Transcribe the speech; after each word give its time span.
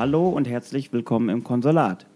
Hallo 0.00 0.30
und 0.30 0.48
herzlich 0.48 0.94
willkommen 0.94 1.28
im 1.28 1.44
Konsulat. 1.44 2.06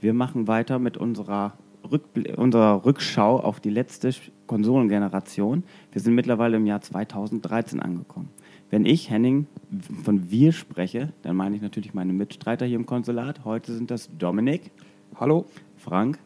Wir 0.00 0.14
machen 0.14 0.48
weiter 0.48 0.78
mit 0.78 0.96
unserer, 0.96 1.52
Rückbl 1.84 2.34
unserer 2.34 2.86
Rückschau 2.86 3.38
auf 3.38 3.60
die 3.60 3.68
letzte 3.68 4.10
Konsolengeneration. 4.46 5.62
Wir 5.92 6.00
sind 6.00 6.14
mittlerweile 6.14 6.56
im 6.56 6.64
Jahr 6.64 6.80
2013 6.80 7.80
angekommen. 7.80 8.30
Wenn 8.70 8.86
ich, 8.86 9.10
Henning, 9.10 9.48
von 10.02 10.30
wir 10.30 10.52
spreche, 10.52 11.12
dann 11.20 11.36
meine 11.36 11.54
ich 11.54 11.60
natürlich 11.60 11.92
meine 11.92 12.14
Mitstreiter 12.14 12.64
hier 12.64 12.76
im 12.76 12.86
Konsulat. 12.86 13.44
Heute 13.44 13.74
sind 13.74 13.90
das 13.90 14.08
Dominik. 14.16 14.70
Hallo. 15.20 15.44
Frank. 15.76 16.18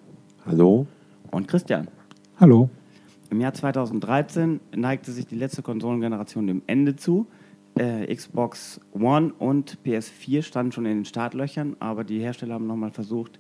Hallo. 0.47 0.87
Und 1.33 1.49
Christian. 1.49 1.89
Hallo. 2.39 2.71
Im 3.31 3.41
Jahr 3.41 3.53
2013 3.53 4.61
neigte 4.77 5.11
sich 5.11 5.27
die 5.27 5.35
letzte 5.35 5.63
Konsolengeneration 5.63 6.47
dem 6.47 6.63
Ende 6.69 6.95
zu. 6.95 7.27
Äh, 7.79 8.15
Xbox 8.15 8.81
One 8.93 9.33
und 9.39 9.79
PS4 9.85 10.43
standen 10.43 10.73
schon 10.73 10.87
in 10.87 10.99
den 10.99 11.05
Startlöchern, 11.05 11.77
aber 11.79 12.05
die 12.05 12.21
Hersteller 12.21 12.55
haben 12.55 12.67
nochmal 12.67 12.91
versucht, 12.91 13.39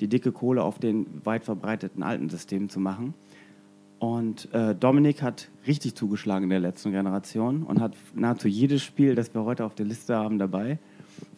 die 0.00 0.08
dicke 0.08 0.32
Kohle 0.32 0.62
auf 0.62 0.78
den 0.78 1.06
weit 1.24 1.44
verbreiteten 1.44 2.02
alten 2.02 2.28
Systemen 2.28 2.68
zu 2.68 2.80
machen. 2.80 3.14
Und 3.98 4.52
äh, 4.52 4.74
Dominik 4.74 5.22
hat 5.22 5.48
richtig 5.64 5.94
zugeschlagen 5.94 6.44
in 6.44 6.50
der 6.50 6.58
letzten 6.58 6.90
Generation 6.90 7.62
und 7.62 7.80
hat 7.80 7.94
nahezu 8.14 8.48
jedes 8.48 8.82
Spiel, 8.82 9.14
das 9.14 9.32
wir 9.32 9.44
heute 9.44 9.64
auf 9.64 9.76
der 9.76 9.86
Liste 9.86 10.16
haben, 10.16 10.38
dabei. 10.40 10.78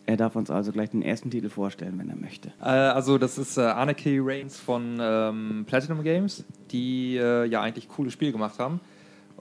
Er 0.06 0.16
darf 0.16 0.36
uns 0.36 0.50
also 0.50 0.72
gleich 0.72 0.90
den 0.90 1.02
ersten 1.02 1.30
Titel 1.30 1.48
vorstellen, 1.48 1.98
wenn 1.98 2.08
er 2.08 2.16
möchte. 2.16 2.52
Äh, 2.60 2.64
also 2.64 3.18
das 3.18 3.36
ist 3.36 3.58
äh, 3.58 3.62
Anarchy 3.62 4.18
Reigns 4.18 4.58
von 4.58 4.98
ähm, 5.00 5.64
Platinum 5.66 6.02
Games, 6.02 6.44
die 6.70 7.16
äh, 7.16 7.46
ja 7.46 7.60
eigentlich 7.60 7.88
coole 7.88 8.10
Spiele 8.10 8.32
gemacht 8.32 8.58
haben. 8.58 8.80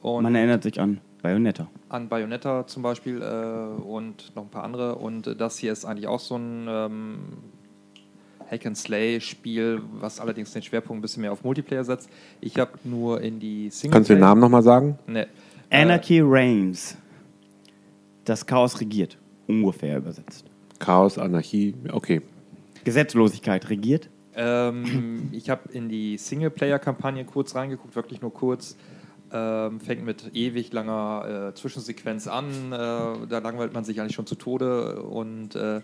Und 0.02 0.24
Man 0.24 0.36
erinnert 0.36 0.64
sich 0.64 0.80
an 0.82 1.00
Bayonetta. 1.22 1.68
An 1.94 2.10
Bayonetta 2.10 2.66
zum 2.66 2.82
Beispiel 2.82 3.22
äh, 3.22 3.82
und 3.82 4.36
noch 4.36 4.44
ein 4.44 4.50
paar 4.50 4.64
andere. 4.64 4.96
Und 4.96 5.40
das 5.40 5.58
hier 5.58 5.72
ist 5.72 5.86
eigentlich 5.86 6.08
auch 6.08 6.20
so 6.20 6.36
ein 6.36 6.66
ähm, 6.68 7.20
Hack-and-Slay-Spiel, 8.50 9.82
was 10.00 10.20
allerdings 10.20 10.52
den 10.54 10.64
Schwerpunkt 10.64 11.00
ein 11.00 11.02
bisschen 11.02 11.22
mehr 11.22 11.32
auf 11.32 11.44
Multiplayer 11.44 11.84
setzt. 11.84 12.10
Ich 12.42 12.58
habe 12.58 12.72
nur 12.84 13.22
in 13.22 13.40
die 13.40 13.70
Single 13.70 13.94
Kannst 13.94 14.10
du 14.10 14.16
den 14.16 14.22
Namen 14.22 14.42
nochmal 14.42 14.64
sagen? 14.64 14.98
Nee. 15.06 15.28
Anarchy 15.70 16.18
äh, 16.18 16.24
Reigns. 16.26 16.98
Das 18.26 18.46
Chaos 18.46 18.80
regiert. 18.80 19.18
Ungefähr 19.48 19.98
übersetzt. 19.98 20.46
Chaos, 20.80 21.18
Anarchie, 21.18 21.76
okay. 21.92 22.22
Gesetzlosigkeit 22.84 23.70
regiert? 23.70 24.10
Ähm, 24.36 25.30
ich 25.32 25.50
habe 25.50 25.72
in 25.72 25.90
die 25.90 26.18
Singleplayer-Kampagne 26.18 27.24
kurz 27.26 27.56
reingeguckt, 27.56 27.96
wirklich 27.96 28.22
nur 28.22 28.34
kurz. 28.34 28.78
Ähm, 29.36 29.80
fängt 29.80 30.06
mit 30.06 30.36
ewig 30.36 30.72
langer 30.74 31.50
äh, 31.50 31.54
Zwischensequenz 31.56 32.28
an. 32.28 32.72
Äh, 32.72 32.76
da 33.28 33.40
langweilt 33.40 33.74
man 33.74 33.84
sich 33.84 34.00
eigentlich 34.00 34.14
schon 34.14 34.28
zu 34.28 34.36
Tode 34.36 35.02
und 35.02 35.56
äh, 35.56 35.82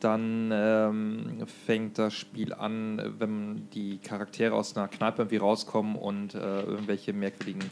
dann 0.00 0.50
ähm, 0.52 1.46
fängt 1.64 1.96
das 1.96 2.12
Spiel 2.12 2.52
an, 2.52 3.14
wenn 3.18 3.70
die 3.70 3.96
Charaktere 3.96 4.54
aus 4.54 4.76
einer 4.76 4.88
Kneipe 4.88 5.22
irgendwie 5.22 5.38
rauskommen 5.38 5.96
und 5.96 6.34
äh, 6.34 6.62
irgendwelche 6.64 7.14
merkwürdigen 7.14 7.70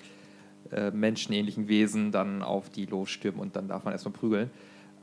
äh, 0.73 0.91
menschenähnlichen 0.91 1.69
Wesen 1.69 2.11
dann 2.11 2.43
auf 2.43 2.71
die 2.71 2.87
losstürmen 2.87 3.43
und 3.43 3.57
dann 3.57 3.69
darf 3.69 3.85
man 3.85 3.93
erstmal 3.93 4.15
prügeln. 4.15 4.51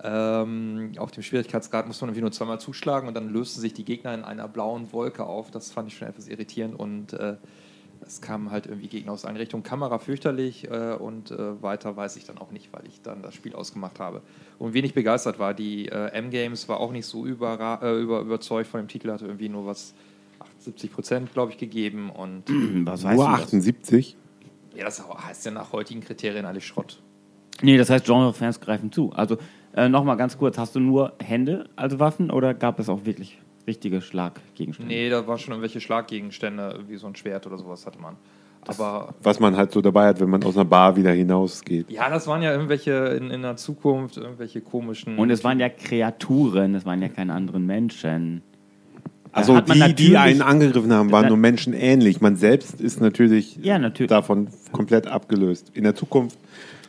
Ähm, 0.03 0.93
auf 0.97 1.11
dem 1.11 1.21
Schwierigkeitsgrad 1.21 1.85
muss 1.85 2.01
man 2.01 2.09
irgendwie 2.09 2.21
nur 2.21 2.31
zweimal 2.31 2.59
zuschlagen 2.59 3.07
und 3.07 3.13
dann 3.13 3.29
lösten 3.29 3.61
sich 3.61 3.73
die 3.73 3.85
Gegner 3.85 4.15
in 4.15 4.23
einer 4.23 4.47
blauen 4.47 4.91
Wolke 4.91 5.27
auf. 5.27 5.51
Das 5.51 5.71
fand 5.71 5.89
ich 5.89 5.97
schon 5.97 6.07
etwas 6.07 6.27
irritierend 6.27 6.79
und 6.79 7.13
äh, 7.13 7.35
es 8.05 8.21
kamen 8.21 8.51
halt 8.51 8.65
irgendwie 8.65 8.87
Gegner 8.87 9.11
aus 9.11 9.25
Einrichtungen. 9.25 9.63
Kamera 9.63 9.99
fürchterlich 9.99 10.69
äh, 10.69 10.93
und 10.93 11.31
äh, 11.31 11.61
weiter 11.61 11.95
weiß 11.95 12.15
ich 12.17 12.25
dann 12.25 12.37
auch 12.37 12.51
nicht, 12.51 12.73
weil 12.73 12.85
ich 12.87 13.01
dann 13.01 13.21
das 13.21 13.35
Spiel 13.35 13.53
ausgemacht 13.53 13.99
habe. 13.99 14.21
Und 14.59 14.73
wenig 14.73 14.93
begeistert 14.93 15.39
war. 15.39 15.53
Die 15.53 15.87
äh, 15.87 16.11
M-Games 16.13 16.67
war 16.67 16.79
auch 16.79 16.91
nicht 16.91 17.05
so 17.05 17.25
über, 17.25 17.79
äh, 17.81 18.01
über, 18.01 18.21
überzeugt 18.21 18.67
von 18.67 18.79
dem 18.79 18.87
Titel, 18.87 19.11
hatte 19.11 19.25
irgendwie 19.25 19.49
nur 19.49 19.65
was 19.65 19.93
78 20.39 20.91
Prozent, 20.91 21.33
glaube 21.33 21.51
ich, 21.51 21.57
gegeben. 21.57 22.09
Und 22.09 22.43
was 22.85 23.05
heißt 23.05 23.17
nur 23.17 23.29
78? 23.29 24.17
Ja, 24.75 24.85
das 24.85 25.03
heißt 25.07 25.45
ja 25.45 25.51
nach 25.51 25.71
heutigen 25.71 26.01
Kriterien 26.01 26.45
eigentlich 26.45 26.65
Schrott. 26.65 27.01
Nee, 27.61 27.77
das 27.77 27.89
heißt, 27.89 28.05
Genre-Fans 28.05 28.59
greifen 28.59 28.91
zu. 28.91 29.11
Also 29.11 29.37
äh, 29.73 29.87
nochmal 29.87 30.17
ganz 30.17 30.37
kurz, 30.37 30.57
hast 30.57 30.75
du 30.75 30.79
nur 30.79 31.13
Hände 31.21 31.69
als 31.75 31.99
Waffen 31.99 32.31
oder 32.31 32.53
gab 32.53 32.79
es 32.79 32.89
auch 32.89 33.05
wirklich 33.05 33.39
richtige 33.67 34.01
Schlaggegenstände? 34.01 34.93
Nee, 34.93 35.09
da 35.09 35.25
waren 35.27 35.37
schon 35.37 35.51
irgendwelche 35.53 35.81
Schlaggegenstände, 35.81 36.83
wie 36.87 36.97
so 36.97 37.07
ein 37.07 37.15
Schwert 37.15 37.47
oder 37.47 37.57
sowas 37.57 37.85
hatte 37.85 37.99
man. 37.99 38.15
Aber 38.67 39.15
was 39.23 39.39
man 39.39 39.57
halt 39.57 39.71
so 39.71 39.81
dabei 39.81 40.07
hat, 40.07 40.19
wenn 40.19 40.29
man 40.29 40.43
aus 40.43 40.55
einer 40.55 40.65
Bar 40.65 40.95
wieder 40.95 41.11
hinausgeht. 41.11 41.89
Ja, 41.89 42.09
das 42.09 42.27
waren 42.27 42.43
ja 42.43 42.51
irgendwelche 42.51 42.91
in, 42.91 43.31
in 43.31 43.41
der 43.41 43.55
Zukunft, 43.55 44.17
irgendwelche 44.17 44.61
komischen. 44.61 45.17
Und 45.17 45.31
es 45.31 45.43
waren 45.43 45.59
ja 45.59 45.69
Kreaturen, 45.69 46.75
es 46.75 46.85
waren 46.85 47.01
ja 47.01 47.09
keine 47.09 47.33
anderen 47.33 47.65
Menschen. 47.65 48.43
Also 49.31 49.59
die, 49.61 49.95
die 49.95 50.17
einen 50.17 50.41
angegriffen 50.41 50.91
haben, 50.91 51.11
waren 51.11 51.29
nur 51.29 51.37
menschenähnlich. 51.37 52.19
Man 52.21 52.35
selbst 52.35 52.81
ist 52.81 52.99
natürlich, 52.99 53.55
ja, 53.61 53.79
natürlich 53.79 54.09
davon 54.09 54.49
komplett 54.73 55.07
abgelöst. 55.07 55.71
In 55.73 55.85
der 55.85 55.95
Zukunft 55.95 56.37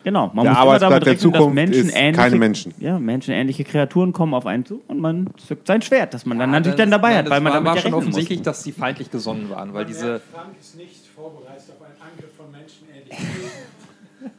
Genau, 0.05 0.31
man 0.35 0.45
der 0.45 0.55
muss 0.55 0.63
immer 0.63 0.79
damit 0.79 1.07
rechnen, 1.07 1.19
Zukunft 1.19 1.49
dass 1.49 1.55
menschenähnliche, 1.55 2.13
keine 2.13 2.37
Menschen. 2.37 2.75
Ja, 2.79 2.99
menschenähnliche 2.99 3.65
Kreaturen 3.65 4.13
kommen 4.13 4.35
auf 4.35 4.47
einen 4.47 4.65
zu 4.65 4.83
und 4.89 5.01
man 5.01 5.29
zückt 5.47 5.67
sein 5.67 5.83
Schwert, 5.83 6.15
das 6.15 6.27
man 6.27 6.39
dann 6.39 6.51
natürlich 6.51 6.77
dann 6.77 6.91
dabei 6.91 7.11
nein, 7.11 7.19
hat, 7.19 7.31
weil 7.31 7.41
man 7.41 7.53
war, 7.53 7.61
damit 7.61 7.75
war 7.75 7.79
schon 7.79 7.95
offensichtlich, 7.95 8.41
muss. 8.41 8.45
dass 8.45 8.65
sie 8.65 8.73
feindlich 8.73 9.11
gesonnen 9.11 9.49
waren, 9.51 9.75
weil 9.75 9.85
diese 9.85 10.21
Frank 10.21 10.49
ist 10.61 10.77
nicht 10.77 11.07
vorbereitet 11.15 11.65
auf 11.79 11.87
einen 11.87 11.95
Angriff 12.01 12.33
von 12.37 12.51
menschenähnlichen 12.51 13.27
Wesen. 13.43 13.73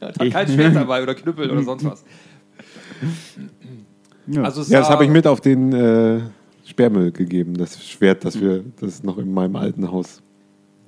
hat 0.00 0.32
kein 0.32 0.48
Schwert 0.48 0.76
dabei 0.76 1.02
oder 1.02 1.14
Knüppel 1.14 1.50
oder 1.50 1.62
sonst 1.62 1.84
was. 1.84 2.04
Ja, 4.26 4.42
also 4.42 4.62
ja 4.62 4.80
das 4.80 4.90
habe 4.90 5.04
ich 5.04 5.10
mit 5.10 5.26
auf 5.26 5.40
den 5.40 5.72
äh, 5.72 6.20
Sperrmüll 6.64 7.12
gegeben, 7.12 7.56
das 7.56 7.82
Schwert, 7.86 8.24
das 8.24 8.40
wir 8.40 8.64
das 8.80 9.02
noch 9.02 9.18
in 9.18 9.32
meinem 9.32 9.56
alten 9.56 9.90
Haus 9.90 10.22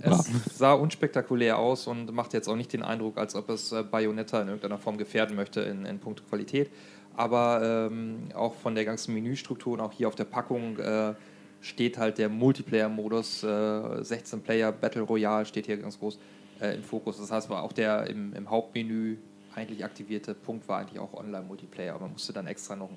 es 0.01 0.59
sah 0.59 0.75
unspektakulär 0.75 1.59
aus 1.59 1.87
und 1.87 2.13
macht 2.13 2.33
jetzt 2.35 2.49
auch 2.49 2.57
nicht 2.57 2.73
den 2.73 2.83
Eindruck, 2.83 3.19
als 3.19 3.35
ob 3.35 3.49
es 3.49 3.73
äh, 3.73 3.83
Bayonetta 3.83 4.41
in 4.43 4.49
irgendeiner 4.49 4.79
Form 4.79 4.99
gefährden 4.99 5.37
möchte 5.37 5.61
in, 5.61 5.85
in 5.87 5.99
puncto 5.99 6.25
Qualität. 6.25 6.71
Aber 7.17 7.89
ähm, 7.91 8.29
auch 8.35 8.55
von 8.55 8.75
der 8.75 8.85
ganzen 8.85 9.15
Menüstruktur 9.15 9.75
und 9.75 9.81
auch 9.81 9.93
hier 9.93 10.09
auf 10.09 10.15
der 10.15 10.25
Packung 10.25 10.79
äh, 10.79 11.15
steht 11.63 11.97
halt 11.99 12.19
der 12.19 12.29
Multiplayer-Modus, 12.29 13.43
äh, 13.43 14.05
16 14.05 14.43
Player 14.43 14.71
Battle 14.71 15.03
Royale 15.03 15.47
steht 15.47 15.67
hier 15.67 15.79
ganz 15.79 15.99
groß 15.99 16.19
äh, 16.61 16.75
im 16.75 16.83
Fokus. 16.83 17.19
Das 17.19 17.31
heißt, 17.31 17.49
war 17.49 17.63
auch 17.63 17.73
der 17.73 18.07
im, 18.07 18.35
im, 18.35 18.51
Hauptmenü 18.51 19.17
eigentlich 19.55 19.85
aktivierte 19.85 20.35
Punkt 20.35 20.69
war 20.69 20.81
eigentlich 20.81 21.01
auch 21.01 21.15
Online-Multiplayer, 21.15 21.95
aber 21.95 22.05
man 22.05 22.13
musste 22.13 22.35
dann 22.35 22.47
extra 22.47 22.77
noch 22.77 22.91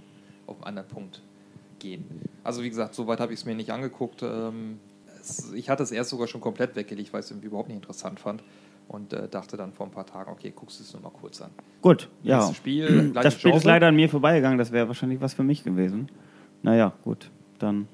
auf 0.48 0.58
einen 0.58 0.66
anderen 0.66 0.90
Punkt 0.90 1.22
gehen. 1.80 2.04
Also 2.44 2.62
wie 2.62 2.70
gesagt, 2.70 2.94
soweit 2.94 3.22
habe 3.22 3.32
ich 3.32 3.40
es 3.40 3.46
mir 3.46 3.56
nicht 3.56 3.72
angeguckt. 3.72 4.22
Ähm, 4.22 4.80
ich 5.54 5.70
hatte 5.70 5.84
es 5.84 5.92
erst 5.92 6.10
sogar 6.10 6.28
schon 6.28 6.42
komplett 6.42 6.76
weggelegt, 6.76 7.14
weil 7.14 7.20
ich 7.20 7.26
es 7.26 7.32
irgendwie 7.32 7.48
überhaupt 7.48 7.70
nicht 7.70 7.78
interessant 7.78 8.20
fand. 8.20 8.44
Und 8.88 9.14
äh, 9.14 9.28
dachte 9.28 9.56
dann 9.56 9.72
vor 9.72 9.86
ein 9.86 9.92
paar 9.92 10.08
Tagen, 10.08 10.32
okay, 10.32 10.52
guckst 10.56 10.80
du 10.80 10.84
es 10.84 10.94
nur 10.94 11.04
mal 11.04 11.12
kurz 11.12 11.42
an. 11.42 11.52
Gut, 11.82 12.10
ja. 12.24 12.40
Das 12.40 12.56
Spiel, 12.56 13.12
das 13.14 13.36
Spiel 13.36 13.54
ist 13.54 13.64
leider 13.64 13.88
an 13.88 13.96
mir 13.96 14.10
vorbeigegangen, 14.10 14.58
das 14.58 14.72
wäre 14.72 14.88
wahrscheinlich 14.88 15.22
was 15.22 15.36
für 15.36 15.44
mich 15.44 15.64
gewesen. 15.64 16.10
Naja, 16.64 16.94
gut, 17.04 17.30
dann. 17.60 17.88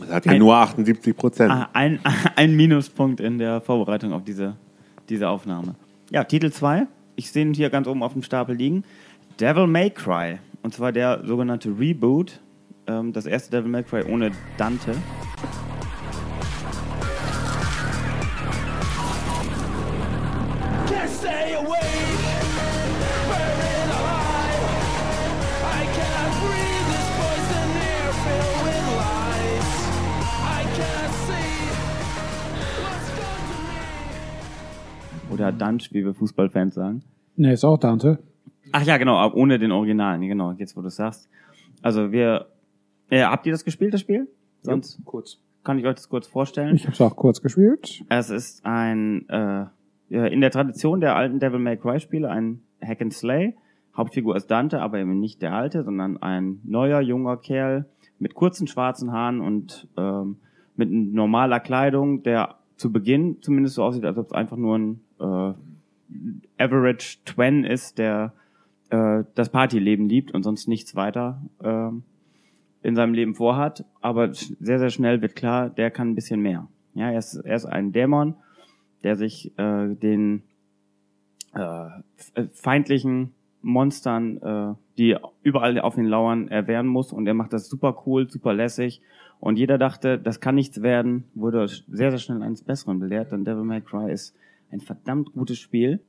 Das 0.00 0.10
hat 0.10 0.26
ja 0.26 0.32
ein, 0.32 0.38
nur 0.38 0.54
78 0.56 1.16
Prozent. 1.16 1.50
Ah, 1.50 1.70
ein, 1.72 2.00
ein 2.36 2.54
Minuspunkt 2.54 3.20
in 3.20 3.38
der 3.38 3.62
Vorbereitung 3.62 4.12
auf 4.12 4.24
diese, 4.24 4.56
diese 5.08 5.28
Aufnahme. 5.28 5.74
Ja, 6.10 6.24
Titel 6.24 6.50
2. 6.50 6.86
Ich 7.16 7.30
sehe 7.30 7.44
ihn 7.44 7.54
hier 7.54 7.70
ganz 7.70 7.86
oben 7.86 8.02
auf 8.02 8.12
dem 8.12 8.22
Stapel 8.22 8.54
liegen. 8.54 8.84
Devil 9.40 9.66
May 9.66 9.90
Cry. 9.90 10.38
Und 10.62 10.74
zwar 10.74 10.92
der 10.92 11.24
sogenannte 11.24 11.70
Reboot. 11.78 12.40
Ähm, 12.86 13.12
das 13.12 13.24
erste 13.26 13.50
Devil 13.50 13.70
May 13.70 13.82
Cry 13.82 14.04
ohne 14.04 14.32
Dante. 14.58 14.94
Dunch, 35.64 35.92
wie 35.92 36.04
wir 36.04 36.14
Fußballfans 36.14 36.74
sagen. 36.74 37.02
Ne, 37.36 37.52
ist 37.52 37.64
auch 37.64 37.78
Dante. 37.78 38.18
Ach 38.72 38.82
ja, 38.82 38.96
genau, 38.96 39.32
ohne 39.34 39.58
den 39.58 39.72
Originalen, 39.72 40.20
genau, 40.22 40.52
jetzt 40.52 40.76
wo 40.76 40.82
du 40.82 40.88
sagst. 40.88 41.28
Also 41.82 42.12
wir, 42.12 42.46
äh, 43.10 43.22
habt 43.22 43.46
ihr 43.46 43.52
das 43.52 43.64
gespielt, 43.64 43.94
das 43.94 44.00
Spiel? 44.00 44.28
Sonst 44.62 44.98
ja, 44.98 45.04
kurz. 45.04 45.38
Kann 45.62 45.78
ich 45.78 45.86
euch 45.86 45.94
das 45.94 46.08
kurz 46.08 46.26
vorstellen? 46.26 46.74
Ich 46.76 46.84
habe 46.84 46.92
es 46.92 47.00
auch 47.00 47.16
kurz 47.16 47.40
gespielt. 47.40 48.04
Es 48.08 48.30
ist 48.30 48.64
ein, 48.64 49.28
äh, 49.28 49.66
in 50.08 50.40
der 50.40 50.50
Tradition 50.50 51.00
der 51.00 51.16
alten 51.16 51.40
Devil 51.40 51.58
May 51.58 51.76
Cry 51.76 52.00
Spiele, 52.00 52.30
ein 52.30 52.60
Hack 52.82 53.00
and 53.00 53.12
Slay. 53.12 53.54
Hauptfigur 53.96 54.36
ist 54.36 54.50
Dante, 54.50 54.80
aber 54.80 54.98
eben 54.98 55.20
nicht 55.20 55.40
der 55.40 55.54
alte, 55.54 55.84
sondern 55.84 56.20
ein 56.20 56.60
neuer, 56.64 57.00
junger 57.00 57.36
Kerl 57.36 57.86
mit 58.18 58.34
kurzen 58.34 58.66
schwarzen 58.66 59.12
Haaren 59.12 59.40
und 59.40 59.88
ähm, 59.96 60.36
mit 60.76 60.90
normaler 60.90 61.60
Kleidung, 61.60 62.22
der 62.22 62.56
zu 62.76 62.92
Beginn 62.92 63.40
zumindest 63.40 63.76
so 63.76 63.84
aussieht, 63.84 64.04
als 64.04 64.18
ob 64.18 64.26
es 64.26 64.32
einfach 64.32 64.56
nur 64.56 64.76
ein 64.78 65.00
äh, 65.24 66.62
Average 66.62 67.18
Twen 67.24 67.64
ist, 67.64 67.98
der 67.98 68.32
äh, 68.90 69.24
das 69.34 69.48
Partyleben 69.48 70.08
liebt 70.08 70.32
und 70.32 70.42
sonst 70.42 70.68
nichts 70.68 70.94
weiter. 70.94 71.42
Ähm, 71.62 72.04
in 72.82 72.94
seinem 72.94 73.14
Leben 73.14 73.34
vorhat, 73.34 73.86
aber 74.02 74.34
sehr, 74.34 74.78
sehr 74.78 74.90
schnell 74.90 75.22
wird 75.22 75.34
klar, 75.34 75.70
der 75.70 75.90
kann 75.90 76.10
ein 76.10 76.14
bisschen 76.14 76.40
mehr. 76.40 76.68
Ja, 76.92 77.10
er 77.10 77.18
ist, 77.18 77.34
er 77.34 77.56
ist 77.56 77.64
ein 77.64 77.92
Dämon, 77.92 78.34
der 79.02 79.16
sich 79.16 79.58
äh, 79.58 79.94
den 79.94 80.42
äh, 81.54 81.86
äh, 82.34 82.46
feindlichen 82.52 83.32
Monstern, 83.62 84.36
äh, 84.36 84.74
die 84.98 85.16
überall 85.42 85.80
auf 85.80 85.96
ihn 85.96 86.04
lauern, 86.04 86.48
erwehren 86.48 86.86
muss 86.86 87.10
und 87.10 87.26
er 87.26 87.32
macht 87.32 87.54
das 87.54 87.70
super 87.70 88.02
cool, 88.04 88.28
super 88.28 88.52
lässig 88.52 89.00
und 89.40 89.58
jeder 89.58 89.78
dachte, 89.78 90.18
das 90.18 90.40
kann 90.40 90.54
nichts 90.54 90.82
werden, 90.82 91.24
wurde 91.34 91.66
sehr, 91.66 92.10
sehr 92.10 92.18
schnell 92.18 92.42
eines 92.42 92.62
Besseren 92.62 92.98
belehrt, 92.98 93.32
denn 93.32 93.44
Devil 93.44 93.64
May 93.64 93.80
Cry 93.80 94.12
ist 94.12 94.36
ein 94.74 94.80
verdammt 94.80 95.32
gutes 95.32 95.58
Spiel, 95.58 96.00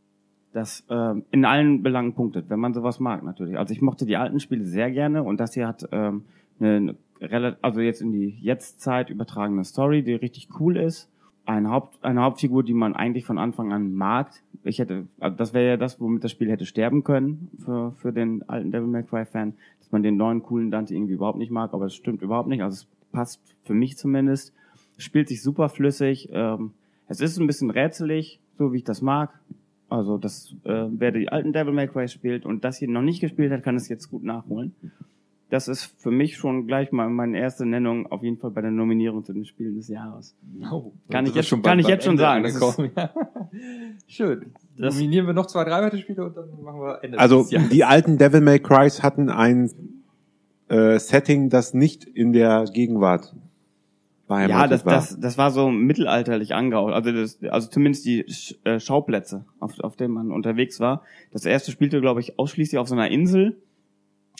das 0.51 0.85
ähm, 0.89 1.23
in 1.31 1.45
allen 1.45 1.83
Belangen 1.83 2.13
punktet, 2.13 2.49
wenn 2.49 2.59
man 2.59 2.73
sowas 2.73 2.99
mag 2.99 3.23
natürlich. 3.23 3.57
Also 3.57 3.73
ich 3.73 3.81
mochte 3.81 4.05
die 4.05 4.17
alten 4.17 4.39
Spiele 4.39 4.65
sehr 4.65 4.91
gerne 4.91 5.23
und 5.23 5.39
das 5.39 5.53
hier 5.53 5.67
hat 5.67 5.87
ähm, 5.91 6.23
eine, 6.59 6.95
relativ, 7.21 7.59
also 7.61 7.81
jetzt 7.81 8.01
in 8.01 8.11
die 8.11 8.29
Jetztzeit 8.41 9.09
übertragene 9.09 9.63
Story, 9.63 10.03
die 10.03 10.13
richtig 10.13 10.49
cool 10.59 10.77
ist. 10.77 11.09
Eine, 11.45 11.69
Haupt, 11.69 12.03
eine 12.03 12.23
Hauptfigur, 12.23 12.63
die 12.63 12.73
man 12.73 12.95
eigentlich 12.95 13.25
von 13.25 13.37
Anfang 13.37 13.71
an 13.71 13.93
mag. 13.93 14.31
Ich 14.63 14.79
hätte, 14.79 15.05
also 15.19 15.37
das 15.37 15.53
wäre 15.53 15.67
ja 15.67 15.77
das, 15.77 16.01
womit 16.01 16.23
das 16.23 16.31
Spiel 16.31 16.49
hätte 16.49 16.65
sterben 16.65 17.03
können 17.03 17.51
für, 17.63 17.91
für 17.91 18.11
den 18.11 18.47
alten 18.49 18.71
Devil 18.71 18.87
May 18.87 19.03
Cry 19.03 19.25
Fan, 19.25 19.53
dass 19.79 19.91
man 19.91 20.01
den 20.01 20.17
neuen 20.17 20.41
coolen 20.41 20.71
Dante 20.71 20.95
irgendwie 20.95 21.13
überhaupt 21.13 21.37
nicht 21.37 21.51
mag, 21.51 21.73
aber 21.73 21.83
das 21.83 21.93
stimmt 21.93 22.23
überhaupt 22.23 22.49
nicht. 22.49 22.63
Also 22.63 22.73
es 22.73 22.87
passt 23.11 23.41
für 23.63 23.75
mich 23.75 23.97
zumindest. 23.97 24.53
Spielt 24.97 25.27
sich 25.27 25.43
super 25.43 25.69
flüssig. 25.69 26.29
Ähm, 26.31 26.71
es 27.07 27.21
ist 27.21 27.37
ein 27.37 27.45
bisschen 27.45 27.69
rätselig, 27.69 28.39
so 28.57 28.73
wie 28.73 28.77
ich 28.77 28.83
das 28.83 29.01
mag. 29.01 29.29
Also 29.89 30.17
das, 30.17 30.55
äh, 30.63 30.85
wer 30.89 31.11
die 31.11 31.29
alten 31.29 31.53
Devil 31.53 31.73
May 31.73 31.87
Cry 31.87 32.07
spielt 32.07 32.45
und 32.45 32.63
das 32.63 32.77
hier 32.77 32.89
noch 32.89 33.01
nicht 33.03 33.21
gespielt 33.21 33.51
hat, 33.51 33.63
kann 33.63 33.75
es 33.75 33.87
jetzt 33.87 34.09
gut 34.09 34.23
nachholen. 34.23 34.73
Das 35.51 35.67
ist 35.67 35.83
für 36.01 36.09
mich 36.09 36.37
schon 36.37 36.65
gleich 36.65 36.91
mal 36.91 37.07
meine 37.07 37.37
erste 37.37 37.67
Nennung, 37.67 38.07
auf 38.11 38.23
jeden 38.23 38.37
Fall 38.37 38.49
bei 38.49 38.61
der 38.61 38.71
Nominierung 38.71 39.23
zu 39.23 39.31
den 39.31 39.45
Spielen 39.45 39.75
des 39.75 39.87
Jahres. 39.87 40.35
Oh, 40.71 40.91
Kann 41.11 41.25
das 41.25 41.29
ich 41.29 41.35
jetzt- 41.35 41.47
schon 41.47 41.61
kann 41.61 41.77
ich 41.77 41.87
jetzt 41.87 42.03
schon 42.03 42.17
sagen, 42.17 42.43
das 42.43 42.55
angekommen. 42.55 42.91
Ja. 42.97 43.11
Schön. 44.07 44.53
Das- 44.75 44.95
Nominieren 44.95 45.27
wir 45.27 45.33
noch 45.33 45.45
zwei, 45.45 45.63
drei 45.63 45.83
weitere 45.83 46.01
Spiele 46.01 46.25
und 46.25 46.35
dann 46.35 46.45
machen 46.63 46.79
wir 46.81 47.03
Ende 47.03 47.19
Also 47.19 47.45
die 47.71 47.83
alten 47.83 48.17
Devil 48.17 48.41
May 48.41 48.59
Crys 48.59 49.03
hatten 49.03 49.29
ein 49.29 49.69
äh, 50.67 50.97
Setting, 50.97 51.49
das 51.51 51.75
nicht 51.75 52.03
in 52.05 52.33
der 52.33 52.65
Gegenwart 52.73 53.35
beheimatet 54.27 54.55
Ja, 54.55 54.67
das, 54.67 54.85
war. 54.85 54.93
das, 54.93 55.19
das 55.19 55.37
war 55.37 55.51
so 55.51 55.69
mittelalterlich 55.69 56.53
angehaucht. 56.53 56.93
Also, 56.93 57.11
das, 57.11 57.39
also 57.43 57.69
zumindest 57.69 58.05
die 58.05 58.25
äh, 58.63 58.79
Schauplätze, 58.79 59.45
auf, 59.59 59.79
auf 59.79 59.95
denen 59.95 60.13
man 60.13 60.31
unterwegs 60.31 60.79
war. 60.79 61.03
Das 61.31 61.45
erste 61.45 61.71
spielte, 61.71 62.01
glaube 62.01 62.19
ich, 62.19 62.39
ausschließlich 62.39 62.79
auf 62.79 62.87
so 62.87 62.95
einer 62.95 63.09
Insel. 63.09 63.61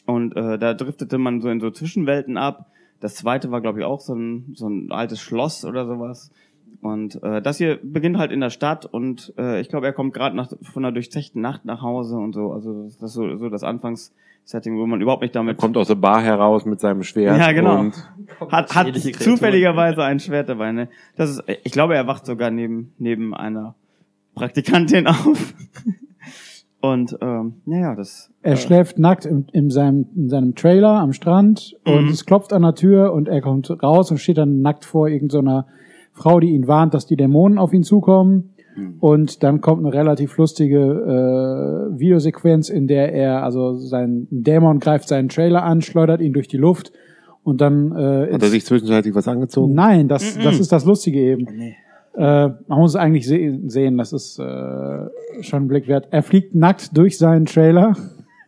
Und 0.06 0.36
äh, 0.36 0.58
da 0.58 0.74
driftete 0.74 1.18
man 1.18 1.42
so 1.42 1.50
in 1.50 1.60
so 1.60 1.72
Zwischenwelten 1.72 2.38
ab. 2.38 2.72
Das 3.00 3.16
zweite 3.16 3.52
war, 3.52 3.62
glaube 3.62 3.80
ich, 3.80 3.86
auch 3.86 4.00
so 4.00 4.14
ein, 4.14 4.54
so 4.56 4.68
ein 4.68 4.92
altes 4.92 5.20
Schloss 5.20 5.66
oder 5.66 5.86
sowas. 5.86 6.32
Und 6.82 7.22
äh, 7.24 7.42
das 7.42 7.58
hier 7.58 7.80
beginnt 7.82 8.18
halt 8.18 8.32
in 8.32 8.42
der 8.42 8.52
Stadt 8.52 8.86
und 8.86 9.34
äh, 9.40 9.60
ich 9.60 9.70
glaube, 9.70 9.88
er 9.88 9.94
kommt 9.94 10.14
gerade 10.14 10.36
nach 10.36 10.50
von 10.62 10.86
einer 10.86 10.92
durchzechten 10.94 11.42
Nacht 11.42 11.66
nach 11.66 11.82
Hause 11.82 12.16
und 12.18 12.34
so. 12.34 12.52
Also 12.52 12.84
das 12.84 13.02
ist 13.02 13.14
so, 13.14 13.38
so 13.38 13.50
das 13.50 13.64
Anfangssetting, 13.64 14.78
wo 14.78 14.86
man 14.86 15.02
überhaupt 15.02 15.24
nicht 15.24 15.34
er 15.36 15.40
damit 15.40 15.58
kommt 15.58 15.78
aus 15.78 15.88
der 15.88 15.96
Bar 15.96 16.22
heraus 16.22 16.64
mit 16.66 16.80
seinem 16.80 17.02
Schwert. 17.02 17.40
Ja, 17.40 17.52
genau. 17.54 17.80
Und 17.80 17.96
hat, 18.52 18.76
hat 18.76 18.96
zufälligerweise 18.96 20.04
ein 20.04 20.20
Schwert 20.20 20.48
dabei. 20.48 20.72
Ne? 20.74 20.90
Das 21.16 21.32
ist, 21.32 21.44
ich 21.64 21.72
glaube, 21.72 21.96
er 21.96 22.06
wacht 22.06 22.28
sogar 22.28 22.52
neben 22.52 22.94
neben 23.00 23.34
einer 23.34 23.74
Praktikantin 24.36 25.08
auf. 25.08 25.56
Und 26.82 27.18
ähm, 27.22 27.56
ja, 27.66 27.78
ja, 27.80 27.96
das. 27.96 28.30
Er 28.44 28.54
äh, 28.54 28.58
schläft 28.58 29.00
nackt 29.00 29.26
in, 29.26 29.48
in, 29.54 29.72
seinem, 29.72 30.06
in 30.16 30.30
seinem 30.30 30.54
Trailer 30.54 31.00
am 31.00 31.14
Strand 31.14 31.76
und 31.84 32.06
Mhm. 32.06 32.10
es 32.10 32.28
klopft 32.28 32.54
an 32.54 32.62
der 32.62 32.76
Tür 32.76 33.12
und 33.12 33.28
er 33.28 33.42
kommt 33.42 33.72
raus 33.82 34.12
und 34.12 34.20
steht 34.20 34.38
dann 34.38 34.62
nackt 34.62 34.86
vor 34.86 35.08
irgendeiner 35.08 35.66
Frau, 36.16 36.40
die 36.40 36.50
ihn 36.50 36.68
warnt, 36.68 36.94
dass 36.96 37.06
die 37.06 37.16
Dämonen 37.18 37.58
auf 37.60 37.72
ihn 37.74 37.84
zukommen. 37.84 38.56
Mhm. 38.76 38.96
Und 39.00 39.44
dann 39.44 39.62
kommt 39.62 39.86
eine 39.86 39.94
relativ 39.94 40.36
lustige 40.38 40.80
äh, 40.80 42.00
Videosequenz, 42.00 42.70
in 42.70 42.88
der 42.88 43.14
er, 43.14 43.44
also 43.44 43.76
sein 43.78 44.28
Dämon 44.32 44.80
greift 44.80 45.08
seinen 45.08 45.30
Trailer 45.30 45.64
an, 45.64 45.82
schleudert 45.82 46.22
ihn 46.22 46.34
durch 46.34 46.48
die 46.48 46.58
Luft 46.58 46.92
und 47.44 47.62
dann 47.62 47.92
äh, 47.96 48.34
hat 48.34 48.42
er 48.42 48.50
sich 48.50 48.66
zwischenzeitlich 48.66 49.14
was 49.14 49.28
angezogen? 49.28 49.74
Nein, 49.76 50.08
das, 50.08 50.38
das 50.44 50.60
ist 50.60 50.72
das 50.72 50.84
Lustige 50.86 51.20
eben. 51.20 51.48
Nee. 51.56 51.76
Äh, 52.16 52.50
man 52.68 52.80
muss 52.80 52.92
es 52.92 52.96
eigentlich 52.96 53.28
se 53.28 53.60
sehen, 53.68 53.98
das 53.98 54.14
ist 54.14 54.40
äh, 54.40 54.44
schon 55.42 55.64
ein 55.64 55.68
Blick 55.68 55.88
wert. 55.88 56.08
Er 56.12 56.24
fliegt 56.24 56.56
nackt 56.56 56.98
durch 56.98 57.18
seinen 57.18 57.46
Trailer. 57.46 57.94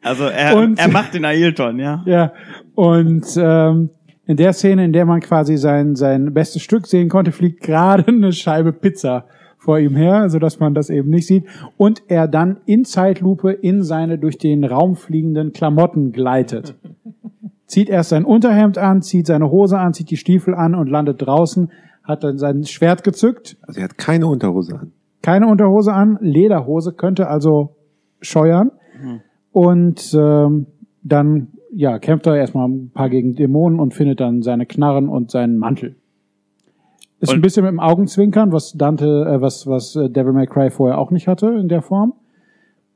Also 0.02 0.24
er, 0.26 0.56
Und- 0.58 0.80
er 0.80 0.88
macht 0.90 1.14
den 1.14 1.26
Ailton, 1.26 1.80
ja. 1.80 2.02
Ja, 2.06 2.32
und 2.76 3.26
ähm, 3.38 3.90
in 4.28 4.36
der 4.36 4.54
Szene, 4.54 4.84
in 4.86 4.94
der 4.94 5.06
man 5.06 5.22
quasi 5.22 5.58
sein, 5.58 5.96
sein 5.96 6.34
bestes 6.34 6.62
Stück 6.62 6.86
sehen 6.86 7.10
konnte, 7.10 7.32
fliegt 7.32 7.62
gerade 7.62 8.08
eine 8.08 8.34
Scheibe 8.34 8.74
Pizza 8.74 9.26
vor 9.58 9.80
ihm 9.80 9.96
her, 9.96 10.30
so 10.30 10.38
dass 10.38 10.60
man 10.60 10.74
das 10.74 10.90
eben 10.90 11.10
nicht 11.10 11.28
sieht. 11.28 11.46
Und 11.78 12.04
er 12.08 12.28
dann 12.28 12.58
in 12.66 12.86
Zeitlupe 12.86 13.52
in 13.52 13.84
seine 13.84 14.20
durch 14.20 14.38
den 14.38 14.64
Raum 14.64 14.96
fliegenden 14.96 15.54
Klamotten 15.54 16.12
gleitet. 16.12 16.76
Zieht 17.66 17.90
erst 17.90 18.10
sein 18.10 18.24
Unterhemd 18.24 18.78
an, 18.78 19.02
zieht 19.02 19.28
seine 19.28 19.52
Hose 19.52 19.78
an, 19.78 19.94
zieht 19.94 20.10
die 20.10 20.16
Stiefel 20.16 20.56
an 20.56 20.74
und 20.74 20.88
landet 20.88 21.22
draußen, 21.26 21.70
hat 22.02 22.24
dann 22.24 22.38
sein 22.38 22.64
Schwert 22.64 23.04
gezückt, 23.04 23.58
Also 23.62 23.82
er 23.82 23.86
hat 23.86 23.98
keine 23.98 24.28
Unterhose 24.28 24.80
an. 24.80 24.94
keine 25.22 25.48
Unterhose 25.48 25.92
an, 25.92 26.18
Lederhose, 26.22 26.94
könnte 26.94 27.28
also 27.28 27.76
scheuern. 28.22 28.72
Mhm. 29.02 29.22
Und 29.52 30.14
ähm, 30.18 30.68
dann 31.04 31.50
ja, 31.74 32.00
kämpft 32.00 32.26
er 32.28 32.36
erstmal 32.36 32.68
ein 32.68 32.92
paar 32.94 33.10
gegen 33.10 33.36
Dämonen 33.36 33.80
und 33.80 33.94
findet 33.94 34.20
dann 34.20 34.42
seine 34.42 34.66
Knarren 34.66 35.10
und 35.10 35.32
seinen 35.32 35.58
Mantel. 35.58 35.96
Ist 37.20 37.30
ein 37.32 37.38
Und- 37.38 37.42
bisschen 37.42 37.64
mit 37.64 37.72
dem 37.72 37.80
Augenzwinkern, 37.80 38.52
was 38.52 38.74
Dante, 38.74 39.06
äh, 39.28 39.42
was, 39.42 39.66
was 39.68 39.96
äh, 39.96 40.10
Devil 40.10 40.34
May 40.34 40.46
Cry 40.46 40.70
vorher 40.70 40.98
auch 41.00 41.12
nicht 41.12 41.28
hatte 41.28 41.48
in 41.48 41.68
der 41.68 41.82
Form. 41.82 42.14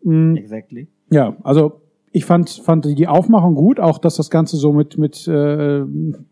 Mm, 0.03 0.35
Exactly. 0.35 0.87
ja, 1.11 1.35
also 1.43 1.73
ich 2.11 2.25
fand, 2.25 2.49
fand 2.49 2.85
die 2.85 3.07
Aufmachung 3.07 3.55
gut, 3.55 3.79
auch 3.79 3.97
dass 3.97 4.17
das 4.17 4.29
Ganze 4.29 4.57
so 4.57 4.73
mit, 4.73 4.97
mit 4.97 5.27
äh, 5.27 5.81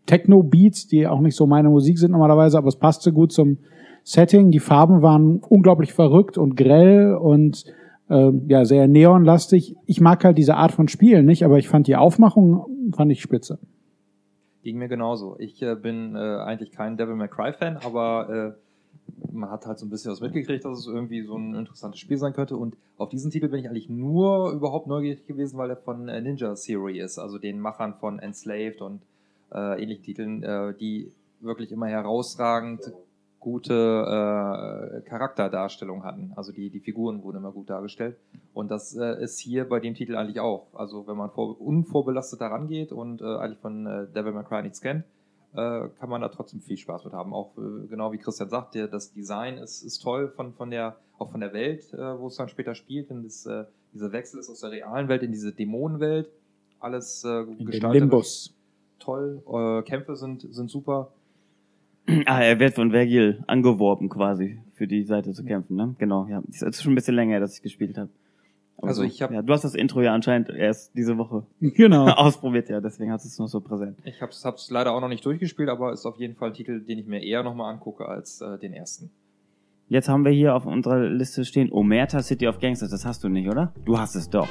Techno-Beats, 0.06 0.88
die 0.88 1.06
auch 1.06 1.20
nicht 1.20 1.36
so 1.36 1.46
meine 1.46 1.70
Musik 1.70 1.98
sind 1.98 2.12
normalerweise, 2.12 2.58
aber 2.58 2.68
es 2.68 2.76
passte 2.76 3.12
gut 3.12 3.32
zum 3.32 3.58
Setting. 4.04 4.50
Die 4.50 4.58
Farben 4.60 5.02
waren 5.02 5.40
unglaublich 5.48 5.92
verrückt 5.92 6.36
und 6.38 6.56
grell 6.56 7.14
und 7.14 7.64
äh, 8.10 8.32
ja, 8.48 8.64
sehr 8.64 8.88
neonlastig. 8.88 9.76
Ich 9.86 10.00
mag 10.00 10.24
halt 10.24 10.36
diese 10.36 10.56
Art 10.56 10.72
von 10.72 10.88
Spielen 10.88 11.26
nicht, 11.26 11.44
aber 11.44 11.58
ich 11.58 11.68
fand 11.68 11.86
die 11.86 11.96
Aufmachung, 11.96 12.92
fand 12.94 13.10
ich 13.12 13.22
spitze. 13.22 13.58
Ging 14.62 14.76
mir 14.76 14.88
genauso. 14.88 15.36
Ich 15.38 15.62
äh, 15.62 15.74
bin 15.74 16.16
äh, 16.16 16.18
eigentlich 16.18 16.72
kein 16.72 16.96
Devil 16.96 17.14
May 17.14 17.28
Cry 17.28 17.52
Fan, 17.52 17.78
aber 17.78 18.56
äh, 18.56 19.32
man 19.32 19.50
hat 19.50 19.64
halt 19.64 19.78
so 19.78 19.86
ein 19.86 19.90
bisschen 19.90 20.12
was 20.12 20.20
mitgekriegt, 20.20 20.64
dass 20.64 20.80
es 20.80 20.86
irgendwie 20.86 21.22
so 21.22 21.36
ein 21.36 21.54
interessantes 21.54 22.00
Spiel 22.00 22.18
sein 22.18 22.32
könnte. 22.32 22.56
Und 22.56 22.76
auf 22.98 23.08
diesen 23.08 23.30
Titel 23.30 23.48
bin 23.48 23.60
ich 23.60 23.68
eigentlich 23.68 23.88
nur 23.88 24.52
überhaupt 24.52 24.86
neugierig 24.86 25.26
gewesen, 25.26 25.56
weil 25.56 25.70
er 25.70 25.76
von 25.76 26.08
äh, 26.08 26.20
Ninja 26.20 26.54
Theory 26.54 27.00
ist, 27.00 27.18
also 27.18 27.38
den 27.38 27.60
Machern 27.60 27.94
von 27.94 28.18
Enslaved 28.18 28.82
und 28.82 29.00
äh, 29.52 29.82
ähnlichen 29.82 30.04
Titeln, 30.04 30.42
äh, 30.42 30.74
die 30.74 31.12
wirklich 31.40 31.72
immer 31.72 31.86
herausragend 31.86 32.92
gute 33.40 33.72
äh, 33.74 35.00
Charakterdarstellung 35.08 36.04
hatten. 36.04 36.32
Also 36.36 36.52
die, 36.52 36.70
die 36.70 36.80
Figuren 36.80 37.22
wurden 37.22 37.38
immer 37.38 37.52
gut 37.52 37.70
dargestellt. 37.70 38.16
Und 38.52 38.70
das 38.70 38.94
äh, 38.94 39.22
ist 39.22 39.38
hier 39.38 39.68
bei 39.68 39.80
dem 39.80 39.94
Titel 39.94 40.14
eigentlich 40.16 40.40
auch. 40.40 40.66
Also 40.74 41.06
wenn 41.06 41.16
man 41.16 41.30
vor, 41.30 41.60
unvorbelastet 41.60 42.40
daran 42.40 42.68
geht 42.68 42.92
und 42.92 43.22
äh, 43.22 43.24
eigentlich 43.24 43.58
von 43.58 43.86
äh, 43.86 44.06
Devil 44.14 44.32
May 44.32 44.44
Cry 44.44 44.62
nichts 44.62 44.80
kennt, 44.82 45.04
äh, 45.54 45.88
kann 45.98 46.08
man 46.10 46.20
da 46.20 46.28
trotzdem 46.28 46.60
viel 46.60 46.76
Spaß 46.76 47.04
mit 47.06 47.14
haben. 47.14 47.32
Auch 47.32 47.56
äh, 47.56 47.86
genau 47.88 48.12
wie 48.12 48.18
Christian 48.18 48.50
sagt, 48.50 48.74
der, 48.74 48.88
das 48.88 49.12
Design 49.12 49.56
ist, 49.56 49.82
ist 49.82 50.00
toll 50.00 50.28
von, 50.28 50.52
von 50.52 50.70
der, 50.70 50.96
auch 51.18 51.30
von 51.30 51.40
der 51.40 51.52
Welt, 51.54 51.92
äh, 51.94 52.18
wo 52.18 52.26
es 52.26 52.36
dann 52.36 52.48
später 52.48 52.74
spielt. 52.74 53.08
Denn 53.10 53.22
das, 53.24 53.46
äh, 53.46 53.64
dieser 53.94 54.12
Wechsel 54.12 54.38
ist 54.38 54.50
aus 54.50 54.60
der 54.60 54.70
realen 54.70 55.08
Welt 55.08 55.22
in 55.22 55.32
diese 55.32 55.52
Dämonenwelt. 55.52 56.30
Alles 56.78 57.24
äh, 57.24 57.40
In 57.40 57.56
den 57.56 57.66
gestalterisch 57.66 58.00
Limbus. 58.00 58.54
toll. 58.98 59.42
Äh, 59.50 59.82
Kämpfe 59.82 60.14
sind, 60.16 60.46
sind 60.54 60.70
super. 60.70 61.10
Ah, 62.26 62.40
er 62.42 62.58
wird 62.58 62.74
von 62.74 62.90
Vergil 62.90 63.42
angeworben 63.46 64.08
quasi, 64.08 64.58
für 64.74 64.86
die 64.86 65.04
Seite 65.04 65.32
zu 65.32 65.44
kämpfen, 65.44 65.76
ne? 65.76 65.94
Genau, 65.98 66.26
ja. 66.28 66.42
Es 66.50 66.62
ist 66.62 66.82
schon 66.82 66.92
ein 66.92 66.96
bisschen 66.96 67.14
länger, 67.14 67.38
dass 67.40 67.56
ich 67.56 67.62
gespielt 67.62 67.96
habe. 67.98 68.10
Also 68.82 69.02
so, 69.02 69.06
ich 69.06 69.20
hab- 69.20 69.30
ja, 69.30 69.42
du 69.42 69.52
hast 69.52 69.62
das 69.62 69.74
Intro 69.74 70.00
ja 70.00 70.14
anscheinend 70.14 70.48
erst 70.48 70.96
diese 70.96 71.18
Woche 71.18 71.44
Genau. 71.60 72.06
ausprobiert, 72.10 72.68
ja, 72.70 72.80
deswegen 72.80 73.12
hast 73.12 73.24
du 73.24 73.28
es 73.28 73.38
noch 73.38 73.46
so 73.48 73.60
präsent. 73.60 73.98
Ich 74.04 74.20
habe 74.22 74.32
es 74.32 74.70
leider 74.70 74.92
auch 74.92 75.00
noch 75.00 75.08
nicht 75.08 75.24
durchgespielt, 75.24 75.68
aber 75.68 75.92
ist 75.92 76.06
auf 76.06 76.18
jeden 76.18 76.34
Fall 76.34 76.48
ein 76.48 76.54
Titel, 76.54 76.80
den 76.80 76.98
ich 76.98 77.06
mir 77.06 77.22
eher 77.22 77.42
nochmal 77.42 77.72
angucke 77.72 78.06
als 78.08 78.40
äh, 78.40 78.58
den 78.58 78.72
ersten. 78.72 79.10
Jetzt 79.88 80.08
haben 80.08 80.24
wir 80.24 80.32
hier 80.32 80.54
auf 80.54 80.66
unserer 80.66 81.00
Liste 81.08 81.44
stehen 81.44 81.70
Omerta 81.70 82.22
City 82.22 82.46
of 82.48 82.58
Gangsters. 82.60 82.90
Das 82.90 83.04
hast 83.04 83.22
du 83.24 83.28
nicht, 83.28 83.48
oder? 83.48 83.72
Du 83.84 83.98
hast 83.98 84.14
es 84.14 84.30
doch. 84.30 84.48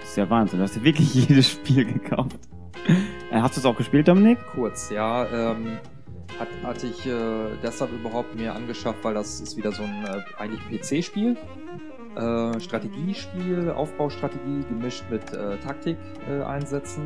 Das 0.00 0.10
ist 0.10 0.16
ja 0.16 0.28
Wahnsinn. 0.28 0.58
Du 0.58 0.64
hast 0.64 0.76
dir 0.76 0.84
wirklich 0.84 1.14
jedes 1.28 1.48
Spiel 1.50 1.84
gekauft. 1.84 2.38
Äh, 3.30 3.40
Hast 3.40 3.56
du 3.56 3.60
es 3.60 3.66
auch 3.66 3.76
gespielt, 3.76 4.08
Dominik? 4.08 4.38
Kurz, 4.52 4.90
ja, 4.90 5.52
ähm, 5.52 5.78
hat, 6.38 6.48
hatte 6.62 6.86
ich 6.86 7.06
äh, 7.06 7.10
deshalb 7.62 7.92
überhaupt 7.92 8.34
mir 8.36 8.54
angeschafft, 8.54 9.02
weil 9.02 9.14
das 9.14 9.40
ist 9.40 9.56
wieder 9.56 9.72
so 9.72 9.82
ein 9.82 10.04
äh, 10.04 10.20
eigentlich 10.40 10.60
PC-Spiel. 10.80 11.36
Äh, 12.16 12.60
Strategiespiel, 12.60 13.70
Aufbaustrategie 13.70 14.64
gemischt 14.68 15.04
mit 15.10 15.32
äh, 15.32 15.56
Taktik-Einsätzen. 15.58 17.04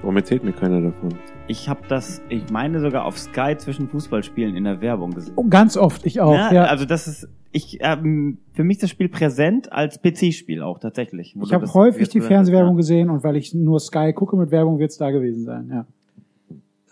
Warum 0.00 0.16
erzählt 0.16 0.44
mir 0.44 0.52
keiner 0.52 0.80
davon? 0.80 1.14
Ich 1.48 1.68
habe 1.68 1.80
das, 1.88 2.22
ich 2.28 2.50
meine 2.50 2.78
sogar 2.80 3.04
auf 3.04 3.18
Sky 3.18 3.56
zwischen 3.56 3.88
Fußballspielen 3.88 4.54
in 4.54 4.64
der 4.64 4.80
Werbung 4.80 5.10
gesehen. 5.10 5.32
Oh, 5.34 5.44
ganz 5.48 5.76
oft, 5.76 6.06
ich 6.06 6.20
auch. 6.20 6.34
Ja, 6.34 6.52
Ja, 6.52 6.64
Also 6.64 6.84
das 6.84 7.08
ist, 7.08 7.28
ich 7.50 7.78
ähm, 7.80 8.38
für 8.52 8.62
mich 8.62 8.76
ist 8.76 8.82
das 8.84 8.90
Spiel 8.90 9.08
präsent 9.08 9.72
als 9.72 10.00
PC-Spiel 10.00 10.62
auch 10.62 10.78
tatsächlich. 10.78 11.34
ich 11.42 11.52
habe 11.52 11.72
häufig 11.74 12.08
die 12.08 12.20
Fernsehwerbung 12.20 12.74
ja. 12.74 12.76
gesehen 12.76 13.10
und 13.10 13.24
weil 13.24 13.36
ich 13.36 13.54
nur 13.54 13.80
Sky 13.80 14.12
gucke 14.12 14.36
mit 14.36 14.50
Werbung, 14.50 14.78
wird 14.78 14.90
es 14.90 14.98
da 14.98 15.10
gewesen 15.10 15.44
sein. 15.44 15.68
Ja. 15.72 15.86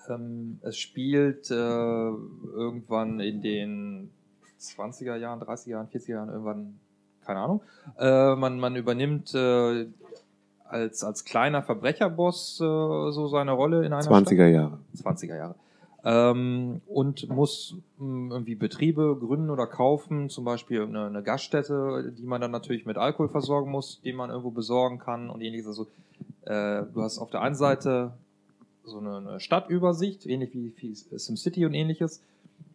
Ähm, 0.09 0.59
es 0.63 0.79
spielt 0.79 1.51
äh, 1.51 1.55
irgendwann 1.55 3.21
in 3.21 3.43
den 3.43 4.11
20er 4.61 5.17
Jahren, 5.17 5.41
30er 5.41 5.71
Jahren, 5.71 5.89
40er 5.89 6.11
Jahren, 6.11 6.29
irgendwann, 6.29 6.79
keine 7.25 7.41
Ahnung. 7.41 7.63
Äh, 7.99 8.35
man, 8.37 8.59
man 8.59 8.77
übernimmt 8.77 9.35
äh, 9.35 9.87
als, 10.65 11.05
als 11.05 11.25
kleiner 11.25 11.63
Verbrecherboss 11.63 12.61
äh, 12.61 12.65
so 13.13 13.29
seine 13.29 13.53
Rolle 13.53 13.85
in 13.85 13.93
einer 13.93 14.03
20er 14.03 14.47
Jahre. 14.47 14.79
Stadt. 14.95 15.19
20er 15.19 15.37
Jahre. 15.37 15.55
Ähm, 16.05 16.83
und 16.87 17.29
muss 17.29 17.77
mh, 17.99 18.33
irgendwie 18.35 18.55
Betriebe 18.55 19.17
gründen 19.19 19.51
oder 19.51 19.67
kaufen, 19.67 20.29
zum 20.31 20.45
Beispiel 20.45 20.83
eine, 20.83 21.07
eine 21.07 21.23
Gaststätte, 21.23 22.13
die 22.17 22.27
man 22.27 22.41
dann 22.41 22.53
natürlich 22.53 22.87
mit 22.87 22.97
Alkohol 22.97 23.29
versorgen 23.29 23.71
muss, 23.71 24.01
den 24.03 24.15
man 24.15 24.31
irgendwo 24.31 24.51
besorgen 24.51 24.99
kann 24.99 25.31
und 25.31 25.41
ähnliches. 25.41 25.67
Also 25.67 25.87
äh, 26.43 26.85
du 26.95 27.03
hast 27.03 27.19
auf 27.19 27.31
der 27.31 27.43
einen 27.43 27.57
Seite 27.57 28.13
so 28.87 28.99
eine, 28.99 29.41
Stadtübersicht, 29.41 30.27
ähnlich 30.27 30.55
wie, 30.55 30.73
wie 30.77 30.95
SimCity 30.95 31.67
und 31.67 31.75
ähnliches. 31.75 32.23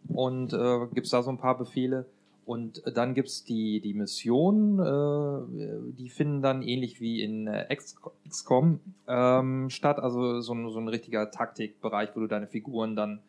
Und 0.07 0.53
äh, 0.53 0.87
gibt's 0.93 1.11
da 1.11 1.23
so 1.23 1.31
ein 1.31 1.37
paar 1.37 1.57
Befehle. 1.57 2.05
Und 2.45 2.83
dann 2.95 3.13
gibt's 3.13 3.43
die, 3.43 3.79
die 3.81 3.93
Missionen, 3.93 4.79
äh, 4.79 5.93
die 5.97 6.09
finden 6.09 6.41
dann 6.41 6.63
ähnlich 6.63 6.99
wie 6.99 7.21
in 7.21 7.47
äh, 7.47 7.73
XCOM 7.75 8.79
ähm, 9.07 9.69
statt. 9.69 9.99
Also 9.99 10.41
so 10.41 10.53
ein, 10.53 10.69
so 10.69 10.79
ein 10.79 10.87
richtiger 10.87 11.31
Taktikbereich, 11.31 12.09
wo 12.15 12.19
du 12.19 12.27
deine 12.27 12.47
Figuren 12.47 12.95
dann 12.95 13.21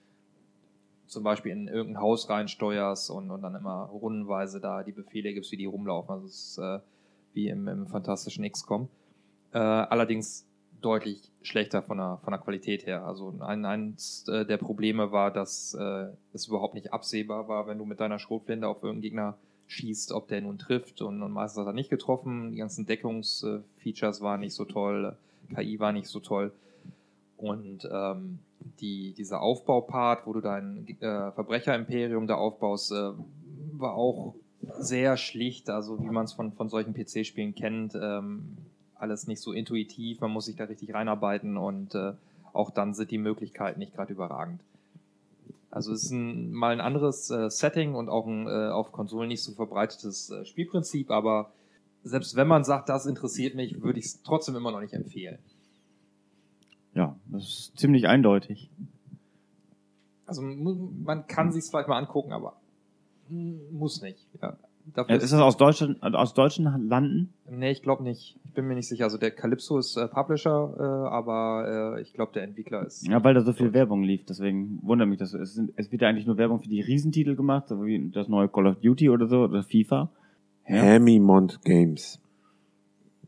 zum 1.06 1.22
Beispiel 1.22 1.52
in 1.52 1.68
irgendein 1.68 2.02
Haus 2.02 2.30
reinsteuerst 2.30 3.10
und, 3.10 3.30
und 3.30 3.42
dann 3.42 3.54
immer 3.54 3.84
rundenweise 3.92 4.60
da 4.60 4.82
die 4.82 4.92
Befehle 4.92 5.34
gibst, 5.34 5.52
wie 5.52 5.58
die 5.58 5.66
rumlaufen. 5.66 6.10
Also 6.10 6.26
es 6.26 6.34
ist 6.34 6.58
äh, 6.58 6.78
wie 7.34 7.48
im, 7.48 7.68
im 7.68 7.86
fantastischen 7.86 8.50
XCOM. 8.50 8.88
Äh, 9.52 9.58
allerdings 9.58 10.46
deutlich 10.84 11.30
schlechter 11.42 11.82
von 11.82 11.98
der, 11.98 12.18
von 12.22 12.32
der 12.32 12.40
Qualität 12.40 12.86
her. 12.86 13.04
Also 13.04 13.34
ein, 13.40 13.64
eins 13.64 14.26
äh, 14.28 14.44
der 14.44 14.58
Probleme 14.58 15.12
war, 15.12 15.30
dass 15.30 15.74
äh, 15.74 16.08
es 16.32 16.46
überhaupt 16.46 16.74
nicht 16.74 16.92
absehbar 16.92 17.48
war, 17.48 17.66
wenn 17.66 17.78
du 17.78 17.84
mit 17.84 18.00
deiner 18.00 18.18
Schrotflinte 18.18 18.68
auf 18.68 18.82
irgendeinen 18.82 19.02
Gegner 19.02 19.38
schießt, 19.66 20.12
ob 20.12 20.28
der 20.28 20.42
nun 20.42 20.58
trifft 20.58 21.00
und, 21.00 21.22
und 21.22 21.32
meistens 21.32 21.60
hat 21.60 21.66
er 21.66 21.72
nicht 21.72 21.90
getroffen. 21.90 22.52
Die 22.52 22.58
ganzen 22.58 22.86
Deckungsfeatures 22.86 24.20
waren 24.20 24.40
nicht 24.40 24.54
so 24.54 24.64
toll, 24.64 25.16
KI 25.54 25.80
war 25.80 25.92
nicht 25.92 26.08
so 26.08 26.20
toll. 26.20 26.52
Und 27.36 27.88
ähm, 27.90 28.38
die, 28.80 29.14
dieser 29.14 29.40
Aufbaupart, 29.40 30.26
wo 30.26 30.32
du 30.32 30.40
dein 30.40 30.86
äh, 31.00 31.32
Verbrecherimperium 31.32 32.26
da 32.26 32.36
aufbaust, 32.36 32.92
äh, 32.92 33.12
war 33.72 33.94
auch 33.94 34.34
sehr 34.78 35.16
schlicht, 35.16 35.70
also 35.70 36.00
wie 36.02 36.10
man 36.10 36.24
es 36.24 36.32
von, 36.32 36.52
von 36.52 36.68
solchen 36.68 36.94
PC-Spielen 36.94 37.54
kennt. 37.54 37.94
Ähm, 38.00 38.56
alles 39.02 39.26
nicht 39.26 39.40
so 39.40 39.52
intuitiv, 39.52 40.20
man 40.20 40.30
muss 40.30 40.46
sich 40.46 40.56
da 40.56 40.64
richtig 40.64 40.94
reinarbeiten 40.94 41.56
und 41.56 41.94
äh, 41.94 42.12
auch 42.52 42.70
dann 42.70 42.94
sind 42.94 43.10
die 43.10 43.18
Möglichkeiten 43.18 43.80
nicht 43.80 43.94
gerade 43.94 44.12
überragend. 44.12 44.60
Also 45.70 45.92
es 45.92 46.04
ist 46.04 46.10
ein, 46.10 46.52
mal 46.52 46.72
ein 46.72 46.80
anderes 46.80 47.30
äh, 47.30 47.50
Setting 47.50 47.94
und 47.94 48.08
auch 48.08 48.26
ein 48.26 48.46
äh, 48.46 48.70
auf 48.70 48.92
Konsolen 48.92 49.28
nicht 49.28 49.42
so 49.42 49.52
verbreitetes 49.52 50.30
äh, 50.30 50.44
Spielprinzip, 50.44 51.10
aber 51.10 51.50
selbst 52.04 52.36
wenn 52.36 52.46
man 52.46 52.64
sagt, 52.64 52.88
das 52.88 53.06
interessiert 53.06 53.54
mich, 53.54 53.82
würde 53.82 53.98
ich 53.98 54.06
es 54.06 54.22
trotzdem 54.22 54.54
immer 54.54 54.70
noch 54.70 54.80
nicht 54.80 54.92
empfehlen. 54.92 55.38
Ja, 56.94 57.16
das 57.26 57.42
ist 57.42 57.78
ziemlich 57.78 58.06
eindeutig. 58.06 58.70
Also 60.26 60.42
man 60.42 61.26
kann 61.26 61.52
sich 61.52 61.64
vielleicht 61.64 61.88
mal 61.88 61.98
angucken, 61.98 62.32
aber 62.32 62.56
muss 63.28 64.02
nicht. 64.02 64.26
Ja. 64.40 64.56
Dafür 64.94 65.14
Ja, 65.14 65.22
ist 65.22 65.32
das 65.32 65.40
aus 65.40 65.56
deutschen, 65.56 66.02
aus 66.02 66.34
deutschen 66.34 66.64
Landen? 66.88 67.32
Nee, 67.50 67.70
ich 67.70 67.82
glaube 67.82 68.02
nicht. 68.02 68.36
Ich 68.44 68.52
bin 68.52 68.66
mir 68.66 68.74
nicht 68.74 68.88
sicher. 68.88 69.04
Also 69.04 69.16
der 69.16 69.30
Calypso 69.30 69.78
ist 69.78 69.96
äh, 69.96 70.08
Publisher, 70.08 70.74
äh, 70.78 70.82
aber 70.82 71.96
äh, 71.96 72.02
ich 72.02 72.12
glaube 72.12 72.32
der 72.34 72.42
Entwickler 72.42 72.84
ist. 72.86 73.06
Ja, 73.06 73.22
weil 73.24 73.34
da 73.34 73.42
so 73.42 73.52
viel 73.52 73.72
Werbung 73.72 74.02
lief, 74.02 74.24
deswegen 74.28 74.80
wundert 74.82 75.08
mich 75.08 75.18
das. 75.18 75.34
Es, 75.34 75.54
sind, 75.54 75.72
es 75.76 75.90
wird 75.90 76.02
ja 76.02 76.08
eigentlich 76.08 76.26
nur 76.26 76.36
Werbung 76.36 76.60
für 76.60 76.68
die 76.68 76.80
Riesentitel 76.80 77.34
gemacht, 77.34 77.68
so 77.68 77.84
wie 77.84 78.10
das 78.10 78.28
neue 78.28 78.48
Call 78.48 78.66
of 78.66 78.80
Duty 78.80 79.08
oder 79.08 79.26
so, 79.26 79.44
oder 79.44 79.62
FIFA. 79.62 80.10
Ja. 80.68 80.82
Hamimont 80.82 81.60
Games. 81.64 82.21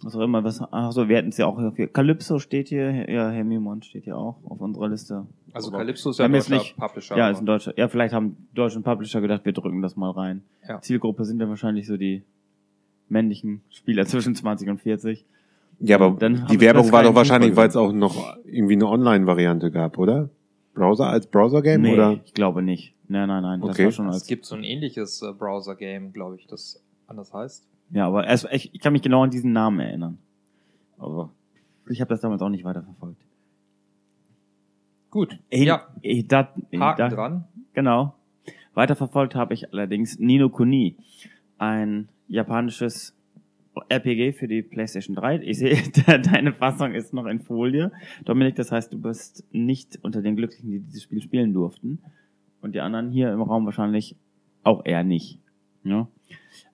Was 0.03 0.17
auch 0.17 0.21
immer, 0.21 0.43
was, 0.45 0.61
ach 0.61 0.93
so, 0.93 1.09
wir 1.09 1.17
hatten 1.19 1.29
es 1.29 1.37
ja 1.39 1.47
auch 1.47 1.59
hier. 1.77 1.87
Calypso 1.89 2.39
steht 2.39 2.69
hier, 2.69 3.09
ja, 3.11 3.31
Hemimont 3.31 3.85
steht 3.87 4.05
hier 4.05 4.19
auch 4.19 4.37
auf 4.45 4.61
unserer 4.61 4.89
Liste. 4.89 5.27
Also 5.53 5.69
Aber 5.69 5.79
Calypso 5.79 6.11
ist 6.11 6.19
ja 6.19 6.25
ein 6.25 6.33
deutscher 6.33 6.55
nicht- 6.55 6.77
Publisher. 6.77 7.17
Ja, 7.17 7.31
ist 7.31 7.39
ein 7.41 7.47
deutscher. 7.47 7.73
Ja, 7.79 7.89
vielleicht 7.89 8.13
haben 8.13 8.37
deutschen 8.55 8.83
Publisher 8.83 9.21
gedacht, 9.21 9.45
wir 9.45 9.53
drücken 9.53 9.81
das 9.83 9.97
mal 9.97 10.11
rein. 10.11 10.43
Ja. 10.69 10.81
Zielgruppe 10.81 11.25
sind 11.25 11.41
ja 11.41 11.49
wahrscheinlich 11.49 11.87
so 11.87 11.97
die 11.97 12.23
männlichen 13.09 13.63
Spieler 13.71 14.05
zwischen 14.07 14.35
20 14.35 14.69
und 14.69 14.79
40. 14.81 15.25
Ja, 15.81 15.97
aber 15.97 16.17
Dann 16.19 16.43
haben 16.43 16.49
die 16.49 16.61
Werbung 16.61 16.83
das 16.85 16.93
war 16.93 17.03
doch 17.03 17.15
wahrscheinlich, 17.15 17.57
weil 17.57 17.69
es 17.69 17.77
auch 17.77 17.93
noch 17.93 18.37
irgendwie 18.45 18.75
eine 18.75 18.89
Online-Variante 18.89 19.71
gab, 19.71 19.99
oder? 19.99 20.31
Browser 20.75 21.09
als 21.09 21.27
Browser-Game, 21.29 21.83
nee, 21.83 21.95
oder? 21.95 22.21
ich 22.25 22.35
glaube 22.35 22.63
nicht. 22.63 22.95
Nein, 23.07 23.29
nein, 23.29 23.43
nein. 23.43 23.61
Das 23.61 23.71
Okay. 23.71 23.85
war 23.87 23.93
schon 23.93 24.09
es 24.09 24.15
als, 24.17 24.27
gibt 24.27 24.45
so 24.45 24.57
ein 24.57 24.65
ähnliches 24.65 25.23
äh, 25.23 25.33
Browser-Game, 25.33 26.13
glaube 26.13 26.37
ich, 26.37 26.47
das 26.47 26.83
anders 27.07 27.33
heißt. 27.33 27.69
Ja, 27.91 28.07
aber 28.07 28.27
es, 28.29 28.47
ich, 28.51 28.75
ich 28.75 28.81
kann 28.81 28.93
mich 28.93 29.03
genau 29.03 29.23
an 29.23 29.31
diesen 29.31 29.53
Namen 29.53 29.81
erinnern. 29.81 30.19
Aber 30.99 31.31
ich 31.89 32.01
habe 32.01 32.09
das 32.09 32.21
damals 32.21 32.43
auch 32.43 32.49
nicht 32.49 32.65
weiterverfolgt. 32.65 33.21
Gut. 35.11 35.39
Eh, 35.51 35.65
ja, 35.65 35.89
eh, 36.03 36.23
da, 36.25 36.53
eh, 36.71 36.79
Haken 36.79 36.99
da, 36.99 37.09
dran. 37.09 37.45
Genau. 37.73 38.15
Weiterverfolgt 38.75 39.35
habe 39.37 39.55
ich 39.55 39.73
allerdings 39.73 40.19
Nino 40.19 40.49
Kuni, 40.49 40.97
ein 41.59 42.09
japanisches 42.29 43.15
RPG 43.89 44.33
für 44.33 44.49
die 44.49 44.63
PlayStation 44.63 45.15
3. 45.15 45.41
Ich 45.43 45.59
sehe, 45.59 45.77
de- 46.07 46.21
deine 46.21 46.53
Fassung 46.53 46.95
ist 46.95 47.13
noch 47.13 47.27
in 47.27 47.41
Folie. 47.41 47.93
Dominik, 48.25 48.57
das 48.57 48.73
heißt, 48.73 48.93
du 48.93 49.01
bist 49.01 49.45
nicht 49.53 49.99
unter 50.03 50.23
den 50.23 50.35
Glücklichen, 50.37 50.71
die 50.71 50.81
dieses 50.81 51.03
Spiel 51.05 51.23
spielen 51.23 51.53
durften. 51.53 52.01
Und 52.61 52.75
die 52.75 52.81
anderen 52.81 53.11
hier 53.11 53.33
im 53.33 53.43
Raum 53.43 53.67
wahrscheinlich 53.67 54.17
auch 54.63 54.85
eher 54.85 55.05
nicht. 55.05 55.39
Ja. 55.85 56.09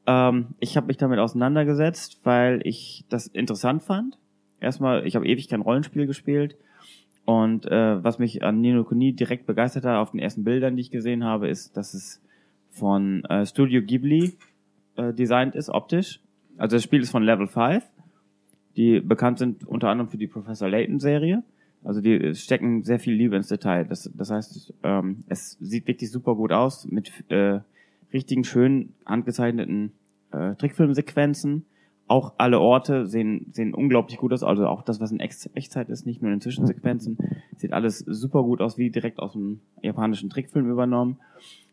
Ähm, 0.06 0.48
ich 0.58 0.76
habe 0.76 0.86
mich 0.86 0.96
damit 0.96 1.18
auseinandergesetzt, 1.18 2.18
weil 2.24 2.60
ich 2.64 3.04
das 3.08 3.26
interessant 3.26 3.82
fand. 3.82 4.18
Erstmal, 4.60 5.06
ich 5.06 5.16
habe 5.16 5.26
ewig 5.26 5.48
kein 5.48 5.62
Rollenspiel 5.62 6.06
gespielt. 6.06 6.56
Und 7.24 7.66
äh, 7.66 8.02
was 8.02 8.18
mich 8.18 8.42
an 8.42 8.60
Nino 8.60 8.82
Kuni 8.84 9.12
direkt 9.12 9.46
begeistert 9.46 9.84
hat 9.84 9.96
auf 9.96 10.10
den 10.10 10.20
ersten 10.20 10.44
Bildern, 10.44 10.76
die 10.76 10.82
ich 10.82 10.90
gesehen 10.90 11.24
habe, 11.24 11.48
ist, 11.48 11.76
dass 11.76 11.94
es 11.94 12.20
von 12.70 13.24
äh, 13.24 13.46
Studio 13.46 13.82
Ghibli 13.82 14.36
äh, 14.96 15.12
designt 15.12 15.54
ist, 15.54 15.68
optisch. 15.68 16.20
Also 16.56 16.76
das 16.76 16.82
Spiel 16.82 17.00
ist 17.00 17.10
von 17.10 17.22
Level 17.22 17.46
5, 17.46 17.84
die 18.76 19.00
bekannt 19.00 19.38
sind 19.38 19.66
unter 19.66 19.88
anderem 19.88 20.10
für 20.10 20.18
die 20.18 20.26
Professor 20.26 20.68
Layton 20.68 20.98
Serie. 20.98 21.42
Also 21.82 22.00
die 22.00 22.34
stecken 22.34 22.82
sehr 22.84 22.98
viel 22.98 23.14
Liebe 23.14 23.36
ins 23.36 23.48
Detail. 23.48 23.84
Das, 23.84 24.10
das 24.14 24.30
heißt, 24.30 24.74
ähm, 24.82 25.24
es 25.28 25.52
sieht 25.60 25.86
wirklich 25.86 26.10
super 26.10 26.34
gut 26.34 26.52
aus 26.52 26.86
mit 26.86 27.12
äh, 27.30 27.60
richtigen 28.12 28.44
schön 28.44 28.94
handgezeichneten 29.06 29.92
äh, 30.32 30.54
Trickfilmsequenzen. 30.54 31.66
Auch 32.06 32.34
alle 32.38 32.58
Orte 32.58 33.06
sehen, 33.06 33.46
sehen 33.52 33.72
unglaublich 33.72 34.18
gut 34.18 34.32
aus. 34.32 34.42
Also 34.42 34.66
auch 34.66 34.82
das, 34.82 35.00
was 35.00 35.12
in 35.12 35.20
Ex 35.20 35.48
Echtzeit 35.54 35.88
ist, 35.88 36.06
nicht 36.06 36.22
nur 36.22 36.32
in 36.32 36.40
Zwischensequenzen, 36.40 37.18
sieht 37.56 37.72
alles 37.72 37.98
super 37.98 38.42
gut 38.42 38.60
aus, 38.60 38.78
wie 38.78 38.90
direkt 38.90 39.20
aus 39.20 39.36
einem 39.36 39.60
japanischen 39.80 40.28
Trickfilm 40.28 40.68
übernommen. 40.68 41.18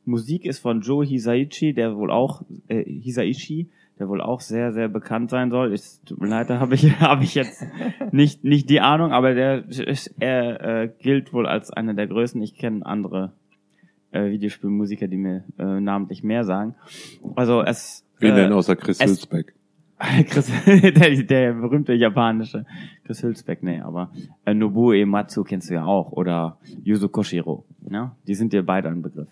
Musik 0.06 0.46
ist 0.46 0.60
von 0.60 0.82
Joe 0.82 1.06
Hisaichi, 1.06 1.74
der 1.74 1.98
wohl 1.98 2.12
auch 2.12 2.44
äh, 2.67 2.84
Hisaishi, 2.84 3.70
der 3.98 4.08
wohl 4.10 4.22
auch 4.22 4.41
sehr 4.41 4.74
sehr 4.74 4.89
bekannt 4.89 5.32
sein 5.32 5.50
soll. 5.50 5.74
Es 5.74 6.01
tut 6.03 6.22
mir 6.22 6.27
leid, 6.27 6.51
da 6.51 6.60
habe 6.60 6.75
ich 6.75 6.84
habe 7.00 7.24
ich 7.24 7.34
jetzt 7.34 7.65
nicht 8.12 8.44
nicht 8.44 8.70
die 8.70 8.79
Ahnung, 8.79 9.12
aber 9.12 9.34
der 9.34 9.65
er 10.20 10.62
äh, 10.62 10.89
gilt 11.00 11.34
wohl 11.34 11.48
als 11.48 11.72
einer 11.72 11.96
der 11.96 12.06
größten. 12.06 12.44
Ich 12.44 12.56
kenne 12.56 12.86
andere 12.86 13.34
äh, 14.17 14.31
Videospielmusiker, 14.31 15.07
die 15.07 15.17
mir 15.17 15.43
äh, 15.57 15.79
namentlich 15.79 16.24
mehr 16.24 16.43
sagen. 16.43 16.75
Also 17.36 17.62
es 17.62 18.05
Wen 18.19 18.33
äh, 18.33 18.36
denn 18.36 18.53
außer 18.53 18.75
Chris 18.75 19.00
es- 19.00 19.09
Hülsbeck? 19.09 19.53
Chris, 20.29 20.51
der, 20.65 21.24
der 21.24 21.53
berühmte 21.53 21.93
japanische 21.93 22.65
Chris 23.03 23.24
Hülsbeck, 23.24 23.63
nee, 23.63 23.79
aber 23.79 24.12
äh, 24.45 24.53
Nobuo 24.53 24.93
Ematsu 24.93 25.43
kennst 25.43 25.69
du 25.69 25.74
ja 25.74 25.86
auch 25.86 26.12
oder 26.12 26.57
Yuzo 26.83 27.09
Koshiro, 27.09 27.65
ne? 27.81 28.12
Die 28.27 28.36
sind 28.36 28.53
dir 28.53 28.63
beide 28.63 28.89
ein 28.89 29.01
Begriff. 29.01 29.27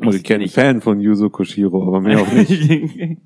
Also 0.00 0.16
ich 0.18 0.24
kenne 0.24 0.48
Fan 0.48 0.80
von 0.80 1.00
Yuzo 1.00 1.28
Koshiro, 1.28 1.86
aber 1.86 2.00
mehr 2.00 2.20
auch 2.20 2.32
nicht. 2.32 2.50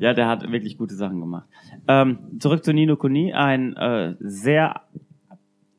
ja, 0.00 0.12
der 0.14 0.26
hat 0.28 0.50
wirklich 0.50 0.76
gute 0.78 0.94
Sachen 0.94 1.20
gemacht. 1.20 1.46
Ähm, 1.86 2.18
zurück 2.40 2.64
zu 2.64 2.72
Nino 2.72 2.96
Kuni, 2.96 3.32
ein 3.32 3.76
äh, 3.76 4.14
sehr, 4.20 4.82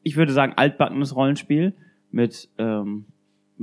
ich 0.03 0.15
würde 0.15 0.31
sagen, 0.31 0.53
altbackenes 0.55 1.15
Rollenspiel 1.15 1.73
mit 2.11 2.49
ähm, 2.57 3.05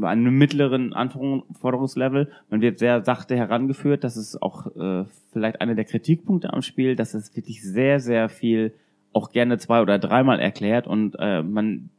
einem 0.05 0.37
mittleren 0.37 0.93
Anforderungslevel. 0.93 2.31
Man 2.51 2.61
wird 2.61 2.79
sehr 2.79 3.05
sachte 3.05 3.37
herangeführt. 3.37 4.05
Das 4.05 4.17
ist 4.17 4.41
auch 4.43 4.67
äh, 4.77 5.05
vielleicht 5.33 5.61
einer 5.61 5.75
der 5.75 5.85
Kritikpunkte 5.85 6.53
am 6.53 6.63
Spiel, 6.63 6.97
dass 6.97 7.15
es 7.15 7.35
wirklich 7.37 7.63
sehr, 7.63 8.01
sehr 8.01 8.29
viel 8.29 8.73
auch 9.13 9.33
gerne 9.33 9.59
zwei 9.59 9.81
oder 9.81 9.99
dreimal 9.99 10.39
erklärt 10.39 10.87
und 10.87 11.17
äh, 11.19 11.43
man 11.43 11.91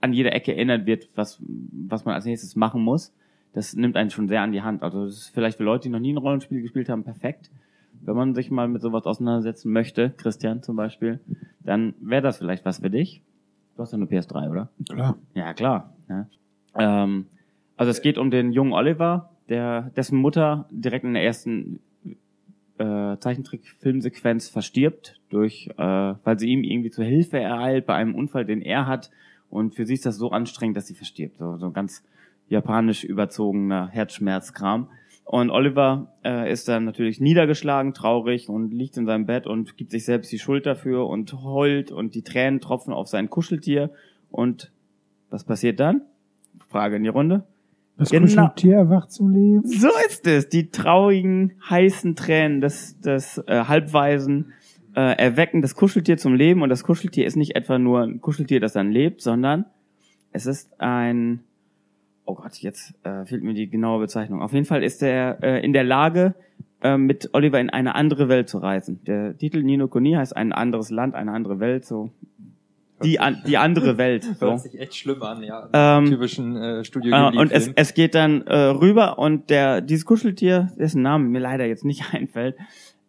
an 0.00 0.12
jeder 0.12 0.32
Ecke 0.32 0.54
erinnert 0.54 0.86
wird, 0.86 1.08
was, 1.14 1.40
was 1.46 2.04
man 2.04 2.14
als 2.14 2.24
nächstes 2.24 2.56
machen 2.56 2.82
muss. 2.82 3.12
Das 3.52 3.74
nimmt 3.74 3.96
einen 3.96 4.10
schon 4.10 4.28
sehr 4.28 4.42
an 4.42 4.52
die 4.52 4.62
Hand. 4.62 4.82
Also 4.82 5.06
das 5.06 5.14
ist 5.14 5.28
vielleicht 5.28 5.56
für 5.56 5.64
Leute, 5.64 5.84
die 5.84 5.88
noch 5.90 6.00
nie 6.00 6.12
ein 6.12 6.18
Rollenspiel 6.18 6.60
gespielt 6.60 6.88
haben, 6.88 7.04
perfekt. 7.04 7.50
Wenn 8.02 8.16
man 8.16 8.34
sich 8.34 8.50
mal 8.50 8.68
mit 8.68 8.82
sowas 8.82 9.06
auseinandersetzen 9.06 9.72
möchte, 9.72 10.10
Christian 10.10 10.62
zum 10.62 10.76
Beispiel, 10.76 11.20
dann 11.60 11.94
wäre 12.00 12.20
das 12.20 12.38
vielleicht 12.38 12.64
was 12.64 12.80
für 12.80 12.90
dich. 12.90 13.22
Du 13.76 13.82
hast 13.82 13.92
ja 13.92 13.98
nur 13.98 14.08
PS3, 14.08 14.50
oder? 14.50 14.68
Klar. 14.88 15.16
Ja, 15.34 15.54
klar. 15.54 15.92
Ja. 16.08 16.26
Ähm, 16.76 17.26
also 17.76 17.90
es 17.90 18.02
geht 18.02 18.18
um 18.18 18.30
den 18.30 18.52
jungen 18.52 18.72
Oliver, 18.72 19.30
der 19.48 19.90
dessen 19.96 20.18
Mutter 20.18 20.68
direkt 20.70 21.04
in 21.04 21.14
der 21.14 21.24
ersten 21.24 21.80
äh, 22.78 23.16
Zeichentrick-Filmsequenz 23.18 24.48
verstirbt, 24.48 25.20
durch, 25.28 25.70
äh, 25.76 25.82
weil 26.24 26.38
sie 26.38 26.48
ihm 26.48 26.64
irgendwie 26.64 26.90
zur 26.90 27.04
Hilfe 27.04 27.38
ereilt 27.38 27.86
bei 27.86 27.94
einem 27.94 28.14
Unfall, 28.14 28.44
den 28.44 28.62
er 28.62 28.86
hat. 28.86 29.10
Und 29.50 29.74
für 29.74 29.86
sie 29.86 29.94
ist 29.94 30.06
das 30.06 30.16
so 30.16 30.30
anstrengend, 30.30 30.76
dass 30.76 30.86
sie 30.86 30.94
verstirbt. 30.94 31.36
So, 31.38 31.56
so 31.56 31.70
ganz 31.70 32.04
japanisch 32.48 33.04
überzogener 33.04 33.88
Herzschmerzkram. 33.88 34.88
Und 35.24 35.50
Oliver 35.50 36.12
äh, 36.22 36.52
ist 36.52 36.68
dann 36.68 36.84
natürlich 36.84 37.20
niedergeschlagen, 37.20 37.94
traurig 37.94 38.48
und 38.48 38.74
liegt 38.74 38.96
in 38.96 39.06
seinem 39.06 39.24
Bett 39.24 39.46
und 39.46 39.76
gibt 39.76 39.90
sich 39.90 40.04
selbst 40.04 40.30
die 40.32 40.38
Schuld 40.38 40.66
dafür 40.66 41.06
und 41.06 41.32
heult 41.42 41.92
und 41.92 42.14
die 42.14 42.22
Tränen 42.22 42.60
tropfen 42.60 42.92
auf 42.92 43.08
sein 43.08 43.30
Kuscheltier. 43.30 43.90
Und 44.30 44.70
was 45.30 45.44
passiert 45.44 45.80
dann? 45.80 46.02
Frage 46.68 46.96
in 46.96 47.04
die 47.04 47.08
Runde. 47.08 47.44
Das 47.96 48.10
Genau. 48.10 48.26
Kuscheltier 48.26 48.76
erwacht 48.76 49.12
zum 49.12 49.30
Leben. 49.30 49.66
So 49.66 49.88
ist 50.06 50.26
es. 50.26 50.48
Die 50.48 50.70
traurigen, 50.70 51.52
heißen 51.68 52.16
Tränen 52.16 52.60
des, 52.60 52.98
des 53.00 53.38
äh, 53.46 53.64
Halbweisen 53.64 54.52
äh, 54.96 55.16
erwecken 55.16 55.62
das 55.62 55.74
Kuscheltier 55.74 56.16
zum 56.16 56.34
Leben. 56.34 56.62
Und 56.62 56.70
das 56.70 56.82
Kuscheltier 56.82 57.26
ist 57.26 57.36
nicht 57.36 57.54
etwa 57.54 57.78
nur 57.78 58.02
ein 58.02 58.20
Kuscheltier, 58.20 58.60
das 58.60 58.72
dann 58.72 58.90
lebt, 58.90 59.20
sondern 59.20 59.66
es 60.32 60.46
ist 60.46 60.80
ein, 60.80 61.40
oh 62.24 62.34
Gott, 62.34 62.56
jetzt 62.56 62.94
äh, 63.04 63.24
fehlt 63.24 63.44
mir 63.44 63.54
die 63.54 63.68
genaue 63.70 64.00
Bezeichnung. 64.00 64.42
Auf 64.42 64.52
jeden 64.52 64.66
Fall 64.66 64.82
ist 64.82 65.02
er 65.02 65.42
äh, 65.42 65.64
in 65.64 65.72
der 65.72 65.84
Lage, 65.84 66.34
äh, 66.82 66.96
mit 66.98 67.30
Oliver 67.32 67.60
in 67.60 67.70
eine 67.70 67.94
andere 67.94 68.28
Welt 68.28 68.48
zu 68.48 68.58
reisen. 68.58 69.00
Der 69.06 69.38
Titel 69.38 69.62
Nino 69.62 69.86
Kuni 69.86 70.12
heißt 70.14 70.36
ein 70.36 70.52
anderes 70.52 70.90
Land, 70.90 71.14
eine 71.14 71.30
andere 71.30 71.60
Welt, 71.60 71.84
so 71.84 72.10
die, 73.04 73.20
an, 73.20 73.42
die 73.46 73.56
andere 73.56 73.98
Welt. 73.98 74.24
So. 74.24 74.46
Hört 74.46 74.60
sich 74.60 74.78
echt 74.78 74.96
schlimm 74.96 75.22
an, 75.22 75.42
ja. 75.42 75.68
Ähm, 75.72 76.06
typischen 76.06 76.56
äh, 76.56 76.84
Studio 76.84 77.14
Äh, 77.14 77.36
und 77.36 77.52
es, 77.52 77.70
es 77.74 77.94
geht 77.94 78.14
dann 78.14 78.42
äh, 78.42 78.56
rüber 78.56 79.18
und 79.18 79.50
der 79.50 79.80
dieses 79.80 80.04
Kuscheltier, 80.04 80.72
dessen 80.78 81.02
Name 81.02 81.28
mir 81.28 81.40
leider 81.40 81.66
jetzt 81.66 81.84
nicht 81.84 82.02
einfällt, 82.12 82.56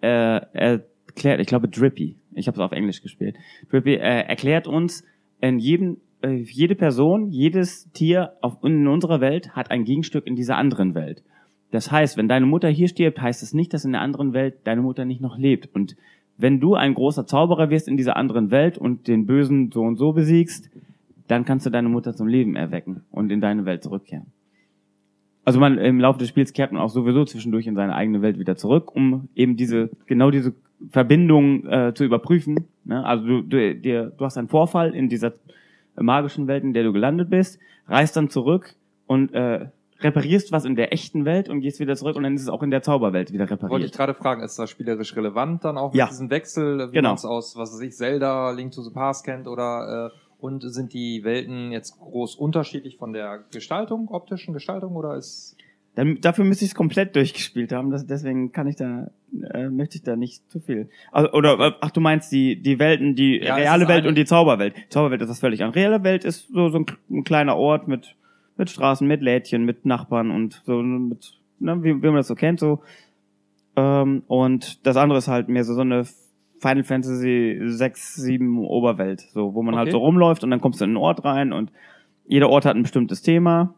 äh, 0.01 0.41
erklärt, 0.53 1.39
ich 1.39 1.47
glaube 1.47 1.67
Drippy, 1.67 2.17
ich 2.33 2.47
habe 2.47 2.55
es 2.55 2.61
auf 2.61 2.71
Englisch 2.71 3.01
gespielt. 3.01 3.35
Drippy 3.69 3.95
äh, 3.95 4.27
erklärt 4.27 4.67
uns, 4.67 5.03
in 5.41 5.59
jedem 5.59 5.97
äh, 6.21 6.35
jede 6.35 6.75
Person, 6.75 7.29
jedes 7.29 7.91
Tier 7.91 8.33
auf, 8.41 8.57
in 8.63 8.87
unserer 8.87 9.21
Welt 9.21 9.55
hat 9.55 9.71
ein 9.71 9.83
Gegenstück 9.83 10.25
in 10.25 10.35
dieser 10.35 10.57
anderen 10.57 10.95
Welt. 10.95 11.23
Das 11.71 11.91
heißt, 11.91 12.17
wenn 12.17 12.27
deine 12.27 12.45
Mutter 12.45 12.69
hier 12.69 12.87
stirbt, 12.87 13.21
heißt 13.21 13.43
es 13.43 13.53
nicht, 13.53 13.73
dass 13.73 13.85
in 13.85 13.91
der 13.91 14.01
anderen 14.01 14.33
Welt 14.33 14.55
deine 14.63 14.81
Mutter 14.81 15.05
nicht 15.05 15.21
noch 15.21 15.37
lebt. 15.37 15.73
Und 15.73 15.95
wenn 16.37 16.59
du 16.59 16.75
ein 16.75 16.93
großer 16.93 17.25
Zauberer 17.25 17.69
wirst 17.69 17.87
in 17.87 17.97
dieser 17.97 18.17
anderen 18.17 18.51
Welt 18.51 18.77
und 18.77 19.07
den 19.07 19.25
Bösen 19.25 19.71
so 19.71 19.81
und 19.81 19.95
so 19.97 20.13
besiegst, 20.13 20.69
dann 21.27 21.45
kannst 21.45 21.65
du 21.65 21.69
deine 21.69 21.89
Mutter 21.89 22.13
zum 22.15 22.27
Leben 22.27 22.55
erwecken 22.55 23.01
und 23.11 23.31
in 23.31 23.41
deine 23.41 23.65
Welt 23.65 23.83
zurückkehren. 23.83 24.27
Also 25.43 25.59
man 25.59 25.77
im 25.77 25.99
Laufe 25.99 26.19
des 26.19 26.29
Spiels 26.29 26.53
kehrt 26.53 26.71
man 26.71 26.81
auch 26.81 26.89
sowieso 26.89 27.23
zwischendurch 27.23 27.67
in 27.67 27.75
seine 27.75 27.95
eigene 27.95 28.21
Welt 28.21 28.39
wieder 28.39 28.55
zurück, 28.55 28.95
um 28.95 29.29
eben 29.35 29.55
diese 29.55 29.89
genau 30.07 30.31
diese 30.31 30.53
Verbindung 30.89 31.65
äh, 31.67 31.93
zu 31.93 32.03
überprüfen. 32.03 32.65
Ne? 32.83 33.05
Also 33.05 33.25
du, 33.25 33.41
du, 33.41 33.75
dir, 33.75 34.11
du 34.17 34.25
hast 34.25 34.37
einen 34.37 34.47
Vorfall 34.47 34.93
in 34.93 35.07
dieser 35.07 35.33
magischen 35.95 36.47
Welt, 36.47 36.63
in 36.63 36.73
der 36.73 36.83
du 36.83 36.93
gelandet 36.93 37.29
bist, 37.29 37.59
reist 37.87 38.17
dann 38.17 38.29
zurück 38.29 38.75
und 39.07 39.33
äh, 39.33 39.67
reparierst 40.01 40.51
was 40.51 40.65
in 40.65 40.75
der 40.75 40.91
echten 40.93 41.25
Welt 41.25 41.47
und 41.49 41.61
gehst 41.61 41.79
wieder 41.79 41.95
zurück 41.95 42.15
und 42.15 42.23
dann 42.23 42.35
ist 42.35 42.41
es 42.41 42.49
auch 42.49 42.61
in 42.63 42.71
der 42.71 42.81
Zauberwelt 42.81 43.31
wieder 43.31 43.43
Wollte 43.49 43.55
ich 43.55 43.63
repariert. 43.63 43.93
gerade 43.93 44.13
fragen, 44.13 44.41
ist 44.43 44.59
das 44.59 44.69
spielerisch 44.69 45.15
relevant 45.15 45.63
dann 45.63 45.77
auch 45.77 45.93
Ja. 45.93 46.05
mit 46.05 46.11
diesem 46.13 46.29
Wechsel, 46.29 46.89
wie 46.89 46.95
Genau. 46.95 47.09
man 47.09 47.15
es 47.15 47.25
aus, 47.25 47.55
was 47.55 47.73
weiß 47.73 47.81
ich, 47.81 47.93
Zelda, 47.95 48.51
Link 48.51 48.71
to 48.73 48.81
the 48.81 48.91
Past 48.91 49.25
kennt 49.25 49.47
oder 49.47 50.11
äh, 50.13 50.19
und 50.39 50.61
sind 50.61 50.93
die 50.93 51.23
Welten 51.23 51.71
jetzt 51.71 51.97
groß 51.99 52.35
unterschiedlich 52.35 52.97
von 52.97 53.13
der 53.13 53.45
Gestaltung, 53.51 54.09
optischen 54.09 54.53
Gestaltung 54.53 54.95
oder 54.95 55.15
ist 55.15 55.55
Dann, 55.95 56.19
dafür 56.19 56.43
müsste 56.43 56.65
ich 56.65 56.71
es 56.71 56.75
komplett 56.75 57.15
durchgespielt 57.15 57.71
haben, 57.71 57.89
das, 57.89 58.05
deswegen 58.05 58.51
kann 58.51 58.67
ich 58.67 58.75
da, 58.75 59.09
äh, 59.53 59.69
möchte 59.69 59.95
ich 59.95 60.03
da 60.03 60.17
nicht 60.17 60.51
zu 60.51 60.59
viel. 60.59 60.89
Also, 61.13 61.31
oder, 61.31 61.57
äh, 61.59 61.71
ach, 61.79 61.89
du 61.91 62.01
meinst 62.01 62.33
die, 62.33 62.61
die 62.61 62.79
Welten, 62.79 63.15
die 63.15 63.37
Ja, 63.41 63.55
reale 63.55 63.87
Welt 63.87 64.05
und 64.05 64.15
die 64.15 64.25
Zauberwelt. 64.25 64.75
Zauberwelt 64.89 65.21
ist 65.21 65.29
was 65.29 65.39
völlig 65.39 65.63
an. 65.63 65.69
Reale 65.71 66.03
Welt 66.03 66.25
ist 66.25 66.49
so, 66.53 66.67
so 66.67 66.79
ein, 66.79 66.85
ein 67.09 67.23
kleiner 67.23 67.55
Ort 67.55 67.87
mit, 67.87 68.15
mit 68.57 68.69
Straßen, 68.69 69.07
mit 69.07 69.21
Lädchen, 69.21 69.65
mit 69.65 69.85
Nachbarn 69.85 70.31
und 70.31 70.61
so, 70.65 70.81
mit, 70.81 71.33
ne, 71.59 71.83
wie, 71.83 72.01
wie 72.01 72.07
man 72.07 72.15
das 72.17 72.27
so 72.27 72.35
kennt, 72.35 72.59
so. 72.59 72.81
Ähm, 73.75 74.23
und 74.27 74.85
das 74.85 74.97
andere 74.97 75.17
ist 75.17 75.27
halt 75.27 75.49
mehr 75.49 75.63
so, 75.63 75.73
so 75.73 75.81
eine 75.81 76.05
Final 76.59 76.83
Fantasy 76.83 77.59
6, 77.63 78.15
7 78.15 78.59
Oberwelt, 78.59 79.21
so, 79.21 79.53
wo 79.53 79.61
man 79.61 79.75
halt 79.75 79.87
Okay. 79.87 79.91
so 79.91 79.99
rumläuft 79.99 80.43
und 80.43 80.51
dann 80.51 80.61
kommst 80.61 80.79
du 80.79 80.85
in 80.85 80.91
einen 80.91 80.97
Ort 80.97 81.25
rein 81.25 81.51
und 81.53 81.71
jeder 82.27 82.49
Ort 82.49 82.65
hat 82.65 82.75
ein 82.75 82.83
bestimmtes 82.83 83.21
Thema. 83.21 83.75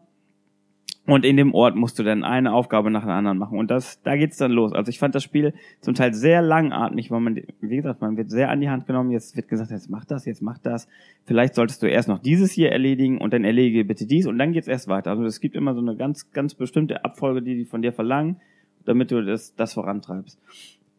Und 1.08 1.24
in 1.24 1.38
dem 1.38 1.54
Ort 1.54 1.78
musst 1.78 1.98
du 1.98 2.04
dann 2.04 2.26
eine 2.26 2.54
Aufgabe 2.54 2.91
nach 2.91 3.06
der 3.06 3.13
anderen 3.13 3.38
machen. 3.38 3.58
Und 3.58 3.72
das, 3.72 4.02
da 4.04 4.17
geht's 4.17 4.36
dann 4.36 4.52
los. 4.52 4.74
Also 4.74 4.89
ich 4.89 5.00
fand 5.00 5.15
das 5.15 5.24
Spiel 5.24 5.54
zum 5.80 5.93
Teil 5.93 6.13
sehr 6.13 6.41
langatmig, 6.41 7.10
weil 7.12 7.22
man, 7.22 7.41
wie 7.62 7.78
gesagt, 7.78 8.02
man 8.02 8.17
wird 8.17 8.30
sehr 8.30 8.50
an 8.50 8.60
die 8.60 8.70
Hand 8.70 8.88
genommen. 8.88 9.12
Jetzt 9.12 9.38
wird 9.38 9.48
gesagt, 9.48 9.72
jetzt 9.72 9.89
mach 9.89 10.04
das, 10.04 10.26
jetzt 10.26 10.41
mach 10.41 10.58
das. 10.58 10.89
Vielleicht 11.24 11.56
solltest 11.56 11.82
du 11.82 11.88
erst 11.88 12.10
noch 12.10 12.20
dieses 12.20 12.52
hier 12.52 12.74
erledigen 12.74 13.20
und 13.20 13.32
dann 13.32 13.46
erledige 13.46 13.86
bitte 13.86 14.06
dies 14.06 14.28
und 14.28 14.38
dann 14.38 14.52
geht's 14.52 14.67
erst 14.67 14.89
weiter. 14.89 15.12
Also 15.12 15.24
es 15.24 15.39
gibt 15.39 15.56
immer 15.56 15.74
so 15.74 15.80
eine 15.80 15.96
ganz, 15.96 16.30
ganz 16.32 16.56
bestimmte 16.56 17.06
Abfolge, 17.06 17.41
die 17.41 17.56
die 17.56 17.65
von 17.65 17.82
dir 17.82 17.93
verlangen, 17.93 18.41
damit 18.84 19.10
du 19.10 19.24
das, 19.24 19.56
das 19.56 19.76
vorantreibst. 19.76 20.38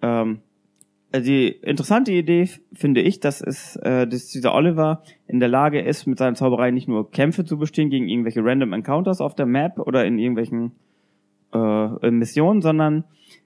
Ähm, 0.00 0.40
die 1.14 1.48
interessante 1.48 2.12
Idee 2.12 2.48
finde 2.72 3.00
ich, 3.00 3.20
dass 3.20 3.40
es, 3.40 3.76
äh, 3.76 4.06
dass 4.06 4.28
dieser 4.28 4.54
Oliver 4.54 5.02
in 5.26 5.40
der 5.40 5.48
Lage 5.48 5.80
ist, 5.80 6.06
mit 6.06 6.18
seiner 6.18 6.34
Zauberei 6.34 6.70
nicht 6.70 6.88
nur 6.88 7.10
Kämpfe 7.10 7.44
zu 7.44 7.58
bestehen 7.58 7.88
gegen 7.88 8.08
irgendwelche 8.08 8.44
random 8.44 8.74
Encounters 8.74 9.20
auf 9.20 9.34
der 9.34 9.46
Map 9.46 9.78
oder 9.78 10.04
in 10.04 10.18
irgendwelchen 10.18 10.72
äh, 11.54 12.10
Missionen, 12.10 12.60
sondern 12.60 13.04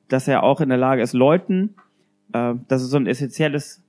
dass 0.09 0.27
er 0.29 0.43
auch 0.43 0.61
in 0.61 0.69
der 0.69 0.79
Lage 0.79 1.03
ist, 1.03 1.13
Leuten, 1.13 1.75
äh, 2.33 2.55
das 2.69 2.83
ist 2.83 2.91
so 2.91 2.97
ein 2.97 3.07
essentielles 3.07 3.83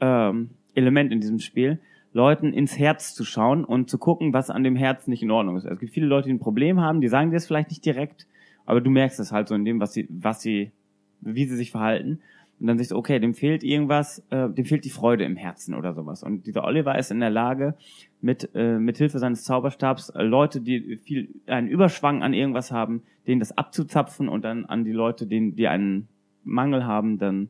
ähm, 0.00 0.50
Element 0.74 1.12
in 1.12 1.20
diesem 1.20 1.38
Spiel, 1.38 1.78
Leuten 2.12 2.52
ins 2.52 2.78
Herz 2.78 3.14
zu 3.14 3.24
schauen 3.24 3.64
und 3.64 3.88
zu 3.88 3.98
gucken, 3.98 4.32
was 4.32 4.50
an 4.50 4.64
dem 4.64 4.76
Herz 4.76 5.06
nicht 5.06 5.22
in 5.22 5.30
Ordnung 5.30 5.56
ist. 5.56 5.64
Es 5.64 5.78
gibt 5.78 5.92
viele 5.92 6.06
Leute, 6.06 6.28
die 6.28 6.34
ein 6.34 6.40
Problem 6.40 6.80
haben, 6.80 7.00
die 7.00 7.08
sagen 7.08 7.30
dir 7.30 7.36
das 7.36 7.46
vielleicht 7.46 7.70
nicht 7.70 7.84
direkt, 7.84 8.26
aber 8.66 8.80
du 8.80 8.90
merkst 8.90 9.18
es 9.20 9.32
halt 9.32 9.48
so 9.48 9.54
in 9.54 9.64
dem, 9.64 9.80
was 9.80 9.92
sie, 9.92 10.06
was 10.10 10.42
sie, 10.42 10.72
wie 11.20 11.46
sie 11.46 11.56
sich 11.56 11.70
verhalten. 11.70 12.20
Und 12.62 12.68
dann 12.68 12.78
siehst 12.78 12.92
du, 12.92 12.96
okay, 12.96 13.18
dem 13.18 13.34
fehlt 13.34 13.64
irgendwas, 13.64 14.24
äh, 14.30 14.48
dem 14.48 14.64
fehlt 14.64 14.84
die 14.84 14.90
Freude 14.90 15.24
im 15.24 15.34
Herzen 15.34 15.74
oder 15.74 15.94
sowas. 15.94 16.22
Und 16.22 16.46
dieser 16.46 16.62
Oliver 16.62 16.96
ist 16.96 17.10
in 17.10 17.18
der 17.18 17.28
Lage, 17.28 17.74
mit, 18.20 18.50
äh, 18.54 18.78
mit 18.78 18.98
Hilfe 18.98 19.18
seines 19.18 19.42
Zauberstabs 19.42 20.10
äh, 20.10 20.22
Leute, 20.22 20.60
die 20.60 20.96
viel 20.98 21.28
einen 21.46 21.66
Überschwang 21.66 22.22
an 22.22 22.32
irgendwas 22.32 22.70
haben, 22.70 23.02
denen 23.26 23.40
das 23.40 23.58
abzuzapfen 23.58 24.28
und 24.28 24.44
dann 24.44 24.64
an 24.64 24.84
die 24.84 24.92
Leute, 24.92 25.26
denen, 25.26 25.56
die 25.56 25.66
einen 25.66 26.06
Mangel 26.44 26.86
haben, 26.86 27.18
dann 27.18 27.48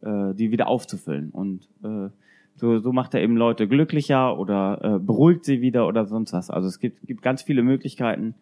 äh, 0.00 0.32
die 0.32 0.50
wieder 0.50 0.68
aufzufüllen. 0.68 1.32
Und 1.32 1.68
äh, 1.84 2.08
so, 2.54 2.78
so 2.78 2.92
macht 2.92 3.12
er 3.12 3.20
eben 3.20 3.36
Leute 3.36 3.68
glücklicher 3.68 4.38
oder 4.38 4.80
äh, 4.82 4.98
beruhigt 4.98 5.44
sie 5.44 5.60
wieder 5.60 5.86
oder 5.86 6.06
sonst 6.06 6.32
was. 6.32 6.48
Also 6.48 6.66
es 6.68 6.80
gibt, 6.80 7.06
gibt 7.06 7.20
ganz 7.20 7.42
viele 7.42 7.62
Möglichkeiten. 7.62 8.34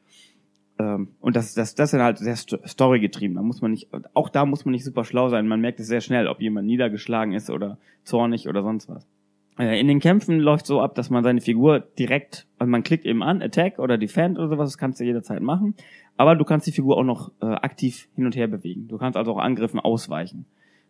Ähm, 0.78 1.08
und 1.20 1.36
das, 1.36 1.54
das, 1.54 1.74
das 1.74 1.90
sind 1.92 2.00
halt 2.02 2.18
sehr 2.18 2.36
sto- 2.36 2.58
storygetrieben. 2.66 3.36
Da 3.36 3.42
muss 3.42 3.62
man 3.62 3.70
nicht, 3.70 3.88
auch 4.14 4.28
da 4.28 4.44
muss 4.44 4.64
man 4.64 4.72
nicht 4.72 4.84
super 4.84 5.04
schlau 5.04 5.28
sein. 5.28 5.46
Man 5.46 5.60
merkt 5.60 5.80
es 5.80 5.86
sehr 5.86 6.00
schnell, 6.00 6.26
ob 6.26 6.40
jemand 6.40 6.66
niedergeschlagen 6.66 7.32
ist 7.32 7.50
oder 7.50 7.78
zornig 8.02 8.48
oder 8.48 8.62
sonst 8.62 8.88
was. 8.88 9.06
Äh, 9.58 9.78
In 9.78 9.86
den 9.86 10.00
Kämpfen 10.00 10.40
läuft 10.40 10.66
so 10.66 10.80
ab, 10.80 10.94
dass 10.96 11.10
man 11.10 11.22
seine 11.22 11.40
Figur 11.40 11.80
direkt, 11.98 12.46
also 12.58 12.68
man 12.70 12.82
klickt 12.82 13.06
eben 13.06 13.22
an, 13.22 13.40
Attack 13.40 13.78
oder 13.78 13.98
Defend 13.98 14.36
oder 14.38 14.48
sowas, 14.48 14.70
das 14.70 14.78
kannst 14.78 14.98
du 15.00 15.04
jederzeit 15.04 15.42
machen. 15.42 15.74
Aber 16.16 16.34
du 16.36 16.44
kannst 16.44 16.66
die 16.66 16.72
Figur 16.72 16.96
auch 16.96 17.04
noch 17.04 17.30
äh, 17.40 17.46
aktiv 17.46 18.08
hin 18.16 18.24
und 18.26 18.34
her 18.36 18.46
bewegen. 18.48 18.88
Du 18.88 18.98
kannst 18.98 19.16
also 19.16 19.32
auch 19.32 19.38
Angriffen 19.38 19.78
ausweichen. 19.80 20.44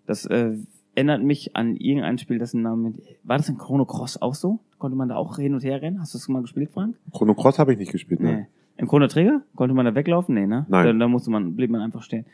Das 0.06 0.24
äh, 0.26 0.52
erinnert 0.94 1.22
mich 1.22 1.56
an 1.56 1.76
irgendein 1.76 2.18
Spiel, 2.18 2.38
dessen 2.38 2.62
Name, 2.62 2.92
war 3.22 3.36
das 3.38 3.48
in 3.48 3.56
Chrono 3.58 3.84
Cross 3.84 4.20
auch 4.22 4.34
so? 4.34 4.60
Konnte 4.78 4.96
man 4.96 5.08
da 5.08 5.16
auch 5.16 5.36
hin 5.38 5.54
und 5.54 5.64
her 5.64 5.80
rennen? 5.82 5.98
Hast 6.00 6.14
du 6.14 6.18
das 6.18 6.28
mal 6.28 6.42
gespielt, 6.42 6.70
Frank? 6.72 6.96
Chrono 7.12 7.34
Cross 7.34 7.58
habe 7.58 7.72
ich 7.72 7.78
nicht 7.78 7.92
gespielt, 7.92 8.20
Nee. 8.20 8.46
Im 8.76 8.88
Chrono 8.88 9.06
Trigger? 9.06 9.42
Konnte 9.54 9.74
man 9.74 9.86
da 9.86 9.94
weglaufen? 9.94 10.34
Nee, 10.34 10.46
ne? 10.46 10.66
Nein. 10.68 10.86
Da, 10.86 10.92
da 10.92 11.08
musste 11.08 11.30
man, 11.30 11.54
blieb 11.54 11.70
man 11.70 11.80
einfach 11.80 12.02
stehen. 12.02 12.26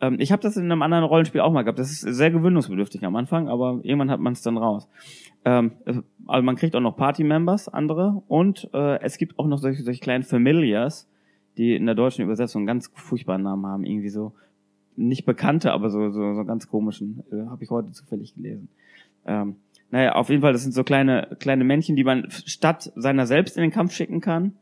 Ähm, 0.00 0.16
ich 0.20 0.30
habe 0.30 0.40
das 0.40 0.56
in 0.56 0.64
einem 0.64 0.82
anderen 0.82 1.02
Rollenspiel 1.02 1.40
auch 1.40 1.52
mal 1.52 1.62
gehabt. 1.62 1.80
Das 1.80 1.90
ist 1.90 2.00
sehr 2.02 2.30
gewöhnungsbedürftig 2.30 3.04
am 3.04 3.16
Anfang, 3.16 3.48
aber 3.48 3.80
irgendwann 3.82 4.10
hat 4.10 4.20
man 4.20 4.32
es 4.32 4.42
dann 4.42 4.56
raus. 4.56 4.88
Ähm, 5.44 5.72
äh, 5.86 5.94
also 6.26 6.44
man 6.44 6.54
kriegt 6.54 6.76
auch 6.76 6.80
noch 6.80 6.96
Party-Members, 6.96 7.68
andere, 7.68 8.22
und 8.28 8.70
äh, 8.72 9.00
es 9.00 9.18
gibt 9.18 9.38
auch 9.38 9.48
noch 9.48 9.58
solche, 9.58 9.82
solche 9.82 10.00
kleinen 10.00 10.22
Familiars, 10.22 11.08
die 11.56 11.74
in 11.74 11.86
der 11.86 11.96
deutschen 11.96 12.22
Übersetzung 12.24 12.66
ganz 12.66 12.92
furchtbaren 12.94 13.42
Namen 13.42 13.66
haben. 13.66 13.84
Irgendwie 13.84 14.10
so 14.10 14.32
nicht 14.94 15.24
bekannte, 15.24 15.72
aber 15.72 15.90
so, 15.90 16.10
so, 16.10 16.34
so 16.34 16.44
ganz 16.44 16.68
komischen. 16.68 17.24
Äh, 17.32 17.48
habe 17.48 17.64
ich 17.64 17.70
heute 17.70 17.90
zufällig 17.90 18.36
gelesen. 18.36 18.68
Ähm, 19.26 19.56
naja, 19.90 20.14
auf 20.14 20.28
jeden 20.28 20.40
Fall, 20.40 20.52
das 20.52 20.62
sind 20.62 20.72
so 20.72 20.84
kleine, 20.84 21.36
kleine 21.40 21.64
Männchen, 21.64 21.96
die 21.96 22.04
man 22.04 22.30
statt 22.30 22.92
seiner 22.94 23.26
selbst 23.26 23.56
in 23.56 23.62
den 23.62 23.72
Kampf 23.72 23.92
schicken 23.92 24.20
kann 24.20 24.52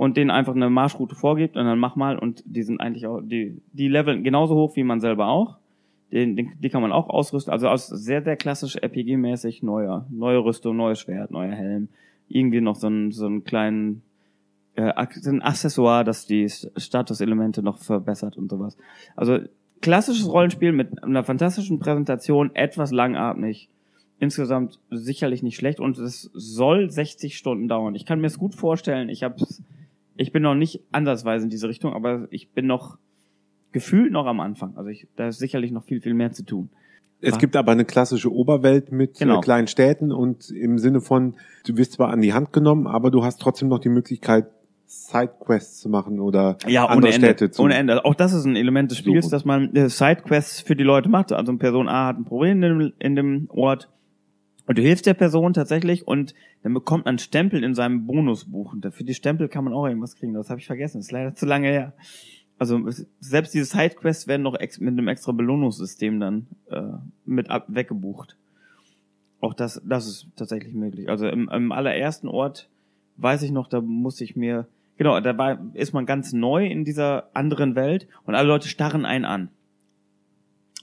und 0.00 0.16
denen 0.16 0.30
einfach 0.30 0.54
eine 0.54 0.70
Marschroute 0.70 1.14
vorgibt 1.14 1.58
und 1.58 1.66
dann 1.66 1.78
mach 1.78 1.94
mal 1.94 2.18
und 2.18 2.42
die 2.46 2.62
sind 2.62 2.80
eigentlich 2.80 3.06
auch, 3.06 3.20
die, 3.20 3.60
die 3.74 3.86
leveln 3.86 4.24
genauso 4.24 4.54
hoch 4.54 4.74
wie 4.74 4.82
man 4.82 4.98
selber 4.98 5.28
auch. 5.28 5.58
Den, 6.10 6.36
den, 6.36 6.52
die 6.58 6.70
kann 6.70 6.80
man 6.80 6.90
auch 6.90 7.10
ausrüsten. 7.10 7.52
Also 7.52 7.68
aus 7.68 7.88
sehr, 7.88 8.22
sehr 8.22 8.36
klassisch 8.36 8.76
RPG-mäßig 8.76 9.62
neuer, 9.62 10.06
neue 10.08 10.38
Rüstung, 10.38 10.78
neues 10.78 11.00
Schwert, 11.00 11.30
neuer 11.30 11.52
Helm. 11.52 11.88
Irgendwie 12.28 12.62
noch 12.62 12.76
so 12.76 12.86
einen, 12.86 13.12
so 13.12 13.26
einen 13.26 13.44
kleinen 13.44 14.00
äh, 14.74 14.90
ein 14.90 15.42
Accessoire, 15.42 16.02
das 16.02 16.24
die 16.24 16.48
Statuselemente 16.48 17.62
noch 17.62 17.76
verbessert 17.76 18.38
und 18.38 18.50
sowas. 18.50 18.78
Also 19.16 19.40
klassisches 19.82 20.32
Rollenspiel 20.32 20.72
mit 20.72 21.04
einer 21.04 21.24
fantastischen 21.24 21.78
Präsentation, 21.78 22.54
etwas 22.54 22.90
langatmig. 22.90 23.68
Insgesamt 24.18 24.78
sicherlich 24.90 25.42
nicht 25.42 25.56
schlecht 25.56 25.78
und 25.78 25.98
es 25.98 26.30
soll 26.32 26.90
60 26.90 27.36
Stunden 27.36 27.68
dauern. 27.68 27.94
Ich 27.94 28.06
kann 28.06 28.22
mir 28.22 28.28
es 28.28 28.38
gut 28.38 28.54
vorstellen. 28.54 29.10
Ich 29.10 29.22
hab's, 29.22 29.62
ich 30.20 30.32
bin 30.32 30.42
noch 30.42 30.54
nicht 30.54 30.82
ansatzweise 30.92 31.44
in 31.44 31.50
diese 31.50 31.66
Richtung, 31.68 31.94
aber 31.94 32.28
ich 32.30 32.50
bin 32.50 32.66
noch 32.66 32.98
gefühlt 33.72 34.12
noch 34.12 34.26
am 34.26 34.40
Anfang. 34.40 34.76
Also 34.76 34.90
ich, 34.90 35.06
da 35.16 35.28
ist 35.28 35.38
sicherlich 35.38 35.72
noch 35.72 35.84
viel, 35.84 36.00
viel 36.02 36.12
mehr 36.12 36.30
zu 36.32 36.44
tun. 36.44 36.68
Es 37.22 37.38
gibt 37.38 37.56
aber 37.56 37.72
eine 37.72 37.84
klassische 37.86 38.32
Oberwelt 38.32 38.92
mit 38.92 39.18
Genau. 39.18 39.38
äh, 39.38 39.40
kleinen 39.40 39.66
Städten 39.66 40.12
und 40.12 40.50
im 40.50 40.78
Sinne 40.78 41.00
von, 41.00 41.34
du 41.66 41.76
wirst 41.78 41.92
zwar 41.92 42.10
an 42.10 42.20
die 42.20 42.32
Hand 42.34 42.52
genommen, 42.52 42.86
aber 42.86 43.10
du 43.10 43.24
hast 43.24 43.40
trotzdem 43.40 43.68
noch 43.68 43.78
die 43.78 43.88
Möglichkeit, 43.88 44.46
Sidequests 44.86 45.80
zu 45.80 45.88
machen 45.88 46.20
oder 46.20 46.58
Ja, 46.66 46.84
ohne 46.84 46.92
andere 46.92 47.12
Ende. 47.14 47.26
Städte 47.26 47.50
zu 47.50 47.62
ohne 47.62 47.74
Ende. 47.74 48.04
Auch 48.04 48.14
das 48.14 48.32
ist 48.34 48.44
ein 48.44 48.56
Element 48.56 48.90
des 48.90 48.98
Spiels, 48.98 49.28
dass 49.28 49.44
man 49.44 49.74
äh, 49.74 49.88
Sidequests 49.88 50.60
für 50.60 50.76
die 50.76 50.82
Leute 50.82 51.08
macht. 51.08 51.32
Also 51.32 51.56
Person 51.56 51.88
A 51.88 52.08
hat 52.08 52.18
ein 52.18 52.24
Problem 52.24 52.62
in 52.62 52.78
dem, 52.78 52.92
in 52.98 53.16
dem 53.16 53.46
Ort 53.50 53.88
und 54.70 54.78
du 54.78 54.82
hilfst 54.82 55.04
der 55.04 55.14
Person 55.14 55.52
tatsächlich 55.52 56.06
und 56.06 56.32
dann 56.62 56.72
bekommt 56.74 57.04
man 57.04 57.18
Stempel 57.18 57.64
in 57.64 57.74
seinem 57.74 58.06
Bonusbuch. 58.06 58.72
Und 58.72 58.86
für 58.94 59.02
die 59.02 59.14
Stempel 59.14 59.48
kann 59.48 59.64
man 59.64 59.72
auch 59.72 59.84
irgendwas 59.84 60.14
kriegen. 60.14 60.32
Das 60.32 60.48
habe 60.48 60.60
ich 60.60 60.66
vergessen. 60.68 60.98
Das 60.98 61.06
ist 61.06 61.10
leider 61.10 61.34
zu 61.34 61.44
lange 61.44 61.66
her. 61.66 61.92
Also 62.56 62.88
selbst 63.18 63.52
diese 63.52 63.64
Sidequests 63.64 64.28
werden 64.28 64.42
noch 64.42 64.52
mit 64.52 64.80
einem 64.80 65.08
extra 65.08 65.32
Belohnungssystem 65.32 66.20
dann 66.20 66.46
äh, 66.70 66.82
mit 67.24 67.50
ab 67.50 67.64
weggebucht. 67.66 68.36
Auch 69.40 69.54
das, 69.54 69.82
das 69.84 70.06
ist 70.06 70.28
tatsächlich 70.36 70.72
möglich. 70.72 71.08
Also 71.08 71.26
im, 71.26 71.48
im 71.48 71.72
allerersten 71.72 72.28
Ort 72.28 72.68
weiß 73.16 73.42
ich 73.42 73.50
noch, 73.50 73.66
da 73.66 73.80
musste 73.80 74.22
ich 74.22 74.36
mir, 74.36 74.68
genau, 74.98 75.18
da 75.18 75.36
war, 75.36 75.58
ist 75.74 75.94
man 75.94 76.06
ganz 76.06 76.32
neu 76.32 76.64
in 76.64 76.84
dieser 76.84 77.28
anderen 77.34 77.74
Welt 77.74 78.06
und 78.24 78.36
alle 78.36 78.46
Leute 78.46 78.68
starren 78.68 79.04
einen 79.04 79.24
an. 79.24 79.48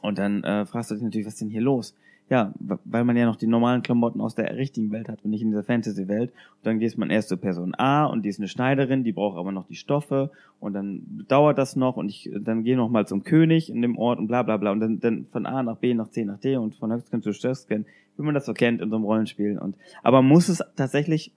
Und 0.01 0.17
dann 0.17 0.43
äh, 0.43 0.65
fragst 0.65 0.91
du 0.91 0.95
dich 0.95 1.03
natürlich, 1.05 1.25
was 1.25 1.35
ist 1.35 1.41
denn 1.41 1.49
hier 1.49 1.61
los? 1.61 1.95
Ja, 2.29 2.53
weil 2.59 3.05
man 3.05 3.15
ja 3.15 3.25
noch 3.25 3.37
die 3.37 3.47
normalen 3.47 3.83
Klamotten 3.83 4.19
aus 4.19 4.35
der 4.35 4.53
richtigen 4.57 4.91
Welt 4.91 5.07
hat 5.07 5.23
und 5.23 5.29
nicht 5.31 5.41
in 5.41 5.49
dieser 5.49 5.63
Fantasy-Welt. 5.63 6.31
Und 6.31 6.65
dann 6.65 6.79
gehst 6.79 6.97
man 6.97 7.09
erst 7.09 7.29
zur 7.29 7.37
Person 7.37 7.73
A 7.75 8.05
und 8.05 8.23
die 8.23 8.29
ist 8.29 8.39
eine 8.39 8.49
Schneiderin, 8.49 9.05
die 9.05 9.13
braucht 9.13 9.37
aber 9.37 9.53
noch 9.53 9.65
die 9.65 9.75
Stoffe 9.75 10.29
und 10.59 10.73
dann 10.73 11.23
dauert 11.29 11.57
das 11.57 11.77
noch 11.77 11.95
und 11.95 12.09
ich 12.09 12.29
dann 12.37 12.63
gehe 12.63 12.75
noch 12.75 12.89
mal 12.89 13.07
zum 13.07 13.23
König 13.23 13.69
in 13.69 13.81
dem 13.81 13.97
Ort 13.97 14.19
und 14.19 14.27
bla 14.27 14.43
bla 14.43 14.57
bla 14.57 14.71
und 14.71 14.81
dann, 14.81 14.99
dann 14.99 15.25
von 15.31 15.45
A 15.45 15.63
nach 15.63 15.77
B 15.77 15.93
nach 15.93 16.09
C 16.09 16.25
nach 16.25 16.39
D 16.39 16.57
und 16.57 16.75
von 16.75 16.91
Höchstgen 16.91 17.21
zu 17.21 17.31
Stöcksken, 17.31 17.85
wie 18.17 18.23
man 18.23 18.33
das 18.33 18.45
so 18.45 18.53
kennt 18.53 18.81
in 18.81 18.89
so 18.89 18.97
einem 18.97 19.05
Rollenspiel. 19.05 19.57
Und 19.57 19.77
aber 20.03 20.21
muss 20.21 20.49
es 20.49 20.61
tatsächlich, 20.75 21.31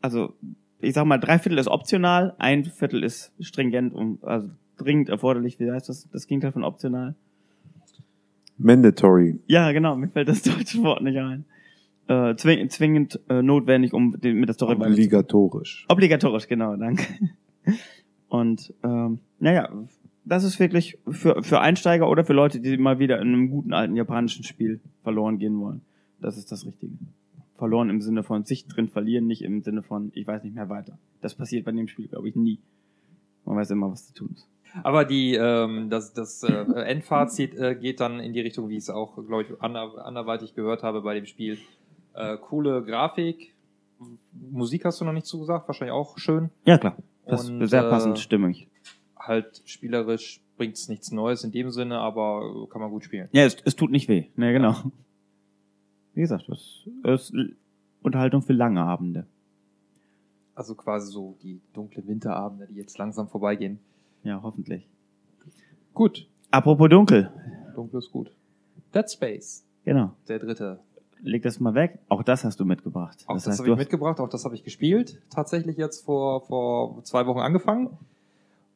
also 0.00 0.34
ich 0.80 0.94
sag 0.94 1.04
mal, 1.04 1.18
drei 1.18 1.38
Viertel 1.38 1.58
ist 1.58 1.68
optional, 1.68 2.34
ein 2.38 2.64
Viertel 2.64 3.04
ist 3.04 3.32
stringent 3.38 3.94
und 3.94 4.24
also 4.24 4.50
dringend 4.76 5.08
erforderlich. 5.08 5.60
Wie 5.60 5.70
heißt 5.70 5.88
das? 5.88 6.08
Das 6.10 6.26
Gegenteil 6.26 6.50
von 6.50 6.64
optional. 6.64 7.14
Mandatory. 8.62 9.40
Ja, 9.46 9.72
genau, 9.72 9.96
mir 9.96 10.08
fällt 10.08 10.28
das 10.28 10.42
deutsche 10.42 10.82
Wort 10.82 11.02
nicht 11.02 11.18
ein. 11.18 11.44
Äh, 12.08 12.34
zwing, 12.36 12.68
zwingend 12.68 13.20
äh, 13.28 13.42
notwendig, 13.42 13.92
um 13.92 14.20
den, 14.20 14.38
mit 14.38 14.48
der 14.48 14.54
Story 14.54 14.72
weiterzukommen. 14.72 14.94
Obligatorisch. 14.94 15.86
Obligatorisch, 15.88 16.48
genau, 16.48 16.76
danke. 16.76 17.04
Und 18.28 18.72
ähm, 18.82 19.18
naja, 19.38 19.68
das 20.24 20.44
ist 20.44 20.58
wirklich 20.58 20.98
für, 21.08 21.42
für 21.42 21.60
Einsteiger 21.60 22.08
oder 22.08 22.24
für 22.24 22.32
Leute, 22.32 22.60
die 22.60 22.76
mal 22.76 22.98
wieder 22.98 23.20
in 23.20 23.28
einem 23.28 23.50
guten 23.50 23.72
alten 23.72 23.96
japanischen 23.96 24.44
Spiel 24.44 24.80
verloren 25.02 25.38
gehen 25.38 25.58
wollen. 25.60 25.82
Das 26.20 26.36
ist 26.36 26.50
das 26.50 26.66
Richtige. 26.66 26.94
Verloren 27.56 27.90
im 27.90 28.00
Sinne 28.00 28.22
von 28.22 28.44
sich 28.44 28.66
drin 28.66 28.88
verlieren, 28.88 29.26
nicht 29.26 29.42
im 29.42 29.62
Sinne 29.62 29.82
von 29.82 30.10
ich 30.14 30.26
weiß 30.26 30.42
nicht 30.44 30.54
mehr 30.54 30.68
weiter. 30.68 30.98
Das 31.20 31.34
passiert 31.34 31.64
bei 31.64 31.72
dem 31.72 31.88
Spiel, 31.88 32.08
glaube 32.08 32.28
ich, 32.28 32.34
nie. 32.36 32.58
Man 33.44 33.56
weiß 33.56 33.70
immer, 33.70 33.90
was 33.90 34.06
zu 34.06 34.14
tun 34.14 34.30
ist. 34.32 34.48
Aber 34.82 35.04
die, 35.04 35.34
ähm, 35.34 35.90
das, 35.90 36.12
das 36.12 36.42
äh, 36.42 36.52
Endfazit 36.52 37.54
äh, 37.54 37.74
geht 37.74 38.00
dann 38.00 38.20
in 38.20 38.32
die 38.32 38.40
Richtung, 38.40 38.68
wie 38.68 38.76
ich 38.76 38.84
es 38.84 38.90
auch, 38.90 39.14
glaube 39.26 39.42
ich, 39.42 39.60
ander, 39.60 40.04
anderweitig 40.04 40.54
gehört 40.54 40.82
habe 40.82 41.02
bei 41.02 41.14
dem 41.14 41.26
Spiel. 41.26 41.58
Äh, 42.14 42.36
coole 42.38 42.82
Grafik. 42.82 43.54
Musik 44.32 44.84
hast 44.84 45.00
du 45.00 45.04
noch 45.04 45.12
nicht 45.12 45.26
zugesagt, 45.26 45.68
wahrscheinlich 45.68 45.92
auch 45.92 46.18
schön. 46.18 46.50
Ja, 46.64 46.78
klar. 46.78 46.96
Das 47.26 47.48
Und, 47.48 47.60
ist 47.62 47.70
sehr 47.70 47.84
äh, 47.86 47.90
passend 47.90 48.18
stimmig. 48.18 48.68
Halt 49.16 49.62
spielerisch 49.64 50.40
bringt 50.56 50.76
es 50.76 50.88
nichts 50.88 51.12
Neues 51.12 51.44
in 51.44 51.52
dem 51.52 51.70
Sinne, 51.70 51.98
aber 51.98 52.66
kann 52.70 52.80
man 52.80 52.90
gut 52.90 53.04
spielen. 53.04 53.28
Ja, 53.32 53.44
es, 53.44 53.56
es 53.64 53.76
tut 53.76 53.90
nicht 53.90 54.08
weh. 54.08 54.26
Ne, 54.36 54.52
genau. 54.52 54.74
Wie 56.14 56.20
gesagt, 56.20 56.48
das 56.48 56.88
ist 57.04 57.32
Unterhaltung 58.02 58.42
für 58.42 58.52
lange 58.52 58.82
Abende. 58.82 59.26
Also 60.54 60.74
quasi 60.74 61.10
so 61.10 61.36
die 61.42 61.60
dunklen 61.72 62.06
Winterabende, 62.06 62.66
die 62.66 62.74
jetzt 62.74 62.98
langsam 62.98 63.28
vorbeigehen. 63.28 63.78
Ja, 64.24 64.40
hoffentlich. 64.42 64.86
Gut, 65.94 66.26
Apropos 66.50 66.88
dunkel. 66.88 67.30
dunkel 67.74 67.98
ist 67.98 68.12
gut. 68.12 68.30
Dead 68.94 69.10
Space, 69.10 69.64
Genau. 69.84 70.12
der 70.28 70.38
dritte. 70.38 70.78
Leg 71.22 71.42
das 71.42 71.60
mal 71.60 71.74
weg. 71.74 71.98
Auch 72.08 72.22
das 72.22 72.44
hast 72.44 72.58
du 72.60 72.64
mitgebracht. 72.64 73.24
Auch 73.26 73.34
das, 73.34 73.46
heißt, 73.46 73.60
habe 73.60 73.70
ich 73.70 73.76
mitgebracht, 73.76 74.18
auch 74.20 74.28
das 74.28 74.44
habe 74.44 74.54
ich 74.54 74.64
gespielt. 74.64 75.20
Tatsächlich 75.30 75.76
jetzt 75.76 76.04
vor, 76.04 76.40
vor 76.46 77.02
zwei 77.04 77.26
Wochen 77.26 77.38
angefangen. 77.38 77.96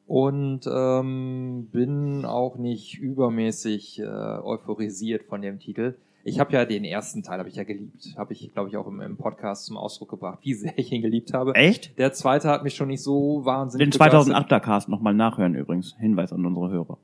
Und 0.06 0.60
ähm, 0.72 1.68
bin 1.72 2.24
auch 2.24 2.56
nicht 2.56 2.98
übermäßig 2.98 3.98
äh, 3.98 4.04
euphorisiert 4.04 5.24
von 5.24 5.42
dem 5.42 5.58
Titel. 5.58 5.96
Ich 6.26 6.40
habe 6.40 6.52
ja 6.52 6.64
den 6.64 6.84
ersten 6.84 7.22
Teil, 7.22 7.38
habe 7.38 7.48
ich 7.48 7.54
ja 7.54 7.62
geliebt. 7.62 8.14
Habe 8.16 8.32
ich, 8.32 8.52
glaube 8.52 8.68
ich, 8.68 8.76
auch 8.76 8.88
im, 8.88 9.00
im 9.00 9.16
Podcast 9.16 9.66
zum 9.66 9.76
Ausdruck 9.76 10.10
gebracht, 10.10 10.40
wie 10.42 10.54
sehr 10.54 10.76
ich 10.76 10.90
ihn 10.90 11.00
geliebt 11.00 11.32
habe. 11.32 11.54
Echt? 11.54 11.96
Der 12.00 12.12
zweite 12.12 12.48
hat 12.48 12.64
mich 12.64 12.74
schon 12.74 12.88
nicht 12.88 13.00
so 13.02 13.44
wahnsinnig 13.44 13.90
Den 13.90 13.96
begeistert. 13.96 14.34
2008er 14.34 14.60
Cast 14.60 14.88
nochmal 14.88 15.14
nachhören 15.14 15.54
übrigens. 15.54 15.94
Hinweis 16.00 16.32
an 16.32 16.44
unsere 16.44 16.68
Hörer. 16.68 16.98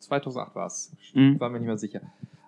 2008 0.00 0.56
war 0.56 0.66
es. 0.66 0.92
Mhm. 1.14 1.38
War 1.38 1.50
mir 1.50 1.60
nicht 1.60 1.68
mehr 1.68 1.78
sicher. 1.78 2.00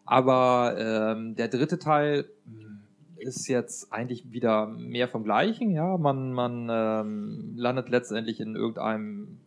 Aber 0.04 0.74
ähm, 0.76 1.36
der 1.36 1.46
dritte 1.46 1.78
Teil 1.78 2.24
mh, 2.44 2.80
ist 3.18 3.46
jetzt 3.46 3.92
eigentlich 3.92 4.32
wieder 4.32 4.66
mehr 4.66 5.06
vom 5.06 5.22
Gleichen. 5.22 5.70
Ja, 5.70 5.96
man 5.96 6.32
man 6.32 6.68
ähm, 6.72 7.52
landet 7.54 7.88
letztendlich 7.88 8.40
in 8.40 8.56
irgendeinem 8.56 9.38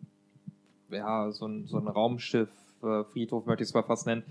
ja 0.92 1.30
so 1.30 1.46
ein, 1.46 1.68
so 1.68 1.78
ein 1.78 1.90
Raumschiff 1.90 2.48
äh, 2.84 3.04
Friedhof 3.04 3.46
möchte 3.48 3.64
ich 3.64 3.70
es 3.70 3.74
mal 3.74 3.84
fast 3.84 4.06
nennen. 4.08 4.24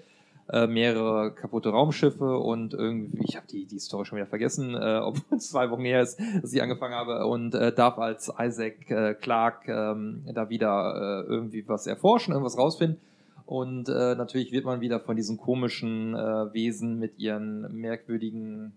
Äh, 0.49 0.69
mehrere 0.69 1.33
kaputte 1.33 1.71
Raumschiffe 1.71 2.39
und 2.39 2.73
irgendwie, 2.73 3.25
ich 3.25 3.35
habe 3.35 3.49
die, 3.49 3.67
die 3.67 3.81
Story 3.81 4.05
schon 4.05 4.17
wieder 4.17 4.29
vergessen, 4.29 4.77
äh, 4.77 5.01
obwohl 5.03 5.39
es 5.39 5.49
zwei 5.51 5.71
Wochen 5.71 5.85
her 5.85 6.03
ist, 6.03 6.21
dass 6.41 6.53
ich 6.53 6.63
angefangen 6.63 6.95
habe 6.95 7.27
und 7.27 7.53
äh, 7.57 7.73
darf 7.73 7.99
als 7.99 8.33
Isaac 8.39 8.89
äh, 8.89 9.15
Clark 9.15 9.67
ähm, 9.67 10.23
da 10.33 10.49
wieder 10.49 11.25
äh, 11.27 11.29
irgendwie 11.29 11.67
was 11.67 11.89
erforschen, 11.89 12.33
irgendwas 12.33 12.57
rausfinden. 12.57 13.01
Und 13.45 13.89
äh, 13.89 14.15
natürlich 14.15 14.53
wird 14.53 14.65
man 14.65 14.81
wieder 14.81 15.01
von 15.01 15.17
diesen 15.17 15.37
komischen 15.37 16.15
äh, 16.15 16.53
Wesen 16.53 17.01
mit 17.01 17.19
ihren 17.19 17.81
merkwürdigen 17.81 18.73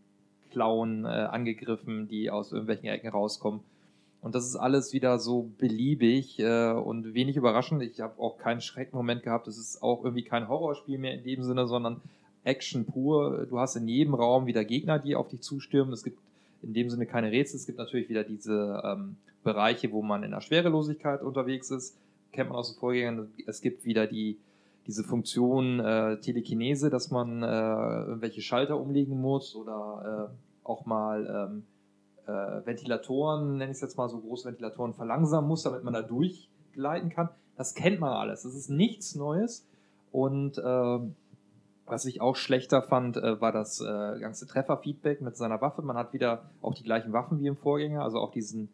Klauen 0.49 1.05
äh, 1.05 1.10
angegriffen, 1.10 2.08
die 2.08 2.32
aus 2.32 2.51
irgendwelchen 2.51 2.89
Ecken 2.89 3.10
rauskommen. 3.10 3.60
Und 4.21 4.36
das 4.36 4.45
ist 4.45 4.58
alles 4.58 4.91
wieder 4.93 5.17
so 5.17 5.49
beliebig 5.58 6.39
äh, 6.39 6.71
und 6.71 7.13
wenig 7.13 7.38
überraschend. 7.38 7.82
Ich 7.84 8.01
habe 8.01 8.21
auch 8.21 8.38
keinen 8.38 8.62
Schreckmoment 8.62 9.23
gehabt. 9.23 9.47
Es 9.47 9.58
ist 9.58 9.82
auch 9.82 10.03
irgendwie 10.03 10.23
kein 10.23 10.49
Horrorspiel 10.49 10.97
mehr 10.97 11.13
in 11.13 11.23
dem 11.23 11.43
Sinne, 11.43 11.67
sondern 11.67 12.01
Action 12.43 12.86
pur. 12.86 13.45
Du 13.49 13.60
hast 13.60 13.75
in 13.75 13.88
jedem 13.88 14.13
Raum 14.13 14.45
wieder 14.45 14.65
Gegner, 14.65 14.99
die 14.99 15.15
auf 15.15 15.29
dich 15.29 15.41
zustürmen. 15.41 15.93
Es 15.93 16.03
gibt 16.03 16.19
in 16.62 16.73
dem 16.73 16.89
Sinne 16.89 17.05
keine 17.05 17.32
Rätsel. 17.32 17.58
Es 17.58 17.65
gibt 17.65 17.77
natürlich 17.77 18.10
wieder 18.10 18.23
diese 18.25 18.82
ähm, 18.84 19.15
Bereiche, 19.43 19.91
wo 19.91 20.01
man 20.01 20.23
in 20.23 20.32
der 20.32 20.41
Schwerelosigkeit 20.41 21.21
unterwegs 21.21 21.71
ist. 21.71 21.95
Kennt 22.34 22.49
man 22.49 22.58
aus 22.58 22.73
den 22.73 22.79
Vorgängern. 22.79 23.32
Es 23.47 23.62
gibt 23.62 23.86
wieder 23.86 24.05
die 24.05 24.38
diese 24.89 25.03
Funktion 25.03 25.79
äh, 25.79 26.19
Telekinese, 26.19 26.89
dass 26.89 27.12
man 27.12 27.43
äh, 27.43 27.45
irgendwelche 27.45 28.41
Schalter 28.41 28.79
umlegen 28.79 29.21
muss 29.21 29.55
oder 29.55 30.32
äh, 30.32 30.67
auch 30.67 30.88
mal 30.88 31.51
ähm, 31.51 31.63
äh, 32.29 32.65
Ventilatoren, 32.65 33.57
nenne 33.57 33.71
ich 33.71 33.77
es 33.77 33.81
jetzt 33.81 33.97
mal 33.97 34.07
so, 34.07 34.19
große 34.19 34.45
Ventilatoren 34.45 34.93
verlangsamen 34.93 35.47
muss, 35.47 35.63
damit 35.63 35.83
man 35.83 35.93
da 35.93 36.01
durchgleiten 36.01 37.09
kann. 37.09 37.29
Das 37.55 37.73
kennt 37.73 37.99
man 37.99 38.13
alles. 38.13 38.43
Das 38.43 38.53
ist 38.53 38.69
nichts 38.69 39.15
Neues. 39.15 39.67
Und 40.11 40.61
ähm, 40.63 41.15
was 41.85 42.05
ich 42.05 42.21
auch 42.21 42.35
schlechter 42.35 42.81
fand, 42.81 43.17
äh, 43.17 43.41
war 43.41 43.51
das 43.51 43.81
äh, 43.81 44.19
ganze 44.19 44.47
Trefferfeedback 44.47 45.21
mit 45.21 45.35
seiner 45.35 45.59
Waffe. 45.61 45.81
Man 45.81 45.97
hat 45.97 46.13
wieder 46.13 46.43
auch 46.61 46.73
die 46.73 46.83
gleichen 46.83 47.13
Waffen 47.13 47.39
wie 47.39 47.47
im 47.47 47.57
Vorgänger, 47.57 48.03
also 48.03 48.19
auch 48.19 48.31
diesen 48.31 48.69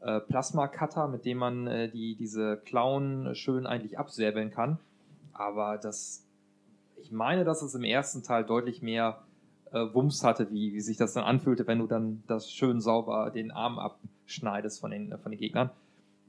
äh, 0.00 0.20
Plasma-Cutter, 0.20 1.08
mit 1.08 1.24
dem 1.24 1.38
man 1.38 1.66
äh, 1.66 1.88
die, 1.90 2.14
diese 2.14 2.56
Klauen 2.56 3.34
schön 3.34 3.66
eigentlich 3.66 3.98
absäbeln 3.98 4.50
kann. 4.50 4.78
Aber 5.32 5.78
das, 5.78 6.24
ich 7.00 7.10
meine, 7.10 7.44
dass 7.44 7.62
es 7.62 7.74
im 7.74 7.84
ersten 7.84 8.22
Teil 8.22 8.44
deutlich 8.44 8.82
mehr 8.82 9.22
äh, 9.72 9.94
Wumms 9.94 10.24
hatte, 10.24 10.50
wie, 10.50 10.72
wie 10.72 10.80
sich 10.80 10.96
das 10.96 11.12
dann 11.12 11.24
anfühlte, 11.24 11.66
wenn 11.66 11.78
du 11.78 11.86
dann 11.86 12.22
das 12.26 12.50
schön 12.50 12.80
sauber 12.80 13.30
den 13.30 13.50
Arm 13.50 13.78
abschneidest 13.78 14.80
von 14.80 14.90
den, 14.90 15.16
von 15.18 15.32
den 15.32 15.40
Gegnern. 15.40 15.70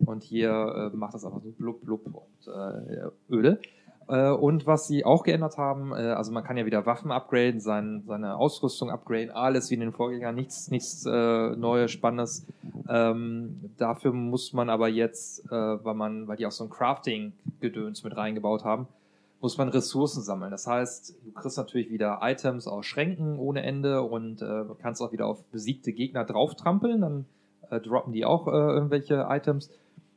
Und 0.05 0.23
hier 0.23 0.91
äh, 0.93 0.95
macht 0.95 1.13
das 1.13 1.23
einfach 1.23 1.41
so 1.41 1.51
blub, 1.51 1.81
blub 1.81 2.05
und 2.05 2.53
äh, 2.53 3.09
öde. 3.29 3.59
Äh, 4.07 4.31
und 4.31 4.65
was 4.65 4.87
sie 4.87 5.05
auch 5.05 5.23
geändert 5.23 5.57
haben, 5.57 5.91
äh, 5.91 6.11
also 6.11 6.31
man 6.31 6.43
kann 6.43 6.57
ja 6.57 6.65
wieder 6.65 6.85
Waffen 6.85 7.11
upgraden, 7.11 7.59
sein, 7.59 8.03
seine 8.05 8.35
Ausrüstung 8.35 8.89
upgraden, 8.89 9.31
alles 9.31 9.69
wie 9.69 9.75
in 9.75 9.79
den 9.79 9.91
Vorgängern, 9.91 10.35
nichts, 10.35 10.69
nichts 10.69 11.05
äh, 11.05 11.55
Neues, 11.55 11.91
Spannendes. 11.91 12.45
Ähm, 12.89 13.71
dafür 13.77 14.11
muss 14.11 14.51
man 14.53 14.69
aber 14.69 14.89
jetzt, 14.89 15.45
äh, 15.45 15.51
weil 15.51 15.93
man, 15.93 16.27
weil 16.27 16.37
die 16.37 16.45
auch 16.45 16.51
so 16.51 16.65
ein 16.65 16.69
Crafting-Gedöns 16.69 18.03
mit 18.03 18.17
reingebaut 18.17 18.65
haben, 18.65 18.87
muss 19.43 19.57
man 19.57 19.67
Ressourcen 19.67 20.23
sammeln. 20.23 20.51
Das 20.51 20.67
heißt, 20.67 21.17
du 21.25 21.31
kriegst 21.33 21.57
natürlich 21.57 21.91
wieder 21.91 22.19
Items 22.21 22.65
aus 22.65 22.85
Schränken 22.85 23.37
ohne 23.37 23.61
Ende 23.61 24.01
und 24.01 24.41
äh, 24.41 24.63
kannst 24.81 25.01
auch 25.01 25.11
wieder 25.11 25.27
auf 25.27 25.43
besiegte 25.51 25.91
Gegner 25.91 26.23
drauftrampeln, 26.23 27.01
dann 27.01 27.25
äh, 27.69 27.81
droppen 27.81 28.13
die 28.13 28.23
auch 28.23 28.47
äh, 28.47 28.51
irgendwelche 28.51 29.27
Items. 29.29 29.69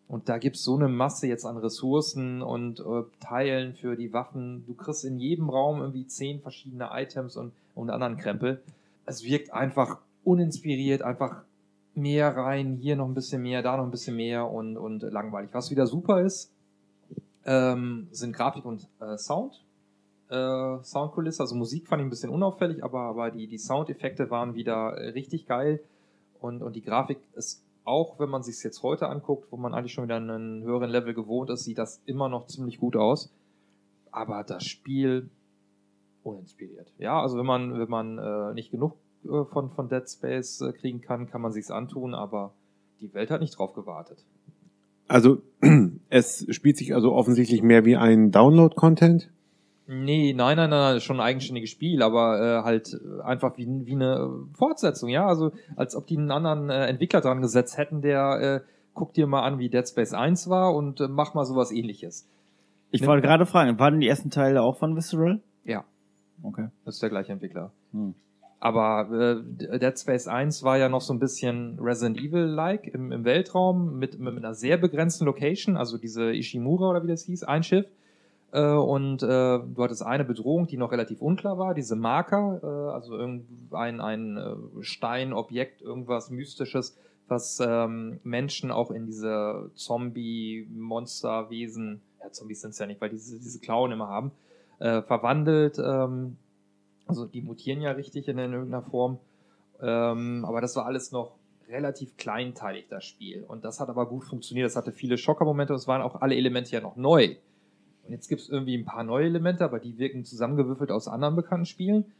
Und 0.06 0.28
da 0.28 0.38
gibt's 0.38 0.62
so 0.62 0.76
eine 0.76 0.86
Masse 0.86 1.26
jetzt 1.26 1.44
an 1.44 1.56
Ressourcen 1.56 2.40
und 2.40 2.78
äh, 2.78 3.02
Teilen 3.18 3.74
für 3.74 3.96
die 3.96 4.12
Waffen. 4.12 4.62
Du 4.64 4.74
kriegst 4.74 5.04
in 5.04 5.18
jedem 5.18 5.50
Raum 5.50 5.80
irgendwie 5.80 6.06
zehn 6.06 6.40
verschiedene 6.40 6.90
Items 6.92 7.36
und, 7.36 7.52
und 7.74 7.90
anderen 7.90 8.18
Krempel. 8.18 8.62
Es 9.06 9.24
wirkt 9.24 9.52
einfach 9.52 9.98
uninspiriert, 10.22 11.02
einfach 11.02 11.42
mehr 11.96 12.36
rein, 12.36 12.78
hier 12.80 12.94
noch 12.94 13.08
ein 13.08 13.14
bisschen 13.14 13.42
mehr, 13.42 13.62
da 13.62 13.76
noch 13.76 13.84
ein 13.84 13.90
bisschen 13.90 14.14
mehr 14.14 14.48
und, 14.48 14.76
und 14.76 15.02
langweilig. 15.02 15.50
Was 15.50 15.72
wieder 15.72 15.88
super 15.88 16.20
ist, 16.20 16.52
ähm, 17.46 18.09
sind 18.11 18.35
Grafik 18.35 18.64
und 18.64 18.88
äh, 19.00 19.16
Sound. 19.16 19.64
Äh, 20.28 20.82
Soundkulisse, 20.82 21.42
also 21.42 21.54
Musik 21.54 21.87
fand 21.87 22.00
ich 22.00 22.06
ein 22.06 22.11
bisschen 22.11 22.30
unauffällig, 22.30 22.82
aber, 22.82 23.02
aber 23.02 23.30
die, 23.30 23.46
die 23.46 23.59
Soundeffekte 23.59 24.28
waren 24.30 24.54
wieder 24.54 24.98
äh, 24.98 25.11
richtig 25.11 25.46
geil. 25.46 25.80
Und, 26.40 26.62
und 26.62 26.74
die 26.74 26.82
Grafik 26.82 27.18
ist 27.35 27.62
auch, 27.85 28.18
wenn 28.18 28.28
man 28.28 28.42
sich 28.42 28.62
jetzt 28.64 28.82
heute 28.82 29.09
anguckt, 29.09 29.50
wo 29.52 29.56
man 29.56 29.72
eigentlich 29.72 29.92
schon 29.92 30.04
wieder 30.04 30.16
einen 30.16 30.64
höheren 30.64 30.90
Level 30.90 31.14
gewohnt 31.14 31.50
ist, 31.50 31.64
sieht 31.64 31.78
das 31.78 32.02
immer 32.04 32.28
noch 32.28 32.46
ziemlich 32.46 32.78
gut 32.78 32.96
aus. 32.96 33.32
Aber 34.11 34.42
das 34.42 34.64
Spiel 34.64 35.30
uninspiriert. 36.24 36.92
Ja, 36.98 37.22
also 37.22 37.38
wenn 37.38 37.46
man, 37.46 37.78
wenn 37.78 37.88
man 37.88 38.18
äh, 38.18 38.54
nicht 38.54 38.72
genug 38.72 38.96
äh, 39.24 39.44
von, 39.44 39.70
von 39.70 39.88
Dead 39.88 40.09
Space 40.09 40.61
äh, 40.61 40.72
kriegen 40.72 41.00
kann, 41.00 41.30
kann 41.30 41.40
man 41.40 41.52
sich's 41.52 41.70
antun, 41.70 42.14
aber 42.14 42.52
die 43.00 43.14
Welt 43.14 43.30
hat 43.30 43.40
nicht 43.40 43.56
drauf 43.56 43.74
gewartet. 43.74 44.24
Also 45.08 45.38
es 46.10 46.46
spielt 46.50 46.76
sich 46.76 46.94
also 46.94 47.12
offensichtlich 47.12 47.62
mehr 47.62 47.84
wie 47.84 47.96
ein 47.96 48.30
Download-Content. 48.30 49.30
Nee, 49.88 50.32
nein, 50.32 50.56
nein, 50.56 50.70
nein, 50.70 50.92
nein, 50.94 51.00
schon 51.00 51.16
ein 51.20 51.26
eigenständiges 51.26 51.70
Spiel, 51.70 52.02
aber 52.02 52.40
äh, 52.40 52.64
halt 52.64 52.98
einfach 53.22 53.56
wie, 53.56 53.66
wie 53.86 53.92
eine 53.92 54.30
Fortsetzung, 54.54 55.08
ja. 55.08 55.26
Also 55.28 55.52
als 55.76 55.94
ob 55.94 56.06
die 56.08 56.16
einen 56.18 56.32
anderen 56.32 56.70
äh, 56.70 56.86
Entwickler 56.86 57.20
dran 57.20 57.40
gesetzt 57.40 57.78
hätten, 57.78 58.02
der 58.02 58.62
äh, 58.64 58.68
guck 58.94 59.14
dir 59.14 59.28
mal 59.28 59.42
an, 59.42 59.60
wie 59.60 59.68
Dead 59.68 59.86
Space 59.88 60.12
1 60.12 60.48
war 60.50 60.74
und 60.74 61.00
äh, 61.00 61.06
mach 61.08 61.34
mal 61.34 61.44
sowas 61.44 61.70
ähnliches. 61.70 62.26
Ich 62.90 63.02
Mit- 63.02 63.08
wollte 63.08 63.26
gerade 63.28 63.46
fragen, 63.46 63.78
waren 63.78 64.00
die 64.00 64.08
ersten 64.08 64.30
Teile 64.30 64.62
auch 64.62 64.76
von 64.76 64.96
Visceral? 64.96 65.40
Ja, 65.64 65.84
Okay. 66.42 66.66
das 66.84 66.94
ist 66.96 67.02
der 67.02 67.10
gleiche 67.10 67.32
Entwickler. 67.32 67.70
Hm. 67.92 68.14
Aber 68.58 69.10
äh, 69.12 69.78
Dead 69.78 69.98
Space 69.98 70.28
1 70.28 70.62
war 70.62 70.78
ja 70.78 70.88
noch 70.88 71.02
so 71.02 71.12
ein 71.12 71.18
bisschen 71.18 71.78
Resident 71.78 72.16
Evil-like 72.18 72.86
im, 72.88 73.12
im 73.12 73.22
Weltraum 73.24 73.98
mit, 73.98 74.18
mit 74.18 74.34
einer 74.36 74.54
sehr 74.54 74.78
begrenzten 74.78 75.26
Location, 75.26 75.76
also 75.76 75.98
diese 75.98 76.32
Ishimura 76.32 76.88
oder 76.90 77.04
wie 77.04 77.08
das 77.08 77.24
hieß, 77.24 77.42
ein 77.44 77.62
Schiff. 77.62 77.84
Äh, 78.52 78.62
und 78.62 79.22
äh, 79.22 79.26
du 79.26 79.74
hattest 79.78 80.02
eine 80.02 80.24
Bedrohung, 80.24 80.66
die 80.66 80.78
noch 80.78 80.90
relativ 80.90 81.20
unklar 81.20 81.58
war, 81.58 81.74
diese 81.74 81.96
Marker, 81.96 82.60
äh, 82.62 82.66
also 82.94 83.14
irgendein 83.16 84.00
ein 84.00 84.38
äh, 84.38 84.56
Stein, 84.80 85.34
Objekt, 85.34 85.82
irgendwas 85.82 86.30
Mystisches, 86.30 86.96
was 87.28 87.60
ähm, 87.60 88.20
Menschen 88.22 88.70
auch 88.70 88.90
in 88.90 89.04
diese 89.04 89.70
Zombie-Monsterwesen, 89.74 92.00
ja, 92.22 92.30
Zombies 92.30 92.62
sind 92.62 92.70
es 92.70 92.78
ja 92.78 92.86
nicht, 92.86 93.00
weil 93.00 93.10
diese, 93.10 93.38
diese 93.38 93.58
Klauen 93.58 93.90
immer 93.92 94.08
haben, 94.08 94.30
äh, 94.78 95.02
verwandelt. 95.02 95.78
Ähm, 95.78 96.38
also 97.06 97.26
die 97.26 97.42
mutieren 97.42 97.80
ja 97.80 97.92
richtig 97.92 98.28
in, 98.28 98.38
in 98.38 98.52
irgendeiner 98.52 98.82
Form. 98.82 99.18
Ähm, 99.80 100.44
aber 100.44 100.60
das 100.60 100.76
war 100.76 100.86
alles 100.86 101.12
noch 101.12 101.36
relativ 101.68 102.16
kleinteilig, 102.16 102.86
das 102.88 103.04
Spiel. 103.04 103.44
Und 103.46 103.64
das 103.64 103.80
hat 103.80 103.88
aber 103.88 104.06
gut 104.08 104.24
funktioniert. 104.24 104.66
Das 104.66 104.76
hatte 104.76 104.92
viele 104.92 105.18
Schockermomente 105.18 105.72
und 105.72 105.78
es 105.78 105.88
waren 105.88 106.02
auch 106.02 106.20
alle 106.20 106.36
Elemente 106.36 106.72
ja 106.72 106.80
noch 106.80 106.96
neu. 106.96 107.36
Und 108.04 108.12
jetzt 108.12 108.28
gibt 108.28 108.40
es 108.40 108.48
irgendwie 108.48 108.76
ein 108.76 108.84
paar 108.84 109.04
neue 109.04 109.26
Elemente, 109.26 109.64
aber 109.64 109.80
die 109.80 109.98
wirken 109.98 110.24
zusammengewürfelt 110.24 110.90
aus 110.90 111.08
anderen 111.08 111.36
bekannten 111.36 111.66
Spielen. 111.66 112.12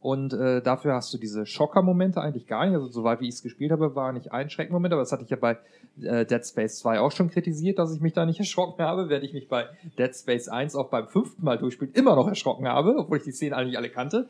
Und 0.00 0.32
äh, 0.32 0.62
dafür 0.62 0.94
hast 0.94 1.12
du 1.12 1.18
diese 1.18 1.44
Schocker-Momente 1.44 2.22
eigentlich 2.22 2.46
gar 2.46 2.64
nicht. 2.64 2.74
Also 2.74 2.88
soweit 2.88 3.20
wie 3.20 3.28
ich 3.28 3.34
es 3.34 3.42
gespielt 3.42 3.70
habe, 3.70 3.94
war 3.94 4.12
nicht 4.12 4.32
ein 4.32 4.48
Schreckmoment, 4.48 4.94
aber 4.94 5.02
das 5.02 5.12
hatte 5.12 5.24
ich 5.24 5.30
ja 5.30 5.36
bei 5.36 5.58
äh, 6.00 6.24
Dead 6.24 6.44
Space 6.44 6.78
2 6.78 7.00
auch 7.00 7.12
schon 7.12 7.30
kritisiert, 7.30 7.78
dass 7.78 7.94
ich 7.94 8.00
mich 8.00 8.14
da 8.14 8.24
nicht 8.24 8.38
erschrocken 8.38 8.82
habe, 8.82 9.10
während 9.10 9.24
ich 9.24 9.34
mich 9.34 9.48
bei 9.48 9.66
Dead 9.98 10.14
Space 10.14 10.48
1 10.48 10.74
auch 10.74 10.88
beim 10.88 11.06
fünften 11.06 11.44
Mal 11.44 11.58
durchspielen 11.58 11.92
immer 11.92 12.16
noch 12.16 12.28
erschrocken 12.28 12.66
habe, 12.66 12.94
obwohl 12.96 13.18
ich 13.18 13.24
die 13.24 13.32
Szenen 13.32 13.52
eigentlich 13.52 13.76
alle 13.76 13.90
kannte. 13.90 14.26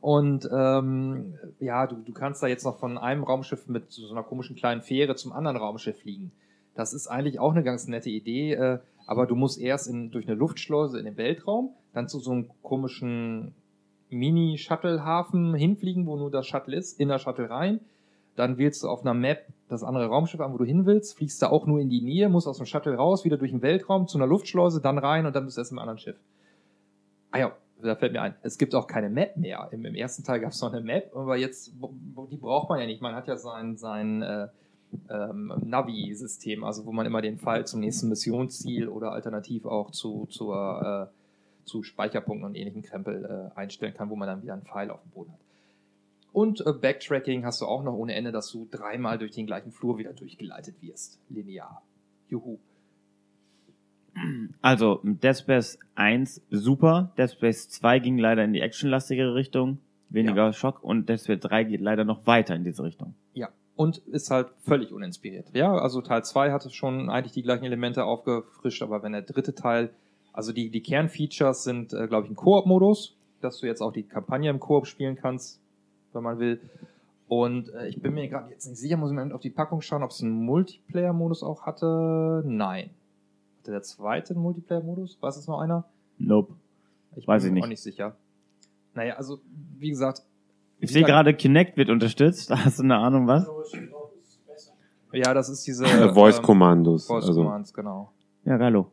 Und 0.00 0.48
ähm, 0.52 1.34
ja, 1.60 1.86
du, 1.86 1.96
du 1.96 2.12
kannst 2.12 2.42
da 2.42 2.48
jetzt 2.48 2.64
noch 2.64 2.78
von 2.78 2.98
einem 2.98 3.22
Raumschiff 3.22 3.68
mit 3.68 3.90
so 3.90 4.10
einer 4.10 4.24
komischen 4.24 4.56
kleinen 4.56 4.82
Fähre 4.82 5.14
zum 5.14 5.32
anderen 5.32 5.56
Raumschiff 5.56 6.00
fliegen. 6.00 6.32
Das 6.74 6.92
ist 6.92 7.06
eigentlich 7.06 7.38
auch 7.38 7.52
eine 7.52 7.62
ganz 7.62 7.86
nette 7.86 8.10
Idee, 8.10 8.54
äh, 8.54 8.78
aber 9.06 9.26
du 9.26 9.36
musst 9.36 9.60
erst 9.60 9.86
in, 9.88 10.10
durch 10.10 10.26
eine 10.26 10.36
Luftschleuse 10.36 10.98
in 10.98 11.04
den 11.04 11.16
Weltraum, 11.16 11.70
dann 11.94 12.08
zu 12.08 12.18
so 12.18 12.32
einem 12.32 12.50
komischen 12.62 13.54
Mini-Shuttle-Hafen 14.10 15.54
hinfliegen, 15.54 16.06
wo 16.06 16.16
nur 16.16 16.30
das 16.30 16.46
Shuttle 16.46 16.76
ist, 16.76 17.00
in 17.00 17.08
der 17.08 17.18
Shuttle 17.18 17.50
rein. 17.50 17.80
Dann 18.36 18.58
wählst 18.58 18.82
du 18.82 18.88
auf 18.88 19.00
einer 19.02 19.14
Map 19.14 19.46
das 19.68 19.82
andere 19.82 20.06
Raumschiff 20.06 20.40
an, 20.40 20.52
wo 20.52 20.58
du 20.58 20.64
hin 20.64 20.84
willst, 20.86 21.16
fliegst 21.16 21.42
da 21.42 21.48
auch 21.48 21.66
nur 21.66 21.80
in 21.80 21.88
die 21.88 22.02
Nähe, 22.02 22.28
musst 22.28 22.46
aus 22.46 22.58
dem 22.58 22.66
Shuttle 22.66 22.94
raus, 22.94 23.24
wieder 23.24 23.38
durch 23.38 23.50
den 23.50 23.62
Weltraum 23.62 24.06
zu 24.06 24.18
einer 24.18 24.26
Luftschleuse, 24.26 24.80
dann 24.80 24.98
rein 24.98 25.26
und 25.26 25.34
dann 25.34 25.44
bist 25.44 25.56
du 25.56 25.62
erst 25.62 25.72
im 25.72 25.78
anderen 25.78 25.98
Schiff. 25.98 26.16
Ah 27.30 27.38
ja, 27.38 27.52
da 27.82 27.96
fällt 27.96 28.12
mir 28.12 28.22
ein, 28.22 28.34
es 28.42 28.58
gibt 28.58 28.74
auch 28.74 28.86
keine 28.86 29.08
Map 29.08 29.36
mehr. 29.36 29.68
Im, 29.70 29.84
im 29.84 29.94
ersten 29.94 30.22
Teil 30.22 30.40
gab 30.40 30.52
es 30.52 30.60
noch 30.60 30.72
eine 30.72 30.82
Map, 30.82 31.14
aber 31.14 31.36
jetzt, 31.36 31.72
die 32.30 32.36
braucht 32.36 32.68
man 32.68 32.80
ja 32.80 32.86
nicht. 32.86 33.02
Man 33.02 33.14
hat 33.14 33.26
ja 33.26 33.36
sein, 33.36 33.76
sein 33.76 34.22
äh, 34.22 34.48
ähm, 35.10 35.52
Navi-System, 35.64 36.64
also 36.64 36.86
wo 36.86 36.92
man 36.92 37.06
immer 37.06 37.22
den 37.22 37.38
Pfeil 37.38 37.66
zum 37.66 37.80
nächsten 37.80 38.08
Missionsziel 38.08 38.88
oder 38.88 39.12
alternativ 39.12 39.66
auch 39.66 39.90
zu, 39.90 40.26
zur, 40.30 41.10
äh, 41.10 41.25
zu 41.66 41.82
Speicherpunkten 41.82 42.46
und 42.46 42.54
ähnlichen 42.54 42.82
Krempel 42.82 43.52
äh, 43.54 43.58
einstellen 43.58 43.92
kann, 43.92 44.08
wo 44.08 44.16
man 44.16 44.28
dann 44.28 44.42
wieder 44.42 44.54
einen 44.54 44.62
Pfeil 44.62 44.90
auf 44.90 45.02
dem 45.02 45.10
Boden 45.10 45.32
hat. 45.32 45.40
Und 46.32 46.66
äh, 46.66 46.72
Backtracking 46.72 47.44
hast 47.44 47.60
du 47.60 47.66
auch 47.66 47.82
noch 47.82 47.94
ohne 47.94 48.14
Ende, 48.14 48.32
dass 48.32 48.50
du 48.50 48.68
dreimal 48.70 49.18
durch 49.18 49.32
den 49.32 49.46
gleichen 49.46 49.72
Flur 49.72 49.98
wieder 49.98 50.12
durchgeleitet 50.12 50.80
wirst. 50.80 51.18
Linear. 51.28 51.82
Juhu. 52.28 52.58
Also, 54.62 55.00
Dead 55.02 55.36
Space 55.36 55.78
1 55.94 56.42
super. 56.50 57.12
Dead 57.18 57.30
Space 57.30 57.68
2 57.68 57.98
ging 57.98 58.18
leider 58.18 58.44
in 58.44 58.52
die 58.52 58.60
actionlastigere 58.60 59.34
Richtung. 59.34 59.78
Weniger 60.08 60.52
Schock. 60.52 60.82
Und 60.82 61.08
Dead 61.08 61.20
Space 61.20 61.40
3 61.40 61.64
geht 61.64 61.80
leider 61.80 62.04
noch 62.04 62.26
weiter 62.26 62.54
in 62.54 62.64
diese 62.64 62.82
Richtung. 62.82 63.14
Ja. 63.34 63.48
Und 63.74 63.98
ist 63.98 64.30
halt 64.30 64.48
völlig 64.62 64.92
uninspiriert. 64.92 65.48
Ja, 65.54 65.72
also 65.72 66.00
Teil 66.00 66.24
2 66.24 66.52
hatte 66.52 66.70
schon 66.70 67.10
eigentlich 67.10 67.32
die 67.32 67.42
gleichen 67.42 67.64
Elemente 67.64 68.04
aufgefrischt, 68.04 68.82
aber 68.82 69.02
wenn 69.02 69.12
der 69.12 69.22
dritte 69.22 69.54
Teil, 69.54 69.90
also 70.36 70.52
die, 70.52 70.68
die 70.68 70.82
Kernfeatures 70.82 71.64
sind, 71.64 71.94
äh, 71.94 72.06
glaube 72.06 72.26
ich, 72.26 72.32
ein 72.32 72.36
Koop-Modus, 72.36 73.16
dass 73.40 73.58
du 73.58 73.66
jetzt 73.66 73.80
auch 73.80 73.92
die 73.92 74.02
Kampagne 74.02 74.50
im 74.50 74.60
Koop 74.60 74.86
spielen 74.86 75.16
kannst, 75.16 75.60
wenn 76.12 76.22
man 76.22 76.38
will. 76.38 76.60
Und 77.26 77.72
äh, 77.74 77.88
ich 77.88 78.00
bin 78.00 78.14
mir 78.14 78.28
gerade 78.28 78.50
jetzt 78.50 78.68
nicht 78.68 78.78
sicher, 78.78 78.98
muss 78.98 79.10
ich 79.10 79.16
mal 79.16 79.32
auf 79.32 79.40
die 79.40 79.50
Packung 79.50 79.80
schauen, 79.80 80.02
ob 80.02 80.10
es 80.10 80.22
einen 80.22 80.44
Multiplayer-Modus 80.44 81.42
auch 81.42 81.62
hatte. 81.62 82.42
Nein. 82.46 82.90
Hatte 83.60 83.70
der 83.72 83.82
zweite 83.82 84.34
einen 84.34 84.42
Multiplayer-Modus? 84.42 85.16
Weiß 85.20 85.38
es 85.38 85.48
noch 85.48 85.58
einer? 85.58 85.84
Nope. 86.18 86.52
Ich 87.16 87.26
Weiß 87.26 87.42
bin 87.42 87.48
ich 87.48 87.52
mir 87.52 87.54
nicht. 87.54 87.64
auch 87.64 87.68
nicht 87.70 87.82
sicher. 87.82 88.16
Naja, 88.94 89.14
also, 89.14 89.40
wie 89.78 89.88
gesagt. 89.88 90.22
Ich 90.80 90.92
sehe 90.92 91.02
gerade, 91.02 91.32
Kinect 91.32 91.78
wird 91.78 91.88
unterstützt. 91.88 92.50
Hast 92.54 92.78
du 92.78 92.82
eine 92.82 92.98
Ahnung, 92.98 93.26
was? 93.26 93.48
Ja, 95.12 95.32
das 95.32 95.48
ist 95.48 95.66
diese. 95.66 95.86
Äh, 95.86 96.08
ähm, 96.08 96.14
Voice-Commandos. 96.14 97.06
Voice 97.06 97.24
also, 97.24 97.42
Commands, 97.42 97.72
genau. 97.72 98.12
Ja, 98.44 98.58
Gallo. 98.58 98.90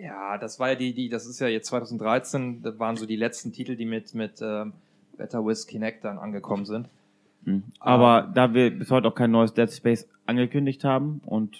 Ja, 0.00 0.36
das 0.38 0.58
war 0.60 0.70
ja 0.70 0.74
die, 0.74 0.92
die, 0.92 1.08
das 1.08 1.26
ist 1.26 1.40
ja 1.40 1.48
jetzt 1.48 1.66
2013, 1.68 2.62
das 2.62 2.78
waren 2.78 2.96
so 2.96 3.06
die 3.06 3.16
letzten 3.16 3.52
Titel, 3.52 3.76
die 3.76 3.86
mit, 3.86 4.14
mit 4.14 4.40
ähm, 4.42 4.72
Better 5.16 5.44
with 5.44 5.66
Kinect 5.66 6.04
dann 6.04 6.18
angekommen 6.18 6.66
sind. 6.66 6.88
Mhm. 7.44 7.62
Aber 7.80 8.30
da 8.34 8.52
wir 8.52 8.76
bis 8.76 8.90
heute 8.90 9.08
auch 9.08 9.14
kein 9.14 9.30
neues 9.30 9.54
Dead 9.54 9.70
Space 9.70 10.06
angekündigt 10.26 10.84
haben 10.84 11.20
und 11.24 11.56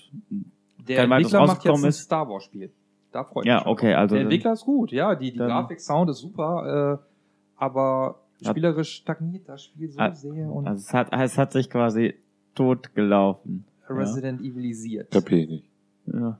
Der 0.87 0.97
Kein 0.99 1.11
weiteres 1.11 1.33
Entwickler 1.33 1.41
macht 1.41 1.49
jetzt 1.49 1.57
rausgekommen 1.73 1.85
ein 1.85 1.89
ist. 1.91 1.99
Star 2.01 2.29
Wars 2.29 2.45
Spiel. 2.45 2.71
Da 3.13 3.25
freut 3.25 3.47
Ja, 3.47 3.55
mich 3.55 3.63
schon. 3.63 3.73
okay, 3.73 3.95
also 3.95 4.15
Der 4.15 4.25
dann- 4.25 4.31
Entwickler 4.33 4.53
ist 4.53 4.65
gut, 4.65 4.93
ja, 4.93 5.15
die, 5.15 5.31
die 5.33 5.39
Grafik, 5.39 5.81
Sound 5.81 6.11
ist 6.11 6.19
super, 6.19 7.01
äh, 7.01 7.63
aber 7.63 8.21
Hat- 8.45 8.51
spielerisch 8.51 8.97
stagniert 8.97 9.49
das 9.49 9.65
Spiel 9.65 9.91
so 9.91 9.99
Ah, 9.99 10.13
sehr 10.15 10.51
und 10.53 10.67
also 10.67 10.81
es 10.81 10.93
hat, 10.93 11.09
es 11.13 11.39
hat 11.39 11.53
sich 11.53 11.71
quasi 11.71 12.15
tot 12.55 12.95
gelaufen. 12.95 13.65
Resident 13.89 14.41
Evilisiert. 14.43 15.11
Kapier 15.13 15.39
ich 15.39 15.49
nicht. 15.49 15.65
Ja. 16.07 16.39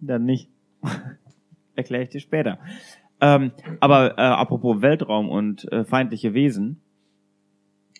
Dann 0.00 0.24
nicht. 0.24 0.48
Erkläre 1.74 2.04
ich 2.04 2.08
dir 2.10 2.20
später. 2.20 2.58
Ähm, 3.20 3.52
aber 3.80 4.18
äh, 4.18 4.22
apropos 4.22 4.80
Weltraum 4.82 5.28
und 5.28 5.70
äh, 5.72 5.84
feindliche 5.84 6.34
Wesen. 6.34 6.80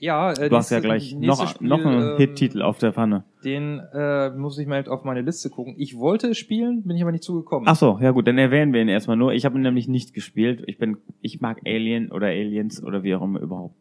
Ja, 0.01 0.33
äh, 0.33 0.49
Du 0.49 0.57
hast 0.57 0.71
ja 0.71 0.81
gleich 0.81 1.15
noch, 1.15 1.47
Spiel, 1.47 1.69
noch 1.69 1.85
einen 1.85 2.13
ähm, 2.13 2.17
Hit-Titel 2.17 2.63
auf 2.63 2.79
der 2.79 2.95
Pfanne. 2.95 3.25
Den 3.45 3.81
äh, 3.93 4.31
muss 4.31 4.59
ich 4.59 4.67
mal 4.67 4.77
halt 4.77 4.89
auf 4.89 5.05
meine 5.05 5.21
Liste 5.21 5.51
gucken. 5.51 5.75
Ich 5.77 5.99
wollte 5.99 6.29
es 6.29 6.39
spielen, 6.39 6.85
bin 6.85 6.97
ich 6.97 7.03
aber 7.03 7.13
nicht 7.13 7.23
zugekommen. 7.23 7.69
Ach 7.69 7.77
so, 7.77 7.99
ja 8.01 8.11
gut, 8.11 8.27
dann 8.27 8.39
erwähnen 8.39 8.73
wir 8.73 8.81
ihn 8.81 8.89
erstmal 8.89 9.19
nur. 9.19 9.35
Ich 9.35 9.45
habe 9.45 9.59
ihn 9.59 9.63
nämlich 9.63 9.89
nicht 9.89 10.15
gespielt. 10.15 10.63
Ich 10.67 10.79
bin, 10.79 10.97
ich 11.21 11.43
mag 11.43 11.61
Alien 11.67 12.11
oder 12.11 12.29
Aliens 12.29 12.83
oder 12.83 13.03
wie 13.03 13.15
auch 13.15 13.21
immer 13.23 13.41
überhaupt. 13.41 13.75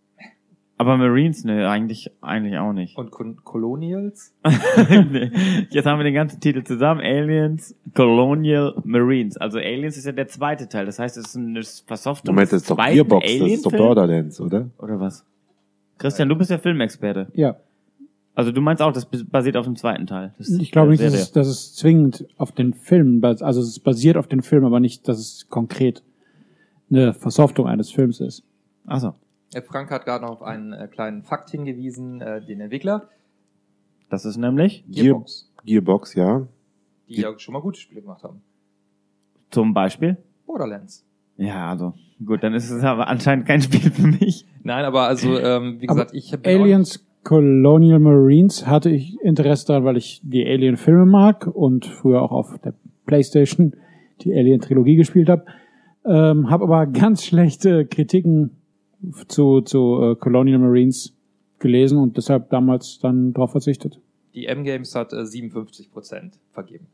Aber 0.80 0.96
Marines, 0.96 1.44
ne, 1.44 1.70
eigentlich, 1.70 2.10
eigentlich 2.22 2.58
auch 2.58 2.72
nicht. 2.72 2.98
Und 2.98 3.12
Con 3.12 3.44
Colonials? 3.44 4.34
Nee. 5.12 5.30
Jetzt 5.72 5.86
haben 5.86 6.00
wir 6.00 6.06
den 6.06 6.14
ganzen 6.14 6.40
Titel 6.40 6.64
zusammen. 6.64 7.02
Aliens, 7.02 7.76
Colonial 7.94 8.76
Marines. 8.86 9.36
Also 9.36 9.58
Aliens 9.58 9.98
ist 9.98 10.06
ja 10.06 10.14
der 10.14 10.30
zweite 10.30 10.70
Teil. 10.70 10.86
Das 10.86 10.98
heißt, 10.98 11.18
es 11.18 11.28
ist 11.28 11.36
eine 11.36 11.64
Versoftung. 11.86 12.34
Moment, 12.34 12.54
das 12.54 12.62
ist 12.62 12.72
doch 12.72 12.78
Gearbox, 12.78 13.26
das 13.26 13.52
ist 13.52 13.66
doch? 13.66 13.74
Borderlands, 13.74 14.40
oder? 14.40 14.70
Oder 14.78 15.02
was? 15.02 15.26
Christian, 15.98 16.30
du 16.30 16.38
bist 16.38 16.50
der 16.50 16.60
Filmexperte. 16.60 17.28
Ja. 17.34 17.58
Also 18.34 18.54
du 18.54 18.62
meinst 18.62 18.82
auch, 18.82 18.94
das 18.94 19.06
basiert 19.06 19.58
auf 19.58 19.66
dem 19.66 19.76
zweiten 19.76 20.08
Teil. 20.08 20.34
Das 20.38 20.48
Ich 20.50 20.72
glaube 20.72 20.92
nicht, 20.92 21.04
dass 21.04 21.14
es, 21.14 21.34
dass 21.34 21.48
es 21.48 21.76
zwingend 21.76 22.26
auf 22.38 22.54
den 22.54 22.74
Film, 22.74 23.22
also 23.22 23.60
es 23.60 23.82
basiert 23.82 24.16
auf 24.16 24.28
den 24.28 24.42
Film, 24.42 24.64
aber 24.64 24.80
nicht, 24.80 25.10
dass 25.10 25.20
es 25.20 25.50
konkret 25.50 26.04
eine 26.90 27.14
Versoftung 27.14 27.68
eines 27.68 27.92
Films 27.92 28.22
ist. 28.22 28.46
Ach 28.88 29.02
so. 29.02 29.14
Äh, 29.54 29.62
Frank 29.62 29.90
hat 29.92 30.06
gerade 30.06 30.26
noch 30.26 30.32
auf 30.32 30.42
einen 30.44 30.74
äh, 30.74 30.88
kleinen 30.88 31.24
Fakt 31.24 31.50
hingewiesen, 31.50 32.22
äh, 32.22 32.42
den 32.46 32.62
Entwickler, 32.62 33.10
Das 34.10 34.26
ist 34.26 34.38
nämlich 34.38 34.84
Gearbox, 34.90 35.52
Gearbox, 35.66 36.14
ja. 36.16 36.48
die 37.08 37.22
ja 37.22 37.38
schon 37.40 37.54
mal 37.54 37.62
gute 37.62 37.80
Spiele 37.80 38.02
gemacht 38.02 38.24
haben. 38.24 38.42
zum 39.50 39.74
Beispiel. 39.74 40.18
Borderlands. 40.46 41.06
Ja, 41.38 41.70
also 41.70 41.94
gut, 42.24 42.44
dann 42.44 42.54
ist 42.54 42.70
es 42.70 42.84
aber 42.84 43.08
anscheinend 43.08 43.46
kein 43.48 43.62
Spiel 43.62 43.92
für 43.92 44.08
mich. 44.08 44.46
Nein, 44.64 44.86
aber 44.86 45.04
also, 45.04 45.40
ähm, 45.40 45.80
wie 45.80 45.88
Aber 45.88 46.06
gesagt, 46.06 46.14
ich 46.14 46.34
habe 46.34 46.48
Aliens 46.48 47.06
Colonial 47.24 48.00
Marines 48.00 48.66
hatte 48.66 48.90
ich 48.90 49.20
Interesse 49.22 49.68
daran, 49.68 49.86
weil 49.86 49.98
ich 49.98 50.22
die 50.24 50.46
Alien-Filme 50.46 51.06
mag 51.06 51.48
und 51.48 51.86
früher 51.86 52.22
auch 52.22 52.32
auf 52.32 52.60
der 52.60 52.74
Playstation 53.06 53.74
die 54.22 54.34
Alien-Trilogie 54.34 54.96
gespielt 54.96 55.30
habe. 55.30 55.46
Ähm, 56.06 56.50
habe 56.50 56.64
aber 56.64 56.88
ganz 56.92 57.26
schlechte 57.26 57.86
Kritiken 57.86 58.59
zu, 59.28 59.62
zu 59.62 60.02
äh, 60.12 60.16
Colonial 60.16 60.60
Marines 60.60 61.14
gelesen 61.60 61.98
und 61.98 62.18
deshalb 62.18 62.50
damals 62.50 63.00
dann 63.00 63.34
darauf 63.34 63.52
verzichtet. 63.52 64.00
die 64.34 64.46
M-Games 64.46 64.96
hat 64.96 65.14
äh, 65.14 65.26
57 65.26 65.92
Prozent 65.92 66.40
vergeben. 66.54 66.88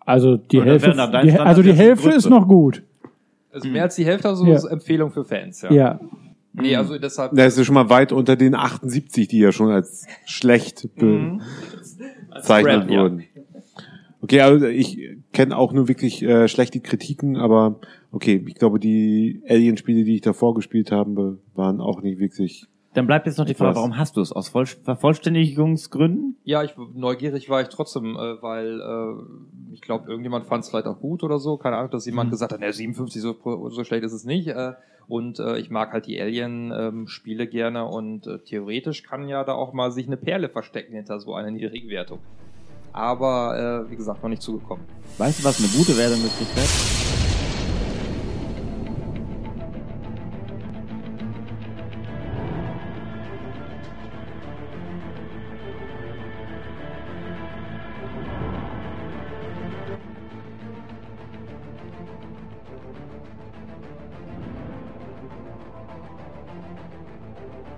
Also 0.00 0.36
die 0.36 0.58
das 0.58 0.66
Hälfte, 0.66 0.92
die, 1.24 1.32
also 1.38 1.62
die 1.62 1.72
Hälfte 1.72 2.10
ist 2.10 2.28
noch 2.28 2.46
gut. 2.46 2.82
Also 3.52 3.68
mehr 3.68 3.84
als 3.84 3.96
die 3.96 4.04
Hälfte, 4.04 4.28
also 4.28 4.46
Ja. 4.46 4.54
ist 4.54 4.64
Empfehlung 4.64 5.10
für 5.10 5.24
Fans, 5.24 5.62
ja. 5.62 5.72
Ja. 5.72 6.00
Nee, 6.52 6.76
also 6.76 6.96
deshalb. 6.98 7.34
Das 7.34 7.58
ist 7.58 7.66
schon 7.66 7.74
mal 7.74 7.90
weit 7.90 8.12
unter 8.12 8.36
den 8.36 8.54
78, 8.54 9.28
die 9.28 9.38
ja 9.40 9.50
schon 9.52 9.70
als 9.70 10.06
schlecht 10.24 10.88
Mhm. 11.00 11.40
bezeichnet 12.32 12.84
Scrap, 12.84 12.90
ja. 12.90 13.10
Okay, 14.26 14.40
also 14.40 14.66
ich 14.66 14.98
kenne 15.32 15.56
auch 15.56 15.72
nur 15.72 15.86
wirklich 15.86 16.20
äh, 16.20 16.48
schlechte 16.48 16.80
Kritiken, 16.80 17.36
aber 17.36 17.78
okay, 18.10 18.44
ich 18.44 18.56
glaube, 18.56 18.80
die 18.80 19.40
Alien-Spiele, 19.48 20.02
die 20.02 20.16
ich 20.16 20.20
davor 20.20 20.52
gespielt 20.54 20.90
habe, 20.90 21.38
waren 21.54 21.80
auch 21.80 22.02
nicht 22.02 22.18
wirklich. 22.18 22.66
Dann 22.94 23.06
bleibt 23.06 23.26
jetzt 23.26 23.38
noch 23.38 23.46
die 23.46 23.54
Frage, 23.54 23.76
warum 23.76 23.96
hast 23.96 24.16
du 24.16 24.20
es? 24.20 24.32
Aus 24.32 24.48
Voll 24.48 24.66
Vervollständigungsgründen? 24.66 26.38
Ja, 26.42 26.64
ich 26.64 26.74
neugierig 26.94 27.48
war 27.48 27.62
ich 27.62 27.68
trotzdem, 27.68 28.16
äh, 28.16 28.42
weil 28.42 28.80
äh, 28.80 29.72
ich 29.72 29.80
glaube, 29.80 30.10
irgendjemand 30.10 30.46
fand 30.46 30.64
es 30.64 30.70
vielleicht 30.70 30.88
auch 30.88 30.98
gut 30.98 31.22
oder 31.22 31.38
so. 31.38 31.56
Keine 31.56 31.76
Ahnung, 31.76 31.92
dass 31.92 32.04
jemand 32.04 32.32
gesagt 32.32 32.52
hat, 32.52 32.58
ne, 32.58 32.72
57 32.72 33.22
so, 33.22 33.36
so 33.68 33.84
schlecht 33.84 34.02
ist 34.02 34.12
es 34.12 34.24
nicht. 34.24 34.48
Äh, 34.48 34.72
und 35.06 35.38
äh, 35.38 35.56
ich 35.58 35.70
mag 35.70 35.92
halt 35.92 36.08
die 36.08 36.20
Alien-Spiele 36.20 37.46
gerne 37.46 37.86
und 37.86 38.26
äh, 38.26 38.40
theoretisch 38.40 39.04
kann 39.04 39.28
ja 39.28 39.44
da 39.44 39.52
auch 39.52 39.72
mal 39.72 39.92
sich 39.92 40.08
eine 40.08 40.16
Perle 40.16 40.48
verstecken 40.48 40.94
hinter 40.96 41.20
so 41.20 41.32
einer 41.32 41.52
niedrigen 41.52 41.88
Wertung. 41.90 42.18
Aber 42.96 43.84
äh, 43.86 43.90
wie 43.90 43.96
gesagt, 43.96 44.22
noch 44.22 44.30
nicht 44.30 44.40
zugekommen. 44.40 44.82
Weißt 45.18 45.40
du, 45.40 45.44
was 45.44 45.58
eine 45.58 45.68
gute 45.68 45.94
Wertung 45.98 46.22
gekriegt 46.22 46.56
hat? 46.56 46.68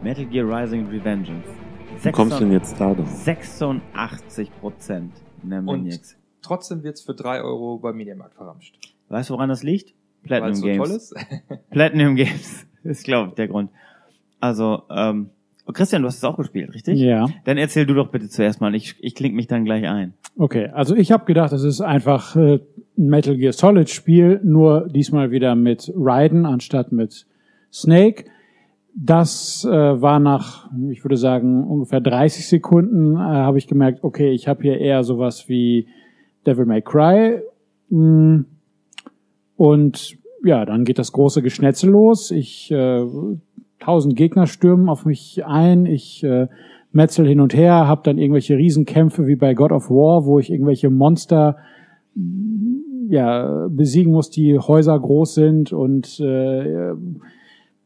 Metal 0.00 0.24
Gear 0.26 0.46
Rising 0.46 0.86
Revengeance. 0.86 1.67
Wie 2.02 2.12
kommst 2.12 2.36
du 2.36 2.44
denn 2.44 2.52
jetzt 2.52 2.80
da 2.80 2.94
drauf? 2.94 3.08
86 3.08 4.50
Prozent 4.60 5.12
in 5.42 5.50
der 5.50 5.66
Und 5.66 6.16
trotzdem 6.42 6.82
wird's 6.82 7.02
für 7.02 7.14
drei 7.14 7.40
Euro 7.42 7.78
beim 7.78 7.96
Mediamarkt 7.96 8.34
verramscht. 8.34 8.78
Weißt 9.08 9.30
du, 9.30 9.34
woran 9.34 9.48
das 9.48 9.62
liegt? 9.62 9.94
Platinum 10.22 10.52
es 10.52 10.60
so 10.60 10.66
Games. 10.66 10.88
toll 10.88 10.96
ist. 10.96 11.14
Platinum 11.70 12.16
Games 12.16 12.66
ist, 12.84 13.04
glaube 13.04 13.30
ich, 13.30 13.34
der 13.34 13.48
Grund. 13.48 13.70
Also, 14.40 14.82
ähm, 14.90 15.30
oh, 15.66 15.72
Christian, 15.72 16.02
du 16.02 16.08
hast 16.08 16.18
es 16.18 16.24
auch 16.24 16.36
gespielt, 16.36 16.72
richtig? 16.74 16.98
Ja. 16.98 17.26
Dann 17.44 17.58
erzähl 17.58 17.86
du 17.86 17.94
doch 17.94 18.10
bitte 18.10 18.28
zuerst 18.28 18.60
mal. 18.60 18.74
Ich, 18.74 18.94
ich 19.00 19.14
kling 19.14 19.34
mich 19.34 19.46
dann 19.46 19.64
gleich 19.64 19.86
ein. 19.86 20.14
Okay, 20.36 20.68
also 20.68 20.94
ich 20.94 21.10
habe 21.10 21.24
gedacht, 21.24 21.52
es 21.52 21.64
ist 21.64 21.80
einfach 21.80 22.36
äh, 22.36 22.60
ein 22.96 23.08
Metal 23.08 23.36
Gear 23.36 23.52
Solid 23.52 23.90
Spiel, 23.90 24.40
nur 24.44 24.88
diesmal 24.88 25.30
wieder 25.30 25.56
mit 25.56 25.92
Raiden 25.96 26.46
anstatt 26.46 26.92
mit 26.92 27.26
Snake. 27.72 28.26
Das 29.00 29.64
äh, 29.64 29.70
war 29.70 30.18
nach, 30.18 30.68
ich 30.90 31.04
würde 31.04 31.16
sagen, 31.16 31.62
ungefähr 31.62 32.00
30 32.00 32.48
Sekunden 32.48 33.14
äh, 33.14 33.18
habe 33.18 33.56
ich 33.56 33.68
gemerkt, 33.68 34.02
okay, 34.02 34.32
ich 34.32 34.48
habe 34.48 34.62
hier 34.62 34.78
eher 34.78 35.04
sowas 35.04 35.48
wie 35.48 35.86
Devil 36.44 36.66
May 36.66 36.82
Cry. 36.82 37.40
Mm. 37.90 38.40
Und 39.56 40.18
ja, 40.44 40.64
dann 40.64 40.84
geht 40.84 40.98
das 40.98 41.12
große 41.12 41.42
Geschnetzel 41.42 41.90
los. 41.90 42.32
Ich 42.32 42.72
äh, 42.72 43.06
tausend 43.78 44.16
Gegner 44.16 44.46
stürmen 44.46 44.88
auf 44.88 45.04
mich 45.04 45.44
ein. 45.46 45.86
Ich 45.86 46.24
äh, 46.24 46.48
metzel 46.90 47.28
hin 47.28 47.40
und 47.40 47.54
her, 47.54 47.86
habe 47.86 48.02
dann 48.02 48.18
irgendwelche 48.18 48.56
Riesenkämpfe 48.56 49.28
wie 49.28 49.36
bei 49.36 49.54
God 49.54 49.70
of 49.70 49.90
War, 49.90 50.24
wo 50.26 50.40
ich 50.40 50.50
irgendwelche 50.50 50.90
Monster 50.90 51.56
ja 53.08 53.68
besiegen 53.70 54.12
muss, 54.12 54.30
die 54.30 54.58
Häuser 54.58 54.98
groß 54.98 55.34
sind 55.34 55.72
und 55.72 56.18
äh, 56.18 56.92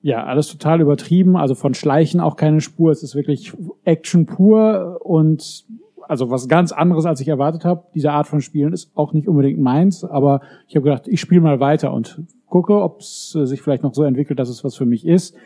ja, 0.03 0.25
alles 0.25 0.49
total 0.49 0.81
übertrieben, 0.81 1.37
also 1.37 1.55
von 1.55 1.75
Schleichen 1.75 2.21
auch 2.21 2.37
keine 2.37 2.61
Spur. 2.61 2.91
Es 2.91 3.03
ist 3.03 3.15
wirklich 3.15 3.53
Action 3.85 4.27
pur 4.27 4.99
und 5.01 5.65
also 6.09 6.29
was 6.29 6.49
ganz 6.49 6.73
anderes, 6.73 7.07
als 7.07 7.21
ich 7.21 7.29
erwartet 7.29 7.65
habe. 7.65 7.85
Diese 7.95 8.11
Art 8.11 8.27
von 8.27 8.41
Spielen 8.41 8.73
ist 8.73 8.91
auch 8.97 9.13
nicht 9.13 9.29
unbedingt 9.29 9.61
meins, 9.61 10.05
aber 10.05 10.41
ich 10.67 10.75
habe 10.75 10.85
gedacht, 10.85 11.07
ich 11.07 11.21
spiele 11.21 11.41
mal 11.41 11.61
weiter 11.61 11.93
und 11.93 12.21
gucke, 12.47 12.75
ob 12.83 13.01
es 13.01 13.35
äh, 13.39 13.47
sich 13.47 13.63
vielleicht 13.63 13.85
noch 13.85 13.95
so 13.95 14.03
entwickelt, 14.03 14.39
dass 14.39 14.49
es 14.49 14.65
was 14.65 14.77
für 14.77 14.87
mich 14.87 15.07
ist. 15.07 15.37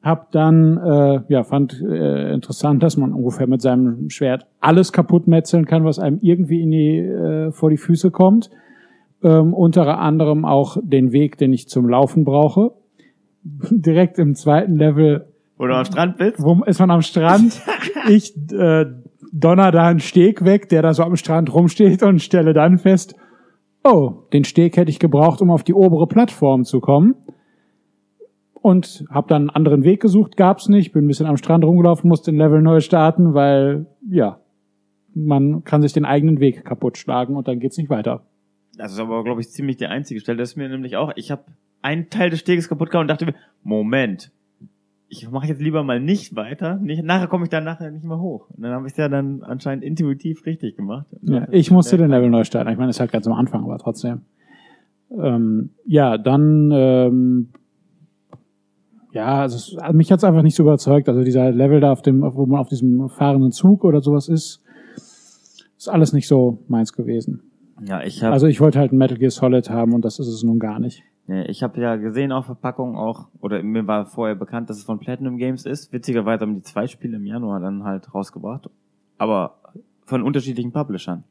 Hab 0.00 0.30
dann, 0.30 0.78
äh, 0.78 1.20
ja, 1.28 1.42
fand 1.42 1.82
äh, 1.82 2.32
interessant, 2.32 2.82
dass 2.84 2.96
man 2.96 3.12
ungefähr 3.12 3.48
mit 3.48 3.60
seinem 3.60 4.08
Schwert 4.08 4.46
alles 4.60 4.92
kaputt 4.92 5.26
metzeln 5.26 5.66
kann, 5.66 5.84
was 5.84 5.98
einem 5.98 6.18
irgendwie 6.22 6.62
in 6.62 6.70
die, 6.70 6.98
äh, 6.98 7.50
vor 7.50 7.68
die 7.70 7.76
Füße 7.76 8.12
kommt. 8.12 8.50
Ähm, 9.24 9.52
unter 9.52 9.98
anderem 9.98 10.44
auch 10.44 10.76
den 10.80 11.10
Weg, 11.10 11.36
den 11.38 11.52
ich 11.52 11.68
zum 11.68 11.88
Laufen 11.88 12.24
brauche. 12.24 12.77
Direkt 13.70 14.18
im 14.18 14.34
zweiten 14.34 14.76
Level 14.76 15.26
Wo 15.56 15.66
du 15.66 15.74
am 15.74 15.84
Strand 15.84 16.16
bist? 16.18 16.42
wo 16.42 16.62
ist 16.64 16.78
man 16.78 16.90
am 16.90 17.02
Strand? 17.02 17.60
Ich 18.08 18.34
äh, 18.52 18.86
donner 19.32 19.70
da 19.70 19.88
einen 19.88 20.00
Steg 20.00 20.42
weg, 20.44 20.70
der 20.70 20.80
da 20.80 20.94
so 20.94 21.02
am 21.02 21.16
Strand 21.16 21.52
rumsteht 21.52 22.02
und 22.02 22.22
stelle 22.22 22.54
dann 22.54 22.78
fest, 22.78 23.14
oh, 23.84 24.22
den 24.32 24.44
Steg 24.44 24.76
hätte 24.76 24.90
ich 24.90 24.98
gebraucht, 24.98 25.42
um 25.42 25.50
auf 25.50 25.64
die 25.64 25.74
obere 25.74 26.06
Plattform 26.06 26.64
zu 26.64 26.80
kommen. 26.80 27.16
Und 28.54 29.04
habe 29.10 29.28
dann 29.28 29.42
einen 29.42 29.50
anderen 29.50 29.84
Weg 29.84 30.00
gesucht, 30.00 30.36
gab's 30.36 30.68
nicht, 30.68 30.92
bin 30.92 31.04
ein 31.04 31.08
bisschen 31.08 31.26
am 31.26 31.36
Strand 31.36 31.64
rumgelaufen, 31.64 32.08
musste 32.08 32.30
den 32.30 32.38
Level 32.38 32.60
neu 32.60 32.80
starten, 32.80 33.34
weil 33.34 33.86
ja, 34.10 34.40
man 35.14 35.64
kann 35.64 35.82
sich 35.82 35.92
den 35.92 36.04
eigenen 36.04 36.40
Weg 36.40 36.64
kaputt 36.64 36.98
schlagen 36.98 37.36
und 37.36 37.46
dann 37.46 37.60
geht's 37.60 37.78
nicht 37.78 37.90
weiter. 37.90 38.22
Das 38.76 38.92
ist 38.92 39.00
aber, 39.00 39.22
glaube 39.24 39.40
ich, 39.40 39.50
ziemlich 39.50 39.76
die 39.76 39.86
einzige 39.86 40.20
Stelle. 40.20 40.38
Das 40.38 40.50
ist 40.50 40.56
mir 40.56 40.68
nämlich 40.68 40.96
auch. 40.96 41.12
Ich 41.16 41.30
habe 41.30 41.44
einen 41.82 42.10
Teil 42.10 42.30
des 42.30 42.40
Steges 42.40 42.68
kaputt 42.68 42.90
gehauen 42.90 43.04
und 43.04 43.08
dachte 43.08 43.26
mir, 43.26 43.34
Moment, 43.62 44.30
ich 45.08 45.30
mache 45.30 45.46
jetzt 45.46 45.60
lieber 45.60 45.82
mal 45.82 46.00
nicht 46.00 46.36
weiter. 46.36 46.76
Nicht, 46.76 47.02
nachher 47.02 47.28
komme 47.28 47.44
ich 47.44 47.50
dann 47.50 47.64
nachher 47.64 47.90
nicht 47.90 48.04
mehr 48.04 48.18
hoch. 48.18 48.48
Und 48.50 48.62
dann 48.62 48.72
habe 48.72 48.86
ich 48.86 48.92
es 48.92 48.98
ja 48.98 49.08
dann 49.08 49.42
anscheinend 49.42 49.82
intuitiv 49.84 50.44
richtig 50.44 50.76
gemacht. 50.76 51.06
Ja, 51.22 51.48
ich 51.50 51.70
musste 51.70 51.96
den 51.96 52.10
Level 52.10 52.28
neu 52.28 52.44
starten. 52.44 52.70
Ich 52.70 52.76
meine, 52.76 52.88
das 52.88 52.96
ist 52.96 53.00
halt 53.00 53.12
ganz 53.12 53.26
am 53.26 53.32
Anfang, 53.32 53.64
aber 53.64 53.78
trotzdem. 53.78 54.22
Ähm, 55.10 55.70
ja, 55.86 56.18
dann 56.18 56.70
ähm, 56.72 57.48
ja, 59.12 59.40
also 59.40 59.56
es, 59.56 59.76
also 59.78 59.96
mich 59.96 60.12
hat's 60.12 60.24
einfach 60.24 60.42
nicht 60.42 60.54
so 60.54 60.62
überzeugt. 60.62 61.08
Also 61.08 61.24
dieser 61.24 61.50
Level 61.50 61.80
da 61.80 61.92
auf 61.92 62.02
dem, 62.02 62.22
wo 62.22 62.46
man 62.46 62.60
auf 62.60 62.68
diesem 62.68 63.08
fahrenden 63.08 63.52
Zug 63.52 63.84
oder 63.84 64.02
sowas 64.02 64.28
ist, 64.28 64.62
ist 65.76 65.88
alles 65.88 66.12
nicht 66.12 66.28
so 66.28 66.62
meins 66.68 66.92
gewesen. 66.92 67.42
Ja, 67.84 68.02
ich 68.02 68.22
habe 68.22 68.32
Also 68.32 68.46
ich 68.46 68.60
wollte 68.60 68.78
halt 68.78 68.92
ein 68.92 68.98
Metal 68.98 69.16
Gear 69.16 69.30
Solid 69.30 69.70
haben 69.70 69.94
und 69.94 70.04
das 70.04 70.18
ist 70.18 70.28
es 70.28 70.42
nun 70.42 70.58
gar 70.58 70.78
nicht. 70.78 71.02
Ich 71.28 71.62
habe 71.62 71.80
ja 71.80 71.96
gesehen 71.96 72.32
auf 72.32 72.46
Verpackung 72.46 72.96
auch, 72.96 73.28
oder 73.40 73.62
mir 73.62 73.86
war 73.86 74.06
vorher 74.06 74.34
bekannt, 74.34 74.70
dass 74.70 74.78
es 74.78 74.84
von 74.84 74.98
Platinum 74.98 75.36
Games 75.36 75.66
ist. 75.66 75.92
Witzigerweise 75.92 76.42
haben 76.42 76.54
die 76.54 76.62
zwei 76.62 76.86
Spiele 76.86 77.16
im 77.16 77.26
Januar 77.26 77.60
dann 77.60 77.84
halt 77.84 78.14
rausgebracht. 78.14 78.70
Aber 79.18 79.58
von 80.06 80.22
unterschiedlichen 80.22 80.72
Publishern. 80.72 81.24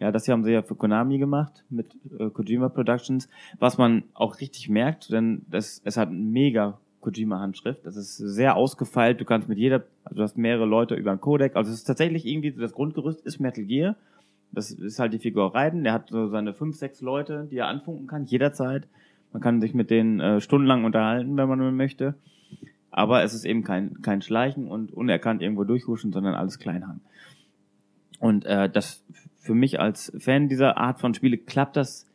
Ja, 0.00 0.10
das 0.10 0.24
hier 0.24 0.32
haben 0.32 0.44
sie 0.44 0.52
ja 0.52 0.62
für 0.62 0.74
Konami 0.74 1.18
gemacht 1.18 1.64
mit 1.70 1.96
äh, 2.18 2.28
Kojima 2.28 2.68
Productions, 2.68 3.28
was 3.58 3.78
man 3.78 4.02
auch 4.14 4.40
richtig 4.40 4.68
merkt, 4.68 5.10
denn 5.10 5.42
das, 5.48 5.80
es 5.84 5.96
hat 5.96 6.10
mega 6.10 6.78
Kojima-Handschrift. 7.00 7.86
Das 7.86 7.96
ist 7.96 8.16
sehr 8.16 8.56
ausgefeilt. 8.56 9.20
Du 9.20 9.24
kannst 9.24 9.48
mit 9.48 9.58
jeder, 9.58 9.84
also 10.04 10.16
du 10.16 10.22
hast 10.22 10.36
mehrere 10.36 10.66
Leute 10.66 10.96
über 10.96 11.12
einen 11.12 11.20
Codec. 11.20 11.54
Also 11.54 11.70
es 11.70 11.78
ist 11.78 11.84
tatsächlich 11.84 12.26
irgendwie, 12.26 12.50
das 12.50 12.72
Grundgerüst 12.72 13.24
ist 13.24 13.38
Metal 13.38 13.64
Gear. 13.64 13.94
Das 14.50 14.70
ist 14.70 14.98
halt 14.98 15.12
die 15.12 15.18
Figur 15.18 15.54
Raiden. 15.54 15.84
Der 15.84 15.92
hat 15.92 16.08
so 16.08 16.26
seine 16.28 16.52
fünf, 16.52 16.76
sechs 16.76 17.00
Leute, 17.00 17.46
die 17.50 17.58
er 17.58 17.68
anfunken 17.68 18.06
kann, 18.06 18.24
jederzeit. 18.24 18.88
Man 19.36 19.42
kann 19.42 19.60
sich 19.60 19.74
mit 19.74 19.90
denen 19.90 20.18
äh, 20.18 20.40
stundenlang 20.40 20.84
unterhalten, 20.84 21.36
wenn 21.36 21.46
man 21.46 21.76
möchte. 21.76 22.14
Aber 22.90 23.22
es 23.22 23.34
ist 23.34 23.44
eben 23.44 23.64
kein, 23.64 24.00
kein 24.00 24.22
Schleichen 24.22 24.66
und 24.66 24.94
unerkannt 24.94 25.42
irgendwo 25.42 25.64
durchhuschen, 25.64 26.10
sondern 26.10 26.34
alles 26.34 26.58
Kleinhand. 26.58 27.02
Und 28.18 28.46
äh, 28.46 28.70
das 28.70 29.04
für 29.36 29.52
mich 29.52 29.78
als 29.78 30.10
Fan 30.16 30.48
dieser 30.48 30.78
Art 30.78 31.00
von 31.00 31.12
Spiele 31.12 31.36
klappt 31.36 31.76
das 31.76 32.06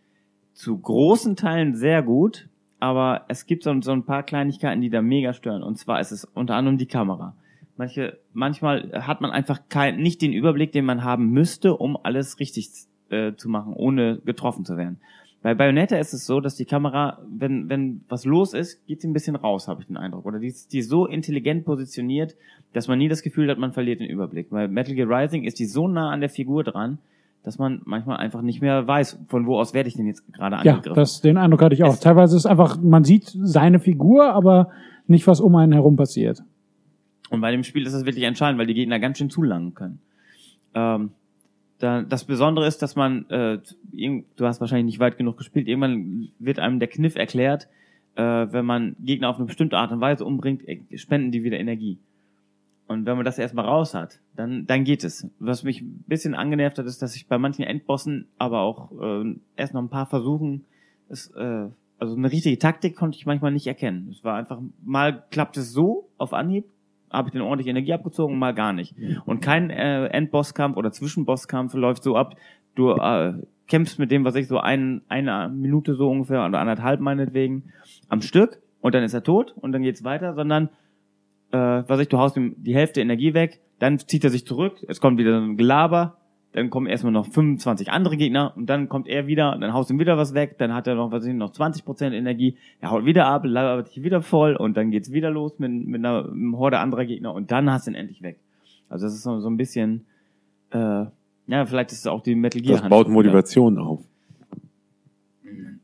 zu 0.53 0.75
großen 0.75 1.35
Teilen 1.35 1.75
sehr 1.75 2.01
gut, 2.01 2.49
aber 2.79 3.25
es 3.27 3.45
gibt 3.45 3.61
so, 3.61 3.81
so 3.81 3.91
ein 3.91 4.03
paar 4.03 4.23
Kleinigkeiten, 4.23 4.81
die 4.81 4.89
da 4.89 5.03
mega 5.03 5.33
stören. 5.33 5.61
Und 5.61 5.77
zwar 5.77 5.99
ist 5.99 6.09
es 6.09 6.25
unter 6.25 6.55
anderem 6.55 6.79
die 6.79 6.87
Kamera. 6.87 7.35
Manche, 7.77 8.17
manchmal 8.33 9.05
hat 9.05 9.21
man 9.21 9.29
einfach 9.29 9.59
kein, 9.69 9.97
nicht 9.97 10.23
den 10.23 10.33
Überblick, 10.33 10.71
den 10.71 10.85
man 10.85 11.03
haben 11.03 11.29
müsste, 11.29 11.75
um 11.75 11.99
alles 12.01 12.39
richtig 12.39 12.71
äh, 13.11 13.35
zu 13.35 13.47
machen, 13.47 13.73
ohne 13.73 14.17
getroffen 14.25 14.65
zu 14.65 14.75
werden. 14.75 14.99
Bei 15.43 15.55
Bayonetta 15.55 15.97
ist 15.97 16.13
es 16.13 16.25
so, 16.27 16.39
dass 16.39 16.55
die 16.55 16.65
Kamera, 16.65 17.17
wenn, 17.27 17.67
wenn 17.67 18.01
was 18.09 18.25
los 18.25 18.53
ist, 18.53 18.85
geht 18.85 19.01
sie 19.01 19.07
ein 19.07 19.13
bisschen 19.13 19.35
raus, 19.35 19.67
habe 19.67 19.81
ich 19.81 19.87
den 19.87 19.97
Eindruck. 19.97 20.25
Oder 20.25 20.37
die 20.39 20.47
ist, 20.47 20.71
die 20.71 20.79
ist 20.79 20.89
so 20.89 21.07
intelligent 21.07 21.65
positioniert, 21.65 22.35
dass 22.73 22.87
man 22.87 22.99
nie 22.99 23.07
das 23.09 23.23
Gefühl 23.23 23.49
hat, 23.49 23.57
man 23.57 23.71
verliert 23.73 24.01
den 24.01 24.07
Überblick. 24.09 24.51
Bei 24.51 24.67
Metal 24.67 24.93
Gear 24.93 25.09
Rising 25.09 25.43
ist 25.43 25.57
die 25.57 25.65
so 25.65 25.87
nah 25.87 26.11
an 26.11 26.19
der 26.19 26.29
Figur 26.29 26.63
dran, 26.63 26.99
dass 27.43 27.57
man 27.57 27.81
manchmal 27.85 28.17
einfach 28.17 28.43
nicht 28.43 28.61
mehr 28.61 28.87
weiß, 28.87 29.17
von 29.29 29.47
wo 29.47 29.57
aus 29.57 29.73
werde 29.73 29.89
ich 29.89 29.95
denn 29.95 30.05
jetzt 30.05 30.31
gerade 30.31 30.57
Ja, 30.57 30.73
angegriffen. 30.73 30.93
das, 30.93 31.21
den 31.21 31.37
Eindruck 31.37 31.63
hatte 31.63 31.73
ich 31.73 31.83
auch. 31.83 31.93
Es- 31.93 31.99
Teilweise 32.01 32.37
ist 32.37 32.45
einfach, 32.45 32.79
man 32.79 33.03
sieht 33.03 33.25
seine 33.41 33.79
Figur, 33.79 34.31
aber 34.33 34.69
nicht, 35.07 35.25
was 35.25 35.41
um 35.41 35.55
einen 35.55 35.73
herum 35.73 35.95
passiert. 35.95 36.43
Und 37.31 37.41
bei 37.41 37.49
dem 37.51 37.63
Spiel 37.63 37.87
ist 37.87 37.93
das 37.93 38.05
wirklich 38.05 38.25
entscheidend, 38.25 38.59
weil 38.59 38.67
die 38.67 38.75
Gegner 38.75 38.99
ganz 38.99 39.17
schön 39.17 39.31
zulangen 39.31 39.73
können. 39.73 39.99
Ähm, 40.75 41.11
da, 41.81 42.01
das 42.03 42.25
Besondere 42.25 42.67
ist, 42.67 42.81
dass 42.81 42.95
man, 42.95 43.29
äh, 43.29 43.59
du 43.91 44.45
hast 44.45 44.61
wahrscheinlich 44.61 44.85
nicht 44.85 44.99
weit 44.99 45.17
genug 45.17 45.37
gespielt, 45.37 45.67
irgendwann 45.67 46.29
wird 46.39 46.59
einem 46.59 46.79
der 46.79 46.87
Kniff 46.87 47.15
erklärt, 47.15 47.67
äh, 48.15 48.21
wenn 48.21 48.65
man 48.65 48.95
Gegner 48.99 49.29
auf 49.29 49.37
eine 49.37 49.45
bestimmte 49.45 49.77
Art 49.77 49.91
und 49.91 50.01
Weise 50.01 50.25
umbringt, 50.25 50.67
äh, 50.67 50.81
spenden 50.97 51.31
die 51.31 51.43
wieder 51.43 51.59
Energie. 51.59 51.99
Und 52.87 53.05
wenn 53.05 53.15
man 53.15 53.25
das 53.25 53.39
erstmal 53.39 53.65
raus 53.65 53.93
hat, 53.93 54.19
dann, 54.35 54.65
dann 54.65 54.83
geht 54.83 55.05
es. 55.05 55.25
Was 55.39 55.63
mich 55.63 55.81
ein 55.81 56.03
bisschen 56.07 56.35
angenervt 56.35 56.77
hat, 56.77 56.85
ist, 56.85 57.01
dass 57.01 57.15
ich 57.15 57.27
bei 57.27 57.37
manchen 57.37 57.63
Endbossen, 57.63 58.27
aber 58.37 58.61
auch 58.61 58.91
äh, 58.99 59.35
erst 59.55 59.73
noch 59.73 59.81
ein 59.81 59.89
paar 59.89 60.07
Versuchen, 60.07 60.65
es, 61.07 61.31
äh, 61.35 61.69
also 61.99 62.15
eine 62.15 62.31
richtige 62.31 62.57
Taktik 62.57 62.97
konnte 62.97 63.17
ich 63.17 63.25
manchmal 63.25 63.51
nicht 63.51 63.67
erkennen. 63.67 64.09
Es 64.09 64.23
war 64.23 64.35
einfach, 64.35 64.59
mal 64.83 65.23
klappt 65.29 65.55
es 65.55 65.71
so 65.71 66.09
auf 66.17 66.33
Anhieb, 66.33 66.65
habe 67.11 67.29
ich 67.29 67.33
den 67.33 67.41
ordentlich 67.41 67.67
Energie 67.67 67.93
abgezogen, 67.93 68.39
mal 68.39 68.53
gar 68.53 68.73
nicht. 68.73 68.95
Und 69.25 69.41
kein 69.41 69.69
äh, 69.69 70.07
Endbosskampf 70.07 70.77
oder 70.77 70.91
Zwischenbosskampf 70.91 71.73
läuft 71.73 72.03
so 72.03 72.15
ab, 72.15 72.35
du 72.75 72.91
äh, 72.91 73.33
kämpfst 73.67 73.99
mit 73.99 74.11
dem, 74.11 74.25
was 74.25 74.35
ich 74.35 74.47
so 74.47 74.59
ein, 74.59 75.01
eine 75.07 75.49
Minute 75.53 75.95
so 75.95 76.09
ungefähr 76.09 76.45
oder 76.45 76.59
anderthalb 76.59 76.99
meinetwegen 76.99 77.71
am 78.09 78.21
Stück 78.21 78.61
und 78.81 78.95
dann 78.95 79.03
ist 79.03 79.13
er 79.13 79.23
tot 79.23 79.53
und 79.55 79.71
dann 79.71 79.81
geht's 79.81 80.03
weiter, 80.03 80.33
sondern 80.33 80.69
äh, 81.51 81.57
was 81.57 81.99
ich, 81.99 82.09
du 82.09 82.17
haust 82.17 82.37
ihm 82.37 82.55
die 82.57 82.75
Hälfte 82.75 83.01
Energie 83.01 83.33
weg, 83.33 83.61
dann 83.79 83.97
zieht 83.99 84.23
er 84.23 84.29
sich 84.29 84.45
zurück, 84.45 84.83
es 84.87 84.99
kommt 85.01 85.17
wieder 85.17 85.39
so 85.39 85.45
ein 85.45 85.57
Gelaber, 85.57 86.17
dann 86.53 86.69
kommen 86.69 86.87
erstmal 86.87 87.13
noch 87.13 87.27
25 87.27 87.91
andere 87.91 88.17
Gegner 88.17 88.53
und 88.55 88.69
dann 88.69 88.89
kommt 88.89 89.07
er 89.07 89.27
wieder, 89.27 89.57
dann 89.59 89.73
haust 89.73 89.89
ihm 89.89 89.99
wieder 89.99 90.17
was 90.17 90.33
weg, 90.33 90.57
dann 90.57 90.73
hat 90.73 90.85
er 90.87 90.95
noch, 90.95 91.11
was 91.11 91.25
ich, 91.25 91.33
noch 91.33 91.51
20% 91.51 92.11
Energie, 92.11 92.57
er 92.81 92.91
haut 92.91 93.05
wieder 93.05 93.25
ab, 93.27 93.43
labert 93.45 93.95
dich 93.95 94.03
wieder 94.03 94.21
voll 94.21 94.55
und 94.55 94.75
dann 94.75 94.91
geht's 94.91 95.11
wieder 95.11 95.29
los 95.29 95.59
mit, 95.59 95.71
mit 95.71 96.03
einer 96.03 96.29
mit 96.29 96.59
Horde 96.59 96.79
anderer 96.79 97.05
Gegner 97.05 97.33
und 97.33 97.51
dann 97.51 97.71
hast 97.71 97.87
du 97.87 97.91
ihn 97.91 97.95
endlich 97.95 98.21
weg. 98.21 98.37
Also 98.89 99.05
das 99.05 99.13
ist 99.13 99.23
so, 99.23 99.39
so 99.39 99.49
ein 99.49 99.55
bisschen, 99.55 100.05
äh, 100.71 101.05
ja, 101.47 101.65
vielleicht 101.65 101.93
ist 101.93 101.99
es 101.99 102.07
auch 102.07 102.21
die 102.21 102.35
Metal 102.35 102.61
Gear 102.61 102.81
Das 102.81 102.89
baut 102.89 103.07
Motivation 103.07 103.77
auf. 103.77 104.01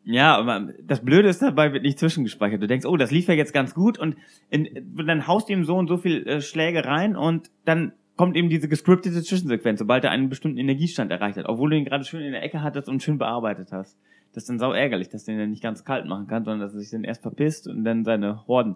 ja, 0.03 0.35
aber 0.35 0.73
das 0.85 1.03
Blöde 1.03 1.29
ist 1.29 1.41
dabei, 1.41 1.71
wird 1.71 1.83
nicht 1.83 1.99
zwischengespeichert. 1.99 2.61
Du 2.61 2.67
denkst, 2.67 2.85
oh, 2.85 2.97
das 2.97 3.11
lief 3.11 3.29
ja 3.29 3.33
jetzt 3.35 3.53
ganz 3.53 3.73
gut 3.73 3.97
und 3.97 4.17
in, 4.49 4.67
dann 5.05 5.27
haust 5.27 5.47
du 5.47 5.53
ihm 5.53 5.63
so 5.63 5.77
und 5.77 5.87
so 5.87 5.95
viel 5.95 6.27
äh, 6.27 6.41
Schläge 6.41 6.83
rein 6.83 7.15
und 7.15 7.49
dann 7.63 7.93
kommt 8.17 8.35
eben 8.35 8.49
diese 8.49 8.67
gescriptete 8.67 9.21
Zwischensequenz, 9.23 9.79
sobald 9.79 10.03
er 10.03 10.11
einen 10.11 10.29
bestimmten 10.29 10.57
Energiestand 10.57 11.11
erreicht 11.11 11.37
hat, 11.37 11.45
obwohl 11.47 11.69
du 11.69 11.77
ihn 11.77 11.85
gerade 11.85 12.03
schön 12.03 12.21
in 12.21 12.33
der 12.33 12.43
Ecke 12.43 12.61
hattest 12.61 12.89
und 12.89 13.01
schön 13.01 13.17
bearbeitet 13.17 13.71
hast. 13.71 13.97
Das 14.33 14.43
ist 14.43 14.49
dann 14.49 14.59
sau 14.59 14.73
ärgerlich, 14.73 15.09
dass 15.09 15.25
du 15.25 15.31
ihn 15.31 15.39
dann 15.39 15.51
nicht 15.51 15.63
ganz 15.63 15.85
kalt 15.85 16.05
machen 16.05 16.27
kannst, 16.27 16.45
sondern 16.45 16.67
dass 16.67 16.73
er 16.73 16.79
sich 16.79 16.89
dann 16.89 17.03
erst 17.03 17.21
verpisst 17.21 17.67
und 17.67 17.83
dann 17.85 18.03
seine 18.03 18.45
Horden. 18.47 18.75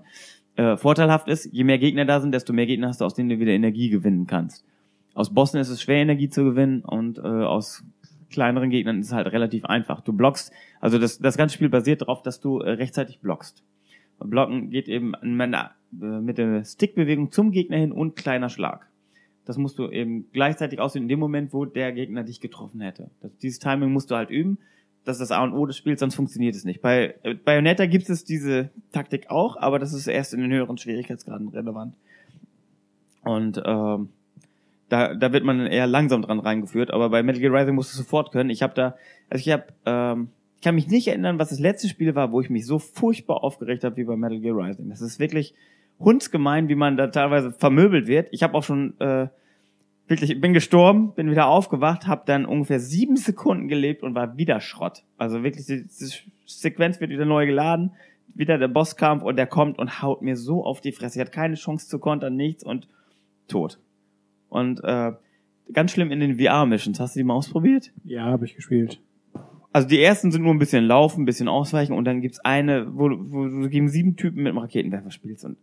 Äh, 0.55 0.77
vorteilhaft 0.77 1.27
ist, 1.27 1.45
je 1.51 1.63
mehr 1.63 1.79
Gegner 1.79 2.05
da 2.05 2.19
sind, 2.19 2.33
desto 2.33 2.53
mehr 2.53 2.65
Gegner 2.65 2.87
hast 2.87 3.01
du, 3.01 3.05
aus 3.05 3.15
denen 3.15 3.29
du 3.29 3.39
wieder 3.39 3.51
Energie 3.51 3.89
gewinnen 3.89 4.27
kannst. 4.27 4.65
Aus 5.13 5.33
Bossen 5.33 5.59
ist 5.59 5.69
es 5.69 5.81
schwer, 5.81 5.97
Energie 5.97 6.29
zu 6.29 6.43
gewinnen 6.43 6.81
und 6.81 7.17
äh, 7.17 7.21
aus 7.21 7.83
kleineren 8.29 8.69
Gegnern 8.69 8.99
ist 8.99 9.07
es 9.07 9.13
halt 9.13 9.27
relativ 9.27 9.65
einfach. 9.65 10.01
Du 10.01 10.13
blockst, 10.13 10.53
also 10.79 10.97
das, 10.97 11.19
das 11.19 11.37
ganze 11.37 11.55
Spiel 11.55 11.69
basiert 11.69 12.01
darauf, 12.01 12.21
dass 12.21 12.39
du 12.39 12.59
äh, 12.59 12.71
rechtzeitig 12.71 13.19
blockst. 13.19 13.63
Blocken 14.19 14.69
geht 14.69 14.87
eben 14.87 15.13
mit 15.21 15.53
äh, 15.53 15.65
mit 15.91 16.37
der 16.37 16.63
Stickbewegung 16.63 17.31
zum 17.31 17.51
Gegner 17.51 17.77
hin 17.77 17.91
und 17.91 18.15
kleiner 18.15 18.49
Schlag. 18.49 18.90
Das 19.51 19.57
musst 19.57 19.77
du 19.79 19.89
eben 19.89 20.31
gleichzeitig 20.31 20.79
aussehen 20.79 21.01
in 21.01 21.09
dem 21.09 21.19
Moment, 21.19 21.51
wo 21.51 21.65
der 21.65 21.91
Gegner 21.91 22.23
dich 22.23 22.39
getroffen 22.39 22.79
hätte. 22.79 23.09
Das, 23.19 23.35
dieses 23.39 23.59
Timing 23.59 23.91
musst 23.91 24.09
du 24.09 24.15
halt 24.15 24.29
üben. 24.29 24.59
Das 25.03 25.17
ist 25.17 25.29
das 25.29 25.37
A 25.37 25.43
und 25.43 25.51
O 25.51 25.65
des 25.65 25.75
Spiels, 25.75 25.99
sonst 25.99 26.15
funktioniert 26.15 26.55
es 26.55 26.63
nicht. 26.63 26.81
Bei 26.81 27.15
äh, 27.23 27.33
Bayonetta 27.33 27.85
gibt 27.85 28.09
es 28.09 28.23
diese 28.23 28.69
Taktik 28.93 29.29
auch, 29.29 29.57
aber 29.57 29.77
das 29.77 29.91
ist 29.91 30.07
erst 30.07 30.33
in 30.33 30.39
den 30.39 30.53
höheren 30.53 30.77
Schwierigkeitsgraden 30.77 31.49
relevant. 31.49 31.95
Und 33.25 33.61
ähm, 33.65 34.07
da, 34.87 35.15
da 35.15 35.33
wird 35.33 35.43
man 35.43 35.67
eher 35.67 35.85
langsam 35.85 36.21
dran 36.21 36.39
reingeführt, 36.39 36.89
aber 36.91 37.09
bei 37.09 37.21
Metal 37.21 37.41
Gear 37.41 37.53
Rising 37.53 37.75
musst 37.75 37.93
du 37.93 37.97
sofort 37.97 38.31
können. 38.31 38.51
Ich 38.51 38.63
habe 38.63 38.73
da, 38.73 38.95
also 39.29 39.41
ich 39.41 39.51
habe, 39.51 39.65
ähm, 39.85 40.29
ich 40.55 40.61
kann 40.61 40.75
mich 40.75 40.87
nicht 40.87 41.09
erinnern, 41.09 41.39
was 41.39 41.49
das 41.49 41.59
letzte 41.59 41.89
Spiel 41.89 42.15
war, 42.15 42.31
wo 42.31 42.39
ich 42.39 42.49
mich 42.49 42.65
so 42.65 42.79
furchtbar 42.79 43.43
aufgeregt 43.43 43.83
habe 43.83 43.97
wie 43.97 44.05
bei 44.05 44.15
Metal 44.15 44.39
Gear 44.39 44.55
Rising. 44.55 44.87
Das 44.87 45.01
ist 45.01 45.19
wirklich 45.19 45.53
hundsgemein, 45.99 46.69
wie 46.69 46.75
man 46.75 46.97
da 46.97 47.07
teilweise 47.07 47.51
vermöbelt 47.51 48.07
wird. 48.07 48.29
Ich 48.31 48.43
habe 48.43 48.53
auch 48.53 48.63
schon 48.63 48.99
äh, 48.99 49.27
wirklich, 50.07 50.39
bin 50.41 50.53
gestorben, 50.53 51.13
bin 51.13 51.29
wieder 51.31 51.47
aufgewacht, 51.47 52.07
habe 52.07 52.23
dann 52.25 52.45
ungefähr 52.45 52.79
sieben 52.79 53.15
Sekunden 53.15 53.67
gelebt 53.67 54.03
und 54.03 54.15
war 54.15 54.37
wieder 54.37 54.59
Schrott. 54.59 55.03
Also 55.17 55.43
wirklich, 55.43 55.65
die, 55.65 55.83
die 55.83 56.11
Sequenz 56.45 56.99
wird 56.99 57.11
wieder 57.11 57.25
neu 57.25 57.45
geladen, 57.45 57.91
wieder 58.33 58.57
der 58.57 58.67
Bosskampf 58.67 59.23
und 59.23 59.35
der 59.37 59.47
kommt 59.47 59.79
und 59.79 60.01
haut 60.01 60.21
mir 60.21 60.35
so 60.35 60.63
auf 60.65 60.81
die 60.81 60.91
Fresse. 60.91 61.19
Ich 61.19 61.21
hatte 61.21 61.31
keine 61.31 61.55
Chance 61.55 61.87
zu 61.87 61.99
kontern, 61.99 62.35
nichts 62.35 62.63
und 62.63 62.87
tot. 63.47 63.79
Und 64.49 64.83
äh, 64.83 65.11
ganz 65.73 65.91
schlimm 65.91 66.11
in 66.11 66.19
den 66.19 66.37
VR-Missions. 66.37 66.99
Hast 66.99 67.15
du 67.15 67.19
die 67.19 67.23
mal 67.23 67.35
ausprobiert? 67.35 67.91
Ja, 68.03 68.25
habe 68.25 68.45
ich 68.45 68.55
gespielt. 68.55 68.99
Also 69.73 69.87
die 69.87 70.01
ersten 70.01 70.31
sind 70.31 70.41
nur 70.41 70.53
ein 70.53 70.59
bisschen 70.59 70.83
laufen, 70.83 71.21
ein 71.21 71.25
bisschen 71.25 71.47
ausweichen 71.47 71.93
und 71.93 72.03
dann 72.03 72.19
gibt's 72.19 72.39
eine, 72.41 72.87
wo, 72.97 73.07
du- 73.07 73.31
wo 73.31 73.45
du 73.47 73.69
gegen 73.69 73.87
sieben 73.87 74.17
Typen 74.17 74.43
mit 74.43 74.49
einem 74.49 74.57
Raketenwerfer 74.57 75.11
spielst 75.11 75.45
und 75.45 75.55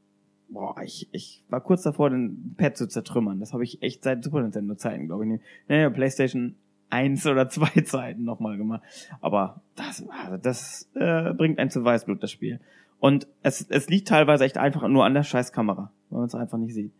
boah, 0.48 0.74
ich, 0.82 1.08
ich 1.12 1.44
war 1.48 1.60
kurz 1.60 1.82
davor, 1.82 2.10
den 2.10 2.54
Pad 2.56 2.76
zu 2.76 2.88
zertrümmern. 2.88 3.40
Das 3.40 3.52
habe 3.52 3.64
ich 3.64 3.82
echt 3.82 4.04
seit 4.04 4.24
Super 4.24 4.42
Nintendo 4.42 4.74
Zeiten, 4.74 5.06
glaube 5.06 5.26
ich. 5.26 5.40
Nee, 5.68 5.90
PlayStation 5.90 6.56
1 6.90 7.26
oder 7.26 7.48
2 7.48 7.80
Zeiten 7.84 8.24
nochmal 8.24 8.56
gemacht. 8.56 8.82
Aber 9.20 9.62
das, 9.76 10.04
also 10.24 10.36
das 10.36 10.88
äh, 10.94 11.32
bringt 11.34 11.58
einen 11.58 11.70
zu 11.70 11.84
Weißblut, 11.84 12.22
das 12.22 12.30
Spiel. 12.30 12.60
Und 12.98 13.28
es, 13.42 13.66
es 13.68 13.88
liegt 13.88 14.08
teilweise 14.08 14.44
echt 14.44 14.58
einfach 14.58 14.86
nur 14.88 15.04
an 15.04 15.14
der 15.14 15.22
scheiß 15.22 15.52
Kamera, 15.52 15.92
weil 16.10 16.20
man 16.20 16.28
es 16.28 16.34
einfach 16.34 16.58
nicht 16.58 16.74
sieht. 16.74 16.92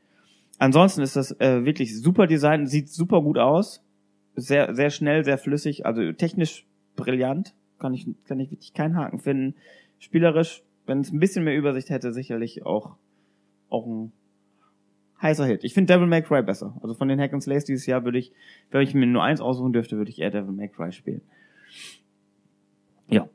Ansonsten 0.59 1.03
ist 1.03 1.17
das 1.17 1.33
äh, 1.41 1.65
wirklich 1.65 1.99
super 2.01 2.27
Design, 2.27 2.67
sieht 2.67 2.89
super 2.89 3.23
gut 3.23 3.39
aus. 3.39 3.83
Sehr, 4.35 4.75
sehr 4.75 4.91
schnell, 4.91 5.25
sehr 5.25 5.39
flüssig, 5.39 5.87
also 5.87 6.13
technisch 6.13 6.67
brillant. 6.95 7.55
Kann 7.79 7.95
ich, 7.95 8.07
kann 8.25 8.41
ich 8.41 8.51
wirklich 8.51 8.75
keinen 8.75 8.97
Haken 8.97 9.19
finden. 9.19 9.55
Spielerisch, 9.99 10.63
wenn 10.87 11.01
es 11.01 11.13
ein 11.13 11.21
bisschen 11.21 11.45
mehr 11.45 11.57
Übersicht 11.57 11.91
hätte, 11.91 12.13
sicherlich 12.13 12.65
auch, 12.65 12.97
auch 13.69 13.87
ein 13.87 14.13
heißer 15.21 15.47
Hit. 15.47 15.65
Ich 15.65 15.75
finde 15.75 15.93
Devil 15.93 16.07
May 16.07 16.23
Cry 16.23 16.43
besser. 16.43 16.77
Also 16.81 16.95
von 16.95 17.09
den 17.09 17.21
Hack 17.21 17.33
and 17.33 17.43
Slays 17.43 17.65
dieses 17.65 17.87
Jahr 17.87 18.05
würde 18.05 18.19
ich, 18.19 18.33
wenn 18.71 18.83
ich 18.83 18.95
mir 18.95 19.07
nur 19.07 19.23
eins 19.23 19.41
aussuchen 19.41 19.73
dürfte, 19.73 19.97
würde 19.97 20.11
ich 20.11 20.21
eher 20.21 20.31
Devil 20.31 20.53
May 20.53 20.69
Cry 20.69 20.93
spielen. 20.93 21.23
Ja. 23.09 23.29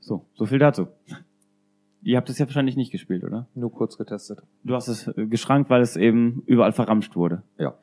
So, 0.00 0.24
so 0.34 0.46
viel 0.46 0.58
dazu. 0.58 0.88
Ihr 2.02 2.16
habt 2.16 2.30
es 2.30 2.38
ja 2.38 2.46
wahrscheinlich 2.46 2.76
nicht 2.76 2.92
gespielt, 2.92 3.24
oder? 3.24 3.46
Nur 3.54 3.72
kurz 3.72 3.98
getestet. 3.98 4.42
Du 4.64 4.74
hast 4.74 4.88
es 4.88 5.08
äh, 5.08 5.26
geschrankt, 5.26 5.68
weil 5.68 5.82
es 5.82 5.96
eben 5.96 6.42
überall 6.46 6.72
verramscht 6.72 7.16
wurde. 7.16 7.42
Ja. 7.58 7.74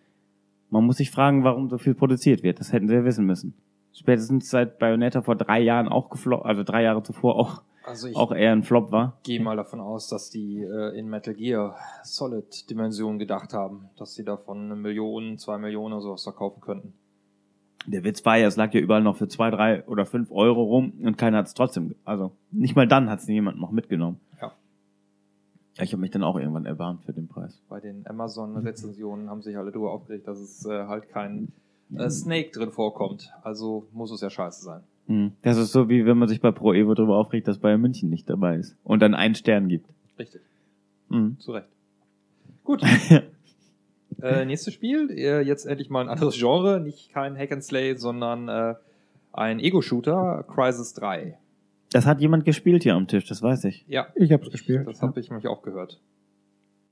Man 0.69 0.85
muss 0.85 0.97
sich 0.97 1.11
fragen, 1.11 1.43
warum 1.43 1.69
so 1.69 1.77
viel 1.77 1.93
produziert 1.93 2.41
wird. 2.41 2.59
Das 2.59 2.73
hätten 2.73 2.87
sie 2.87 2.95
ja 2.95 3.05
wissen 3.05 3.25
müssen. 3.25 3.53
Spätestens 3.93 4.49
seit 4.49 4.79
Bayonetta 4.79 5.21
vor 5.21 5.35
drei 5.35 5.61
Jahren 5.61 5.87
auch 5.87 6.09
geflogen, 6.09 6.45
also 6.45 6.63
drei 6.63 6.83
Jahre 6.83 7.03
zuvor 7.03 7.35
auch 7.35 7.61
Also 7.85 8.07
ich 8.07 8.15
auch 8.15 8.31
eher 8.31 8.51
ein 8.51 8.63
Flop 8.63 8.91
war. 8.91 9.19
gehe 9.23 9.39
mal 9.39 9.55
davon 9.55 9.79
aus, 9.79 10.07
dass 10.09 10.29
die 10.29 10.61
äh, 10.61 10.97
in 10.97 11.07
Metal 11.07 11.35
Gear 11.35 11.77
Solid 12.03 12.69
Dimensionen 12.69 13.19
gedacht 13.19 13.53
haben, 13.53 13.89
dass 13.97 14.15
sie 14.15 14.23
davon 14.23 14.65
eine 14.65 14.75
Million, 14.75 15.37
zwei 15.37 15.57
Millionen 15.57 15.93
oder 15.93 16.01
sowas 16.01 16.23
verkaufen 16.23 16.61
könnten. 16.61 16.93
Der 17.87 18.03
Witz 18.03 18.25
war 18.25 18.37
ja, 18.37 18.47
es 18.47 18.55
lag 18.55 18.73
ja 18.73 18.79
überall 18.79 19.03
noch 19.03 19.17
für 19.17 19.27
zwei, 19.27 19.51
drei 19.51 19.85
oder 19.85 20.07
fünf 20.07 20.31
Euro 20.31 20.63
rum 20.63 20.93
und 21.03 21.17
keiner 21.17 21.37
hat 21.37 21.47
es 21.47 21.53
trotzdem, 21.53 21.93
also 22.03 22.31
nicht 22.51 22.75
mal 22.75 22.87
dann 22.87 23.09
hat 23.09 23.19
es 23.19 23.27
jemand 23.27 23.59
noch 23.59 23.71
mitgenommen. 23.71 24.19
Ja. 24.41 24.51
Ja, 25.75 25.83
ich 25.83 25.91
habe 25.91 26.01
mich 26.01 26.09
dann 26.09 26.23
auch 26.23 26.37
irgendwann 26.39 26.65
erbarmt 26.65 27.03
für 27.03 27.13
den 27.13 27.27
Preis. 27.27 27.61
Bei 27.69 27.79
den 27.79 28.07
Amazon-Rezensionen 28.07 29.29
haben 29.29 29.43
sich 29.43 29.57
alle 29.57 29.71
darüber 29.71 29.91
aufgeregt, 29.91 30.27
dass 30.27 30.39
es 30.39 30.65
äh, 30.65 30.87
halt 30.87 31.09
kein 31.09 31.49
äh, 31.95 32.09
Snake 32.09 32.49
drin 32.51 32.71
vorkommt. 32.71 33.31
Also 33.43 33.85
muss 33.91 34.11
es 34.11 34.21
ja 34.21 34.31
scheiße 34.31 34.63
sein. 34.63 34.81
Mhm. 35.07 35.33
Das 35.43 35.57
ist 35.57 35.71
so, 35.71 35.87
wie 35.89 36.05
wenn 36.05 36.17
man 36.17 36.27
sich 36.27 36.41
bei 36.41 36.51
Pro 36.51 36.73
Evo 36.73 36.93
darüber 36.93 37.17
aufregt, 37.17 37.47
dass 37.47 37.59
Bayern 37.59 37.81
München 37.81 38.09
nicht 38.09 38.29
dabei 38.29 38.57
ist 38.57 38.75
und 38.83 39.01
dann 39.01 39.13
einen 39.13 39.35
Stern 39.35 39.67
gibt. 39.67 39.87
Richtig, 40.17 40.41
Mhm. 41.09 41.37
zu 41.39 41.51
Recht. 41.51 41.67
Gut. 42.63 42.81
äh, 44.21 44.45
nächstes 44.45 44.73
Spiel, 44.73 45.09
äh, 45.11 45.41
jetzt 45.41 45.65
endlich 45.65 45.89
mal 45.89 46.01
ein 46.01 46.09
anderes 46.09 46.37
Genre, 46.37 46.79
nicht 46.79 47.11
kein 47.11 47.37
Hack 47.37 47.51
and 47.51 47.63
Slay, 47.63 47.95
sondern 47.97 48.47
äh, 48.47 48.75
ein 49.33 49.59
Ego-Shooter, 49.59 50.45
Crisis 50.47 50.93
3. 50.93 51.37
Das 51.91 52.05
hat 52.05 52.19
jemand 52.21 52.45
gespielt 52.45 52.83
hier 52.83 52.95
am 52.95 53.07
Tisch, 53.07 53.25
das 53.27 53.41
weiß 53.41 53.65
ich. 53.65 53.85
Ja, 53.87 54.07
Ich 54.15 54.31
habe 54.31 54.43
es 54.43 54.51
gespielt. 54.51 54.87
das 54.87 55.01
habe 55.01 55.19
ich 55.19 55.29
mich 55.31 55.47
auch 55.47 55.61
gehört. 55.61 56.01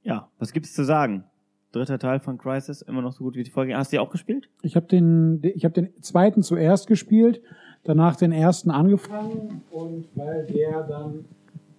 Ja, 0.04 0.30
was 0.38 0.52
gibt's 0.54 0.74
zu 0.74 0.84
sagen? 0.84 1.24
Dritter 1.72 1.98
Teil 1.98 2.20
von 2.20 2.38
Crisis, 2.38 2.82
immer 2.84 3.02
noch 3.02 3.14
so 3.14 3.24
gut 3.24 3.36
wie 3.36 3.44
die 3.44 3.50
Folge. 3.50 3.76
Hast 3.76 3.92
du 3.92 3.96
die 3.96 4.00
auch 4.00 4.12
gespielt? 4.12 4.50
Ich 4.62 4.76
habe 4.76 4.86
den, 4.86 5.42
ich 5.56 5.66
habe 5.66 5.74
den 5.74 5.90
zweiten 6.04 6.44
zuerst 6.44 6.86
gespielt, 6.88 7.42
danach 7.84 8.16
den 8.16 8.32
ersten 8.32 8.72
angefangen 8.72 9.64
und 9.72 10.06
weil 10.16 10.46
der 10.46 10.84
dann 10.84 11.26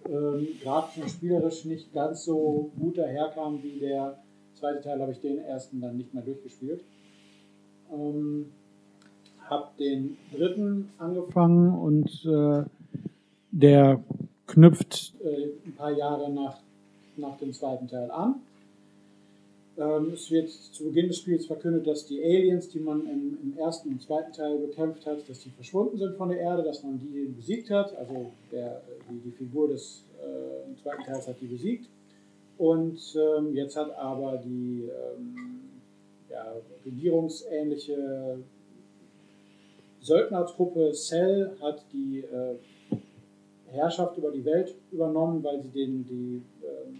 ähm, 0.07 0.47
grafisch 0.61 1.03
und 1.03 1.09
spielerisch 1.09 1.65
nicht 1.65 1.93
ganz 1.93 2.25
so 2.25 2.71
gut 2.79 2.97
daherkam 2.97 3.61
wie 3.63 3.79
der 3.79 4.17
zweite 4.53 4.81
Teil, 4.81 5.01
habe 5.01 5.11
ich 5.11 5.19
den 5.19 5.39
ersten 5.39 5.81
dann 5.81 5.97
nicht 5.97 6.13
mehr 6.13 6.23
durchgespielt. 6.23 6.81
Ähm, 7.91 8.51
habe 9.49 9.67
den 9.79 10.17
dritten 10.31 10.89
angefangen 10.97 11.77
und 11.77 12.25
äh, 12.25 12.63
der 13.51 14.03
knüpft 14.47 15.13
äh, 15.23 15.49
ein 15.65 15.75
paar 15.75 15.91
Jahre 15.91 16.31
nach, 16.31 16.57
nach 17.17 17.37
dem 17.37 17.53
zweiten 17.53 17.87
Teil 17.87 18.09
an. 18.11 18.35
Ähm, 19.77 20.11
es 20.13 20.31
wird 20.31 20.49
zu 20.49 20.85
Beginn 20.85 21.07
des 21.07 21.17
Spiels 21.17 21.45
verkündet, 21.45 21.85
dass 21.85 22.05
die 22.05 22.23
Aliens, 22.23 22.69
die 22.69 22.79
man 22.79 23.01
im, 23.07 23.37
im 23.41 23.57
ersten 23.57 23.89
und 23.89 24.01
zweiten 24.01 24.31
Teil 24.31 24.57
bekämpft 24.57 25.05
hat, 25.05 25.27
dass 25.27 25.39
die 25.39 25.49
verschwunden 25.49 25.97
sind 25.97 26.15
von 26.15 26.29
der 26.29 26.39
Erde, 26.39 26.63
dass 26.63 26.83
man 26.83 26.99
die 26.99 27.25
besiegt 27.35 27.69
hat. 27.69 27.95
Also 27.97 28.31
der, 28.51 28.81
die, 29.09 29.19
die 29.19 29.31
Figur 29.31 29.67
des 29.67 30.05
äh, 30.21 30.81
zweiten 30.81 31.03
Teils 31.03 31.27
hat 31.27 31.41
die 31.41 31.47
besiegt. 31.47 31.89
Und 32.57 32.99
ähm, 33.15 33.53
jetzt 33.53 33.75
hat 33.75 33.93
aber 33.97 34.37
die 34.37 34.83
ähm, 34.83 35.81
ja, 36.29 36.55
regierungsähnliche 36.85 38.39
Söldnertruppe 39.99 40.93
Cell 40.93 41.51
hat 41.61 41.83
die 41.91 42.19
äh, 42.19 42.55
Herrschaft 43.67 44.17
über 44.17 44.31
die 44.31 44.45
Welt 44.45 44.75
übernommen, 44.91 45.43
weil 45.43 45.61
sie 45.61 45.69
den, 45.69 46.05
die, 46.05 46.41
ähm, 46.63 46.99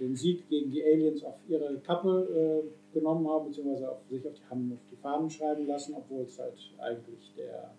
den 0.00 0.16
Sieg 0.16 0.48
gegen 0.48 0.70
die 0.70 0.82
Aliens 0.82 1.24
auf 1.24 1.36
ihre 1.48 1.78
Kappe 1.78 2.62
äh, 2.64 2.94
genommen 2.94 3.28
haben, 3.28 3.46
beziehungsweise 3.46 3.90
auf 3.90 3.98
sich 4.08 4.26
auf 4.26 4.34
die, 4.34 4.50
haben 4.50 4.72
auf 4.72 4.90
die 4.90 4.96
Fahnen 4.96 5.30
schreiben 5.30 5.66
lassen, 5.66 5.94
obwohl 5.96 6.22
es 6.22 6.38
halt 6.38 6.54
eigentlich 6.78 7.32
der 7.36 7.70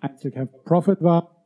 Einzelkämpfer 0.00 0.58
Prophet 0.64 1.02
war. 1.02 1.44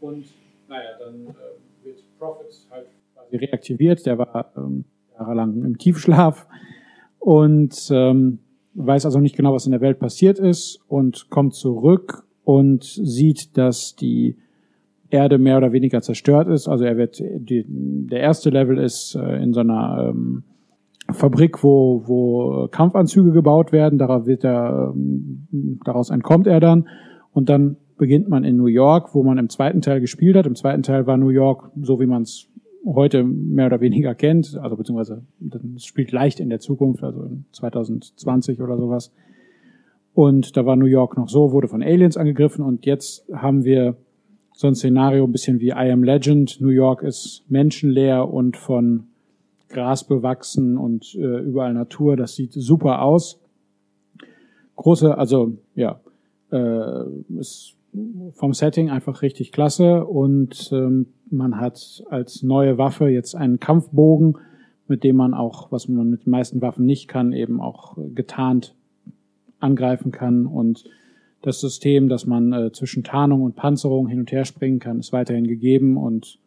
Und 0.00 0.24
naja, 0.68 0.98
dann 0.98 1.26
ähm, 1.26 1.34
wird 1.82 2.02
Prophet 2.18 2.46
halt 2.70 2.86
quasi 3.14 3.36
reaktiviert. 3.36 4.06
Der 4.06 4.18
war 4.18 4.52
ähm, 4.56 4.84
jahrelang 5.18 5.64
im 5.64 5.78
Tiefschlaf 5.78 6.46
und 7.18 7.74
ähm, 7.90 8.38
weiß 8.74 9.04
also 9.04 9.18
nicht 9.18 9.36
genau, 9.36 9.52
was 9.52 9.66
in 9.66 9.72
der 9.72 9.80
Welt 9.80 9.98
passiert 9.98 10.38
ist 10.38 10.80
und 10.88 11.28
kommt 11.30 11.54
zurück 11.54 12.24
und 12.44 12.84
sieht, 12.84 13.56
dass 13.56 13.96
die 13.96 14.36
Erde 15.10 15.38
mehr 15.38 15.58
oder 15.58 15.72
weniger 15.72 16.00
zerstört 16.00 16.48
ist. 16.48 16.68
Also 16.68 16.84
er 16.84 16.96
wird 16.96 17.18
die, 17.20 17.64
der 17.68 18.20
erste 18.20 18.50
Level 18.50 18.78
ist 18.78 19.14
äh, 19.14 19.42
in 19.42 19.52
so 19.52 19.60
einer 19.60 20.10
ähm, 20.10 20.44
Fabrik, 21.12 21.62
wo, 21.62 22.04
wo 22.06 22.68
Kampfanzüge 22.68 23.32
gebaut 23.32 23.72
werden. 23.72 23.98
Darauf 23.98 24.26
wird 24.26 24.44
er, 24.44 24.92
ähm, 24.94 25.48
daraus 25.84 26.10
entkommt 26.10 26.46
er 26.46 26.60
dann 26.60 26.88
und 27.32 27.48
dann 27.48 27.76
beginnt 27.98 28.28
man 28.28 28.44
in 28.44 28.56
New 28.56 28.66
York, 28.66 29.14
wo 29.14 29.22
man 29.22 29.36
im 29.38 29.48
zweiten 29.48 29.82
Teil 29.82 30.00
gespielt 30.00 30.36
hat. 30.36 30.46
Im 30.46 30.54
zweiten 30.54 30.82
Teil 30.82 31.06
war 31.06 31.16
New 31.16 31.28
York 31.28 31.70
so, 31.82 32.00
wie 32.00 32.06
man 32.06 32.22
es 32.22 32.48
heute 32.86 33.24
mehr 33.24 33.66
oder 33.66 33.80
weniger 33.80 34.14
kennt, 34.14 34.58
also 34.62 34.76
beziehungsweise 34.76 35.22
es 35.76 35.84
spielt 35.84 36.12
leicht 36.12 36.40
in 36.40 36.48
der 36.48 36.60
Zukunft, 36.60 37.02
also 37.02 37.22
in 37.24 37.44
2020 37.52 38.60
oder 38.62 38.78
sowas. 38.78 39.12
Und 40.14 40.56
da 40.56 40.64
war 40.64 40.76
New 40.76 40.86
York 40.86 41.16
noch 41.16 41.28
so, 41.28 41.52
wurde 41.52 41.68
von 41.68 41.82
Aliens 41.82 42.16
angegriffen 42.16 42.64
und 42.64 42.86
jetzt 42.86 43.28
haben 43.32 43.64
wir 43.64 43.96
so 44.60 44.66
ein 44.66 44.74
Szenario 44.74 45.24
ein 45.24 45.32
bisschen 45.32 45.58
wie 45.58 45.70
I 45.70 45.90
Am 45.90 46.04
Legend. 46.04 46.60
New 46.60 46.68
York 46.68 47.02
ist 47.02 47.46
menschenleer 47.48 48.30
und 48.30 48.58
von 48.58 49.04
Gras 49.70 50.06
bewachsen 50.06 50.76
und 50.76 51.14
äh, 51.14 51.38
überall 51.38 51.72
Natur. 51.72 52.14
Das 52.14 52.34
sieht 52.34 52.52
super 52.52 53.00
aus. 53.00 53.40
Große, 54.76 55.16
also 55.16 55.56
ja, 55.74 56.00
äh, 56.52 57.04
ist 57.38 57.74
vom 58.32 58.52
Setting 58.52 58.90
einfach 58.90 59.22
richtig 59.22 59.50
klasse 59.50 60.04
und 60.04 60.68
ähm, 60.72 61.06
man 61.30 61.58
hat 61.58 62.04
als 62.10 62.42
neue 62.42 62.76
Waffe 62.76 63.08
jetzt 63.08 63.34
einen 63.34 63.60
Kampfbogen, 63.60 64.36
mit 64.88 65.04
dem 65.04 65.16
man 65.16 65.32
auch, 65.32 65.72
was 65.72 65.88
man 65.88 66.10
mit 66.10 66.26
den 66.26 66.32
meisten 66.32 66.60
Waffen 66.60 66.84
nicht 66.84 67.08
kann, 67.08 67.32
eben 67.32 67.62
auch 67.62 67.96
äh, 67.96 68.10
getarnt 68.10 68.74
angreifen 69.58 70.12
kann 70.12 70.44
und 70.44 70.84
das 71.42 71.60
System, 71.60 72.08
dass 72.08 72.26
man 72.26 72.52
äh, 72.52 72.72
zwischen 72.72 73.02
Tarnung 73.02 73.42
und 73.42 73.56
Panzerung 73.56 74.08
hin 74.08 74.20
und 74.20 74.32
her 74.32 74.44
springen 74.44 74.78
kann, 74.78 75.00
ist 75.00 75.12
weiterhin 75.12 75.46
gegeben 75.46 75.96
und 75.96 76.38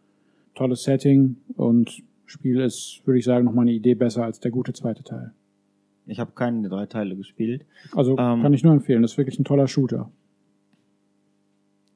tolles 0.55 0.83
Setting 0.83 1.37
und 1.55 2.03
Spiel 2.25 2.61
ist, 2.61 3.01
würde 3.05 3.19
ich 3.19 3.25
sagen, 3.25 3.45
nochmal 3.45 3.63
eine 3.63 3.73
Idee 3.73 3.95
besser 3.95 4.23
als 4.23 4.39
der 4.39 4.51
gute 4.51 4.73
zweite 4.73 5.03
Teil. 5.03 5.33
Ich 6.05 6.19
habe 6.19 6.31
keinen 6.31 6.63
der 6.63 6.71
drei 6.71 6.85
Teile 6.85 7.15
gespielt. 7.15 7.65
Also 7.93 8.11
Ähm. 8.17 8.41
kann 8.41 8.53
ich 8.53 8.63
nur 8.63 8.73
empfehlen, 8.73 9.01
das 9.01 9.11
ist 9.11 9.17
wirklich 9.17 9.39
ein 9.39 9.45
toller 9.45 9.67
Shooter. 9.67 10.11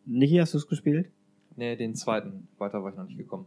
Niki, 0.06 0.38
hast 0.38 0.54
du 0.54 0.58
es 0.58 0.68
gespielt? 0.68 1.10
Nee, 1.56 1.76
den 1.76 1.95
zweiten. 1.95 2.48
Weiter 2.58 2.84
war 2.84 2.91
ich 2.91 2.98
noch 2.98 3.06
nicht 3.06 3.18
gekommen. 3.18 3.45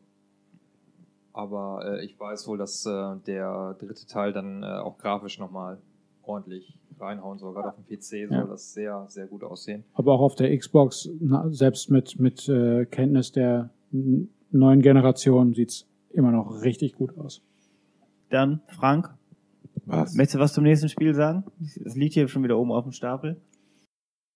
Aber 1.32 1.98
äh, 2.00 2.04
ich 2.04 2.18
weiß 2.18 2.48
wohl, 2.48 2.58
dass 2.58 2.84
äh, 2.86 3.16
der 3.26 3.76
dritte 3.78 4.06
Teil 4.06 4.32
dann 4.32 4.62
äh, 4.62 4.66
auch 4.66 4.98
grafisch 4.98 5.38
nochmal 5.38 5.78
ordentlich 6.22 6.76
reinhauen 7.00 7.38
soll. 7.38 7.54
Gerade 7.54 7.68
auf 7.68 7.74
dem 7.76 7.84
PC 7.86 8.28
soll 8.28 8.38
Ja. 8.38 8.44
das 8.44 8.72
sehr, 8.72 9.06
sehr 9.08 9.26
gut 9.26 9.42
aussehen. 9.44 9.84
Aber 9.94 10.12
auch 10.12 10.20
auf 10.20 10.34
der 10.34 10.56
Xbox, 10.56 11.08
na, 11.20 11.48
selbst 11.50 11.90
mit, 11.90 12.18
mit 12.20 12.48
äh, 12.48 12.84
Kenntnis 12.86 13.32
der 13.32 13.70
neuen 14.50 14.82
Generation, 14.82 15.54
sieht's 15.54 15.86
immer 16.12 16.30
noch 16.32 16.62
richtig 16.62 16.94
gut 16.94 17.16
aus. 17.18 17.42
Dann, 18.30 18.60
Frank, 18.68 19.10
Was? 19.86 20.14
möchtest 20.14 20.34
du 20.36 20.38
was 20.40 20.52
zum 20.52 20.64
nächsten 20.64 20.88
Spiel 20.88 21.14
sagen? 21.14 21.44
Es 21.84 21.96
liegt 21.96 22.14
hier 22.14 22.28
schon 22.28 22.42
wieder 22.44 22.58
oben 22.58 22.72
auf 22.72 22.84
dem 22.84 22.92
Stapel. 22.92 23.36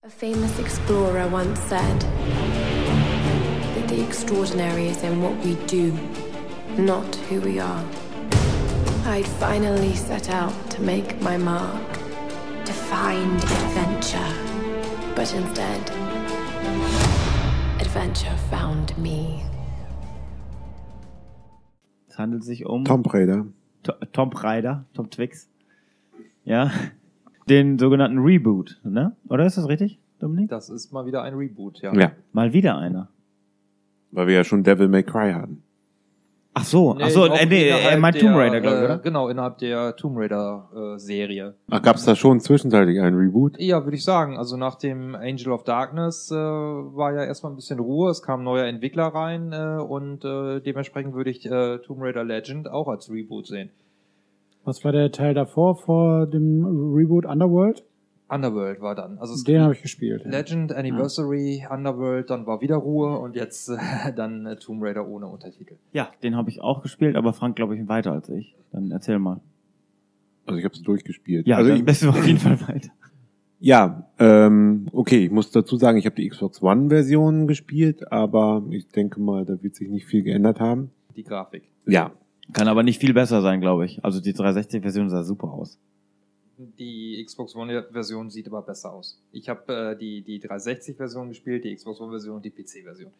A 0.05 0.09
famous 0.09 0.59
explorer 0.59 1.33
once 1.33 1.59
said 1.69 2.01
that 3.75 3.89
the 3.89 4.01
extraordinary 4.03 4.89
is 4.89 5.03
in 5.03 5.23
what 5.23 5.33
we 5.45 5.55
do, 5.67 5.93
not 6.81 7.17
who 7.31 7.41
we 7.41 7.61
are. 7.63 7.83
I'd 9.07 9.27
finally 9.39 9.95
set 9.95 10.29
out 10.33 10.53
to 10.71 10.83
make 10.83 11.15
my 11.23 11.37
mark, 11.39 11.94
to 12.65 12.73
find 12.73 13.43
adventure. 13.45 14.19
But 15.15 15.33
instead, 15.35 15.81
adventure 17.81 18.35
found 18.51 18.97
me. 18.99 19.43
Es 22.09 22.19
handelt 22.19 22.45
sich 22.45 22.65
um 22.67 22.85
Tomb 22.85 23.07
Raider. 23.13 23.47
To- 23.85 23.93
Tomb 24.13 24.43
Raider, 24.43 24.85
Tom 24.95 25.11
Twix. 25.11 25.49
Ja. 26.45 26.71
Den 27.49 27.79
sogenannten 27.79 28.19
Reboot, 28.19 28.81
ne? 28.85 29.15
Oder 29.29 29.45
ist 29.47 29.59
das 29.59 29.69
richtig, 29.69 29.99
Dominik? 30.19 30.49
Das 30.49 30.71
ist 30.71 30.93
mal 30.93 31.05
wieder 31.07 31.23
ein 31.23 31.35
Reboot, 31.35 31.81
ja. 31.83 31.93
Ja. 31.95 32.13
Mal 32.33 32.53
wieder 32.53 32.79
einer. 32.79 33.09
Weil 34.11 34.29
wir 34.29 34.35
ja 34.35 34.45
schon 34.45 34.63
Devil 34.63 34.89
May 34.89 35.03
Cry 35.03 35.33
hatten. 35.33 35.63
Ach 36.57 36.65
so, 36.65 36.97
ach 37.01 37.11
so, 37.11 37.25
äh, 37.25 37.47
nee, 37.47 37.69
er 37.69 37.81
innerhalb 37.81 38.01
meint 38.01 38.15
der, 38.15 38.23
Tomb 38.23 38.37
Raider, 38.37 38.61
glaube 38.61 38.77
ich, 38.77 38.83
äh, 38.83 38.85
oder? 38.85 38.99
Genau, 38.99 39.29
innerhalb 39.29 39.59
der 39.59 39.97
Tomb 39.97 40.17
Raider 40.17 40.69
äh, 40.95 40.99
Serie. 40.99 41.55
Ach, 41.69 41.83
gab's 41.83 42.05
da 42.05 42.15
schon 42.15 42.39
zwischenzeitlich 42.39 43.01
einen 43.01 43.17
Reboot? 43.17 43.59
Ja, 43.59 43.83
würde 43.83 43.97
ich 43.97 44.05
sagen. 44.05 44.39
Also 44.39 44.57
nach 44.57 44.77
dem 44.77 45.17
Angel 45.17 45.51
of 45.51 45.65
Darkness 45.65 46.31
äh, 46.31 46.37
war 46.37 47.13
ja 47.13 47.25
erstmal 47.25 47.53
ein 47.53 47.57
bisschen 47.57 47.81
Ruhe. 47.81 48.09
Es 48.09 48.23
kam 48.23 48.41
ein 48.41 48.45
neuer 48.45 48.67
Entwickler 48.67 49.07
rein 49.07 49.53
äh, 49.53 49.83
und 49.83 50.25
äh, 50.25 50.61
dementsprechend 50.61 51.15
würde 51.15 51.31
ich 51.31 51.45
äh, 51.45 51.79
Tomb 51.79 52.01
Raider 52.01 52.23
Legend 52.23 52.71
auch 52.71 52.87
als 52.87 53.11
Reboot 53.11 53.49
sehen. 53.49 53.71
Was 54.65 54.85
war 54.85 54.93
der 54.93 55.11
Teil 55.11 55.35
davor, 55.35 55.75
vor 55.75 56.27
dem 56.27 56.95
Reboot 56.95 57.27
Underworld? 57.27 57.83
Underworld 58.35 58.81
war 58.81 58.95
dann. 58.95 59.19
Also 59.19 59.43
Den 59.45 59.61
habe 59.61 59.75
ich 59.75 59.83
gespielt. 59.83 60.23
ja. 60.25 60.31
Legend, 60.31 60.73
Anniversary, 60.73 61.67
Underworld, 61.71 62.31
dann 62.31 62.47
war 62.47 62.61
wieder 62.61 62.77
Ruhe 62.77 63.19
und 63.19 63.37
jetzt 63.37 63.69
äh, 63.69 63.77
dann 64.17 64.47
äh, 64.47 64.57
Tomb 64.57 64.83
Raider 64.83 65.07
ohne 65.07 65.27
Untertitel. 65.27 65.77
Ja, 65.93 66.09
den 66.23 66.37
habe 66.37 66.51
ich 66.51 66.61
auch 66.61 66.83
gespielt, 66.83 67.17
aber 67.17 67.33
Frank, 67.33 67.57
glaube 67.57 67.77
ich, 67.77 67.89
weiter 67.89 68.13
als 68.13 68.29
ich. 68.29 68.55
Dann 68.73 68.91
erzähl 68.91 69.19
mal. 69.19 69.41
Also 70.47 70.59
ich 70.59 70.65
habe 70.65 70.75
es 70.75 70.83
durchgespielt. 70.83 71.47
Ja, 71.47 71.57
also 71.57 71.71
dann 71.71 71.79
ich, 71.79 71.85
bist 71.85 72.03
du 72.03 72.11
auf 72.11 72.27
jeden 72.27 72.39
Fall 72.39 72.61
weiter. 72.69 72.91
ja, 73.61 74.09
ähm, 74.19 74.89
okay, 74.93 75.25
ich 75.25 75.31
muss 75.31 75.51
dazu 75.51 75.77
sagen, 75.77 75.97
ich 75.97 76.07
habe 76.07 76.17
die 76.17 76.29
Xbox 76.29 76.61
One-Version 76.63 77.47
gespielt, 77.47 78.11
aber 78.13 78.63
ich 78.71 78.89
denke 78.89 79.21
mal, 79.21 79.45
da 79.47 79.63
wird 79.63 79.75
sich 79.75 79.89
nicht 79.89 80.07
viel 80.07 80.23
geändert 80.23 80.61
haben. 80.61 80.91
Die 81.17 81.25
Grafik. 81.25 81.71
Ja, 81.87 82.13
Kann 82.53 82.69
aber 82.69 82.83
nicht 82.83 83.01
viel 83.01 83.15
besser 83.15 83.41
sein, 83.41 83.61
glaube 83.61 83.87
ich. 83.87 84.05
Also 84.05 84.21
die 84.21 84.35
360-Version 84.35 85.09
sah 85.09 85.23
super 85.23 85.53
aus. 85.53 85.79
Die 86.57 87.23
Xbox 87.25 87.57
One-Version 87.57 88.31
sieht 88.31 88.47
aber 88.47 88.63
besser 88.63 88.93
aus. 88.93 89.21
Ich 89.33 89.49
habe 89.49 89.73
äh, 89.93 89.97
die, 89.97 90.23
die 90.23 90.41
360-Version 90.41 91.29
gespielt, 91.29 91.65
die 91.65 91.75
Xbox 91.75 92.01
One-Version 92.01 92.37
und 92.37 92.45
die 92.45 92.51
PC-Version. 92.51 93.11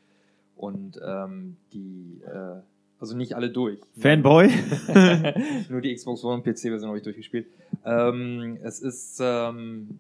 Und 0.57 1.01
ähm, 1.05 1.57
die, 1.73 2.21
äh, 2.25 2.61
also 3.01 3.17
nicht 3.17 3.35
alle 3.35 3.51
durch. 3.51 3.81
Fanboy? 3.99 4.49
Nur 5.69 5.81
die 5.81 5.95
Xbox 5.95 6.23
One 6.25 6.35
und 6.35 6.45
PC-Version 6.45 6.89
habe 6.89 6.99
ich 6.99 7.05
durchgespielt. 7.05 7.47
Ähm, 7.85 8.57
es 8.63 8.81
ist 8.81 9.19
ähm, 9.21 9.99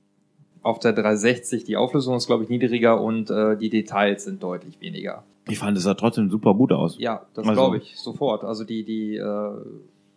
auf 0.62 0.78
der 0.78 0.92
360, 0.92 1.64
die 1.64 1.76
Auflösung 1.76 2.16
ist, 2.16 2.26
glaube 2.26 2.44
ich, 2.44 2.48
niedriger 2.50 3.00
und 3.00 3.30
äh, 3.30 3.56
die 3.56 3.68
Details 3.68 4.24
sind 4.24 4.42
deutlich 4.42 4.80
weniger. 4.80 5.24
Ich 5.48 5.58
fand, 5.58 5.76
es 5.76 5.82
sah 5.82 5.94
trotzdem 5.94 6.30
super 6.30 6.54
gut 6.54 6.72
aus. 6.72 6.96
Ja, 6.98 7.26
das 7.34 7.46
Also- 7.46 7.60
glaube 7.60 7.76
ich 7.78 7.96
sofort. 7.98 8.44
Also 8.44 8.64
die, 8.64 8.84
die 8.84 9.16
äh, 9.16 9.50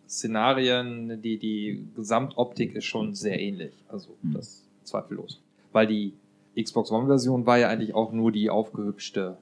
Szenarien, 0.08 1.20
die, 1.22 1.38
die 1.38 1.86
Gesamtoptik 1.94 2.74
ist 2.74 2.84
schon 2.84 3.14
sehr 3.14 3.40
ähnlich. 3.40 3.72
Also 3.88 4.16
Hm. 4.22 4.34
das 4.34 4.64
zweifellos. 4.84 5.40
Weil 5.72 5.86
die 5.86 6.12
Xbox 6.60 6.90
One-Version 6.90 7.46
war 7.46 7.58
ja 7.58 7.68
eigentlich 7.68 7.94
auch 7.94 8.12
nur 8.12 8.32
die 8.32 8.50
aufgehübschte 8.50 9.36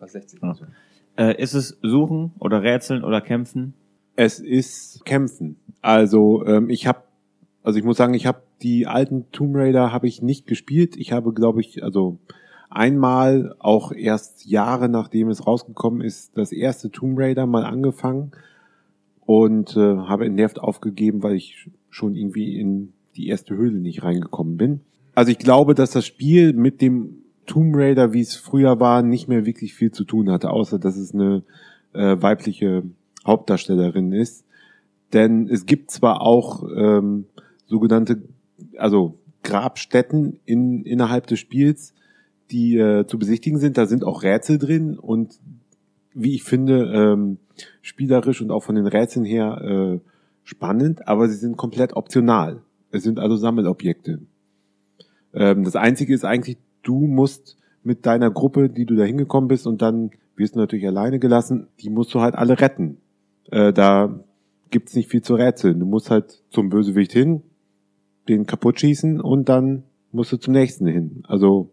360-Version. 0.00 0.68
Äh, 1.16 1.42
ist 1.42 1.54
es 1.54 1.78
Suchen 1.82 2.32
oder 2.38 2.62
Rätseln 2.62 3.02
oder 3.02 3.20
Kämpfen? 3.20 3.74
es 4.18 4.40
ist 4.40 5.04
Kämpfen. 5.04 5.56
Also 5.80 6.44
ähm, 6.44 6.70
ich 6.70 6.88
habe, 6.88 7.02
also 7.62 7.78
ich 7.78 7.84
muss 7.84 7.96
sagen, 7.96 8.14
ich 8.14 8.26
habe 8.26 8.42
die 8.62 8.88
alten 8.88 9.30
Tomb 9.30 9.54
Raider 9.54 9.92
habe 9.92 10.08
ich 10.08 10.22
nicht 10.22 10.48
gespielt. 10.48 10.96
Ich 10.96 11.12
habe, 11.12 11.32
glaube 11.32 11.60
ich, 11.60 11.84
also 11.84 12.18
einmal 12.68 13.54
auch 13.60 13.92
erst 13.92 14.44
Jahre 14.44 14.88
nachdem 14.88 15.28
es 15.28 15.46
rausgekommen 15.46 16.00
ist, 16.00 16.36
das 16.36 16.50
erste 16.50 16.90
Tomb 16.90 17.16
Raider 17.16 17.46
mal 17.46 17.64
angefangen 17.64 18.32
und 19.28 19.76
äh, 19.76 19.80
habe 19.98 20.24
entnervt 20.24 20.58
aufgegeben, 20.58 21.22
weil 21.22 21.34
ich 21.34 21.68
schon 21.90 22.16
irgendwie 22.16 22.58
in 22.58 22.94
die 23.14 23.28
erste 23.28 23.54
Höhle 23.54 23.78
nicht 23.78 24.02
reingekommen 24.02 24.56
bin. 24.56 24.80
Also 25.14 25.30
ich 25.30 25.36
glaube, 25.36 25.74
dass 25.74 25.90
das 25.90 26.06
Spiel 26.06 26.54
mit 26.54 26.80
dem 26.80 27.18
Tomb 27.44 27.76
Raider, 27.76 28.14
wie 28.14 28.22
es 28.22 28.36
früher 28.36 28.80
war, 28.80 29.02
nicht 29.02 29.28
mehr 29.28 29.44
wirklich 29.44 29.74
viel 29.74 29.92
zu 29.92 30.04
tun 30.04 30.30
hatte, 30.30 30.48
außer 30.48 30.78
dass 30.78 30.96
es 30.96 31.12
eine 31.12 31.42
äh, 31.92 32.16
weibliche 32.18 32.84
Hauptdarstellerin 33.26 34.12
ist. 34.12 34.46
Denn 35.12 35.46
es 35.50 35.66
gibt 35.66 35.90
zwar 35.90 36.22
auch 36.22 36.62
ähm, 36.74 37.26
sogenannte, 37.66 38.22
also 38.78 39.18
Grabstätten 39.42 40.40
in, 40.46 40.84
innerhalb 40.84 41.26
des 41.26 41.38
Spiels, 41.38 41.92
die 42.50 42.78
äh, 42.78 43.06
zu 43.06 43.18
besichtigen 43.18 43.58
sind. 43.58 43.76
Da 43.76 43.84
sind 43.84 44.04
auch 44.04 44.22
Rätsel 44.22 44.56
drin 44.56 44.98
und 44.98 45.38
wie 46.14 46.34
ich 46.34 46.44
finde, 46.44 46.90
ähm, 46.94 47.36
spielerisch 47.82 48.40
und 48.40 48.50
auch 48.50 48.62
von 48.62 48.74
den 48.74 48.86
Rätseln 48.86 49.24
her 49.24 49.60
äh, 49.62 50.00
spannend, 50.44 51.06
aber 51.06 51.28
sie 51.28 51.36
sind 51.36 51.56
komplett 51.56 51.94
optional. 51.94 52.62
Es 52.90 53.02
sind 53.02 53.18
also 53.18 53.36
Sammelobjekte. 53.36 54.20
Ähm, 55.34 55.64
das 55.64 55.76
Einzige 55.76 56.14
ist 56.14 56.24
eigentlich, 56.24 56.58
du 56.82 57.06
musst 57.06 57.56
mit 57.82 58.06
deiner 58.06 58.30
Gruppe, 58.30 58.68
die 58.68 58.86
du 58.86 58.96
da 58.96 59.04
hingekommen 59.04 59.48
bist 59.48 59.66
und 59.66 59.82
dann 59.82 60.10
wirst 60.36 60.54
du 60.54 60.60
natürlich 60.60 60.86
alleine 60.86 61.18
gelassen, 61.18 61.68
die 61.80 61.90
musst 61.90 62.14
du 62.14 62.20
halt 62.20 62.34
alle 62.34 62.60
retten. 62.60 62.98
Äh, 63.50 63.72
da 63.72 64.24
gibt's 64.70 64.94
nicht 64.94 65.10
viel 65.10 65.22
zu 65.22 65.34
rätseln. 65.34 65.80
Du 65.80 65.86
musst 65.86 66.10
halt 66.10 66.42
zum 66.50 66.68
Bösewicht 66.68 67.12
hin, 67.12 67.42
den 68.28 68.46
kaputt 68.46 68.80
schießen 68.80 69.20
und 69.20 69.48
dann 69.48 69.84
musst 70.12 70.32
du 70.32 70.36
zum 70.36 70.52
nächsten 70.52 70.86
hin. 70.86 71.22
Also 71.26 71.70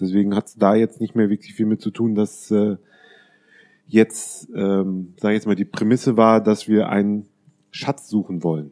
deswegen 0.00 0.34
hat's 0.34 0.56
da 0.56 0.74
jetzt 0.74 1.00
nicht 1.00 1.14
mehr 1.14 1.30
wirklich 1.30 1.54
viel 1.54 1.66
mit 1.66 1.80
zu 1.80 1.90
tun, 1.90 2.14
dass 2.14 2.50
äh, 2.50 2.76
jetzt, 3.86 4.48
ähm, 4.54 5.14
sag 5.18 5.30
ich 5.30 5.36
jetzt 5.36 5.46
mal, 5.46 5.54
die 5.54 5.64
Prämisse 5.64 6.16
war, 6.16 6.42
dass 6.42 6.68
wir 6.68 6.88
einen 6.88 7.26
Schatz 7.70 8.08
suchen 8.08 8.42
wollen. 8.42 8.70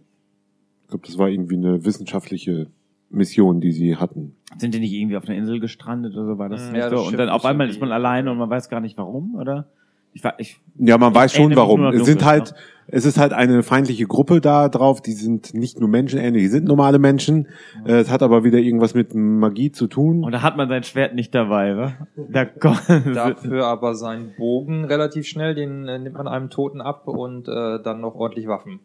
Ich 0.83 0.89
glaube, 0.89 1.07
das 1.07 1.19
war 1.19 1.29
irgendwie 1.29 1.57
eine 1.57 1.85
wissenschaftliche 1.85 2.69
Mission, 3.11 3.61
die 3.61 3.73
sie 3.73 3.97
hatten. 3.97 4.37
Sind 4.59 4.75
die 4.75 4.81
nicht 4.81 4.93
irgendwie 4.93 5.17
auf 5.17 5.25
einer 5.27 5.37
Insel 5.37 5.61
gestrandet 5.61 6.15
oder 6.15 6.27
so? 6.27 6.39
War 6.39 6.49
das 6.49 6.71
nicht 6.71 6.79
ja, 6.79 6.89
so? 6.89 6.97
das 6.97 7.09
Und 7.09 7.19
dann 7.19 7.29
auf 7.29 7.45
einmal 7.45 7.69
ist 7.69 7.81
man 7.81 7.93
alleine 7.93 8.31
und 8.31 8.39
man 8.39 8.51
weiß 8.51 8.69
gar 8.69 8.81
nicht 8.81 8.97
warum, 8.97 9.35
oder? 9.35 9.69
Ich 10.15 10.23
war, 10.25 10.35
ich, 10.39 10.61
Ja, 10.79 10.99
man 10.99 11.15
weiß 11.15 11.33
schon 11.33 11.57
warum. 11.57 11.85
Es 11.87 12.05
sind 12.05 12.25
halt, 12.25 12.55
es 12.87 13.07
ist 13.07 13.17
halt 13.19 13.33
eine 13.33 13.63
feindliche 13.63 14.07
Gruppe 14.07 14.41
da 14.43 14.69
drauf, 14.69 15.01
die 15.01 15.13
sind 15.13 15.55
nicht 15.55 15.81
nur 15.81 15.89
menschenähnlich, 15.89 16.43
die 16.43 16.49
sind 16.49 16.67
normale 16.67 16.99
Menschen. 16.99 17.49
Äh, 17.87 18.01
Es 18.01 18.11
hat 18.11 18.23
aber 18.23 18.45
wieder 18.45 18.59
irgendwas 18.59 18.93
mit 18.95 19.15
Magie 19.15 19.73
zu 19.73 19.87
tun. 19.87 20.23
und 20.25 20.33
da 20.33 20.43
hat 20.43 20.57
man 20.57 20.69
sein 20.69 20.83
Schwert 20.83 21.15
nicht 21.15 21.35
dabei, 21.35 21.77
wa? 21.77 21.93
Da 22.17 22.45
kommt, 22.45 22.83
Dafür 23.15 23.67
aber 23.67 23.95
seinen 23.95 24.35
Bogen 24.37 24.85
relativ 24.85 25.27
schnell, 25.27 25.55
den 25.55 25.89
äh, 25.89 25.99
nimmt 25.99 26.17
man 26.17 26.29
einem 26.29 26.51
Toten 26.51 26.81
ab 26.83 27.09
und 27.09 27.49
äh, 27.49 27.83
dann 27.83 28.01
noch 28.01 28.15
ordentlich 28.15 28.47
Waffen. 28.49 28.81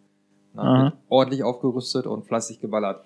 Na, 0.54 0.94
ordentlich 1.10 1.44
aufgerüstet 1.44 2.08
und 2.08 2.26
fleißig 2.26 2.60
geballert. 2.62 3.04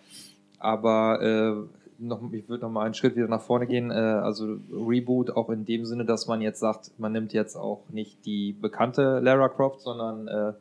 Aber 0.60 1.22
äh, 1.22 1.81
noch, 2.08 2.22
ich 2.32 2.48
würde 2.50 2.64
noch 2.64 2.72
mal 2.72 2.86
einen 2.86 2.94
Schritt 2.94 3.16
wieder 3.16 3.28
nach 3.28 3.42
vorne 3.42 3.68
gehen. 3.68 3.92
Äh, 3.92 3.94
also 3.94 4.58
Reboot 4.72 5.32
auch 5.32 5.50
in 5.50 5.66
dem 5.66 5.86
Sinne, 5.86 6.06
dass 6.06 6.28
man 6.28 6.42
jetzt 6.42 6.60
sagt, 6.60 6.92
man 6.98 7.12
nimmt 7.12 7.34
jetzt 7.34 7.56
auch 7.56 7.84
nicht 7.90 8.26
die 8.26 8.54
bekannte 8.54 9.20
Lara 9.20 9.50
Croft, 9.50 9.82
sondern 9.82 10.28
äh, 10.28 10.54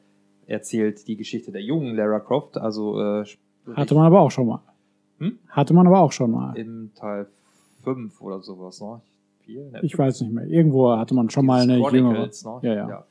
erzählt 0.46 1.06
die 1.08 1.16
Geschichte 1.16 1.52
der 1.52 1.62
jungen 1.62 1.94
Lara 1.96 2.20
Croft. 2.20 2.58
Also 2.58 3.00
äh, 3.00 3.24
Hatte 3.74 3.94
man 3.94 4.06
aber 4.06 4.20
auch 4.20 4.30
schon 4.30 4.46
mal. 4.46 4.60
Hm? 5.18 5.38
Hatte 5.48 5.74
man 5.74 5.86
aber 5.86 6.00
auch 6.00 6.12
schon 6.12 6.30
mal. 6.30 6.56
im 6.56 6.90
Teil 6.94 7.26
5 7.84 8.20
oder 8.20 8.40
sowas, 8.40 8.80
ne? 8.80 9.00
Vier? 9.44 9.64
Ne, 9.70 9.80
Ich 9.82 9.96
weiß 9.96 10.20
nicht 10.22 10.32
mehr. 10.32 10.46
Irgendwo 10.46 10.90
hatte 10.96 11.14
man 11.14 11.30
schon 11.30 11.46
mal 11.46 11.62
eine 11.62 11.76
Dieses 11.76 11.92
jüngere. 11.92 12.12
Chronicles, 12.14 12.44
ne? 12.44 12.58
Ja, 12.62 12.74
ja. 12.74 13.04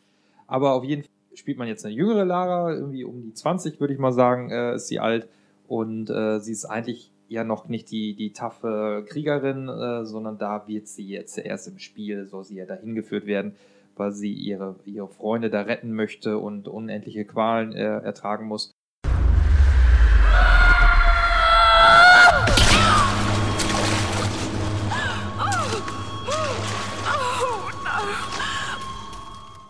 Aber 0.47 0.73
auf 0.73 0.83
jeden 0.83 1.03
Fall 1.03 1.11
spielt 1.35 1.57
man 1.57 1.67
jetzt 1.67 1.85
eine 1.85 1.93
jüngere 1.93 2.25
Lara, 2.25 2.73
irgendwie 2.73 3.03
um 3.03 3.21
die 3.21 3.33
20, 3.33 3.79
würde 3.79 3.93
ich 3.93 3.99
mal 3.99 4.11
sagen, 4.11 4.49
äh, 4.51 4.75
ist 4.75 4.87
sie 4.87 4.99
alt. 4.99 5.27
Und 5.67 6.09
äh, 6.09 6.39
sie 6.39 6.51
ist 6.51 6.65
eigentlich 6.65 7.11
ja 7.29 7.43
noch 7.43 7.69
nicht 7.69 7.91
die, 7.91 8.15
die 8.15 8.33
taffe 8.33 9.05
Kriegerin, 9.07 9.69
äh, 9.69 10.03
sondern 10.03 10.37
da 10.39 10.67
wird 10.67 10.87
sie 10.87 11.07
jetzt 11.07 11.37
erst 11.37 11.67
im 11.67 11.77
Spiel, 11.77 12.25
soll 12.25 12.43
sie 12.43 12.55
ja 12.55 12.65
dahin 12.65 12.95
geführt 12.95 13.27
werden, 13.27 13.55
weil 13.95 14.11
sie 14.11 14.33
ihre, 14.33 14.75
ihre 14.85 15.07
Freunde 15.07 15.51
da 15.51 15.61
retten 15.61 15.93
möchte 15.93 16.39
und 16.39 16.67
unendliche 16.67 17.25
Qualen 17.25 17.73
äh, 17.73 17.99
ertragen 17.99 18.47
muss. 18.47 18.71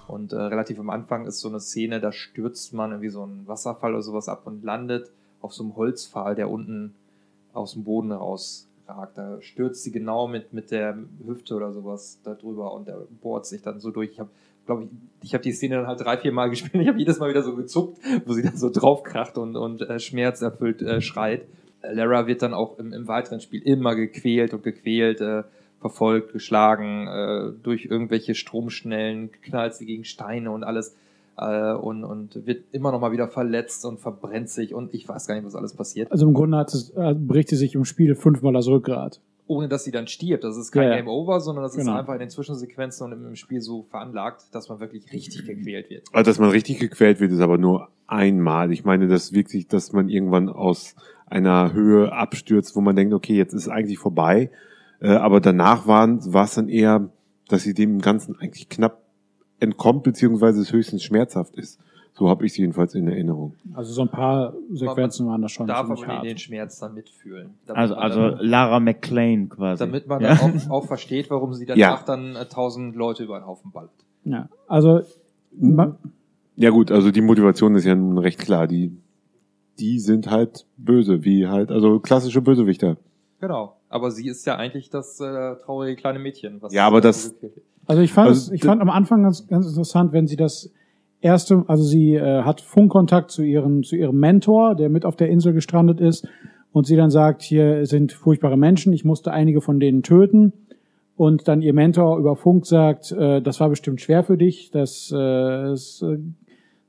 Und 0.07 0.32
äh, 0.32 0.38
relativ 0.38 0.80
am 0.80 0.89
Anfang 0.89 1.26
ist 1.26 1.41
so 1.41 1.49
eine 1.49 1.60
Szene, 1.60 1.99
da 1.99 2.14
stürzt 2.14 2.74
man 2.74 2.91
irgendwie 2.91 3.10
so 3.10 3.24
einen 3.24 3.47
Wasserfall 3.47 3.91
oder 3.93 4.01
sowas 4.01 4.30
ab 4.30 4.47
und 4.47 4.64
landet 4.64 5.12
auf 5.41 5.53
so 5.53 5.64
einem 5.64 5.76
Holzpfahl, 5.76 6.36
der 6.36 6.49
unten 6.49 6.95
aus 7.60 7.74
dem 7.74 7.84
Boden 7.84 8.12
rausragt. 8.12 9.18
Da 9.18 9.41
stürzt 9.41 9.84
sie 9.84 9.91
genau 9.91 10.28
mit, 10.28 10.53
mit 10.53 10.72
der 10.72 10.97
Hüfte 11.26 11.55
oder 11.55 11.72
sowas 11.72 12.20
da 12.24 12.34
drüber 12.34 12.74
und 12.74 12.88
der 12.88 13.07
bohrt 13.22 13.45
sich 13.45 13.62
dann 13.62 13.80
so 13.80 13.91
durch. 13.91 14.12
Ich 14.12 14.20
habe, 14.20 14.30
glaube 14.66 14.84
ich, 14.84 14.89
ich 15.22 15.34
habe 15.34 15.43
die 15.43 15.51
Szene 15.51 15.76
dann 15.76 15.88
halt 15.88 15.99
drei, 15.99 16.18
vier 16.18 16.32
Mal 16.32 16.49
gespielt. 16.49 16.82
Ich 16.82 16.88
habe 16.88 16.99
jedes 16.99 17.20
Mal 17.20 17.30
wieder 17.30 17.43
so 17.43 17.55
gezuckt, 17.55 17.99
wo 18.26 18.34
sie 18.34 18.41
dann 18.41 18.57
so 18.57 18.70
draufkracht 18.70 19.38
und, 19.38 19.55
und 19.55 19.82
äh, 19.82 19.99
schmerzerfüllt 19.99 20.82
äh, 20.82 21.01
schreit. 21.01 21.45
Äh, 21.82 21.93
Lara 21.93 22.28
wird 22.28 22.41
dann 22.41 22.53
auch 22.53 22.80
im, 22.80 22.93
im 22.93 23.07
weiteren 23.07 23.41
Spiel 23.41 23.62
immer 23.62 23.95
gequält 23.95 24.53
und 24.53 24.64
gequält. 24.64 25.22
Äh, 25.22 25.43
verfolgt, 25.80 26.34
geschlagen, 26.34 27.07
äh, 27.07 27.53
durch 27.64 27.86
irgendwelche 27.86 28.36
Stromschnellen, 28.36 29.32
knallt 29.41 29.76
sie 29.76 29.86
gegen 29.86 30.03
Steine 30.03 30.51
und 30.51 30.64
alles 30.64 30.95
äh, 31.40 31.74
und, 31.74 32.04
und 32.04 32.46
wird 32.46 32.66
immer 32.74 32.92
noch 32.92 33.00
mal 33.00 33.12
wieder 33.12 33.28
verletzt 33.28 33.86
und 33.86 34.00
verbrennt 34.00 34.50
sich 34.50 34.74
und 34.74 34.94
ich 34.94 35.08
weiß 35.08 35.28
gar 35.28 35.36
nicht, 35.36 35.46
was 35.46 35.56
alles 35.56 35.74
passiert. 35.74 36.12
Also 36.12 36.28
im 36.28 36.34
Grunde 36.34 36.58
hat 36.58 36.74
es, 36.74 36.90
äh, 36.92 37.14
bricht 37.16 37.50
sie 37.50 37.56
sich 37.56 37.76
im 37.76 37.86
Spiel 37.86 38.16
fünfmal 38.16 38.54
das 38.54 38.68
Rückgrat. 38.68 39.22
Ohne 39.48 39.68
dass 39.68 39.84
sie 39.84 39.90
dann 39.92 40.06
stirbt. 40.06 40.44
Das 40.44 40.58
ist 40.58 40.72
kein 40.72 40.84
Ja, 40.84 40.90
ja. 40.90 40.96
Game 40.98 41.08
Over, 41.08 41.40
sondern 41.40 41.64
das 41.64 41.76
Genau. 41.76 41.94
ist 41.94 42.00
einfach 42.00 42.14
in 42.14 42.20
den 42.20 42.30
Zwischensequenzen 42.30 43.12
und 43.12 43.26
im, 43.26 43.36
Spiel 43.36 43.62
so 43.62 43.82
veranlagt, 43.84 44.54
dass 44.54 44.70
man 44.70 44.80
wirklich 44.80 45.12
richtig 45.12 45.46
gequält 45.46 45.90
wird. 45.90 46.04
Also, 46.14 46.30
dass 46.30 46.38
man 46.40 46.52
richtig 46.52 46.78
gequält 46.80 47.20
wird, 47.20 47.32
ist 47.32 47.40
aber 47.40 47.58
nur 47.58 47.88
einmal. 48.06 48.72
Ich 48.72 48.86
meine, 48.86 49.08
das 49.08 49.34
wirklich, 49.34 49.68
dass 49.68 49.92
man 49.92 50.08
irgendwann 50.08 50.50
aus 50.50 50.96
einer 51.26 51.74
Höhe 51.74 52.12
abstürzt, 52.12 52.76
wo 52.76 52.82
man 52.82 52.96
denkt, 52.96 53.14
okay, 53.14 53.36
jetzt 53.36 53.54
ist 53.54 53.64
es 53.64 53.70
eigentlich 53.70 53.98
vorbei. 53.98 54.52
Äh, 55.00 55.10
aber 55.14 55.40
danach 55.40 55.88
waren, 55.88 56.20
war 56.32 56.44
es 56.46 56.54
dann 56.56 56.70
eher, 56.70 57.10
dass 57.48 57.64
sie 57.64 57.74
dem 57.74 58.02
Ganzen 58.02 58.36
eigentlich 58.40 58.70
knapp 58.70 59.02
entkommt, 59.60 60.03
beziehungsweise 60.03 60.62
es 60.62 60.72
höchstens 60.72 61.03
schmerzhaft 61.03 61.55
ist. 61.55 61.80
So 62.14 62.28
habe 62.28 62.45
ich 62.45 62.51
es 62.51 62.57
jedenfalls 62.57 62.95
in 62.95 63.07
Erinnerung. 63.07 63.53
Also 63.74 63.93
so 63.93 64.01
ein 64.01 64.10
paar 64.10 64.53
Sequenzen 64.74 65.28
waren 65.28 65.41
das 65.41 65.51
schon 65.53 65.68
darf 65.68 65.89
aber 65.89 66.05
hart. 66.05 66.26
den 66.26 66.38
Schmerz 66.38 66.78
dann 66.80 66.93
mitfühlen. 66.93 67.51
Also, 67.68 67.95
man 67.95 68.03
also 68.03 68.30
dann, 68.32 68.39
Lara 68.45 68.80
McClane 68.82 69.47
quasi. 69.47 69.80
damit 69.80 70.07
man 70.07 70.22
ja? 70.22 70.36
dann 70.36 70.62
auch, 70.68 70.70
auch 70.70 70.86
versteht, 70.86 71.30
warum 71.30 71.53
sie 71.53 71.66
danach 71.66 71.78
Ja. 71.80 72.03
dann 72.05 72.36
äh, 72.36 72.45
tausend 72.45 72.95
Leute 72.95 73.24
über 73.24 73.39
den 73.39 73.45
Haufen 73.47 73.72
ballert. 73.72 73.91
Ja, 74.26 74.49
also 74.68 75.01
ma- 75.57 75.95
Ja 76.57 76.72
gut, 76.72 76.91
also 76.91 77.10
die 77.12 77.22
Motivation 77.22 77.76
ist 77.76 77.86
ja 77.86 77.95
nun 77.95 78.18
recht 78.18 78.39
klar. 78.39 78.68
Die, 78.68 78.91
die 79.80 79.99
sind 79.99 80.30
halt 80.30 80.66
böse, 80.76 81.24
wie 81.24 81.47
halt, 81.47 81.72
also 81.72 81.99
klassische 82.01 82.41
Bösewichter. 82.41 82.97
Genau. 83.39 83.78
Aber 83.88 84.12
sie 84.12 84.28
ist 84.28 84.45
ja 84.45 84.57
eigentlich 84.57 84.89
das 84.89 85.22
äh, 85.22 85.55
traurige 85.55 85.95
kleine 85.95 86.20
Mädchen. 86.20 86.62
Was 86.62 86.74
Ja, 86.74 86.86
aber 86.86 86.99
das-. 86.99 87.34
Also 87.90 88.02
ich 88.04 88.14
fand, 88.14 88.30
Also 88.30 88.52
es, 88.52 88.52
ich 88.52 88.64
fand 88.64 88.82
am 88.82 88.90
Anfang 88.90 89.24
ganz, 89.24 89.48
ganz 89.48 89.68
interessant, 89.68 90.14
wenn 90.14 90.28
sie 90.28 90.36
das 90.36 90.72
erste, 91.22 91.64
also 91.68 91.84
sie 91.84 92.14
äh, 92.16 92.44
hat 92.44 92.62
Funkkontakt 92.62 93.32
zu 93.32 93.42
ihrem, 93.44 93.82
zu 93.84 93.96
ihrem 93.96 94.20
Mentor, 94.20 94.76
der 94.76 94.90
mit 94.90 95.06
auf 95.06 95.16
der 95.16 95.30
Insel 95.30 95.54
gestrandet 95.54 96.00
ist, 96.00 96.28
und 96.72 96.86
sie 96.86 96.96
dann 96.96 97.10
sagt, 97.10 97.42
hier 97.42 97.88
sind 97.88 98.12
furchtbare 98.12 98.58
Menschen, 98.58 98.94
ich 98.94 99.04
musste 99.04 99.32
einige 99.32 99.60
von 99.60 99.80
denen 99.80 100.04
töten. 100.04 100.54
Und 101.18 101.48
dann 101.48 101.64
ihr 101.64 101.74
Mentor 101.74 102.20
über 102.20 102.36
Funk 102.36 102.68
sagt, 102.68 103.12
äh, 103.12 103.42
das 103.42 103.60
war 103.60 103.70
bestimmt 103.70 104.02
schwer 104.02 104.24
für 104.24 104.38
dich, 104.38 104.70
das 104.72 105.12
äh, 105.14 105.74
ist, 105.74 106.04
äh, 106.04 106.20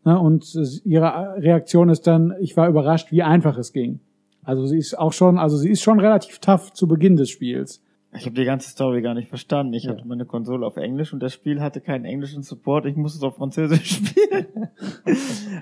ne, 0.05 0.21
und 0.21 0.45
es- 0.55 0.85
ihre 0.85 1.35
Reaktion 1.39 1.89
ist 1.89 2.07
dann, 2.07 2.35
ich 2.41 2.57
war 2.59 2.69
überrascht, 2.69 3.11
wie 3.11 3.23
einfach 3.23 3.57
es 3.57 3.73
ging. 3.73 4.01
Also 4.45 4.67
sie 4.67 4.77
ist 4.79 4.99
auch 4.99 5.15
schon, 5.15 5.39
also 5.39 5.57
sie 5.57 5.71
ist 5.71 5.81
schon 5.81 5.99
relativ 5.99 6.39
tough 6.41 6.73
zu 6.75 6.87
Beginn 6.87 7.17
des 7.17 7.31
Spiels. 7.31 7.83
Ich 8.13 8.27
habe 8.27 8.35
die 8.35 8.45
ganze 8.45 8.69
Story 8.71 9.03
gar 9.03 9.15
nicht 9.15 9.29
verstanden. 9.29 9.73
Ich 9.73 9.85
Ja. 9.85 9.93
hatte 9.93 10.07
meine 10.07 10.25
Konsole 10.25 10.67
auf 10.67 10.77
Englisch 10.77 11.13
und 11.13 11.21
das 11.21 11.33
Spiel 11.33 11.61
hatte 11.61 11.81
keinen 11.81 12.05
englischen 12.05 12.43
Support. 12.43 12.87
Ich 12.87 12.97
musste 12.97 13.19
es 13.19 13.23
auf 13.23 13.37
Französisch 13.37 13.91
spielen. 13.97 14.47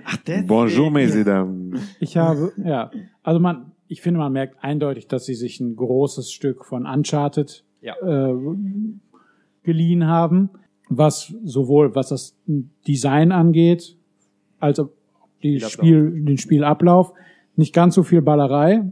Ach, 0.05 0.16
deswegen. 0.26 0.46
Bonjour, 0.46 0.90
mesdames. 0.90 1.80
Ich 2.01 2.16
habe, 2.16 2.53
ja, 2.64 2.90
also 3.22 3.38
man, 3.38 3.72
ich 3.86 4.01
finde, 4.01 4.18
man 4.18 4.32
merkt 4.32 4.62
eindeutig, 4.64 5.09
dass 5.09 5.26
sie 5.26 5.34
sich 5.34 5.61
ein 5.61 5.76
großes 5.76 6.32
Stück 6.32 6.64
von 6.64 6.86
Uncharted 6.86 7.64
Ja. 7.82 7.94
äh, 8.03 8.34
geliehen 9.62 10.07
haben, 10.07 10.49
was 10.88 11.34
sowohl 11.44 11.94
was 11.94 12.09
das 12.09 12.34
Design 12.86 13.30
angeht, 13.30 13.96
als 14.59 14.80
auch 14.80 14.88
die. 15.42 15.61
Spiel, 15.61 16.24
den 16.24 16.38
Spielablauf. 16.38 17.12
Nicht 17.57 17.74
ganz 17.74 17.94
so 17.94 18.03
viel 18.03 18.22
Ballerei, 18.22 18.90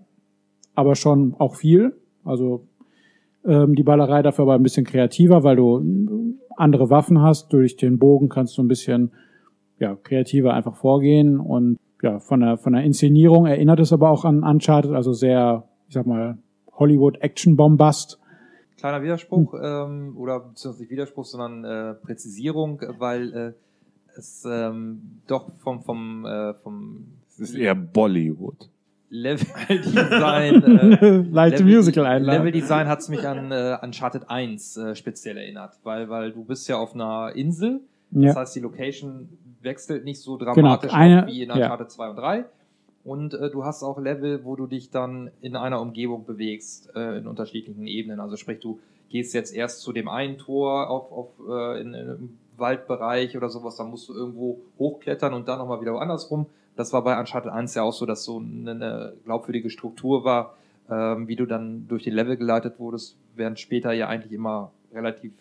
aber 0.75 0.95
schon 0.95 1.35
auch 1.39 1.55
viel. 1.57 1.97
Also 2.25 2.67
die 3.47 3.83
Ballerei 3.83 4.23
dafür 4.23 4.43
aber 4.43 4.55
ein 4.55 4.63
bisschen 4.63 4.85
kreativer, 4.85 5.45
weil 5.45 5.57
du 5.57 5.79
äh, 5.79 6.35
andere 6.57 6.91
Waffen 6.91 7.23
hast. 7.23 7.53
Durch 7.53 7.77
den 7.77 7.99
Bogen 7.99 8.29
kannst 8.29 8.59
du 8.59 8.63
ein 8.63 8.69
bisschen 8.69 9.13
ja, 9.79 9.95
kreativer 9.95 10.55
einfach 10.55 10.77
vorgehen 10.77 11.39
und 11.39 11.79
ja, 12.03 12.19
von 12.19 12.41
der, 12.41 12.59
von 12.59 12.73
der 12.73 12.83
Inszenierung 12.83 13.47
erinnert 13.47 13.81
es 13.81 13.93
aber 13.93 14.11
auch 14.11 14.25
an 14.25 14.43
Uncharted, 14.43 14.93
also 14.93 15.13
sehr, 15.13 15.65
ich 15.89 15.95
sag 15.95 16.07
mal, 16.07 16.39
Hollywood 16.73 17.19
Action 17.21 17.57
Bombast. 17.57 18.21
Kleiner 18.77 19.03
Widerspruch, 19.03 19.55
ähm, 19.61 20.15
oder 20.17 20.41
beziehungsweise 20.41 20.83
nicht 20.83 20.93
Widerspruch, 20.93 21.25
sondern 21.25 21.65
äh, 21.65 21.95
Präzisierung, 21.95 22.81
weil 22.99 23.33
äh, 23.33 23.53
es 24.19 24.45
ähm, 24.49 25.21
doch 25.27 25.51
vom, 25.59 25.83
vom, 25.83 26.27
äh, 26.27 26.55
vom 26.55 27.07
Es 27.29 27.41
ist 27.41 27.55
eher 27.55 27.75
Bollywood. 27.75 28.69
Level-Design 29.11 30.63
äh, 30.65 31.17
Leichte 31.31 31.63
Level- 31.63 31.77
Musical 31.77 32.07
einladen. 32.07 32.39
Level-Design 32.45 32.89
hat 32.89 33.01
es 33.01 33.09
mich 33.09 33.27
an 33.27 33.51
äh, 33.53 33.77
Uncharted 33.83 34.29
1 34.29 34.77
äh, 34.77 34.95
speziell 34.97 35.37
erinnert, 35.37 35.75
weil, 35.85 36.09
weil 36.09 36.33
du 36.33 36.45
bist 36.45 36.69
ja 36.69 36.77
auf 36.77 36.95
einer 36.95 37.33
Insel, 37.35 37.81
das 38.11 38.35
Ja. 38.35 38.41
heißt 38.41 38.57
die 38.57 38.61
Location 38.61 39.29
wechselt 39.63 40.05
nicht 40.05 40.21
so 40.21 40.37
Genau, 40.39 40.53
dramatisch 40.55 40.93
eine- 40.93 41.25
auf 41.25 41.29
wie 41.29 41.43
in 41.43 41.49
ja. 41.49 41.55
Uncharted 41.57 41.91
2 41.91 42.11
und 42.11 42.17
3 42.17 42.45
und 43.05 43.35
äh, 43.35 43.51
du 43.51 43.65
hast 43.65 43.83
auch 43.83 43.99
Level, 44.01 44.45
wo 44.45 44.57
du 44.57 44.67
dich 44.67 44.91
dann 44.91 45.31
in 45.41 45.57
einer 45.57 45.81
Umgebung 45.81 46.25
bewegst, 46.25 46.91
äh, 46.95 47.19
in 47.19 47.27
unterschiedlichen 47.27 47.87
Ebenen, 47.87 48.21
also 48.21 48.37
sprich 48.37 48.61
du 48.61 48.79
gehst 49.09 49.35
jetzt 49.35 49.55
erst 49.55 49.81
zu 49.83 49.93
dem 49.93 50.09
einen 50.09 50.37
Tor 50.39 50.91
auf, 50.91 51.13
auf 51.13 51.29
äh, 51.49 51.81
in, 51.81 51.95
in 51.95 51.95
einem 51.95 52.39
Waldbereich 52.57 53.37
oder 53.37 53.49
sowas, 53.51 53.77
dann 53.77 53.91
musst 53.91 54.09
du 54.09 54.15
irgendwo 54.15 54.59
hochklettern 54.79 55.33
und 55.35 55.47
dann 55.47 55.59
nochmal 55.59 55.81
wieder 55.81 55.93
woanders 55.93 56.31
rum. 56.31 56.47
Das 56.77 56.93
war 56.93 57.03
bei 57.03 57.19
Uncharted 57.19 57.51
1 57.51 57.75
ja 57.75 57.83
auch 57.83 57.93
so, 57.93 58.07
dass 58.07 58.25
so 58.25 58.39
eine, 58.39 59.15
glaubwürdige 59.25 59.71
Struktur 59.71 60.25
war, 60.25 60.55
ähm, 60.91 61.27
wie 61.29 61.37
du 61.37 61.47
dann 61.47 61.87
durch 61.89 62.03
die 62.05 62.11
Level 62.11 62.37
geleitet 62.37 62.79
wurdest, 62.79 63.17
während 63.35 63.59
später 63.59 63.93
ja 63.93 64.09
eigentlich 64.09 64.33
immer 64.33 64.71
relativ 64.93 65.33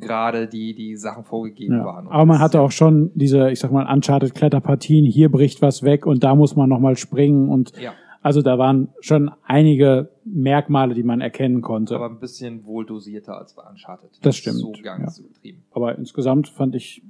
gerade 0.00 0.48
die, 0.48 0.74
die 0.74 0.96
Sachen 0.96 1.24
vorgegeben 1.24 1.76
Ja. 1.78 1.84
waren. 1.84 2.06
Und 2.06 2.12
Aber 2.12 2.24
man 2.26 2.38
hatte 2.40 2.60
auch 2.60 2.72
schon 2.72 3.10
diese, 3.14 3.50
ich 3.50 3.60
sag 3.60 3.70
mal, 3.70 3.86
Uncharted-Kletterpartien, 3.92 5.04
hier 5.04 5.30
bricht 5.30 5.62
was 5.62 5.82
weg 5.82 6.06
und 6.06 6.24
da 6.24 6.34
muss 6.34 6.56
man 6.56 6.68
nochmal 6.68 6.96
springen 6.96 7.48
und 7.50 7.72
Ja, 7.80 7.92
also 8.22 8.42
da 8.42 8.58
waren 8.58 8.88
schon 9.00 9.30
einige 9.44 10.08
Merkmale, 10.24 10.94
die 10.94 11.04
man 11.04 11.20
erkennen 11.20 11.62
konnte. 11.62 11.94
aber 11.94 12.06
Aber, 12.06 12.14
ein 12.14 12.18
bisschen 12.18 12.64
wohl 12.66 12.84
dosierter 12.84 13.38
als 13.38 13.54
bei 13.54 13.62
Uncharted. 13.62 14.10
Das 14.22 14.36
stimmt, 14.36 14.56
So 14.58 14.72
ganz 14.82 15.18
übertrieben. 15.18 15.62
insgesamt 15.98 16.48
fand 16.48 16.74
ich 16.74 17.02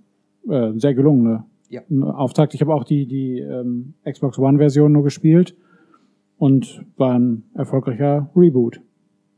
äh, 0.49 0.73
sehr 0.77 0.93
gelungene 0.95 1.45
Ja. 1.69 1.83
Auftakt. 2.03 2.55
Ich 2.55 2.61
habe 2.61 2.75
auch 2.75 2.85
die, 2.85 3.07
die 3.07 3.41
ähm, 3.41 3.95
Xbox 4.05 4.39
One-Version 4.39 4.93
nur 4.93 5.03
gespielt 5.03 5.57
und 6.39 6.85
war 6.97 7.19
ein 7.19 7.45
erfolgreicher 7.55 8.31
Reboot. 8.37 8.81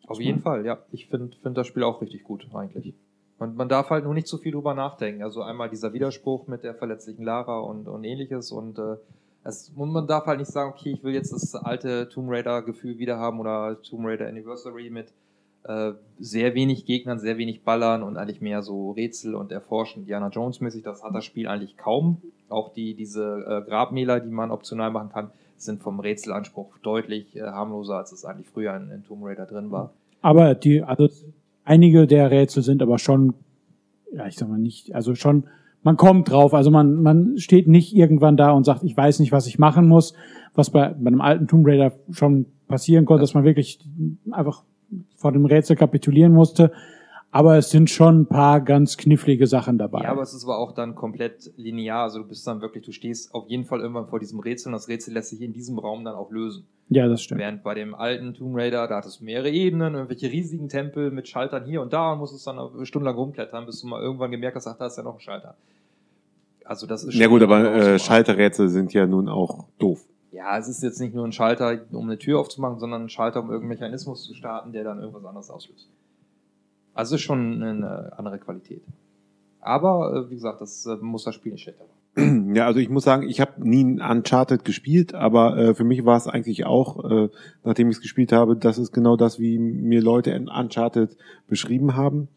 Auf 0.06 0.20
jeden 0.20 0.40
Fall, 0.40 0.64
ja. 0.64 0.78
Ich 0.90 1.08
finde 1.08 1.36
find 1.42 1.56
das 1.56 1.66
Spiel 1.66 1.82
auch 1.82 2.00
richtig 2.00 2.24
gut, 2.24 2.48
eigentlich. 2.54 2.94
Man, 3.38 3.54
man 3.54 3.68
darf 3.68 3.90
halt 3.90 4.04
nur 4.04 4.14
nicht 4.14 4.26
zu 4.26 4.38
viel 4.38 4.52
drüber 4.52 4.74
nachdenken. 4.74 5.22
Also 5.22 5.42
einmal 5.42 5.68
dieser 5.68 5.92
Widerspruch 5.92 6.46
mit 6.48 6.64
der 6.64 6.74
verletzlichen 6.74 7.24
Lara 7.24 7.60
und, 7.60 7.88
und 7.88 8.04
ähnliches 8.04 8.50
und 8.50 8.78
äh, 8.78 8.96
es, 9.44 9.70
und 9.76 9.92
man 9.92 10.06
darf 10.06 10.26
halt 10.26 10.40
nicht 10.40 10.50
sagen, 10.50 10.72
okay, 10.76 10.90
ich 10.92 11.04
will 11.04 11.14
jetzt 11.14 11.32
das 11.32 11.54
alte 11.54 12.08
Tomb 12.08 12.30
Raider-Gefühl 12.30 12.98
wieder 12.98 13.18
haben 13.18 13.38
oder 13.38 13.80
Tomb 13.82 14.04
Raider 14.06 14.26
Anniversary 14.26 14.90
mit 14.90 15.12
äh, 15.68 15.92
sehr 16.18 16.54
wenig 16.54 16.86
Gegnern, 16.86 17.18
sehr 17.18 17.38
wenig 17.38 17.62
Ballern 17.62 18.02
und 18.02 18.16
eigentlich 18.16 18.40
mehr 18.40 18.62
so 18.62 18.92
Rätsel 18.92 19.34
und 19.34 19.52
Erforschen. 19.52 20.06
Diana 20.06 20.28
Jones-mäßig, 20.28 20.82
das 20.82 21.04
hat 21.04 21.14
das 21.14 21.24
Spiel 21.24 21.46
eigentlich 21.46 21.76
kaum. 21.76 22.22
Auch 22.48 22.72
die, 22.72 22.94
diese 22.94 23.44
äh, 23.46 23.68
Grabmäler, 23.68 24.18
die 24.20 24.30
man 24.30 24.50
optional 24.50 24.90
machen 24.90 25.10
kann, 25.10 25.30
sind 25.58 25.82
vom 25.82 26.00
Rätselanspruch 26.00 26.78
deutlich 26.82 27.36
äh, 27.36 27.42
harmloser, 27.42 27.96
als 27.96 28.12
es 28.12 28.24
eigentlich 28.24 28.48
früher 28.48 28.74
in, 28.76 28.90
in 28.90 29.04
Tomb 29.04 29.22
Raider 29.24 29.44
drin 29.44 29.70
war. 29.70 29.92
Aber 30.22 30.54
die, 30.54 30.82
also 30.82 31.08
einige 31.64 32.06
der 32.06 32.30
Rätsel 32.30 32.62
sind 32.62 32.80
aber 32.80 32.98
schon, 32.98 33.34
ja, 34.12 34.26
ich 34.26 34.36
sag 34.36 34.48
mal 34.48 34.58
nicht, 34.58 34.94
also 34.94 35.14
schon, 35.14 35.44
man 35.82 35.96
kommt 35.96 36.30
drauf, 36.30 36.54
also 36.54 36.70
man, 36.70 37.02
man 37.02 37.36
steht 37.36 37.68
nicht 37.68 37.94
irgendwann 37.94 38.36
da 38.36 38.52
und 38.52 38.64
sagt, 38.64 38.82
ich 38.84 38.96
weiß 38.96 39.20
nicht, 39.20 39.32
was 39.32 39.46
ich 39.46 39.58
machen 39.58 39.86
muss, 39.86 40.14
was 40.54 40.70
bei, 40.70 40.88
bei 40.88 41.08
einem 41.08 41.20
alten 41.20 41.46
Tomb 41.46 41.66
Raider 41.66 41.92
schon 42.10 42.46
passieren 42.66 43.04
konnte, 43.04 43.20
dass 43.20 43.34
man 43.34 43.44
wirklich 43.44 43.78
einfach 44.30 44.64
vor 45.16 45.32
dem 45.32 45.44
Rätsel 45.44 45.76
kapitulieren 45.76 46.32
musste. 46.32 46.72
Aber 47.30 47.58
es 47.58 47.68
sind 47.68 47.90
schon 47.90 48.22
ein 48.22 48.26
paar 48.26 48.62
ganz 48.62 48.96
knifflige 48.96 49.46
Sachen 49.46 49.76
dabei. 49.76 50.00
Ja, 50.02 50.12
aber 50.12 50.22
es 50.22 50.32
ist 50.32 50.44
aber 50.44 50.58
auch 50.58 50.72
dann 50.72 50.94
komplett 50.94 51.52
linear. 51.58 52.04
Also 52.04 52.20
du 52.20 52.26
bist 52.26 52.46
dann 52.46 52.62
wirklich, 52.62 52.86
du 52.86 52.92
stehst 52.92 53.34
auf 53.34 53.46
jeden 53.48 53.66
Fall 53.66 53.80
irgendwann 53.80 54.06
vor 54.06 54.18
diesem 54.18 54.40
Rätsel 54.40 54.68
und 54.68 54.72
das 54.72 54.88
Rätsel 54.88 55.12
lässt 55.12 55.28
sich 55.28 55.42
in 55.42 55.52
diesem 55.52 55.78
Raum 55.78 56.04
dann 56.06 56.14
auch 56.14 56.30
lösen. 56.30 56.64
ja, 56.88 57.06
das 57.06 57.20
stimmt. 57.22 57.42
Während 57.42 57.62
bei 57.62 57.74
dem 57.74 57.94
alten 57.94 58.32
Tomb 58.32 58.56
Raider, 58.56 58.88
da 58.88 58.96
hattest 58.96 59.20
du 59.20 59.24
mehrere 59.24 59.50
Ebenen, 59.50 59.92
irgendwelche 59.92 60.32
riesigen 60.32 60.70
Tempel 60.70 61.10
mit 61.10 61.28
Schaltern 61.28 61.66
hier 61.66 61.82
und 61.82 61.92
da 61.92 62.12
und 62.12 62.20
musstest 62.20 62.46
dann 62.46 62.58
stundenlang 62.86 63.16
rumklettern, 63.16 63.66
bis 63.66 63.82
du 63.82 63.88
mal 63.88 64.00
irgendwann 64.00 64.30
gemerkt 64.30 64.56
hast, 64.56 64.66
ach, 64.66 64.78
da 64.78 64.86
ist 64.86 64.96
ja 64.96 65.02
noch 65.02 65.16
ein 65.16 65.20
Schalter. 65.20 65.54
Also 66.64 66.86
das 66.86 67.04
ist 67.04 67.14
Ja 67.14 67.24
schon 67.24 67.32
gut, 67.32 67.42
immer 67.42 67.56
aber 67.56 67.76
äh. 67.76 67.98
Schalterrätsel 67.98 68.70
sind 68.70 68.94
ja 68.94 69.06
nun 69.06 69.28
auch 69.28 69.66
doof. 69.78 70.06
Ja, 70.30 70.58
es 70.58 70.68
ist 70.68 70.82
jetzt 70.82 71.00
nicht 71.00 71.14
nur 71.14 71.24
ein 71.24 71.32
Schalter, 71.32 71.80
um 71.92 72.04
eine 72.04 72.18
Tür 72.18 72.38
aufzumachen, 72.40 72.78
sondern 72.78 73.02
ein 73.02 73.08
Schalter, 73.08 73.40
um 73.40 73.50
irgendeinen 73.50 73.80
Mechanismus 73.80 74.24
zu 74.24 74.34
starten, 74.34 74.72
der 74.72 74.84
dann 74.84 75.00
irgendwas 75.00 75.24
anderes 75.24 75.50
auslöst. 75.50 75.88
Also 76.94 77.14
ist 77.14 77.22
schon 77.22 77.62
eine 77.62 78.12
andere 78.18 78.38
Qualität. 78.38 78.82
Aber, 79.60 80.14
äh, 80.14 80.30
wie 80.30 80.34
gesagt, 80.34 80.60
das 80.60 80.86
äh, 80.86 80.96
muss 80.96 81.24
das 81.24 81.34
Spiel 81.34 81.52
nicht 81.52 81.62
schlechter 81.62 81.84
machen. 81.84 81.98
Ja, 82.54 82.66
also 82.66 82.80
ich 82.80 82.88
muss 82.88 83.04
sagen, 83.04 83.28
ich 83.28 83.40
habe 83.40 83.68
nie 83.68 84.00
Uncharted 84.00 84.64
gespielt, 84.64 85.14
aber 85.14 85.56
äh, 85.56 85.74
für 85.74 85.84
mich 85.84 86.04
war 86.04 86.16
es 86.16 86.26
eigentlich 86.26 86.66
auch, 86.66 87.04
äh, 87.08 87.28
nachdem 87.64 87.88
ich 87.88 87.96
es 87.96 88.02
gespielt 88.02 88.32
habe, 88.32 88.56
das 88.56 88.78
ist 88.78 88.92
genau 88.92 89.16
das, 89.16 89.38
wie 89.38 89.58
mir 89.58 90.00
Leute 90.00 90.30
in 90.30 90.48
Uncharted 90.48 91.16
beschrieben 91.46 91.94
haben. 91.94 92.28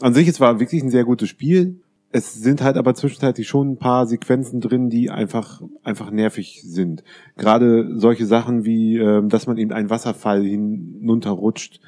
An 0.00 0.12
sich, 0.12 0.28
es 0.28 0.40
war 0.40 0.60
wirklich 0.60 0.82
ein 0.82 0.90
sehr 0.90 1.04
gutes 1.04 1.28
Spiel. 1.28 1.80
Es 2.16 2.32
sind 2.34 2.62
halt 2.62 2.76
aber 2.76 2.94
zwischenzeitlich 2.94 3.48
schon 3.48 3.72
ein 3.72 3.76
paar 3.76 4.06
Sequenzen 4.06 4.60
drin, 4.60 4.88
die 4.88 5.10
einfach 5.10 5.60
einfach 5.82 6.12
nervig 6.12 6.62
sind. 6.64 7.02
Gerade 7.36 7.98
solche 7.98 8.24
Sachen 8.24 8.64
wie, 8.64 8.98
ähm, 8.98 9.28
dass 9.28 9.48
man 9.48 9.56
in 9.58 9.72
einen 9.72 9.90
Wasserfall 9.90 10.44
hinunterrutscht 10.44 11.80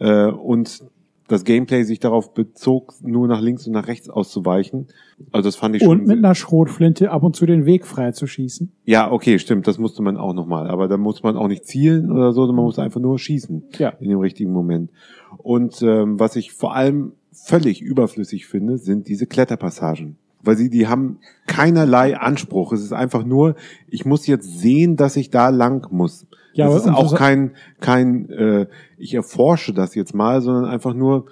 äh, 0.00 0.26
und 0.26 0.82
das 1.28 1.44
Gameplay 1.44 1.84
sich 1.84 2.00
darauf 2.00 2.32
bezog, 2.34 2.94
nur 3.02 3.28
nach 3.28 3.40
links 3.40 3.66
und 3.68 3.74
nach 3.74 3.86
rechts 3.86 4.08
auszuweichen. 4.08 4.88
Also 5.30 5.46
das 5.48 5.56
fand 5.56 5.76
ich 5.76 5.82
schon 5.82 6.00
Und 6.00 6.06
mit 6.08 6.18
einer 6.18 6.34
Schrotflinte 6.34 7.10
ab 7.12 7.22
und 7.22 7.36
zu 7.36 7.44
den 7.46 7.64
Weg 7.66 7.86
frei 7.86 8.12
zu 8.12 8.26
schießen. 8.26 8.72
ja, 8.84 9.12
okay, 9.12 9.38
stimmt, 9.38 9.68
das 9.68 9.78
musste 9.78 10.02
man 10.02 10.16
auch 10.16 10.32
nochmal. 10.32 10.68
Aber 10.68 10.88
da 10.88 10.96
muss 10.96 11.22
man 11.22 11.36
auch 11.36 11.46
nicht 11.46 11.66
zielen 11.66 12.10
oder 12.10 12.32
so, 12.32 12.40
sondern 12.40 12.56
man 12.56 12.64
muss 12.64 12.78
einfach 12.80 13.00
nur 13.00 13.18
schießen 13.18 13.62
Ja. 13.78 13.90
in 14.00 14.08
dem 14.08 14.18
richtigen 14.18 14.52
Moment. 14.52 14.90
Und 15.36 15.82
ähm, 15.82 16.18
was 16.18 16.34
ich 16.34 16.52
vor 16.52 16.74
allem 16.74 17.12
völlig 17.44 17.80
überflüssig 17.80 18.46
finde, 18.46 18.78
sind 18.78 19.08
diese 19.08 19.26
Kletterpassagen. 19.26 20.16
weil 20.42 20.56
sie, 20.56 20.70
die 20.70 20.86
haben 20.86 21.18
keinerlei 21.46 22.16
Anspruch. 22.16 22.72
Es 22.72 22.82
ist 22.82 22.92
einfach 22.92 23.24
nur, 23.24 23.56
ich 23.88 24.04
muss 24.04 24.26
jetzt 24.26 24.60
sehen, 24.60 24.96
dass 24.96 25.16
ich 25.16 25.30
da 25.30 25.48
lang 25.48 25.88
muss. 25.90 26.26
Ja, 26.52 26.66
das 26.66 26.86
ist 26.86 26.88
auch 26.88 27.14
kein, 27.14 27.52
kein, 27.80 28.30
äh, 28.30 28.66
ich 28.96 29.14
erforsche 29.14 29.72
das 29.72 29.94
jetzt 29.94 30.14
mal, 30.14 30.40
sondern 30.40 30.64
einfach 30.64 30.94
nur, 30.94 31.26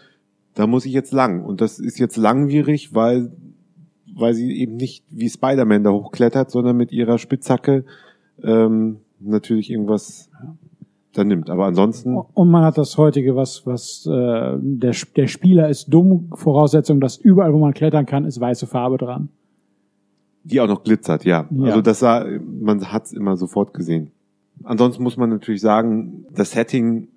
da 0.55 0.67
muss 0.67 0.87
ich 0.87 0.93
jetzt 0.93 1.13
lang. 1.13 1.45
Und 1.45 1.61
das 1.61 1.79
ist 1.79 1.99
jetzt 1.99 2.17
langwierig, 2.17 2.95
weil, 2.95 3.33
weil 4.15 4.35
sie 4.35 4.59
eben 4.59 4.77
nicht 4.77 5.05
wie 5.11 5.29
Spider-Man 5.29 5.85
da 5.85 5.91
hochklettert, 5.91 6.51
sondern 6.51 6.77
mit 6.77 6.93
ihrer 6.93 7.19
Spitzhacke 7.19 7.85
ähm, 8.43 8.99
natürlich 9.21 9.71
irgendwas 9.71 10.31
da 11.17 11.25
nimmt. 11.25 11.51
Aber 11.51 11.67
ansonsten, 11.67 12.17
Und 12.17 12.51
man 12.51 12.65
hat 12.65 12.79
das 12.79 12.97
heutige, 12.99 13.37
was, 13.37 13.67
was 13.67 14.07
äh, 14.07 14.57
der, 14.61 14.95
der 15.17 15.27
Spieler 15.27 15.69
ist 15.69 15.93
dumm, 15.93 16.31
Voraussetzung, 16.35 17.01
dass 17.01 17.17
überall, 17.17 17.53
wo 17.53 17.59
man 17.59 17.75
klettern 17.75 18.07
kann, 18.07 18.25
ist 18.25 18.41
weiße 18.41 18.67
Farbe 18.67 18.99
dran. 18.99 19.29
die 20.45 20.61
auch 20.61 20.69
noch 20.69 20.85
glitzert, 20.85 21.25
ja. 21.25 21.49
Ja. 21.51 21.65
Also 21.65 21.81
das 21.83 21.99
sah, 21.99 22.25
man 22.63 22.93
hat's 22.93 23.13
immer 23.13 23.37
sofort 23.37 23.75
gesehen. 23.75 24.13
Ansonsten 24.63 25.03
muss 25.03 25.17
man 25.17 25.29
natürlich 25.31 25.61
sagen, 25.61 26.25
das 26.33 26.53
Setting, 26.53 27.09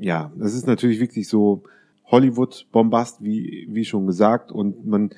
ja, 0.00 0.32
das 0.38 0.54
ist 0.54 0.66
natürlich 0.66 0.98
wirklich 0.98 1.28
so 1.28 1.62
Hollywood-Bombast, 2.06 3.22
wie, 3.22 3.68
wie 3.70 3.84
schon 3.84 4.06
gesagt. 4.06 4.50
Und 4.50 4.86
man, 4.86 5.10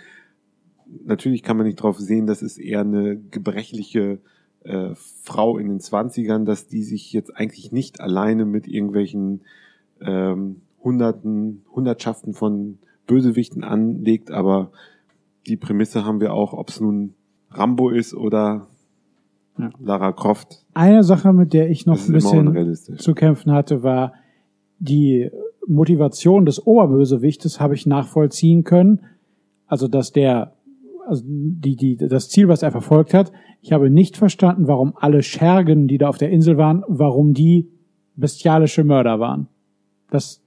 natürlich 1.04 1.42
kann 1.42 1.56
man 1.56 1.66
nicht 1.66 1.76
drauf 1.76 1.98
sehen, 1.98 2.26
das 2.26 2.42
ist 2.42 2.58
eher 2.58 2.80
eine 2.80 3.16
gebrechliche 3.30 4.18
äh, 4.64 4.94
Frau 4.94 5.58
in 5.58 5.68
den 5.68 5.80
Zwanzigern, 5.80 6.44
dass 6.44 6.66
die 6.66 6.82
sich 6.82 7.12
jetzt 7.12 7.36
eigentlich 7.36 7.72
nicht 7.72 8.00
alleine 8.00 8.44
mit 8.44 8.68
irgendwelchen 8.68 9.42
ähm, 10.00 10.62
Hunderten, 10.82 11.64
Hundertschaften 11.74 12.34
von 12.34 12.78
Bösewichten 13.06 13.64
anlegt, 13.64 14.30
aber 14.30 14.70
die 15.46 15.56
Prämisse 15.56 16.04
haben 16.04 16.20
wir 16.20 16.32
auch, 16.32 16.52
ob 16.52 16.70
es 16.70 16.80
nun 16.80 17.14
Rambo 17.50 17.90
ist 17.90 18.14
oder 18.14 18.68
Ja. 19.58 19.70
Lara 19.80 20.12
Croft. 20.12 20.64
Eine 20.74 21.02
Sache, 21.02 21.32
mit 21.32 21.52
der 21.52 21.68
ich 21.68 21.84
noch 21.84 21.98
ein 21.98 22.12
bisschen 22.12 22.98
zu 22.98 23.14
kämpfen 23.14 23.52
hatte, 23.52 23.82
war 23.82 24.14
die 24.78 25.30
Motivation 25.66 26.44
des 26.44 26.66
Oberbösewichtes 26.66 27.60
habe 27.60 27.74
ich 27.74 27.86
nachvollziehen 27.86 28.64
können. 28.64 29.00
Also, 29.66 29.88
dass 29.88 30.12
der, 30.12 30.54
also 31.12 31.24
die, 31.26 31.76
die, 31.76 31.96
das 31.96 32.30
Ziel, 32.30 32.48
was 32.48 32.62
er 32.62 32.72
verfolgt 32.72 33.12
hat, 33.12 33.32
ich 33.60 33.72
habe 33.72 33.90
nicht 33.90 34.16
verstanden, 34.16 34.66
warum 34.66 34.94
alle 34.96 35.22
Schergen, 35.22 35.86
die 35.86 35.98
da 35.98 36.08
auf 36.08 36.16
der 36.16 36.30
Insel 36.30 36.56
waren, 36.56 36.82
warum 36.88 37.34
die 37.34 37.68
bestialische 38.16 38.82
Mörder 38.82 39.20
waren. 39.20 39.48
Das 40.10 40.42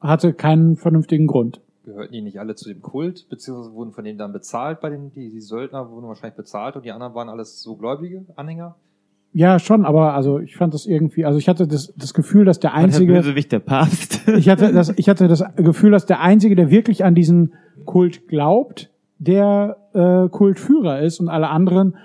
hatte 0.00 0.34
keinen 0.34 0.76
vernünftigen 0.76 1.28
Grund. 1.28 1.60
Gehörten 1.84 2.12
die 2.12 2.20
nicht 2.20 2.40
alle 2.40 2.56
zu 2.56 2.68
dem 2.68 2.82
Kult, 2.82 3.28
beziehungsweise 3.30 3.72
wurden 3.72 3.92
von 3.92 4.04
denen 4.04 4.18
dann 4.18 4.32
bezahlt 4.32 4.80
bei 4.80 4.90
den, 4.90 5.12
die, 5.12 5.30
die 5.30 5.40
Söldner 5.40 5.90
wurden 5.90 6.08
wahrscheinlich 6.08 6.36
bezahlt 6.36 6.74
und 6.74 6.84
die 6.84 6.90
anderen 6.92 7.14
waren 7.14 7.28
alles 7.28 7.62
so 7.62 7.76
gläubige 7.76 8.26
Anhänger? 8.34 8.74
Ja, 9.32 9.58
schon, 9.58 9.84
aber 9.84 10.14
also 10.14 10.40
ich 10.40 10.56
fand 10.56 10.74
das 10.74 10.86
irgendwie, 10.86 11.24
also 11.24 11.38
ich 11.38 11.48
hatte 11.48 11.68
das, 11.68 11.94
das 11.96 12.14
Gefühl, 12.14 12.44
dass 12.44 12.58
der 12.58 12.72
Und 12.72 12.78
der 12.78 12.84
einzige, 12.84 13.12
Bösewicht 13.12 13.52
der 13.52 13.60
Papst. 13.60 14.26
ich 14.26 14.48
hatte 14.48 14.72
das, 14.72 14.92
ich 14.96 15.08
hatte 15.08 15.28
das 15.28 15.44
Gefühl, 15.56 15.92
dass 15.92 16.04
der 16.06 16.20
einzige, 16.20 16.56
der 16.56 16.70
wirklich 16.70 17.04
an 17.04 17.14
diesen 17.14 17.54
Kult 17.84 18.28
glaubt, 18.28 18.90
der 19.18 19.76
äh, 19.92 20.28
Kultführer 20.28 21.00
ist 21.00 21.20
und 21.20 21.28
alle 21.28 21.48
anderen 21.48 21.96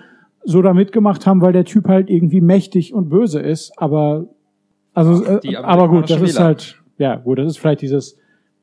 so 0.44 0.60
da 0.62 0.74
mitgemacht 0.74 1.26
haben, 1.26 1.40
weil 1.40 1.52
der 1.52 1.64
Typ 1.64 1.88
halt 1.88 2.10
irgendwie 2.10 2.40
mächtig 2.40 2.92
und 2.92 3.08
böse 3.08 3.40
ist, 3.40 3.72
aber 3.76 4.26
also 4.92 5.24
äh, 5.24 5.56
aber 5.56 5.88
gut, 5.88 6.10
das 6.10 6.20
ist 6.20 6.38
halt 6.38 6.82
ja 6.98 7.16
gut, 7.16 7.38
das 7.38 7.48
ist 7.48 7.58
vielleicht 7.58 7.82
dieses 7.82 8.18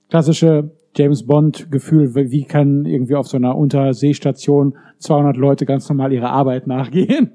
klassische 0.09 0.71
James 0.95 1.25
Bond 1.25 1.71
Gefühl, 1.71 2.13
wie 2.13 2.43
kann 2.43 2.85
irgendwie 2.85 3.15
auf 3.15 3.27
so 3.27 3.37
einer 3.37 3.57
Unterseestation 3.57 4.77
200 4.99 5.37
Leute 5.37 5.65
ganz 5.65 5.87
normal 5.89 6.11
ihrer 6.11 6.29
Arbeit 6.29 6.67
nachgehen? 6.67 7.31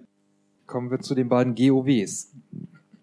Kommen 0.66 0.90
wir 0.90 0.98
zu 1.00 1.14
den 1.14 1.28
beiden 1.28 1.54
GOWs. 1.54 2.34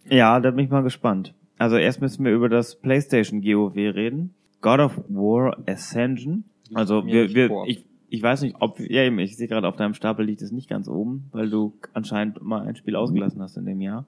Ja, 0.09 0.39
da 0.39 0.51
bin 0.51 0.65
ich 0.65 0.71
mal 0.71 0.83
gespannt. 0.83 1.33
Also 1.57 1.77
erst 1.77 2.01
müssen 2.01 2.25
wir 2.25 2.33
über 2.33 2.49
das 2.49 2.75
PlayStation 2.75 3.41
GOW 3.41 3.75
reden. 3.75 4.33
God 4.61 4.79
of 4.79 5.01
War 5.07 5.57
Ascension. 5.67 6.43
Also 6.73 7.05
wir, 7.05 7.33
wir, 7.33 7.49
ich, 7.67 7.85
ich 8.13 8.21
weiß 8.21 8.43
nicht, 8.43 8.57
ob 8.59 8.79
ja 8.79 9.01
eben, 9.01 9.17
ich 9.17 9.35
sehe 9.35 9.47
gerade 9.47 9.67
auf 9.67 9.75
deinem 9.75 9.95
Stapel 9.95 10.23
liegt 10.23 10.43
es 10.43 10.51
nicht 10.51 10.69
ganz 10.69 10.87
oben, 10.87 11.29
weil 11.31 11.49
du 11.49 11.73
anscheinend 11.93 12.43
mal 12.43 12.61
ein 12.61 12.75
Spiel 12.75 12.95
ausgelassen 12.95 13.41
hast 13.41 13.57
in 13.57 13.65
dem 13.65 13.81
Jahr. 13.81 14.05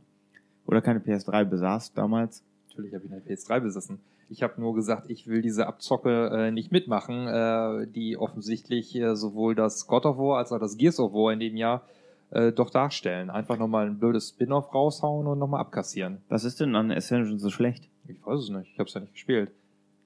Oder 0.68 0.84
keine 0.84 1.00
PS3 1.00 1.44
besaßt 1.44 1.98
damals. 1.98 2.44
Natürlich 2.70 2.94
habe 2.94 3.06
ich 3.06 3.12
eine 3.12 3.22
PS3 3.22 3.62
besessen. 3.62 3.98
Ich 4.30 4.44
habe 4.44 4.62
nur 4.62 4.76
gesagt, 4.76 5.10
ich 5.10 5.26
will 5.26 5.42
diese 5.42 5.66
Abzocke 5.66 6.30
äh, 6.32 6.52
nicht 6.52 6.72
mitmachen, 6.72 7.26
äh, 7.28 7.88
die 7.88 8.16
offensichtlich 8.16 8.96
äh, 8.96 9.16
sowohl 9.16 9.56
das 9.56 9.88
God 9.88 10.06
of 10.06 10.20
War 10.20 10.38
als 10.38 10.52
auch 10.52 10.60
das 10.60 10.78
Gears 10.78 11.00
of 11.00 11.12
War 11.14 11.34
in 11.34 11.40
dem 11.40 11.58
Jahr 11.58 11.82
äh, 12.30 12.52
doch 12.52 12.70
darstellen. 12.70 13.32
Einfach 13.32 13.58
nochmal 13.58 13.88
ein 13.88 13.98
blödes 13.98 14.30
Spin-off 14.30 14.72
raushauen 14.72 15.26
und 15.26 15.40
nochmal 15.40 15.62
abkassieren. 15.62 16.20
Was 16.30 16.44
ist 16.44 16.60
denn 16.60 16.76
an 16.76 16.92
Ascension 16.92 17.40
so 17.40 17.50
schlecht? 17.50 17.90
Ich 18.08 18.24
weiß 18.24 18.40
es 18.40 18.50
nicht, 18.50 18.70
ich 18.72 18.78
habe 18.78 18.88
es 18.88 18.94
ja 18.94 19.02
nicht 19.02 19.14
gespielt. 19.14 19.50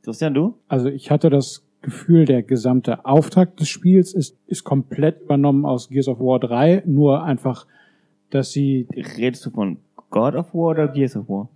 Christian, 0.04 0.34
du? 0.34 0.58
Also 0.70 0.88
ich 0.88 1.12
hatte 1.12 1.30
das 1.30 1.66
Gefühl, 1.82 2.26
der 2.26 2.44
gesamte 2.44 3.06
Auftakt 3.06 3.60
des 3.60 3.70
Spiels 3.70 4.14
ist, 4.14 4.38
ist 4.48 4.64
komplett 4.64 5.22
übernommen 5.22 5.66
aus 5.66 5.90
Gears 5.90 6.10
of 6.10 6.20
War 6.20 6.40
3, 6.40 6.84
nur 6.86 7.24
einfach, 7.24 7.66
dass 8.30 8.52
sie, 8.52 8.88
Redest 9.18 9.46
du 9.46 9.50
von 9.52 9.78
God 10.10 10.36
of 10.36 10.54
War 10.54 10.72
oder 10.72 10.88
Gears 10.90 11.16
of 11.16 11.30
War? 11.30 11.50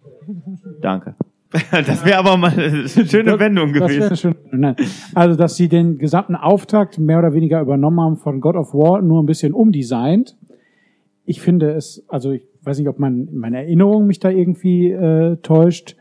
Danke. 0.81 1.15
Das 1.71 2.03
wäre 2.03 2.17
aber 2.17 2.35
mal 2.35 2.51
eine 2.51 2.87
schöne 2.87 3.37
Wendung 3.37 3.73
das 3.73 3.83
gewesen. 3.83 3.99
wäre 4.01 4.15
schön, 4.17 4.75
also 5.13 5.37
dass 5.37 5.55
sie 5.55 5.67
den 5.67 5.99
gesamten 5.99 6.35
Auftakt 6.35 6.97
mehr 6.97 7.19
oder 7.19 7.33
weniger 7.33 7.61
übernommen 7.61 8.01
haben 8.01 8.17
von 8.17 8.41
God 8.41 8.55
of 8.55 8.73
War, 8.73 9.03
nur 9.03 9.21
ein 9.21 9.27
bisschen 9.27 9.53
umdesignt. 9.53 10.35
Ich 11.25 11.41
finde 11.41 11.71
es, 11.73 12.03
also 12.07 12.31
ich 12.31 12.47
weiß 12.63 12.79
nicht, 12.79 12.87
ob 12.87 12.97
mein, 12.97 13.29
meine 13.33 13.57
Erinnerung 13.57 14.07
mich 14.07 14.19
da 14.19 14.29
irgendwie 14.29 14.91
äh, 14.91 15.37
täuscht, 15.43 15.95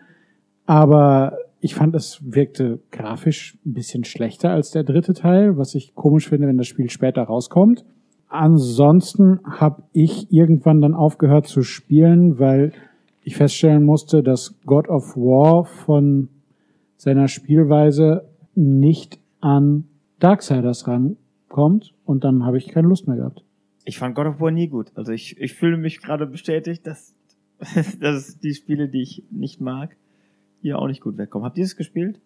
aber 0.64 1.36
ich 1.64 1.76
fand, 1.76 1.94
es 1.94 2.20
wirkte 2.24 2.80
grafisch 2.90 3.56
ein 3.64 3.72
bisschen 3.72 4.02
schlechter 4.02 4.50
als 4.50 4.72
der 4.72 4.82
dritte 4.82 5.14
Teil, 5.14 5.56
was 5.56 5.76
ich 5.76 5.94
komisch 5.94 6.28
finde, 6.28 6.48
wenn 6.48 6.58
das 6.58 6.66
Spiel 6.66 6.90
später 6.90 7.22
rauskommt. 7.22 7.84
Ansonsten 8.26 9.38
habe 9.44 9.84
ich 9.92 10.32
irgendwann 10.32 10.80
dann 10.80 10.94
aufgehört 10.94 11.46
zu 11.46 11.62
spielen, 11.62 12.40
weil 12.40 12.72
ich 13.22 13.36
feststellen 13.36 13.84
musste, 13.84 14.24
dass 14.24 14.60
God 14.66 14.88
of 14.88 15.16
War 15.16 15.64
von 15.64 16.30
seiner 16.96 17.28
Spielweise 17.28 18.28
nicht 18.56 19.20
an 19.40 19.84
Darksiders 20.18 20.88
rankommt 20.88 21.94
und 22.04 22.24
dann 22.24 22.44
habe 22.44 22.58
ich 22.58 22.68
keine 22.68 22.88
Lust 22.88 23.06
mehr 23.06 23.18
gehabt. 23.18 23.44
Ich 23.84 23.98
fand 23.98 24.16
God 24.16 24.26
of 24.26 24.40
War 24.40 24.50
nie 24.50 24.66
gut. 24.66 24.90
Also 24.96 25.12
ich, 25.12 25.40
ich 25.40 25.54
fühle 25.54 25.76
mich 25.76 26.02
gerade 26.02 26.26
bestätigt, 26.26 26.88
dass, 26.88 27.14
dass 28.00 28.40
die 28.40 28.54
Spiele, 28.54 28.88
die 28.88 29.02
ich 29.02 29.22
nicht 29.30 29.60
mag, 29.60 29.96
hier 30.62 30.78
auch 30.78 30.86
nicht 30.86 31.02
gut 31.02 31.18
wegkommen. 31.18 31.44
Habt 31.44 31.58
ihr 31.58 31.64
es 31.64 31.76
gespielt? 31.76 32.20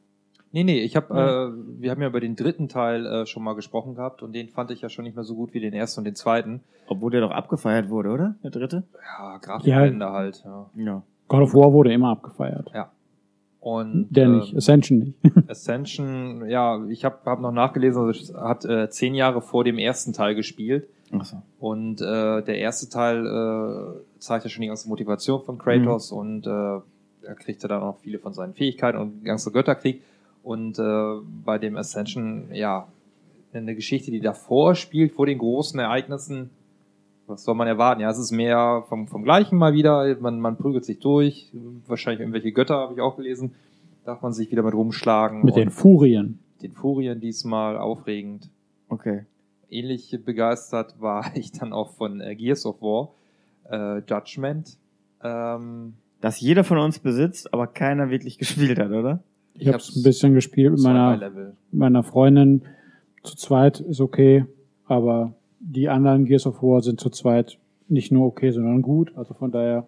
Nee, 0.53 0.65
nee, 0.65 0.81
ich 0.81 0.97
habe, 0.97 1.13
äh, 1.13 1.81
wir 1.81 1.91
haben 1.91 2.01
ja 2.01 2.09
über 2.09 2.21
den 2.21 2.37
dritten 2.37 2.69
Teil 2.69 3.05
äh, 3.05 3.27
schon 3.27 3.43
mal 3.43 3.55
gesprochen 3.55 3.95
gehabt 3.95 4.23
und 4.23 4.33
den 4.33 4.49
fand 4.49 4.71
ich 4.71 4.81
ja 4.81 4.89
schon 4.89 5.05
nicht 5.05 5.15
mehr 5.15 5.25
so 5.25 5.35
gut 5.35 5.53
wie 5.53 5.61
den 5.61 5.75
ersten 5.75 6.01
und 6.01 6.05
den 6.05 6.15
zweiten. 6.15 6.61
Obwohl 6.87 7.11
der 7.11 7.21
doch 7.21 7.33
abgefeiert 7.33 7.91
wurde, 7.91 8.11
oder? 8.11 8.37
Der 8.43 8.51
dritte? 8.51 8.85
Ja, 9.19 9.39
Grafikblende 9.39 10.11
halt, 10.11 10.43
ja. 10.45 10.71
Ja. 10.77 11.03
God 11.29 11.43
of 11.43 11.55
War 11.55 11.73
wurde 11.73 11.93
immer 11.93 12.11
abgefeiert. 12.11 12.71
Und 13.61 14.07
Der 14.11 14.29
nicht, 14.29 14.57
Ascension 14.57 14.99
nicht. 15.01 15.17
Ascension, 15.51 16.49
ja, 16.49 16.87
ich 16.89 17.05
habe 17.05 17.19
hab 17.25 17.41
noch 17.41 17.51
nachgelesen, 17.51 18.01
also 18.01 18.39
hat 18.39 18.65
äh, 18.65 18.89
zehn 18.91 19.17
Jahre 19.17 19.43
vor 19.43 19.65
dem 19.65 19.77
ersten 19.77 20.13
Teil 20.13 20.37
gespielt. 20.37 20.89
Achso. 21.11 21.43
Und 21.59 22.01
äh, 22.01 22.43
der 22.43 22.59
erste 22.59 22.89
Teil 22.89 23.27
äh, 23.27 24.21
zeigt 24.21 24.45
ja 24.45 24.51
schon 24.51 24.63
die 24.63 24.69
ganze 24.69 24.89
Motivation 24.89 25.43
von 25.43 25.59
Kratos 25.59 26.13
und 26.13 26.47
äh, 26.47 26.79
er 27.27 27.35
kriegte 27.35 27.69
dann 27.69 27.83
auch 27.83 27.99
viele 27.99 28.19
von 28.19 28.33
seinen 28.33 28.55
Fähigkeiten 28.55 28.99
und 28.99 29.21
den 29.21 29.25
ganzen 29.25 29.53
Götterkrieg. 29.53 30.03
Und 30.43 30.79
äh, 30.79 31.17
bei 31.45 31.59
dem 31.59 31.77
Ascension, 31.77 32.49
ja, 32.53 32.89
eine 33.53 33.75
Geschichte, 33.75 34.11
die 34.11 34.21
davor 34.21 34.75
spielt, 34.75 35.13
vor 35.13 35.27
den 35.27 35.39
großen 35.39 35.79
Ereignissen, 35.81 36.51
was 37.27 37.43
soll 37.43 37.55
man 37.55 37.67
erwarten? 37.67 38.03
Ja, 38.03 38.11
es 38.11 38.19
ist 38.19 38.31
mehr 38.31 38.85
vom, 38.89 39.09
vom 39.09 39.25
Gleichen 39.25 39.59
mal 39.59 39.73
wieder. 39.73 40.17
Man, 40.21 40.41
man 40.41 40.57
prügelt 40.57 40.85
sich 40.85 41.01
durch. 41.01 41.51
Wahrscheinlich 41.87 42.21
irgendwelche 42.21 42.53
Götter, 42.53 42.77
habe 42.77 42.95
ich 42.95 43.01
auch 43.01 43.17
gelesen. 43.17 43.55
Darf 44.05 44.23
man 44.23 44.33
sich 44.33 44.51
wieder 44.53 44.63
mit 44.63 44.75
rumschlagen. 44.75 45.45
Mit 45.45 45.57
den 45.57 45.71
Furien. 45.71 46.39
den 46.63 46.73
Furien 46.73 47.21
diesmal 47.21 47.77
aufregend 47.77 48.49
Okay. 48.89 49.25
ähnlich 49.69 50.17
begeistert 50.25 51.01
war 51.01 51.25
ich 51.35 51.51
dann 51.51 51.73
auch 51.73 51.91
von 51.95 52.21
äh, 52.21 52.37
Gears 52.37 52.65
of 52.67 52.81
War, 52.81 53.11
äh, 53.69 53.99
Judgment. 54.07 54.79
Ähm, 55.23 55.95
Das 56.27 56.41
jeder 56.41 56.65
von 56.65 56.79
uns 56.79 56.99
besitzt, 56.99 57.55
aber 57.55 57.69
keiner 57.69 58.11
wirklich 58.11 58.37
gespielt 58.41 58.81
hat, 58.81 58.91
oder? 58.91 59.21
Ich 59.55 59.69
habe 59.69 59.77
es 59.77 59.95
ein 59.95 60.03
bisschen 60.03 60.35
gespielt 60.35 60.73
mit 60.73 60.83
meiner, 60.83 61.31
meiner 61.71 62.03
Freundin. 62.03 62.63
Zu 63.23 63.37
zweit 63.37 63.79
ist 63.79 64.01
okay, 64.01 64.45
aber 64.87 65.35
die 65.61 65.89
anderen 65.89 66.25
Gears 66.25 66.49
of 66.49 66.61
War 66.65 66.83
sind 66.83 66.99
zu 66.99 67.11
zweit 67.11 67.59
nicht 67.87 68.11
nur 68.11 68.27
okay, 68.27 68.51
sondern 68.51 68.83
gut. 68.83 69.13
Also 69.17 69.35
von 69.35 69.53
daher 69.53 69.87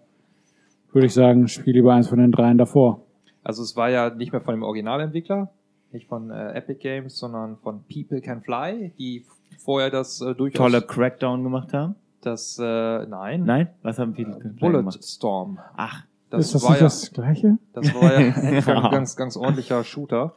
würde 0.92 1.06
ich 1.06 1.12
sagen, 1.12 1.48
spiel 1.48 1.74
lieber 1.74 1.92
eins 1.92 2.06
von 2.06 2.20
den 2.20 2.30
dreien 2.30 2.56
davor. 2.56 3.00
Also 3.42 3.64
es 3.64 3.74
war 3.74 3.90
ja 3.90 4.08
nicht 4.10 4.30
mehr 4.30 4.40
von 4.40 4.54
dem 4.54 4.62
Originalentwickler, 4.62 5.50
Nicht 5.90 6.06
von 6.06 6.30
äh, 6.30 6.52
Epic 6.52 6.78
Games, 6.78 7.18
sondern 7.18 7.56
von 7.56 7.82
People 7.92 8.20
Can 8.20 8.42
Fly, 8.42 8.92
die 8.96 9.24
vorher 9.58 9.90
das 9.90 10.20
äh, 10.20 10.36
durchaus... 10.36 10.58
Tolle 10.58 10.82
Crackdown 10.82 11.42
gemacht 11.42 11.72
haben. 11.72 11.96
Das, 12.20 12.60
äh, 12.60 12.62
nein. 12.62 13.42
Nein? 13.44 13.70
Was 13.82 13.98
haben 13.98 14.14
viele 14.14 14.38
Bullet 14.60 14.78
gemacht? 14.78 15.02
Storm. 15.02 15.58
Ach, 15.76 16.04
Das 16.30 16.46
ist 16.46 16.54
das 16.54 16.62
war 16.62 16.70
nicht 16.70 16.80
ja, 16.80 16.86
das 16.86 17.12
Gleiche? 17.12 17.58
Das 17.72 17.94
war 17.94 18.20
ja 18.20 18.34
ein 18.34 18.64
ganz, 18.64 18.90
ganz, 18.90 19.16
ganz 19.16 19.36
ordentlicher 19.36 19.82
Shooter. 19.84 20.34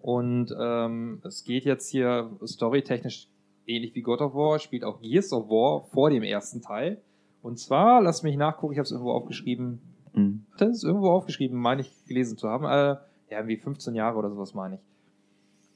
Und 0.00 0.54
ähm, 0.60 1.20
es 1.24 1.44
geht 1.44 1.64
jetzt 1.64 1.88
hier 1.88 2.30
storytechnisch 2.44 3.28
ähnlich 3.66 3.94
wie 3.94 4.02
God 4.02 4.20
of 4.20 4.34
War, 4.34 4.58
spielt 4.58 4.84
auch 4.84 5.00
Gears 5.00 5.32
of 5.32 5.48
War 5.48 5.84
vor 5.92 6.10
dem 6.10 6.22
ersten 6.22 6.60
Teil. 6.60 7.00
Und 7.42 7.58
zwar, 7.58 8.02
lass 8.02 8.22
mich 8.22 8.36
nachgucken, 8.36 8.72
ich 8.72 8.78
habe 8.78 8.84
es 8.84 8.92
irgendwo 8.92 9.12
aufgeschrieben. 9.12 9.80
Mhm. 10.12 10.44
Das 10.58 10.70
ist 10.70 10.84
irgendwo 10.84 11.10
aufgeschrieben, 11.10 11.58
meine 11.58 11.82
ich 11.82 12.04
gelesen 12.06 12.36
zu 12.36 12.48
haben. 12.48 12.64
Äh, 12.64 12.96
ja, 13.30 13.38
irgendwie 13.38 13.56
15 13.56 13.94
Jahre 13.94 14.18
oder 14.18 14.30
sowas 14.30 14.54
meine 14.54 14.76
ich. 14.76 14.80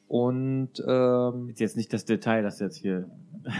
Und 0.08 0.72
ähm, 0.86 1.48
ist 1.48 1.60
jetzt 1.60 1.76
nicht 1.76 1.92
das 1.92 2.04
Detail, 2.04 2.42
das 2.42 2.60
jetzt 2.60 2.76
hier. 2.76 3.10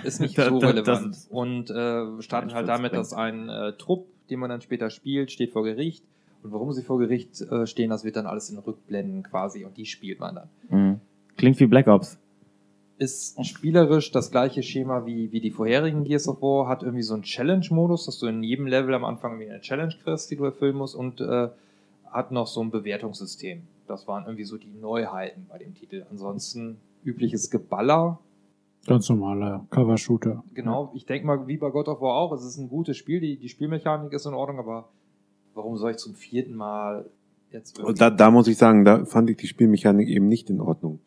ist 0.05 0.21
nicht 0.21 0.37
so 0.41 0.59
relevant. 0.59 1.17
und 1.31 1.71
äh, 1.71 2.23
starten 2.23 2.53
halt 2.53 2.69
damit, 2.69 2.93
dass 2.93 3.13
ein 3.13 3.49
äh, 3.49 3.73
Trupp, 3.73 4.07
den 4.31 4.41
man 4.41 4.51
dann 4.51 4.61
später 4.61 4.91
spielt, 4.91 5.31
steht 5.31 5.53
vor 5.53 5.65
Gericht. 5.65 6.05
Und 6.43 6.53
warum 6.53 6.73
sie 6.73 6.83
vor 6.83 6.99
Gericht 6.99 7.41
äh, 7.41 7.67
stehen, 7.67 7.91
das 7.91 8.05
wird 8.05 8.17
dann 8.17 8.27
alles 8.27 8.51
in 8.51 8.59
Rückblenden 8.59 9.23
quasi 9.23 9.65
und 9.65 9.77
die 9.77 9.87
spielt 9.87 10.21
man 10.21 10.35
dann. 10.35 10.49
Mhm. 10.69 11.01
Klingt 11.37 11.59
wie 11.61 11.67
Black 11.67 11.87
Ops. 11.87 12.19
Ist 12.99 13.45
spielerisch 13.45 14.11
das 14.11 14.31
gleiche 14.31 14.63
Schema 14.63 15.05
wie, 15.05 15.31
wie 15.33 15.41
die 15.41 15.51
vorherigen 15.51 16.05
Gears 16.05 16.29
of 16.29 16.41
War, 16.41 16.67
hat 16.67 16.83
irgendwie 16.83 17.03
so 17.03 17.15
einen 17.15 17.25
Challenge-Modus, 17.25 18.07
dass 18.07 18.19
du 18.19 18.27
in 18.27 18.43
jedem 18.43 18.67
Level 18.67 18.95
am 18.95 19.05
Anfang 19.05 19.33
irgendwie 19.33 19.51
eine 19.51 19.61
Challenge 19.61 19.95
kriegst, 20.03 20.31
die 20.31 20.37
du 20.37 20.45
erfüllen 20.45 20.77
musst 20.77 20.95
und 20.95 21.21
äh, 21.21 21.49
hat 22.11 22.33
noch 22.33 22.47
so 22.47 22.63
ein 22.63 22.71
Bewertungssystem. 22.71 23.63
Das 23.87 24.09
waren 24.09 24.25
irgendwie 24.25 24.45
so 24.45 24.57
die 24.57 24.73
Neuheiten 24.81 25.47
bei 25.49 25.59
dem 25.59 25.75
Titel. 25.75 26.07
Ansonsten 26.11 26.79
übliches 27.05 27.51
Geballer, 27.51 28.19
Ganz 28.87 29.09
normaler 29.09 29.67
Cover-Shooter. 29.71 30.45
Genau, 30.55 30.93
ich 30.95 31.07
denke 31.07 31.27
mal, 31.27 31.47
wie 31.47 31.57
bei 31.57 31.71
God 31.71 31.89
of 31.89 32.01
War 32.01 32.17
auch, 32.17 32.33
es 32.33 32.45
ist 32.45 32.59
ein 32.59 32.69
gutes 32.69 32.97
Spiel, 32.97 33.21
die, 33.21 33.37
die 33.37 33.49
Spielmechanik 33.49 34.13
ist 34.13 34.27
in 34.27 34.35
Ordnung, 34.35 34.59
aber 34.59 34.89
warum 35.55 35.77
soll 35.77 35.93
ich 35.93 35.97
zum 35.97 36.15
vierten 36.15 36.55
Mal 36.55 37.07
jetzt 37.51 37.79
Und 37.81 38.01
da, 38.01 38.11
da 38.11 38.31
muss 38.31 38.49
ich 38.49 38.57
sagen, 38.57 38.85
da 38.85 39.05
fand 39.05 39.31
ich 39.31 39.37
die 39.37 39.49
Spielmechanik 39.49 40.09
eben 40.09 40.29
nicht 40.29 40.51
in 40.51 40.61
Ordnung. 40.61 41.01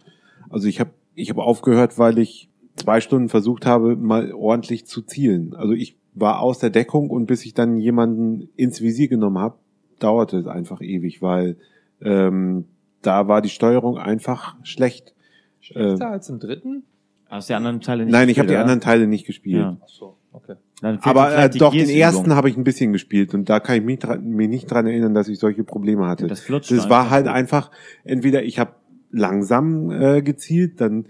Also 0.49 0.67
ich 0.67 0.79
habe 0.79 0.91
ich 1.15 1.29
hab 1.29 1.37
aufgehört, 1.37 1.97
weil 1.97 2.17
ich 2.17 2.49
zwei 2.75 3.01
Stunden 3.01 3.29
versucht 3.29 3.65
habe, 3.65 3.95
mal 3.95 4.33
ordentlich 4.33 4.85
zu 4.85 5.01
zielen. 5.01 5.53
Also 5.55 5.73
ich 5.73 5.97
war 6.13 6.41
aus 6.41 6.59
der 6.59 6.69
Deckung 6.69 7.09
und 7.09 7.27
bis 7.27 7.45
ich 7.45 7.53
dann 7.53 7.77
jemanden 7.77 8.49
ins 8.55 8.81
Visier 8.81 9.07
genommen 9.07 9.37
habe, 9.37 9.57
dauerte 9.99 10.37
es 10.37 10.47
einfach 10.47 10.81
ewig, 10.81 11.21
weil 11.21 11.57
ähm, 12.01 12.65
da 13.01 13.27
war 13.27 13.41
die 13.41 13.49
Steuerung 13.49 13.97
einfach 13.97 14.55
schlecht. 14.63 15.13
schlechter 15.59 16.05
äh, 16.05 16.11
als 16.11 16.29
im 16.29 16.39
dritten? 16.39 16.83
Hast 17.29 17.49
du 17.49 17.53
die 17.53 17.55
anderen 17.55 17.79
Teile 17.81 18.05
nicht 18.05 18.11
Nein, 18.11 18.29
ich 18.29 18.39
habe 18.39 18.47
die 18.47 18.53
gespielt, 18.53 18.61
anderen 18.61 18.81
Teile 18.81 19.07
nicht 19.07 19.25
gespielt. 19.25 19.61
Ja. 19.61 19.77
Ach 19.81 19.87
so, 19.87 20.17
okay. 20.31 20.55
Dann 20.81 20.99
fehlt 20.99 21.05
Aber 21.05 21.25
dir 21.25 21.27
äh, 21.27 21.35
vielleicht 21.35 21.53
die 21.53 21.59
doch, 21.59 21.71
den 21.71 21.77
Gears-Übung. 21.85 22.01
ersten 22.01 22.35
habe 22.35 22.49
ich 22.49 22.57
ein 22.57 22.63
bisschen 22.63 22.91
gespielt 22.93 23.33
und 23.33 23.49
da 23.49 23.59
kann 23.59 23.77
ich 23.77 23.83
mich, 23.83 23.99
dran, 23.99 24.27
mich 24.27 24.49
nicht 24.49 24.65
dran 24.71 24.87
erinnern, 24.87 25.13
dass 25.13 25.27
ich 25.27 25.39
solche 25.39 25.63
Probleme 25.63 26.07
hatte. 26.07 26.27
Das 26.27 26.39
flutscht 26.41 26.71
Das 26.71 26.89
war 26.89 27.01
einfach 27.01 27.11
halt 27.11 27.25
gut. 27.25 27.35
einfach, 27.35 27.71
entweder 28.03 28.43
ich 28.43 28.59
habe 28.59 28.71
langsam 29.11 29.91
äh, 29.91 30.21
gezielt, 30.21 30.81
dann 30.81 31.05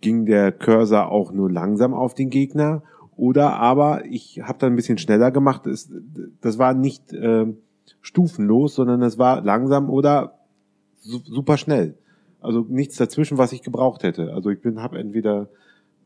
ging 0.00 0.26
der 0.26 0.52
Cursor 0.52 1.10
auch 1.10 1.32
nur 1.32 1.50
langsam 1.50 1.94
auf 1.94 2.14
den 2.14 2.30
Gegner, 2.30 2.82
oder 3.16 3.54
aber 3.54 4.04
ich 4.04 4.42
habe 4.44 4.58
dann 4.60 4.72
ein 4.72 4.76
bisschen 4.76 4.98
schneller 4.98 5.32
gemacht. 5.32 5.66
Es, 5.66 5.90
das 6.40 6.58
war 6.58 6.72
nicht 6.72 7.12
äh, 7.12 7.46
stufenlos, 8.00 8.76
sondern 8.76 9.02
es 9.02 9.18
war 9.18 9.40
langsam 9.42 9.90
oder 9.90 10.38
su 11.00 11.18
super 11.24 11.56
schnell. 11.56 11.96
Also 12.40 12.64
nichts 12.68 12.96
dazwischen, 12.96 13.38
was 13.38 13.52
ich 13.52 13.62
gebraucht 13.62 14.02
hätte. 14.02 14.32
Also 14.32 14.50
ich 14.50 14.60
bin 14.60 14.80
habe 14.80 14.98
entweder 14.98 15.48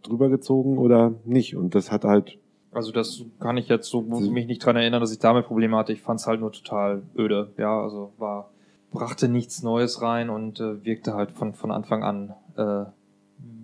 drüber 0.03 0.29
gezogen 0.29 0.79
oder 0.79 1.15
nicht 1.25 1.57
und 1.57 1.75
das 1.75 1.91
hat 1.93 2.05
halt 2.05 2.39
Also 2.73 2.93
das 2.93 3.25
kann 3.39 3.57
ich 3.57 3.69
jetzt 3.69 3.89
so, 3.89 4.03
muss 4.03 4.25
ich 4.25 4.31
mich 4.31 4.47
nicht 4.47 4.65
dran 4.65 4.77
erinnern, 4.77 5.01
dass 5.01 5.13
ich 5.13 5.19
damit 5.19 5.47
Probleme 5.47 5.77
hatte. 5.77 5.93
Ich 5.93 6.01
fand 6.01 6.21
es 6.21 6.27
halt 6.27 6.41
nur 6.41 6.53
total 6.53 7.03
öde. 7.17 7.53
Ja, 7.59 7.83
also 7.83 8.13
war, 8.19 8.51
brachte 8.91 9.29
nichts 9.29 9.63
Neues 9.63 10.03
rein 10.03 10.31
und 10.31 10.61
äh, 10.61 10.85
wirkte 10.85 11.15
halt 11.15 11.33
von, 11.33 11.55
von 11.55 11.71
Anfang 11.71 12.03
an, 12.03 12.35
äh, 12.57 12.85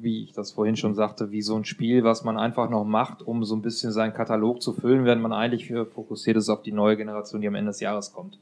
wie 0.00 0.24
ich 0.24 0.32
das 0.32 0.52
vorhin 0.52 0.76
schon 0.76 0.94
sagte, 0.94 1.30
wie 1.30 1.42
so 1.42 1.56
ein 1.56 1.64
Spiel, 1.64 2.04
was 2.04 2.22
man 2.24 2.38
einfach 2.38 2.70
noch 2.70 2.84
macht, 2.84 3.22
um 3.22 3.44
so 3.44 3.56
ein 3.56 3.62
bisschen 3.62 3.92
seinen 3.92 4.12
Katalog 4.12 4.62
zu 4.62 4.72
füllen, 4.72 5.04
während 5.04 5.22
man 5.22 5.32
eigentlich 5.32 5.70
äh, 5.70 5.84
fokussiert 5.84 6.36
ist 6.36 6.48
auf 6.48 6.62
die 6.62 6.72
neue 6.72 6.96
Generation, 6.96 7.40
die 7.40 7.48
am 7.48 7.54
Ende 7.54 7.70
des 7.70 7.80
Jahres 7.80 8.12
kommt. 8.12 8.38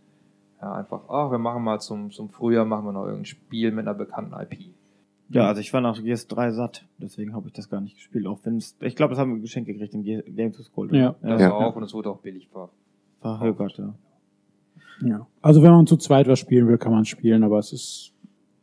Ja, 0.67 0.73
einfach, 0.73 1.03
ach, 1.09 1.31
wir 1.31 1.39
machen 1.39 1.63
mal 1.63 1.79
zum, 1.81 2.11
zum 2.11 2.29
Frühjahr, 2.29 2.65
machen 2.65 2.87
wir 2.87 2.93
noch 2.93 3.05
irgendein 3.05 3.25
Spiel 3.27 3.71
mit 3.71 3.87
einer 3.87 3.95
bekannten 3.97 4.33
IP. 4.35 4.71
Ja, 5.29 5.47
also 5.47 5.61
ich 5.61 5.73
war 5.73 5.81
nach 5.81 6.03
Gears 6.03 6.27
3 6.27 6.51
satt, 6.51 6.85
deswegen 6.99 7.35
habe 7.35 7.47
ich 7.47 7.53
das 7.53 7.69
gar 7.71 7.81
nicht 7.81 7.95
gespielt. 7.95 8.27
Auch 8.27 8.41
wenn 8.43 8.57
es, 8.57 8.77
ich 8.81 8.97
glaube, 8.97 9.11
das 9.11 9.21
haben 9.21 9.35
wir 9.37 9.41
geschenkt 9.43 9.69
gekriegt 9.69 9.95
in 9.95 10.03
Ge- 10.03 10.23
Games 10.29 10.59
of 10.59 10.73
Gold. 10.75 10.93
Ja. 10.93 11.15
Das 11.23 11.41
Ja. 11.41 11.51
war 11.51 11.59
auch 11.67 11.77
und 11.77 11.85
es 11.85 11.95
wurde 11.95 12.11
auch 12.11 12.19
billig 12.19 12.49
ver. 12.49 12.69
Verhökert, 13.21 13.79
ja. 13.79 13.95
Ja. 15.03 15.27
Also 15.43 15.63
wenn 15.63 15.71
man 15.71 15.87
zu 15.87 15.97
zweit 15.99 16.27
was 16.27 16.39
spielen 16.41 16.67
will, 16.69 16.79
kann 16.79 16.91
man 16.93 17.05
spielen, 17.05 17.45
aber 17.45 17.59
es 17.59 17.73
ist 17.73 18.13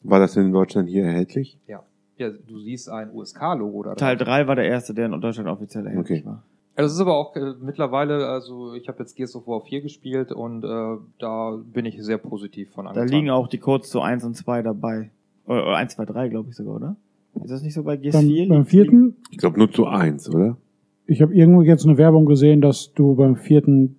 war 0.01 0.19
das 0.19 0.35
in 0.35 0.51
Deutschland 0.51 0.89
hier 0.89 1.05
erhältlich? 1.05 1.57
Ja. 1.67 1.83
Ja, 2.17 2.29
du 2.29 2.59
siehst 2.59 2.89
ein 2.89 3.11
USK-Logo 3.13 3.83
da. 3.83 3.95
Teil 3.95 4.17
drauf. 4.17 4.27
3 4.27 4.47
war 4.47 4.55
der 4.55 4.65
erste, 4.65 4.93
der 4.93 5.05
in 5.05 5.21
Deutschland 5.21 5.47
offiziell 5.47 5.85
erhältlich 5.87 6.19
Okay. 6.21 6.27
war. 6.27 6.43
Ja, 6.75 6.81
das 6.83 6.93
ist 6.93 6.99
aber 6.99 7.15
auch 7.15 7.35
äh, 7.35 7.53
mittlerweile, 7.61 8.27
also 8.27 8.73
ich 8.73 8.87
habe 8.87 8.99
jetzt 8.99 9.15
Gears 9.15 9.35
of 9.35 9.45
War 9.47 9.61
4 9.61 9.81
gespielt 9.81 10.31
und 10.31 10.63
äh, 10.63 10.97
da 11.19 11.59
bin 11.71 11.85
ich 11.85 12.01
sehr 12.03 12.17
positiv 12.17 12.71
von 12.71 12.85
Da 12.85 12.91
angetan. 12.91 13.09
liegen 13.09 13.29
auch 13.29 13.47
die 13.47 13.59
Codes 13.59 13.89
zu 13.89 14.01
1 14.01 14.23
und 14.23 14.35
2 14.35 14.63
dabei. 14.63 15.11
Oder, 15.45 15.63
oder 15.67 15.75
1, 15.77 15.93
2, 15.95 16.05
3, 16.05 16.29
glaube 16.29 16.49
ich 16.49 16.55
sogar, 16.55 16.75
oder? 16.75 16.95
Ist 17.43 17.51
das 17.51 17.61
nicht 17.61 17.73
so 17.73 17.83
bei 17.83 17.97
Gears 17.97 18.15
beim, 18.15 18.25
4? 18.25 18.47
beim 18.49 18.65
vierten. 18.65 19.15
Ich 19.31 19.37
glaube 19.37 19.57
nur 19.59 19.71
zu 19.71 19.85
eins, 19.85 20.29
oder? 20.33 20.57
Ich 21.05 21.21
habe 21.21 21.33
irgendwo 21.35 21.61
jetzt 21.63 21.85
eine 21.85 21.97
Werbung 21.97 22.25
gesehen, 22.25 22.61
dass 22.61 22.93
du 22.93 23.15
beim 23.15 23.35
vierten 23.35 23.97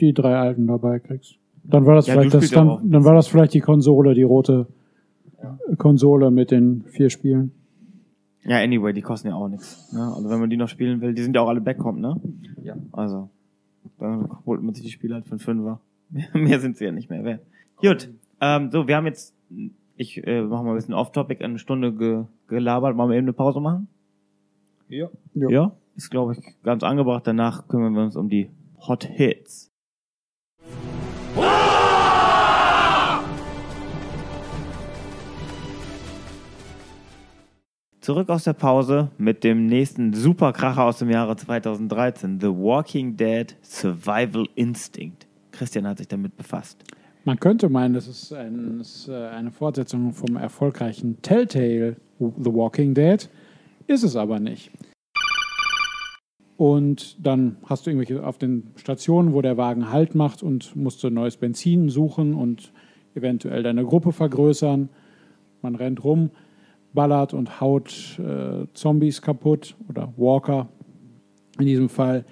die 0.00 0.12
drei 0.14 0.36
alten 0.36 0.66
dabei 0.66 0.98
kriegst. 1.00 1.36
Dann 1.64 1.86
war 1.86 1.94
das 1.96 2.06
Ja, 2.06 2.14
vielleicht 2.14 2.34
das 2.34 2.50
ja 2.50 2.64
dann, 2.64 2.90
dann 2.90 3.04
war 3.04 3.14
das 3.14 3.28
vielleicht 3.28 3.52
die 3.52 3.60
Konsole, 3.60 4.14
die 4.14 4.22
rote 4.22 4.66
Konsole 5.76 6.30
mit 6.30 6.50
den 6.50 6.84
vier 6.88 7.10
Spielen. 7.10 7.52
Ja, 8.44 8.58
anyway, 8.58 8.92
die 8.92 9.02
kosten 9.02 9.28
ja 9.28 9.34
auch 9.34 9.48
nichts. 9.48 9.92
Ne? 9.92 10.00
Also 10.00 10.28
wenn 10.30 10.40
man 10.40 10.50
die 10.50 10.56
noch 10.56 10.68
spielen 10.68 11.00
will, 11.00 11.14
die 11.14 11.22
sind 11.22 11.34
ja 11.34 11.42
auch 11.42 11.48
alle 11.48 11.60
Backcomp, 11.60 11.98
ne? 11.98 12.20
Ja. 12.62 12.76
Also, 12.92 13.30
dann 13.98 14.28
holt 14.46 14.62
man 14.62 14.74
sich 14.74 14.84
die 14.84 14.90
Spiele 14.90 15.14
halt 15.14 15.26
für 15.26 15.32
einen 15.32 15.40
Fünfer. 15.40 15.80
Mehr 16.32 16.60
sind 16.60 16.76
sie 16.76 16.84
ja 16.84 16.92
nicht 16.92 17.10
mehr 17.10 17.24
wert. 17.24 17.42
Gut, 17.76 18.10
ähm, 18.40 18.70
so, 18.70 18.86
wir 18.86 18.96
haben 18.96 19.06
jetzt, 19.06 19.34
ich 19.96 20.26
äh, 20.26 20.42
mache 20.42 20.64
mal 20.64 20.70
ein 20.70 20.76
bisschen 20.76 20.94
off-topic, 20.94 21.44
eine 21.44 21.58
Stunde 21.58 21.92
ge 21.92 22.24
gelabert. 22.46 22.96
Wollen 22.96 23.10
wir 23.10 23.16
eben 23.16 23.26
eine 23.26 23.32
Pause 23.32 23.60
machen? 23.60 23.88
Ja. 24.88 25.08
Ja. 25.34 25.50
Ja, 25.50 25.72
ist, 25.96 26.10
glaube 26.10 26.32
ich, 26.32 26.62
ganz 26.62 26.82
angebracht. 26.82 27.26
Danach 27.26 27.68
kümmern 27.68 27.92
wir 27.94 28.02
uns 28.02 28.16
um 28.16 28.28
die 28.28 28.50
Hot 28.86 29.04
Hits. 29.04 29.67
Zurück 38.08 38.30
aus 38.30 38.44
der 38.44 38.54
Pause 38.54 39.10
mit 39.18 39.44
dem 39.44 39.66
nächsten 39.66 40.14
Superkracher 40.14 40.82
aus 40.82 40.96
dem 41.00 41.10
Jahre 41.10 41.36
2013, 41.36 42.40
The 42.40 42.46
Walking 42.46 43.18
Dead 43.18 43.54
Survival 43.60 44.46
Instinct. 44.54 45.26
Christian 45.52 45.86
hat 45.86 45.98
sich 45.98 46.08
damit 46.08 46.34
befasst. 46.34 46.82
Man 47.24 47.38
könnte 47.38 47.68
meinen, 47.68 47.92
das 47.92 48.08
ist, 48.08 48.32
ein, 48.32 48.80
ist 48.80 49.08
äh, 49.08 49.12
eine 49.12 49.50
Fortsetzung 49.50 50.14
vom 50.14 50.36
erfolgreichen 50.36 51.20
Telltale 51.20 51.96
The 52.18 52.50
Walking 52.50 52.94
Dead. 52.94 53.28
Ist 53.86 54.04
es 54.04 54.16
aber 54.16 54.40
nicht. 54.40 54.70
Und 56.56 57.18
dann 57.22 57.58
hast 57.66 57.84
du 57.84 57.90
irgendwelche 57.90 58.26
auf 58.26 58.38
den 58.38 58.70
Stationen, 58.76 59.34
wo 59.34 59.42
der 59.42 59.58
Wagen 59.58 59.92
Halt 59.92 60.14
macht 60.14 60.42
und 60.42 60.74
musst 60.74 61.04
du 61.04 61.10
neues 61.10 61.36
Benzin 61.36 61.90
suchen 61.90 62.32
und 62.32 62.72
eventuell 63.14 63.62
deine 63.62 63.84
Gruppe 63.84 64.12
vergrößern. 64.12 64.88
Man 65.60 65.74
rennt 65.74 66.02
rum, 66.04 66.30
ballert 66.92 67.34
und 67.34 67.60
haut 67.60 68.18
äh, 68.18 68.66
Zombies 68.74 69.22
kaputt 69.22 69.76
oder 69.88 70.12
Walker 70.16 70.68
in 71.58 71.66
diesem 71.66 71.88
Fall. 71.88 72.24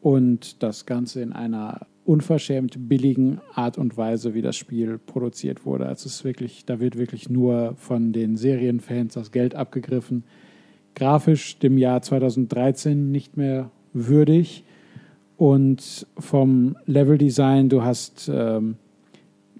Und 0.00 0.62
das 0.62 0.86
Ganze 0.86 1.20
in 1.22 1.32
einer 1.32 1.86
unverschämt 2.04 2.88
billigen 2.88 3.40
Art 3.54 3.78
und 3.78 3.96
Weise, 3.96 4.34
wie 4.34 4.42
das 4.42 4.56
Spiel 4.56 4.98
produziert 4.98 5.66
wurde. 5.66 5.86
Also 5.86 6.06
es 6.06 6.16
ist 6.16 6.24
wirklich, 6.24 6.64
da 6.64 6.78
wird 6.78 6.96
wirklich 6.96 7.28
nur 7.28 7.74
von 7.76 8.12
den 8.12 8.36
Serienfans 8.36 9.14
das 9.14 9.32
Geld 9.32 9.54
abgegriffen. 9.54 10.24
Grafisch 10.94 11.58
dem 11.58 11.76
Jahr 11.76 12.02
2013 12.02 13.10
nicht 13.10 13.36
mehr 13.36 13.70
würdig. 13.92 14.64
Und 15.36 16.06
vom 16.18 16.76
Leveldesign, 16.86 17.68
du 17.68 17.82
hast 17.82 18.30
ähm, 18.32 18.76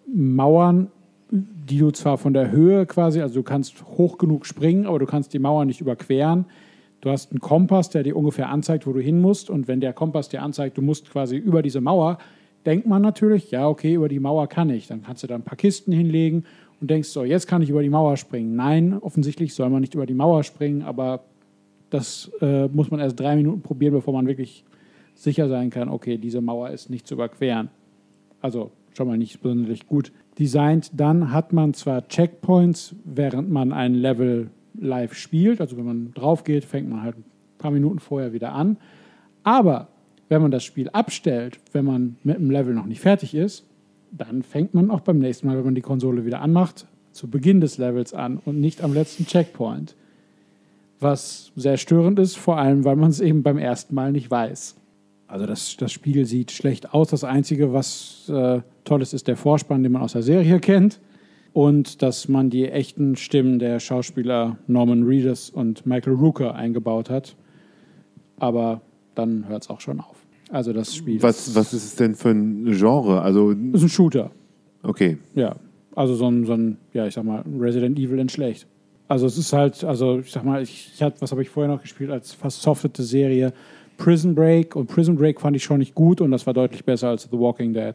Mauern, 0.07 0.89
die 1.31 1.79
du 1.79 1.91
zwar 1.91 2.19
von 2.19 2.33
der 2.33 2.51
Höhe 2.51 2.87
quasi, 2.87 3.21
also 3.21 3.35
du 3.35 3.43
kannst 3.43 3.85
hoch 3.85 4.19
genug 4.19 4.47
springen, 4.47 4.87
aber 4.87 4.99
du 4.99 5.07
kannst 5.07 5.33
die 5.33 5.39
Mauer 5.39 5.65
nicht 5.65 5.81
überqueren. 5.81 6.47
Du 7.01 7.11
hast 7.11 7.31
einen 7.31 7.41
Kompass, 7.41 7.91
der 7.91 8.03
dir 8.03 8.17
ungefähr 8.17 8.49
anzeigt, 8.49 8.87
wo 8.87 8.93
du 8.93 9.01
hin 9.01 9.21
musst. 9.21 9.51
Und 9.51 9.69
wenn 9.69 9.81
der 9.81 9.93
Kompass 9.93 10.29
dir 10.29 10.43
anzeigt, 10.43 10.79
du 10.79 10.83
musst 10.83 11.11
quasi 11.11 11.37
über 11.37 11.63
diese 11.63 11.81
Mauer, 11.81 12.19
denkt 12.65 12.87
man 12.87 13.03
natürlich, 13.03 13.51
ja, 13.51 13.69
okay, 13.69 13.95
über 13.95 14.09
die 14.09 14.21
Mauer 14.21 14.49
kann 14.49 14.71
ich. 14.71 14.87
Dann 14.87 15.03
kannst 15.03 15.23
du 15.23 15.27
da 15.27 15.35
ein 15.35 15.43
paar 15.43 15.57
Kisten 15.57 15.93
hinlegen 15.93 16.45
und 16.81 16.91
denkst 16.91 17.09
so, 17.09 17.25
jetzt 17.25 17.47
kann 17.47 17.63
ich 17.63 17.71
über 17.71 17.83
die 17.83 17.91
Mauer 17.91 18.17
springen. 18.17 18.57
Nein, 18.57 18.99
offensichtlich 19.01 19.55
soll 19.55 19.71
man 19.71 19.81
nicht 19.81 19.95
über 19.95 20.07
die 20.07 20.15
Mauer 20.15 20.43
springen, 20.43 20.83
aber 20.83 21.25
das 21.91 22.31
äh, 22.41 22.67
muss 22.69 22.91
man 22.91 23.01
erst 23.01 23.19
drei 23.19 23.37
Minuten 23.37 23.63
probieren, 23.63 23.95
bevor 23.95 24.13
man 24.13 24.27
wirklich 24.27 24.65
sicher 25.15 25.49
sein 25.49 25.71
kann, 25.71 25.89
okay, 25.89 26.19
diese 26.19 26.41
Mauer 26.41 26.71
ist 26.71 26.91
nicht 26.91 27.07
zu 27.07 27.15
überqueren. 27.15 27.71
Also 28.41 28.71
schon 28.97 29.09
mal 29.09 29.19
nicht 29.19 29.41
besonders 29.41 29.87
gut 29.87 30.11
designt. 30.39 30.91
Dann 30.95 31.33
hat 31.33 31.53
man 31.53 31.75
zwar 31.75 32.09
Checkpoints, 32.09 32.95
während 33.05 33.51
man 33.51 33.73
ein 33.73 33.95
Level 33.95 34.51
live 34.79 35.15
spielt. 35.15 35.61
Also 35.61 35.77
wenn 35.77 35.85
man 35.85 36.15
drauf 36.15 36.45
geht, 36.45 36.65
fängt 36.65 36.89
man 36.89 37.03
halt 37.03 37.17
ein 37.17 37.25
paar 37.59 37.71
Minuten 37.71 37.99
vorher 37.99 38.33
wieder 38.33 38.53
an. 38.53 38.79
Aber 39.43 39.89
wenn 40.29 40.43
man 40.43 40.51
das 40.51 40.65
Spiel 40.65 40.89
abstellt, 40.91 41.59
wenn 41.73 41.85
man 41.85 42.17
mit 42.25 42.39
dem 42.39 42.51
Level 42.51 42.75
noch 42.75 42.87
nicht 42.87 43.01
fertig 43.01 43.35
ist, 43.35 43.65
dann 44.11 44.43
fängt 44.43 44.75
man 44.75 44.91
auch 44.91 45.01
beim 45.01 45.19
nächsten 45.19 45.47
Mal, 45.47 45.57
wenn 45.59 45.65
man 45.65 45.75
die 45.75 45.83
Konsole 45.83 46.25
wieder 46.25 46.41
anmacht, 46.41 46.87
zu 47.13 47.29
Beginn 47.29 47.61
des 47.61 47.79
Levels 47.79 48.15
an 48.15 48.39
und 48.45 48.61
nicht 48.61 48.83
am 48.83 48.93
letzten 48.93 49.27
Checkpoint. 49.27 49.95
Was 51.01 51.53
sehr 51.55 51.77
störend 51.77 52.19
ist, 52.19 52.37
vor 52.37 52.57
allem 52.57 52.85
weil 52.85 52.97
man 52.97 53.11
es 53.11 53.21
eben 53.21 53.43
beim 53.43 53.59
ersten 53.59 53.95
Mal 53.95 54.13
nicht 54.13 54.31
weiß. 54.31 54.77
Also 55.27 55.45
das, 55.45 55.77
das 55.77 55.93
Spiel 55.93 56.25
sieht 56.25 56.51
schlecht 56.51 56.95
aus. 56.95 57.09
Das 57.09 57.25
Einzige, 57.25 57.73
was 57.73 58.31
äh, 58.31 58.61
toll 58.87 59.03
ist, 59.03 59.29
der 59.29 59.37
Vorspann, 59.37 59.83
den 59.83 59.93
man 59.93 60.03
aus 60.03 60.13
der 60.13 60.23
Serie 60.23 60.59
kennt. 60.61 61.01
Und 61.53 62.03
dass 62.03 62.29
man 62.29 62.51
die 62.51 62.69
echten 62.69 63.17
Stimmen 63.17 63.59
der 63.59 63.81
Schauspieler 63.81 64.59
Norman 64.67 65.05
Reedus 65.05 65.49
und 65.49 65.87
Michael 65.87 66.15
Rooker 66.15 66.55
eingebaut 66.55 67.09
hat. 67.09 67.35
Aber 68.39 68.83
dann 69.15 69.49
hört 69.49 69.63
es 69.63 69.71
auch 69.71 69.81
schon 69.81 70.01
auf. 70.01 70.17
Also 70.51 70.73
das 70.73 70.95
Spiel 70.95 71.23
Was, 71.23 71.55
was 71.55 71.73
ist 71.73 71.85
es 71.85 71.97
denn 71.97 72.15
für 72.15 72.31
ein 72.31 72.67
Genre? 72.67 73.23
Also, 73.23 73.51
ist 73.51 73.83
ein 73.83 73.89
Shooter. 73.89 74.31
okay. 74.83 75.19
Ja, 75.35 75.57
also 75.95 76.15
so 76.15 76.29
ein, 76.29 76.45
so 76.45 76.53
ein, 76.53 76.77
ja, 76.93 77.07
ich 77.07 77.15
sag 77.15 77.25
mal, 77.25 77.43
Resident 77.59 77.99
Evil 77.99 78.19
in 78.19 78.29
schlecht. 78.29 78.67
Also 79.09 79.27
es 79.27 79.39
ist 79.39 79.53
halt, 79.53 79.83
also 79.83 80.19
ich 80.19 80.31
sag 80.31 80.45
mal, 80.45 80.63
ich, 80.63 80.93
ich 80.95 81.03
hatte, 81.03 81.21
was 81.21 81.31
habe 81.31 81.43
ich 81.43 81.49
vorher 81.49 81.73
noch 81.73 81.81
gespielt 81.81 82.11
als 82.11 82.33
fast 82.33 82.63
softete 82.63 83.03
Serie? 83.03 83.53
Prison 83.97 84.35
Break 84.35 84.77
und 84.77 84.89
Prison 84.89 85.17
Break 85.17 85.41
fand 85.41 85.57
ich 85.57 85.65
schon 85.65 85.79
nicht 85.79 85.95
gut 85.95 86.21
und 86.21 86.31
das 86.31 86.47
war 86.47 86.53
deutlich 86.53 86.85
besser 86.85 87.09
als 87.09 87.29
The 87.31 87.39
Walking 87.39 87.73
Dead. 87.73 87.95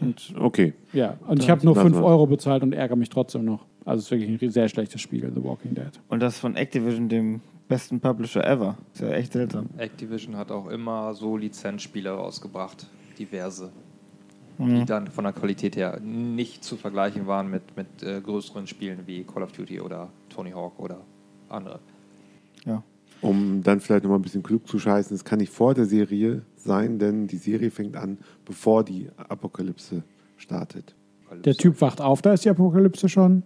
Und 0.00 0.34
Okay. 0.38 0.72
ja, 0.92 1.16
und 1.26 1.42
ich 1.42 1.50
habe 1.50 1.64
nur 1.64 1.74
das 1.74 1.82
5 1.82 1.96
war's. 1.96 2.04
Euro 2.04 2.26
bezahlt 2.26 2.62
und 2.62 2.72
ärgere 2.72 2.96
mich 2.96 3.08
trotzdem 3.10 3.44
noch. 3.44 3.66
Also 3.84 4.00
es 4.00 4.04
ist 4.06 4.10
wirklich 4.10 4.42
ein 4.42 4.50
sehr 4.50 4.68
schlechtes 4.68 5.00
Spiel, 5.00 5.30
The 5.34 5.42
Walking 5.42 5.74
Dead. 5.74 5.90
Und 6.08 6.20
das 6.20 6.38
von 6.38 6.56
Activision, 6.56 7.08
dem 7.08 7.40
besten 7.68 8.00
Publisher 8.00 8.44
ever. 8.46 8.76
Ist 8.94 9.00
ja 9.02 9.10
echt 9.10 9.32
seltsam. 9.32 9.66
Activision 9.78 10.36
hat 10.36 10.50
auch 10.50 10.66
immer 10.68 11.14
so 11.14 11.36
Lizenzspiele 11.36 12.10
rausgebracht, 12.10 12.86
diverse, 13.18 13.70
Mhm. 14.58 14.80
die 14.80 14.84
dann 14.84 15.06
von 15.06 15.24
der 15.24 15.32
Qualität 15.32 15.76
her 15.76 15.98
nicht 16.02 16.62
zu 16.64 16.76
vergleichen 16.76 17.26
waren 17.26 17.50
mit, 17.50 17.62
mit 17.76 18.02
äh, 18.02 18.20
größeren 18.20 18.66
Spielen 18.66 18.98
wie 19.06 19.24
Call 19.24 19.42
of 19.42 19.52
Duty 19.52 19.80
oder 19.80 20.10
Tony 20.28 20.50
Hawk 20.50 20.78
oder 20.78 20.98
andere. 21.48 21.78
Um 23.22 23.62
dann 23.62 23.80
vielleicht 23.80 24.04
nochmal 24.04 24.18
ein 24.18 24.22
bisschen 24.22 24.42
klug 24.42 24.66
zu 24.66 24.78
scheißen, 24.78 25.14
es 25.14 25.24
kann 25.24 25.38
nicht 25.40 25.52
vor 25.52 25.74
der 25.74 25.84
Serie 25.86 26.42
sein, 26.56 26.98
denn 26.98 27.26
die 27.26 27.36
Serie 27.36 27.70
fängt 27.70 27.96
an, 27.96 28.18
bevor 28.46 28.82
die 28.84 29.08
Apokalypse 29.28 30.02
startet. 30.38 30.94
Der 31.44 31.54
Typ 31.54 31.80
wacht 31.80 32.00
auf, 32.00 32.22
da 32.22 32.32
ist 32.32 32.44
die 32.44 32.50
Apokalypse 32.50 33.08
schon 33.08 33.42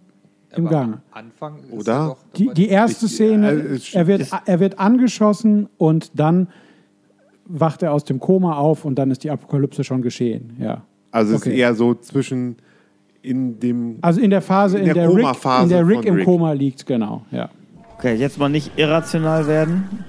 im 0.55 0.67
am 0.67 1.01
Anfang 1.11 1.57
ist 1.59 1.73
Oder? 1.73 1.93
er 1.93 2.07
doch 2.07 2.17
Die, 2.37 2.49
die 2.53 2.69
erste 2.69 3.07
Ich- 3.07 3.11
Szene, 3.13 3.51
äh, 3.51 3.79
er 3.93 4.07
wird, 4.07 4.29
er 4.45 4.59
wird 4.61 4.79
angeschossen 4.79 5.67
und 5.77 6.17
dann 6.17 6.47
wacht 7.45 7.83
er 7.83 7.91
aus 7.91 8.05
dem 8.05 8.19
Koma 8.21 8.55
auf 8.55 8.85
und 8.85 8.95
dann 8.95 9.11
ist 9.11 9.23
die 9.25 9.29
Apokalypse 9.31 9.83
schon 9.83 10.01
geschehen. 10.01 10.55
Ja. 10.59 10.83
Also 11.11 11.35
es 11.35 11.41
Okay. 11.41 11.49
ist 11.51 11.55
eher 11.57 11.75
so 11.75 11.93
zwischen 11.95 12.55
in 13.21 13.59
dem 13.59 13.97
Also 14.01 14.21
in 14.21 14.29
der 14.29 14.41
Phase, 14.41 14.77
in, 14.77 14.87
In 14.87 14.93
der 14.93 15.07
der, 15.07 15.15
Rick, 15.15 15.25
in 15.63 15.69
der 15.69 15.87
Rick 15.87 15.95
von 15.97 16.07
im 16.07 16.13
Rick. 16.15 16.25
Koma 16.25 16.51
liegt, 16.53 16.85
genau. 16.85 17.25
Ja. 17.31 17.49
Okay, 17.97 18.13
jetzt 18.15 18.37
mal 18.37 18.49
nicht 18.49 18.77
irrational 18.77 19.47
werden. 19.47 20.03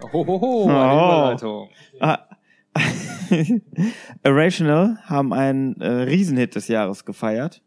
Hohoho, 0.00 0.68
eine 0.68 0.92
Oh. 0.92 1.06
Überleitung. 1.06 1.68
Ah. 2.00 2.18
Irrational 4.24 4.98
haben 5.04 5.32
einen 5.32 5.80
äh, 5.80 5.88
Riesenhit 5.88 6.54
des 6.54 6.68
Jahres 6.68 7.04
gefeiert. 7.04 7.62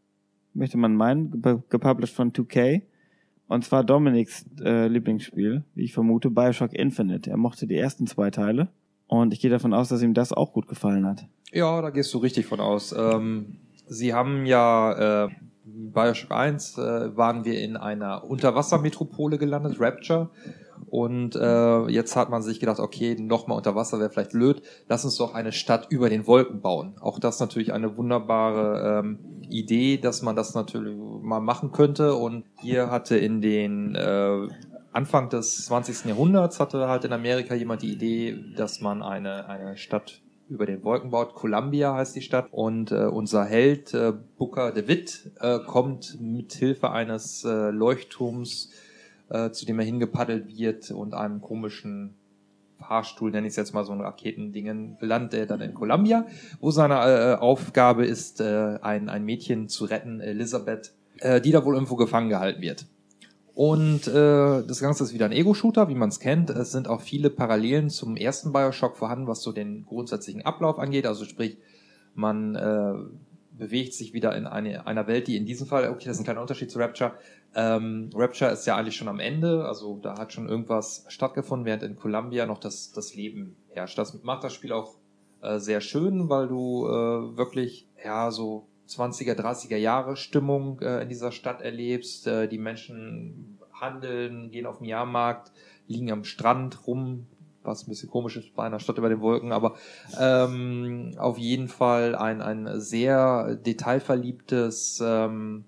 Möchte 0.54 0.78
man 0.78 0.96
meinen, 0.96 1.42
ge 1.42 1.58
gepublished 1.70 2.16
von 2.16 2.32
2K. 2.32 2.84
Und 3.48 3.64
zwar 3.64 3.84
Dominiks 3.84 4.46
äh, 4.62 4.88
Lieblingsspiel, 4.88 5.64
wie 5.74 5.84
ich 5.84 5.94
vermute, 5.94 6.30
Bioshock 6.30 6.74
Infinite. 6.74 7.30
Er 7.30 7.38
mochte 7.38 7.66
die 7.66 7.78
ersten 7.78 8.08
zwei 8.08 8.30
Teile. 8.30 8.70
Und 9.08 9.34
ich 9.34 9.40
gehe 9.40 9.50
davon 9.50 9.74
aus, 9.74 9.88
dass 9.88 10.02
ihm 10.02 10.14
das 10.14 10.34
auch 10.34 10.52
gut 10.52 10.68
gefallen 10.68 11.06
hat. 11.06 11.26
Ja, 11.52 11.82
da 11.82 11.90
gehst 11.92 12.14
du 12.14 12.18
richtig 12.18 12.46
von 12.46 12.60
aus. 12.60 12.94
Ähm, 12.98 13.58
sie 13.88 14.14
haben 14.14 14.46
ja 14.46 15.26
äh, 15.26 15.30
Bioshock 15.64 16.32
1 16.32 16.78
äh, 16.78 17.16
waren 17.16 17.46
wir 17.46 17.60
in 17.62 17.78
einer 17.78 18.26
Unterwassermetropole 18.26 19.38
gelandet, 19.38 19.78
Rapture. 19.80 20.30
Und 20.86 21.36
äh, 21.36 21.88
jetzt 21.88 22.16
hat 22.16 22.30
man 22.30 22.42
sich 22.42 22.60
gedacht, 22.60 22.80
okay, 22.80 23.16
nochmal 23.20 23.58
unter 23.58 23.76
Wasser 23.76 24.00
wäre 24.00 24.10
vielleicht 24.10 24.32
blöd. 24.32 24.62
Lass 24.88 25.06
uns 25.06 25.18
doch 25.18 25.34
eine 25.34 25.52
Stadt 25.52 25.88
über 25.90 26.10
den 26.10 26.28
Wolken 26.28 26.62
bauen. 26.62 26.96
Auch 27.00 27.20
das 27.20 27.40
natürlich 27.40 27.74
eine 27.74 27.98
wunderbare 27.98 29.00
ähm, 29.00 29.20
Idee, 29.50 29.98
dass 29.98 30.22
man 30.22 30.36
das 30.36 30.54
natürlich 30.56 30.98
mal 31.22 31.40
machen 31.40 31.72
könnte. 31.72 32.16
Und 32.16 32.46
hier 32.62 32.90
hatte 32.90 33.18
in 33.18 33.42
den 33.42 33.96
äh, 33.96 34.48
Anfang 34.92 35.30
des 35.30 35.66
20. 35.66 36.06
Jahrhunderts 36.06 36.60
hatte 36.60 36.88
halt 36.88 37.06
in 37.06 37.14
Amerika 37.14 37.54
jemand 37.54 37.82
die 37.82 37.92
Idee, 37.92 38.38
dass 38.56 38.82
man 38.82 39.04
eine, 39.04 39.48
eine 39.48 39.78
Stadt 39.78 40.22
über 40.50 40.66
den 40.66 40.84
Wolken 40.84 41.12
baut. 41.12 41.34
Columbia 41.34 41.94
heißt 41.94 42.16
die 42.16 42.22
Stadt. 42.22 42.48
Und 42.52 42.92
äh, 42.92 43.06
unser 43.06 43.46
Held 43.46 43.94
äh, 43.94 44.14
Booker 44.38 44.72
DeWitt 44.72 45.32
äh, 45.40 45.60
kommt 45.60 46.20
mit 46.22 46.54
Hilfe 46.54 46.92
eines 46.92 47.44
äh, 47.44 47.70
Leuchtturms, 47.70 48.72
äh, 49.30 49.52
zu 49.52 49.66
dem 49.66 49.80
er 49.80 49.86
hingepaddelt 49.86 50.58
wird 50.58 50.92
und 50.92 51.14
einem 51.14 51.42
komischen 51.42 52.16
Fahrstuhl, 52.80 53.32
nenne 53.32 53.48
ich 53.48 53.52
es 53.52 53.58
jetzt 53.58 53.74
mal 53.74 53.86
so 53.86 53.92
ein 53.92 54.02
Raketendingen, 54.02 54.98
landet 55.00 55.34
er 55.34 55.46
dann 55.46 55.62
in 55.62 55.74
Columbia, 55.74 56.26
wo 56.60 56.72
seine 56.72 56.96
äh, 56.96 57.36
Aufgabe 57.36 58.06
ist, 58.06 58.40
äh, 58.40 58.80
ein, 58.82 59.10
ein 59.10 59.26
Mädchen 59.26 59.68
zu 59.68 59.86
retten, 59.86 60.20
Elisabeth, 60.20 60.94
äh, 61.20 61.42
die 61.42 61.52
da 61.52 61.66
wohl 61.66 61.74
irgendwo 61.74 61.96
gefangen 61.96 62.30
gehalten 62.30 62.62
wird. 62.62 62.86
Und 63.56 64.08
äh, 64.08 64.64
das 64.68 64.80
Ganze 64.80 65.04
ist 65.04 65.14
wieder 65.16 65.26
ein 65.26 65.32
Ego-Shooter, 65.32 65.90
wie 65.90 65.96
man 65.96 66.10
es 66.10 66.20
kennt. 66.20 66.52
Es 66.52 66.72
sind 66.72 66.88
auch 66.88 67.02
viele 67.02 67.32
Parallelen 67.32 67.90
zum 67.90 68.16
ersten 68.16 68.54
Bioshock 68.54 68.96
vorhanden, 68.96 69.26
was 69.26 69.42
so 69.42 69.52
den 69.52 69.84
grundsätzlichen 69.88 70.44
Ablauf 70.44 70.78
angeht. 70.78 71.08
Also 71.08 71.26
sprich, 71.26 71.58
man 72.14 72.54
äh, 72.54 72.94
bewegt 73.58 73.94
sich 73.94 74.14
wieder 74.14 74.36
in 74.36 74.46
eine, 74.46 74.88
einer 74.88 75.08
Welt, 75.08 75.28
die 75.28 75.38
in 75.38 75.46
diesem 75.46 75.68
Fall, 75.68 75.90
okay, 75.90 76.06
das 76.06 76.18
ist 76.18 76.22
ein 76.22 76.26
kleiner 76.26 76.42
Unterschied 76.42 76.72
zu 76.72 76.80
Rapture. 76.80 77.14
Ähm, 77.56 78.10
Rapture 78.14 78.52
ist 78.52 78.66
ja 78.66 78.76
eigentlich 78.76 78.96
schon 78.96 79.08
am 79.08 79.20
Ende, 79.20 79.66
also 79.66 80.00
da 80.02 80.18
hat 80.18 80.34
schon 80.34 80.48
irgendwas 80.48 81.06
stattgefunden, 81.08 81.66
während 81.66 81.84
in 81.84 81.96
Columbia 81.96 82.46
noch 82.46 82.60
das, 82.60 82.92
das 82.92 83.16
Leben 83.16 83.56
herrscht. 83.70 83.98
Das 83.98 84.22
macht 84.24 84.44
das 84.44 84.54
Spiel 84.54 84.72
auch 84.72 84.96
äh, 85.42 85.60
sehr 85.60 85.82
schön, 85.82 86.30
weil 86.30 86.48
du 86.48 86.88
äh, 86.88 87.38
wirklich, 87.38 87.88
ja, 88.04 88.32
so 88.32 88.68
20er, 88.88 89.34
30er 89.34 89.78
Jahre 89.78 90.16
Stimmung 90.16 90.80
äh, 90.82 91.02
in 91.02 91.10
dieser 91.10 91.32
Stadt 91.32 91.62
erlebst. 91.62 92.28
Äh, 92.28 92.48
die 92.48 92.58
Menschen 92.58 93.60
handeln, 93.74 94.52
gehen 94.52 94.66
auf 94.66 94.80
den 94.80 94.86
Jahrmarkt, 94.86 95.52
liegen 95.88 96.12
am 96.12 96.24
Strand 96.24 96.88
rum, 96.88 97.28
was 97.68 97.86
ein 97.86 97.90
bisschen 97.90 98.10
komisch 98.10 98.38
ist 98.38 98.56
bei 98.56 98.64
einer 98.64 98.80
Stadt 98.80 98.98
über 98.98 99.10
den 99.10 99.22
Wolken, 99.22 99.52
aber 99.52 99.76
ähm, 100.20 101.14
auf 101.18 101.38
jeden 101.38 101.68
Fall 101.68 102.16
ein, 102.16 102.42
ein 102.42 102.80
sehr 102.80 103.56
detailverliebtes, 103.56 105.04
ähm, 105.06 105.66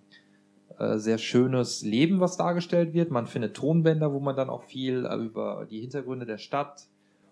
äh, 0.80 0.98
sehr 0.98 1.18
schönes 1.18 1.82
Leben, 1.84 2.20
was 2.20 2.38
dargestellt 2.38 2.94
wird. 2.94 3.12
Man 3.12 3.28
findet 3.28 3.56
Tonbänder, 3.56 4.14
wo 4.14 4.20
man 4.20 4.36
dann 4.36 4.50
auch 4.50 4.64
viel 4.64 5.06
äh, 5.06 5.16
über 5.16 5.68
die 5.70 5.82
Hintergründe 5.82 6.26
der 6.26 6.38
Stadt 6.38 6.88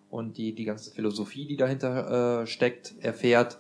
und 0.09 0.37
die, 0.37 0.53
die 0.53 0.65
ganze 0.65 0.91
Philosophie, 0.91 1.45
die 1.45 1.57
dahinter 1.57 2.41
äh, 2.41 2.47
steckt, 2.47 2.95
erfährt. 2.99 3.57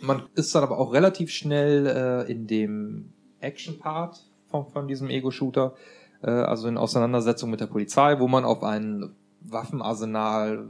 Man 0.00 0.22
ist 0.34 0.54
dann 0.54 0.62
aber 0.62 0.78
auch 0.78 0.92
relativ 0.92 1.30
schnell 1.30 1.86
äh, 1.86 2.30
in 2.30 2.46
dem 2.46 3.12
Action-Part 3.40 4.24
von, 4.48 4.66
von 4.66 4.88
diesem 4.88 5.10
Ego-Shooter, 5.10 5.74
äh, 6.22 6.30
also 6.30 6.68
in 6.68 6.78
Auseinandersetzung 6.78 7.50
mit 7.50 7.60
der 7.60 7.66
Polizei, 7.66 8.18
wo 8.18 8.28
man 8.28 8.44
auf 8.44 8.62
ein 8.62 9.14
Waffenarsenal 9.40 10.68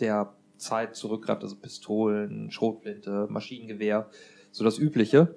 der 0.00 0.32
Zeit 0.56 0.96
zurückgreift, 0.96 1.42
also 1.42 1.56
Pistolen, 1.56 2.50
Schrotflinte, 2.50 3.26
Maschinengewehr, 3.30 4.08
so 4.50 4.64
das 4.64 4.78
Übliche. 4.78 5.36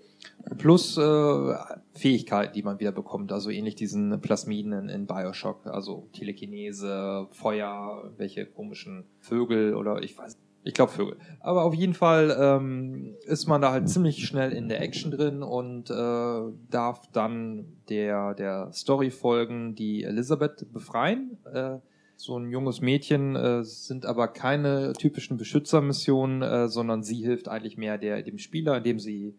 Plus 0.57 0.97
äh, 0.97 1.55
Fähigkeiten, 1.93 2.53
die 2.53 2.63
man 2.63 2.79
wieder 2.79 2.91
bekommt, 2.91 3.31
also 3.31 3.49
ähnlich 3.49 3.75
diesen 3.75 4.19
Plasmiden 4.21 4.73
in, 4.73 4.89
in 4.89 5.07
Bioshock, 5.07 5.65
also 5.67 6.07
Telekinese, 6.13 7.27
Feuer, 7.31 8.11
welche 8.17 8.45
komischen 8.45 9.05
Vögel 9.19 9.75
oder 9.75 10.01
ich 10.01 10.17
weiß, 10.17 10.37
Ich 10.63 10.73
glaube 10.73 10.91
Vögel. 10.91 11.17
Aber 11.39 11.63
auf 11.63 11.73
jeden 11.73 11.93
Fall 11.93 12.35
ähm, 12.37 13.15
ist 13.25 13.47
man 13.47 13.61
da 13.61 13.71
halt 13.71 13.89
ziemlich 13.89 14.25
schnell 14.25 14.51
in 14.51 14.67
der 14.67 14.81
Action 14.81 15.11
drin 15.11 15.41
und 15.41 15.89
äh, 15.89 16.53
darf 16.69 17.07
dann 17.11 17.77
der, 17.87 18.33
der 18.35 18.71
Story 18.73 19.09
folgen, 19.09 19.75
die 19.75 20.03
Elisabeth 20.03 20.71
befreien. 20.73 21.37
Äh, 21.53 21.77
so 22.19 22.37
ein 22.37 22.51
junges 22.51 22.81
Mädchen 22.81 23.37
äh, 23.37 23.63
sind 23.63 24.05
aber 24.05 24.27
keine 24.27 24.91
typischen 24.91 25.37
Beschützermissionen, 25.37 26.41
äh, 26.41 26.67
sondern 26.67 27.01
sie 27.01 27.21
hilft 27.23 27.47
eigentlich 27.47 27.77
mehr 27.77 27.97
der, 27.97 28.21
dem 28.23 28.37
Spieler, 28.39 28.75
indem 28.75 28.99
sie 28.99 29.35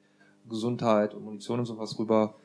Gesundheit 0.48 1.12
und 1.12 1.22
Munition 1.24 1.58
und 1.58 1.66
sowas 1.66 1.98
rüber 1.98 2.36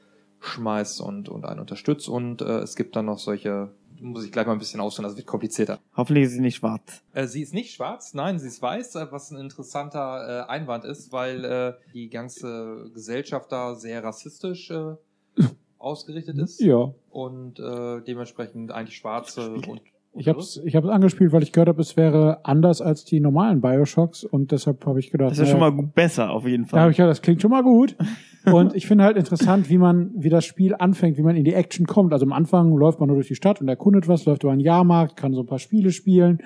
schmeißt 0.41 0.99
und, 0.99 1.30
und 1.30 1.45
einen 1.45 1.62
unterstützt. 1.62 2.10
Und 2.10 2.41
äh, 2.41 2.60
es 2.60 2.76
gibt 2.76 2.98
dann 2.98 3.06
noch 3.06 3.18
solche, 3.18 3.72
muss 4.02 4.26
ich 4.26 4.32
gleich 4.34 4.45
mal 4.45 4.52
ein 4.52 4.60
bisschen 4.60 4.82
ausführen, 4.82 5.06
das 5.07 5.16
wird 5.16 5.26
komplizierter. 5.26 5.80
Hoffentlich 5.95 6.26
ist 6.26 6.34
sie 6.34 6.41
nicht 6.41 6.57
schwarz. 6.57 7.02
Äh, 7.14 7.28
sie 7.28 7.41
ist 7.41 7.53
nicht 7.53 7.74
schwarz, 7.74 8.14
nein, 8.14 8.38
sie 8.38 8.48
ist 8.49 8.62
weiß, 8.62 8.95
äh, 8.95 9.07
was 9.12 9.32
ein 9.32 9.38
interessanter 9.40 10.45
äh, 10.48 10.52
Einwand 10.52 10.84
ist, 10.84 11.14
weil 11.14 11.45
äh, 11.45 11.74
die 11.94 12.10
ganze 12.10 12.91
Gesellschaft 12.94 13.53
da 13.53 13.76
sehr 13.76 14.03
rassistisch 14.03 14.70
äh, 14.70 14.95
ausgerichtet 15.78 16.38
ist 16.40 16.60
Ja. 16.60 16.94
und 17.10 17.57
äh, 17.57 18.02
dementsprechend 18.02 18.74
eigentlich 18.74 18.98
Schwarze 18.98 19.53
und 19.53 19.82
Ich 20.18 20.28
habe 20.30 20.40
es 20.40 20.62
ich 20.64 20.76
hab's 20.76 20.88
angespielt, 20.88 21.34
weil 21.34 21.44
ich 21.44 21.52
gehört 21.52 21.68
habe, 21.68 21.82
es 21.82 21.98
wäre 21.98 22.46
anders 22.46 22.82
als 22.82 23.04
die 23.04 23.20
normalen 23.20 23.60
Bioshocks 23.62 24.24
und 24.24 24.52
deshalb 24.52 24.86
habe 24.86 25.00
ich 25.00 25.12
gedacht, 25.12 25.32
Das 25.32 25.40
ist 25.40 25.48
ja 25.48 25.52
schon 25.52 25.60
mal 25.60 25.72
besser, 25.72 26.32
auf 26.32 26.48
jeden 26.48 26.64
Da 26.64 26.70
Fall. 26.70 26.80
habe 26.82 26.92
ich 26.92 26.98
ja, 26.98 27.06
das 27.06 27.22
klingt 27.22 27.42
schon 27.42 27.52
mal 27.52 27.64
gut. 27.64 27.96
Und 28.52 28.76
ich 28.76 28.86
finde 28.86 29.04
halt 29.06 29.18
interessant, 29.18 29.72
wie 29.72 29.80
man, 29.80 30.12
wie 30.16 30.30
das 30.30 30.46
Spiel 30.46 30.76
anfängt, 30.76 31.18
wie 31.18 31.24
man 31.24 31.36
in 31.36 31.46
die 31.46 31.56
Action 31.56 31.88
kommt. 31.88 32.14
Also 32.14 32.28
am 32.28 32.32
Anfang 32.32 32.76
läuft 32.78 33.00
man 33.00 33.08
nur 33.08 33.16
durch 33.18 33.28
die 33.28 33.34
Stadt 33.34 33.60
und 33.60 33.68
erkundet 33.68 34.08
was, 34.08 34.26
läuft 34.26 34.44
über 34.44 34.52
einen 34.52 34.62
Jahrmarkt, 34.62 35.18
kann 35.18 35.34
so 35.34 35.40
ein 35.40 35.48
paar 35.48 35.58
Spiele 35.58 35.92
spielen. 35.92 36.38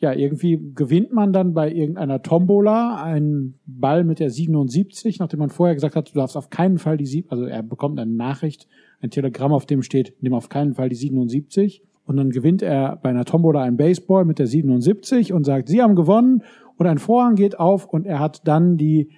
Ja, 0.00 0.12
irgendwie 0.12 0.60
gewinnt 0.74 1.14
man 1.14 1.32
dann 1.32 1.54
bei 1.54 1.72
irgendeiner 1.72 2.20
Tombola 2.22 3.02
einen 3.02 3.54
Ball 3.64 4.04
mit 4.04 4.20
der 4.20 4.28
77, 4.28 5.18
nachdem 5.18 5.40
man 5.40 5.48
vorher 5.48 5.74
gesagt 5.74 5.96
hat, 5.96 6.10
du 6.10 6.14
darfst 6.14 6.36
auf 6.36 6.50
keinen 6.50 6.76
Fall 6.76 6.98
die 6.98 7.06
sieb, 7.06 7.32
also 7.32 7.44
er 7.46 7.62
bekommt 7.62 7.98
eine 7.98 8.12
Nachricht, 8.12 8.68
ein 9.00 9.08
Telegramm, 9.08 9.52
auf 9.52 9.64
dem 9.64 9.82
steht, 9.82 10.12
nimm 10.20 10.34
auf 10.34 10.50
keinen 10.50 10.74
Fall 10.74 10.90
die 10.90 10.94
77. 10.96 11.82
Und 12.08 12.16
dann 12.16 12.30
gewinnt 12.30 12.62
er 12.62 12.96
bei 12.96 13.10
einer 13.10 13.24
Tombola 13.24 13.62
einen 13.62 13.76
Baseball 13.76 14.24
mit 14.24 14.38
der 14.38 14.46
77 14.46 15.32
und 15.32 15.44
sagt, 15.44 15.68
sie 15.68 15.82
haben 15.82 15.94
gewonnen 15.94 16.42
und 16.76 16.86
ein 16.86 16.98
Vorhang 16.98 17.34
geht 17.34 17.60
auf 17.60 17.86
und 17.86 18.06
er 18.06 18.18
hat 18.18 18.46
dann 18.46 18.76
die 18.76 19.10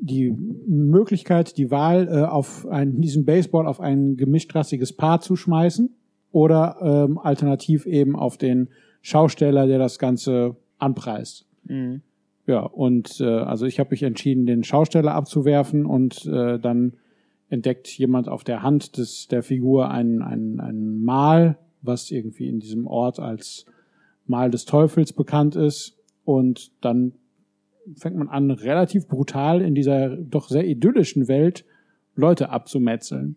die 0.00 0.30
Möglichkeit, 0.30 1.56
die 1.58 1.70
Wahl, 1.70 2.08
äh, 2.08 2.22
auf 2.22 2.66
einen, 2.68 3.00
diesen 3.00 3.24
Baseball 3.24 3.66
auf 3.66 3.80
ein 3.80 4.16
gemischtrassiges 4.16 4.92
Paar 4.92 5.20
zu 5.20 5.36
schmeißen 5.36 5.90
oder 6.30 6.76
ähm, 6.80 7.18
alternativ 7.18 7.86
eben 7.86 8.16
auf 8.16 8.36
den 8.36 8.68
Schausteller, 9.02 9.66
der 9.66 9.78
das 9.78 9.98
Ganze 9.98 10.56
anpreist. 10.78 11.46
Mhm. 11.64 12.02
Ja, 12.46 12.60
und 12.60 13.20
äh, 13.20 13.24
also 13.24 13.66
ich 13.66 13.78
habe 13.78 13.90
mich 13.90 14.02
entschieden, 14.02 14.46
den 14.46 14.64
Schausteller 14.64 15.14
abzuwerfen 15.14 15.84
und 15.84 16.24
äh, 16.26 16.58
dann 16.58 16.94
entdeckt 17.50 17.88
jemand 17.88 18.28
auf 18.28 18.44
der 18.44 18.62
Hand 18.62 18.96
des, 18.96 19.28
der 19.28 19.42
Figur 19.42 19.90
ein, 19.90 20.22
ein, 20.22 20.60
ein 20.60 21.02
Mal, 21.02 21.58
was 21.82 22.10
irgendwie 22.10 22.48
in 22.48 22.60
diesem 22.60 22.86
Ort 22.86 23.20
als 23.20 23.66
Mal 24.26 24.50
des 24.50 24.64
Teufels 24.64 25.12
bekannt 25.12 25.56
ist. 25.56 25.96
Und 26.24 26.70
dann 26.80 27.12
fängt 27.96 28.16
man 28.16 28.28
an, 28.28 28.50
relativ 28.50 29.08
brutal 29.08 29.62
in 29.62 29.74
dieser 29.74 30.16
doch 30.16 30.48
sehr 30.48 30.66
idyllischen 30.66 31.28
Welt 31.28 31.64
Leute 32.14 32.50
abzumetzeln. 32.50 33.36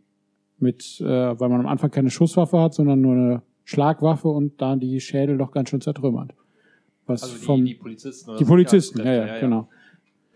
Mit, 0.59 1.01
äh, 1.01 1.05
weil 1.05 1.49
man 1.49 1.61
am 1.61 1.67
Anfang 1.67 1.89
keine 1.89 2.11
Schusswaffe 2.11 2.59
hat, 2.59 2.75
sondern 2.75 3.01
nur 3.01 3.13
eine 3.13 3.41
Schlagwaffe 3.63 4.27
und 4.27 4.61
da 4.61 4.75
die 4.75 4.99
Schädel 4.99 5.37
doch 5.37 5.51
ganz 5.51 5.69
schön 5.69 5.81
zertrümmert. 5.81 6.35
Was 7.07 7.23
also 7.23 7.35
die, 7.35 7.41
vom, 7.43 7.65
die 7.65 7.73
Polizisten. 7.73 8.29
oder 8.29 8.39
die 8.39 8.45
Polizisten, 8.45 8.99
ja, 8.99 9.13
ja, 9.13 9.25
ja, 9.25 9.39
genau. 9.39 9.69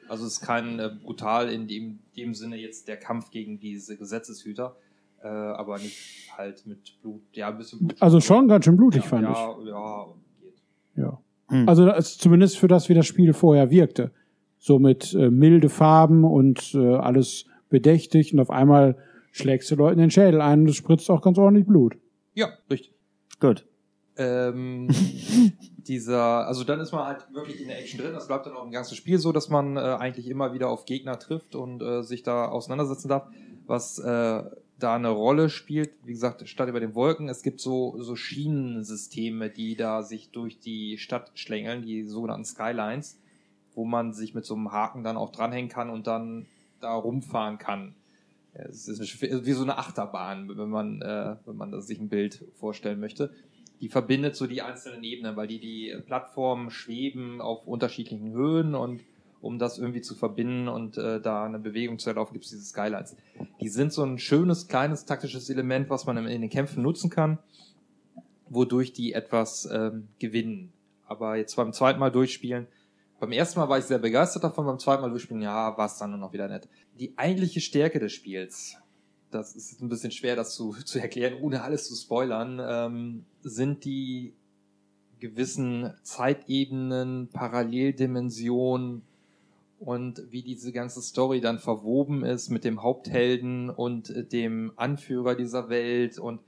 Also 0.08 0.26
es 0.26 0.34
ist 0.34 0.42
kein 0.42 0.80
äh, 0.80 0.90
brutal 1.04 1.50
in 1.50 1.68
dem, 1.68 2.00
dem 2.16 2.34
Sinne 2.34 2.58
jetzt 2.58 2.88
der 2.88 2.98
Kampf 2.98 3.32
gegen 3.32 3.60
diese 3.60 3.98
Gesetzeshüter, 3.98 4.76
äh, 5.24 5.28
aber 5.28 5.78
nicht 5.78 6.32
halt 6.38 6.66
mit 6.66 7.02
Blut, 7.02 7.22
ja, 7.34 7.50
ein 7.50 7.58
bisschen 7.58 7.80
Blut. 7.80 8.02
Also 8.02 8.20
schon 8.20 8.48
ganz 8.48 8.66
schön 8.66 8.78
blutig, 8.78 9.04
ja, 9.04 9.08
fand 9.10 9.24
ja, 9.24 9.56
Ja, 9.66 10.06
geht. 10.42 10.54
ich. 10.54 10.98
Ja. 10.98 11.20
Hm. 11.50 11.70
Also 11.70 11.86
das 11.86 12.12
ist 12.12 12.22
zumindest 12.22 12.58
für 12.58 12.68
das, 12.68 12.90
wie 12.90 12.94
das 12.94 13.06
Spiel 13.06 13.34
vorher 13.34 13.70
wirkte. 13.70 14.12
So 14.58 14.80
mit 14.80 15.14
äh, 15.14 15.30
milde 15.30 15.70
Farben 15.70 16.24
und 16.24 16.74
äh, 16.74 16.96
alles 16.96 17.46
bedächtig 17.70 18.34
und 18.34 18.40
auf 18.40 18.50
einmal 18.50 18.98
schlägst 19.32 19.70
du 19.70 19.76
Leuten 19.76 20.00
den 20.00 20.12
Schädel 20.12 20.42
ein 20.42 20.62
und 20.62 20.70
es 20.70 20.76
spritzt 20.76 21.10
auch 21.10 21.22
ganz 21.22 21.38
ordentlich 21.38 21.68
Blut. 21.68 21.98
Ja, 22.34 22.50
richtig. 22.70 22.94
Gut. 23.40 23.66
Ähm, 24.18 24.88
dieser, 25.88 26.48
also 26.48 26.64
dann 26.64 26.80
ist 26.80 26.92
man 26.92 27.06
halt 27.06 27.26
wirklich 27.34 27.62
in 27.62 27.68
der 27.68 27.80
Action 27.80 28.00
drin. 28.00 28.14
Das 28.14 28.28
bleibt 28.28 28.46
dann 28.46 28.54
auch 28.54 28.66
im 28.66 28.72
ganzen 28.72 28.96
Spiel 28.96 29.20
so, 29.20 29.32
dass 29.32 29.50
man 29.50 29.78
äh, 29.78 29.80
eigentlich 29.80 30.28
immer 30.30 30.54
wieder 30.54 30.70
auf 30.70 30.86
Gegner 30.86 31.20
trifft 31.20 31.56
und 31.56 31.82
äh, 31.82 32.02
sich 32.02 32.24
da 32.24 32.48
auseinandersetzen 32.48 33.10
darf. 33.10 33.28
Was 33.68 34.00
äh, 34.00 34.44
da 34.80 34.96
eine 34.96 35.10
Rolle 35.10 35.50
spielt, 35.50 35.92
wie 36.04 36.14
gesagt, 36.14 36.48
statt 36.48 36.70
über 36.70 36.80
den 36.80 36.96
Wolken, 36.96 37.30
es 37.30 37.44
gibt 37.44 37.62
so, 37.62 37.96
so 38.02 38.16
Schienensysteme, 38.16 39.50
die 39.50 39.76
da 39.76 40.04
sich 40.04 40.32
durch 40.32 40.60
die 40.60 40.98
Stadt 40.98 41.32
schlängeln, 41.36 41.82
die 41.82 42.04
sogenannten 42.04 42.46
Skylines, 42.46 43.18
wo 43.74 43.86
man 43.86 44.14
sich 44.14 44.34
mit 44.34 44.46
so 44.46 44.56
einem 44.56 44.72
Haken 44.72 45.04
dann 45.04 45.18
auch 45.18 45.32
dranhängen 45.32 45.70
kann 45.70 45.90
und 45.90 46.08
dann 46.08 46.46
da 46.82 46.94
rumfahren 46.94 47.58
kann. 47.58 47.96
Es 48.54 48.88
ist 48.88 49.22
wie 49.22 49.52
so 49.52 49.64
eine 49.64 49.78
Achterbahn, 49.78 50.50
wenn 50.58 50.70
man, 50.70 51.02
äh, 51.02 51.36
wenn 51.46 51.58
man 51.58 51.82
sich 51.82 52.00
ein 52.00 52.10
Bild 52.10 52.44
vorstellen 52.56 53.00
möchte 53.00 53.32
die 53.82 53.90
verbindet 53.90 54.36
so 54.36 54.48
die 54.48 54.62
einzelnen 54.62 55.04
Ebenen, 55.04 55.36
weil 55.36 55.48
die 55.48 55.60
die 55.60 55.96
Plattformen 56.06 56.72
schweben 56.72 57.42
auf 57.42 57.68
unterschiedlichen 57.68 58.32
Höhen 58.32 58.76
und 58.76 59.02
um 59.46 59.60
das 59.60 59.78
irgendwie 59.78 60.02
zu 60.02 60.16
verbinden 60.16 60.68
und 60.68 60.98
äh, 60.98 61.22
da 61.22 61.46
eine 61.46 61.60
Bewegung 61.60 62.00
zu 62.00 62.10
erlaufen, 62.10 62.34
gibt 62.34 62.46
es 62.46 62.52
diese 62.52 62.66
Skylines. 62.66 63.16
Die 63.62 63.70
sind 63.70 63.94
so 63.94 64.04
ein 64.04 64.18
schönes, 64.18 64.68
kleines 64.68 65.06
taktisches 65.06 65.52
Element, 65.52 65.90
was 65.92 66.08
man 66.08 66.18
in, 66.18 66.26
in 66.26 66.42
den 66.42 66.50
Kämpfen 66.50 66.82
nutzen 66.82 67.12
kann, 67.12 67.38
wodurch 68.50 68.92
die 68.92 69.14
etwas 69.14 69.70
ähm, 69.72 70.08
gewinnen. 70.18 70.74
Aber 71.06 71.36
jetzt 71.36 71.56
beim 71.56 71.74
zweiten 71.74 72.00
Mal 72.00 72.12
durchspielen, 72.12 72.66
beim 73.20 73.32
ersten 73.32 73.60
Mal 73.60 73.70
war 73.70 73.78
ich 73.78 73.86
sehr 73.86 74.00
begeistert 74.00 74.44
davon, 74.44 74.66
beim 74.66 74.80
zweiten 74.80 75.04
Mal 75.04 75.12
durchspielen, 75.12 75.44
ja, 75.44 75.78
war 75.78 75.86
es 75.86 75.98
dann 75.98 76.10
nur 76.10 76.20
noch 76.20 76.34
wieder 76.34 76.48
nett. 76.48 76.68
Die 77.00 77.14
eigentliche 77.16 77.62
Stärke 77.62 78.00
des 78.00 78.14
Spiels, 78.14 78.78
das 79.30 79.56
ist 79.56 79.80
ein 79.80 79.90
bisschen 79.90 80.12
schwer, 80.12 80.36
das 80.36 80.56
zu, 80.56 80.72
zu 80.86 81.00
erklären, 81.00 81.36
ohne 81.40 81.62
alles 81.62 81.88
zu 81.88 81.96
spoilern, 81.96 82.60
ähm, 82.68 83.26
sind 83.44 83.86
die 83.86 84.34
gewissen 85.20 85.94
Zeitebenen, 86.02 87.30
Paralleldimensionen 87.32 89.04
und 89.80 90.22
wie 90.30 90.42
diese 90.42 90.72
ganze 90.72 91.02
Story 91.02 91.42
dann 91.42 91.60
verwoben 91.60 92.24
ist 92.24 92.50
mit 92.50 92.64
dem 92.64 92.82
Haupthelden 92.82 93.70
und 93.70 94.10
äh, 94.10 94.24
dem 94.26 94.72
Anführer 94.76 95.36
dieser 95.36 95.70
Welt 95.70 96.18
und 96.18 96.40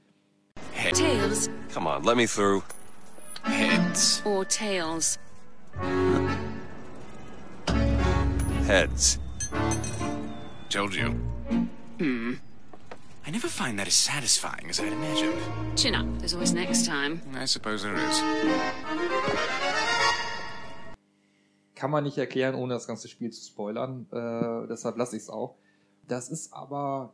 Tails 0.93 1.49
Come 1.73 1.89
on, 1.89 2.03
let 2.03 2.15
me 2.15 2.25
through. 2.27 2.63
Heads. 3.43 4.21
or 4.25 4.45
tails? 4.45 5.17
Heads. 8.65 9.19
Told 10.69 10.93
you. 10.93 11.15
I 11.99 13.29
never 13.29 13.47
find 13.49 13.77
that 13.79 13.87
as 13.87 13.93
satisfying 13.93 14.69
as 14.69 14.79
I'd 14.79 14.93
imagined. 14.93 15.41
Chin 15.75 15.95
up. 15.95 16.05
There's 16.19 16.33
always 16.33 16.53
next 16.53 16.85
time. 16.85 17.21
I 17.35 17.45
suppose 17.45 17.83
there 17.83 17.95
is. 17.95 19.66
Kann 21.77 21.91
man 21.91 22.03
nicht 22.03 22.17
erklären, 22.17 22.55
ohne 22.55 22.73
das 22.73 22.87
ganze 22.87 23.07
Spiel 23.07 23.31
zu 23.31 23.45
spoilern. 23.45 24.07
Äh, 24.11 24.67
deshalb 24.67 24.97
lasse 24.97 25.15
ich 25.15 25.23
es 25.23 25.29
auch. 25.29 25.55
Das 26.07 26.29
ist 26.29 26.53
aber 26.53 27.13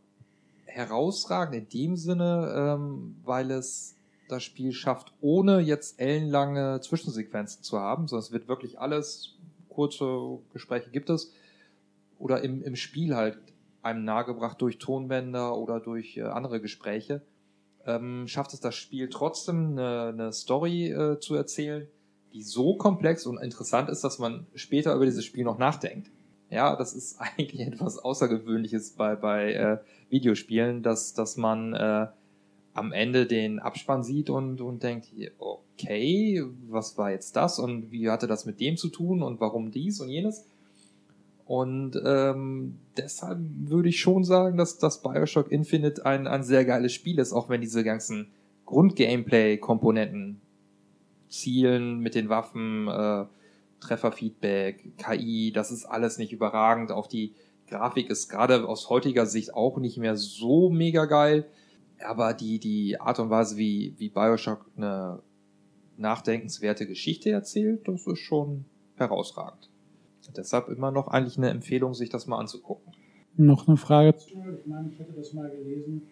herausragend 0.65 1.55
in 1.55 1.69
dem 1.69 1.95
Sinne, 1.97 2.53
ähm, 2.55 3.17
weil 3.23 3.51
es 3.51 3.95
das 4.29 4.43
Spiel 4.43 4.71
schafft, 4.71 5.13
ohne 5.21 5.59
jetzt 5.59 5.99
ellenlange 5.99 6.79
Zwischensequenzen 6.81 7.61
zu 7.61 7.79
haben, 7.79 8.07
sondern 8.07 8.25
es 8.25 8.31
wird 8.31 8.47
wirklich 8.47 8.79
alles, 8.79 9.35
kurze 9.69 10.39
Gespräche 10.53 10.89
gibt 10.89 11.09
es, 11.09 11.33
oder 12.17 12.41
im, 12.41 12.63
im 12.63 12.75
Spiel 12.75 13.15
halt 13.15 13.37
einem 13.81 14.05
nahegebracht 14.05 14.61
durch 14.61 14.77
Tonbänder 14.77 15.57
oder 15.57 15.79
durch 15.79 16.17
äh, 16.17 16.21
andere 16.21 16.61
Gespräche, 16.61 17.21
ähm, 17.85 18.27
schafft 18.27 18.53
es 18.53 18.61
das 18.61 18.75
Spiel 18.75 19.09
trotzdem 19.09 19.71
eine, 19.71 20.05
eine 20.07 20.33
Story 20.33 20.89
äh, 20.89 21.19
zu 21.19 21.35
erzählen, 21.35 21.87
die 22.33 22.43
so 22.43 22.75
komplex 22.75 23.25
und 23.25 23.37
interessant 23.37 23.89
ist, 23.89 24.03
dass 24.03 24.19
man 24.19 24.47
später 24.55 24.95
über 24.95 25.05
dieses 25.05 25.25
Spiel 25.25 25.43
noch 25.43 25.57
nachdenkt. 25.57 26.09
Ja, 26.49 26.75
das 26.75 26.93
ist 26.93 27.17
eigentlich 27.19 27.61
etwas 27.61 27.99
Außergewöhnliches 27.99 28.91
bei, 28.91 29.15
bei 29.15 29.53
äh, 29.53 29.77
Videospielen, 30.09 30.83
dass, 30.83 31.13
dass 31.13 31.37
man 31.37 31.73
äh, 31.73 32.07
am 32.73 32.91
Ende 32.91 33.25
den 33.25 33.59
Abspann 33.59 34.03
sieht 34.03 34.29
und, 34.29 34.61
und 34.61 34.81
denkt, 34.83 35.09
okay, 35.37 36.43
was 36.69 36.97
war 36.97 37.11
jetzt 37.11 37.35
das 37.35 37.59
und 37.59 37.91
wie 37.91 38.09
hatte 38.09 38.27
das 38.27 38.45
mit 38.45 38.59
dem 38.59 38.77
zu 38.77 38.89
tun 38.89 39.21
und 39.21 39.39
warum 39.39 39.71
dies 39.71 39.99
und 40.01 40.09
jenes? 40.09 40.45
Und 41.45 42.01
ähm, 42.03 42.79
deshalb 42.97 43.39
würde 43.65 43.89
ich 43.89 43.99
schon 43.99 44.23
sagen, 44.23 44.57
dass 44.57 44.77
das 44.77 45.01
Bioshock 45.01 45.51
Infinite 45.51 46.05
ein, 46.05 46.25
ein 46.25 46.43
sehr 46.43 46.65
geiles 46.65 46.93
Spiel 46.93 47.19
ist, 47.19 47.33
auch 47.33 47.49
wenn 47.49 47.61
diese 47.61 47.83
ganzen 47.83 48.31
Grund-Gameplay-Komponenten 48.65 50.41
Zielen 51.33 51.99
mit 51.99 52.15
den 52.15 52.29
Waffen, 52.29 52.87
äh, 52.87 53.25
Trefferfeedback, 53.79 54.97
KI, 54.97 55.51
das 55.51 55.71
ist 55.71 55.85
alles 55.85 56.17
nicht 56.17 56.31
überragend. 56.31 56.91
Auch 56.91 57.07
die 57.07 57.33
Grafik 57.67 58.09
ist 58.09 58.29
gerade 58.29 58.67
aus 58.67 58.89
heutiger 58.89 59.25
Sicht 59.25 59.53
auch 59.53 59.77
nicht 59.77 59.97
mehr 59.97 60.15
so 60.15 60.69
mega 60.69 61.05
geil. 61.05 61.45
Aber 62.05 62.33
die, 62.33 62.59
die 62.59 62.99
Art 62.99 63.19
und 63.19 63.29
Weise, 63.29 63.57
wie, 63.57 63.95
wie 63.97 64.09
Bioshock 64.09 64.65
eine 64.77 65.21
nachdenkenswerte 65.97 66.85
Geschichte 66.87 67.31
erzählt, 67.31 67.87
das 67.87 68.05
ist 68.05 68.19
schon 68.19 68.65
herausragend. 68.95 69.69
Deshalb 70.35 70.69
immer 70.69 70.91
noch 70.91 71.07
eigentlich 71.07 71.37
eine 71.37 71.49
Empfehlung, 71.49 71.93
sich 71.93 72.09
das 72.09 72.27
mal 72.27 72.37
anzugucken. 72.37 72.93
Noch 73.35 73.67
eine 73.67 73.77
Frage. 73.77 74.15
Ich 74.17 74.35
meine, 74.65 74.89
ich 74.89 74.99
hätte 74.99 75.13
das 75.13 75.33
mal 75.33 75.49
gelesen, 75.49 76.03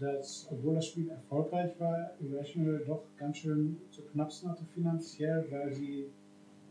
dass, 0.00 0.48
obwohl 0.50 0.76
das 0.76 0.86
Spiel 0.86 1.10
erfolgreich 1.10 1.78
war, 1.78 2.12
Irrational 2.20 2.82
doch 2.86 3.02
ganz 3.16 3.38
schön 3.38 3.78
zu 3.90 4.02
knapsen 4.02 4.50
hatte 4.50 4.64
finanziell, 4.74 5.46
weil 5.50 5.72
sie 5.72 6.10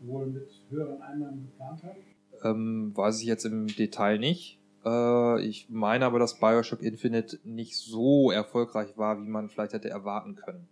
wohl 0.02 0.26
mit 0.26 0.48
höheren 0.70 1.02
Einnahmen 1.02 1.42
geplant 1.42 1.82
hat. 1.82 1.96
Ähm, 2.44 2.92
weiß 2.94 3.20
ich 3.20 3.26
jetzt 3.26 3.44
im 3.44 3.66
Detail 3.66 4.18
nicht. 4.18 4.58
Äh, 4.84 5.42
ich 5.42 5.68
meine 5.68 6.04
aber, 6.06 6.18
dass 6.18 6.38
Bioshock 6.38 6.82
Infinite 6.82 7.38
nicht 7.44 7.76
so 7.76 8.30
erfolgreich 8.30 8.96
war, 8.96 9.20
wie 9.20 9.28
man 9.28 9.48
vielleicht 9.48 9.72
hätte 9.72 9.90
erwarten 9.90 10.36
können. 10.36 10.68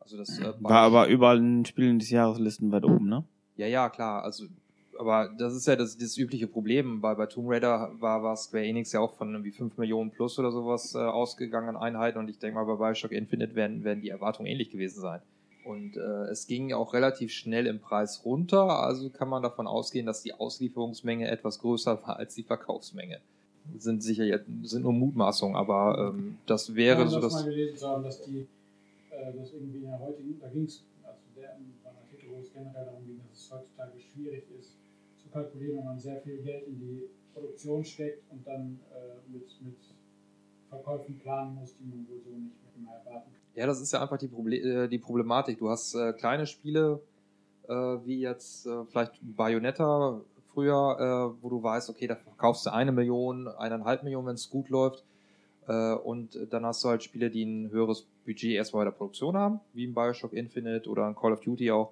Also 0.00 0.18
das 0.18 0.38
äh, 0.38 0.52
War 0.60 0.82
aber 0.82 1.08
überall 1.08 1.38
in 1.38 1.58
den 1.58 1.64
Spielen 1.64 1.98
des 1.98 2.10
Jahreslisten 2.10 2.70
weit 2.72 2.84
oben, 2.84 3.08
ne? 3.08 3.24
Ja, 3.56 3.66
ja, 3.66 3.88
klar. 3.88 4.22
Also, 4.22 4.46
aber 4.98 5.30
das 5.36 5.54
ist 5.54 5.66
ja 5.66 5.76
das, 5.76 5.96
das 5.96 6.16
übliche 6.16 6.46
Problem. 6.46 7.00
Bei, 7.00 7.14
bei 7.14 7.26
Tomb 7.26 7.50
Raider 7.50 7.92
war, 7.98 8.22
war 8.22 8.36
Square 8.36 8.64
Enix 8.64 8.92
ja 8.92 9.00
auch 9.00 9.14
von 9.14 9.32
irgendwie 9.32 9.50
5 9.50 9.76
Millionen 9.78 10.10
plus 10.10 10.38
oder 10.38 10.52
sowas 10.52 10.94
äh, 10.94 10.98
ausgegangen 10.98 11.70
an 11.70 11.76
Einheiten 11.76 12.18
und 12.18 12.28
ich 12.28 12.38
denke 12.38 12.56
mal, 12.56 12.64
bei 12.64 12.76
Bioshock 12.76 13.12
Infinite 13.12 13.54
werden, 13.54 13.84
werden 13.84 14.02
die 14.02 14.10
Erwartungen 14.10 14.46
ähnlich 14.46 14.70
gewesen 14.70 15.00
sein. 15.00 15.20
Und 15.64 15.96
äh, 15.96 16.30
es 16.30 16.46
ging 16.46 16.72
auch 16.74 16.92
relativ 16.92 17.32
schnell 17.32 17.66
im 17.66 17.80
Preis 17.80 18.24
runter, 18.24 18.80
also 18.80 19.08
kann 19.08 19.28
man 19.28 19.42
davon 19.42 19.66
ausgehen, 19.66 20.04
dass 20.04 20.22
die 20.22 20.34
Auslieferungsmenge 20.34 21.28
etwas 21.28 21.58
größer 21.58 22.02
war 22.02 22.18
als 22.18 22.34
die 22.34 22.42
Verkaufsmenge. 22.42 23.20
Sind 23.78 24.02
sicher 24.02 24.24
jetzt, 24.24 24.44
sind 24.64 24.82
nur 24.82 24.92
Mutmaßungen, 24.92 25.56
aber 25.56 26.12
ähm, 26.14 26.36
das 26.44 26.74
wäre 26.74 27.02
ja, 27.02 27.08
so 27.08 27.18
das 27.18 27.32
das. 27.32 27.44
mal 27.44 27.50
gelesen 27.50 27.78
zu 27.78 27.88
haben, 27.88 28.04
dass 28.04 28.22
die, 28.24 28.46
äh, 29.10 29.32
dass 29.34 29.54
irgendwie 29.54 29.78
in 29.78 29.84
der 29.84 29.98
heutigen, 29.98 30.38
da 30.38 30.48
ging 30.48 30.64
es, 30.64 30.82
also 31.02 31.18
der 31.34 31.56
war 31.82 31.92
ein 31.92 31.96
Artikel, 31.96 32.28
wo 32.30 32.40
es 32.40 32.52
generell 32.52 32.84
darum 32.84 33.06
ging, 33.06 33.18
dass 33.26 33.40
es 33.40 33.50
heutzutage 33.50 33.92
schwierig 33.98 34.44
ist 34.60 34.74
kalkulieren, 35.34 35.78
wenn 35.78 35.84
man 35.84 35.98
sehr 35.98 36.20
viel 36.22 36.38
Geld 36.38 36.66
in 36.68 36.78
die 36.78 37.02
Produktion 37.34 37.84
steckt 37.84 38.22
und 38.30 38.46
dann 38.46 38.78
äh, 38.92 39.32
mit, 39.32 39.60
mit 39.60 39.76
Verkäufen 40.68 41.18
planen 41.18 41.56
muss, 41.56 41.76
die 41.76 41.84
man 41.84 42.06
wohl 42.08 42.20
so 42.24 42.30
nicht 42.30 42.54
mehr 42.78 42.94
erwarten 42.94 43.30
kann. 43.32 43.40
Ja, 43.54 43.66
das 43.66 43.80
ist 43.80 43.92
ja 43.92 44.00
einfach 44.00 44.18
die, 44.18 44.28
Proble 44.28 44.56
äh, 44.56 44.88
die 44.88 44.98
Problematik. 44.98 45.58
Du 45.58 45.68
hast 45.68 45.94
äh, 45.94 46.12
kleine 46.12 46.46
Spiele, 46.46 47.00
äh, 47.68 47.72
wie 47.72 48.20
jetzt 48.20 48.66
äh, 48.66 48.84
vielleicht 48.84 49.12
Bayonetta 49.20 50.20
früher, 50.52 51.34
äh, 51.36 51.42
wo 51.42 51.50
du 51.50 51.62
weißt, 51.62 51.90
okay, 51.90 52.06
da 52.06 52.14
verkaufst 52.14 52.66
du 52.66 52.72
eine 52.72 52.92
Million, 52.92 53.48
eineinhalb 53.48 54.04
Millionen, 54.04 54.28
wenn 54.28 54.34
es 54.34 54.48
gut 54.48 54.68
läuft. 54.68 55.04
Und 55.66 56.38
dann 56.50 56.66
hast 56.66 56.84
du 56.84 56.90
halt 56.90 57.02
Spiele, 57.02 57.30
die 57.30 57.42
ein 57.42 57.70
höheres 57.70 58.06
Budget 58.26 58.52
erstmal 58.52 58.84
bei 58.84 58.90
der 58.90 58.98
Produktion 58.98 59.34
haben, 59.34 59.60
wie 59.72 59.86
ein 59.86 59.94
Bioshock 59.94 60.34
Infinite 60.34 60.90
oder 60.90 61.06
ein 61.06 61.16
Call 61.16 61.32
of 61.32 61.40
Duty 61.40 61.70
auch, 61.70 61.90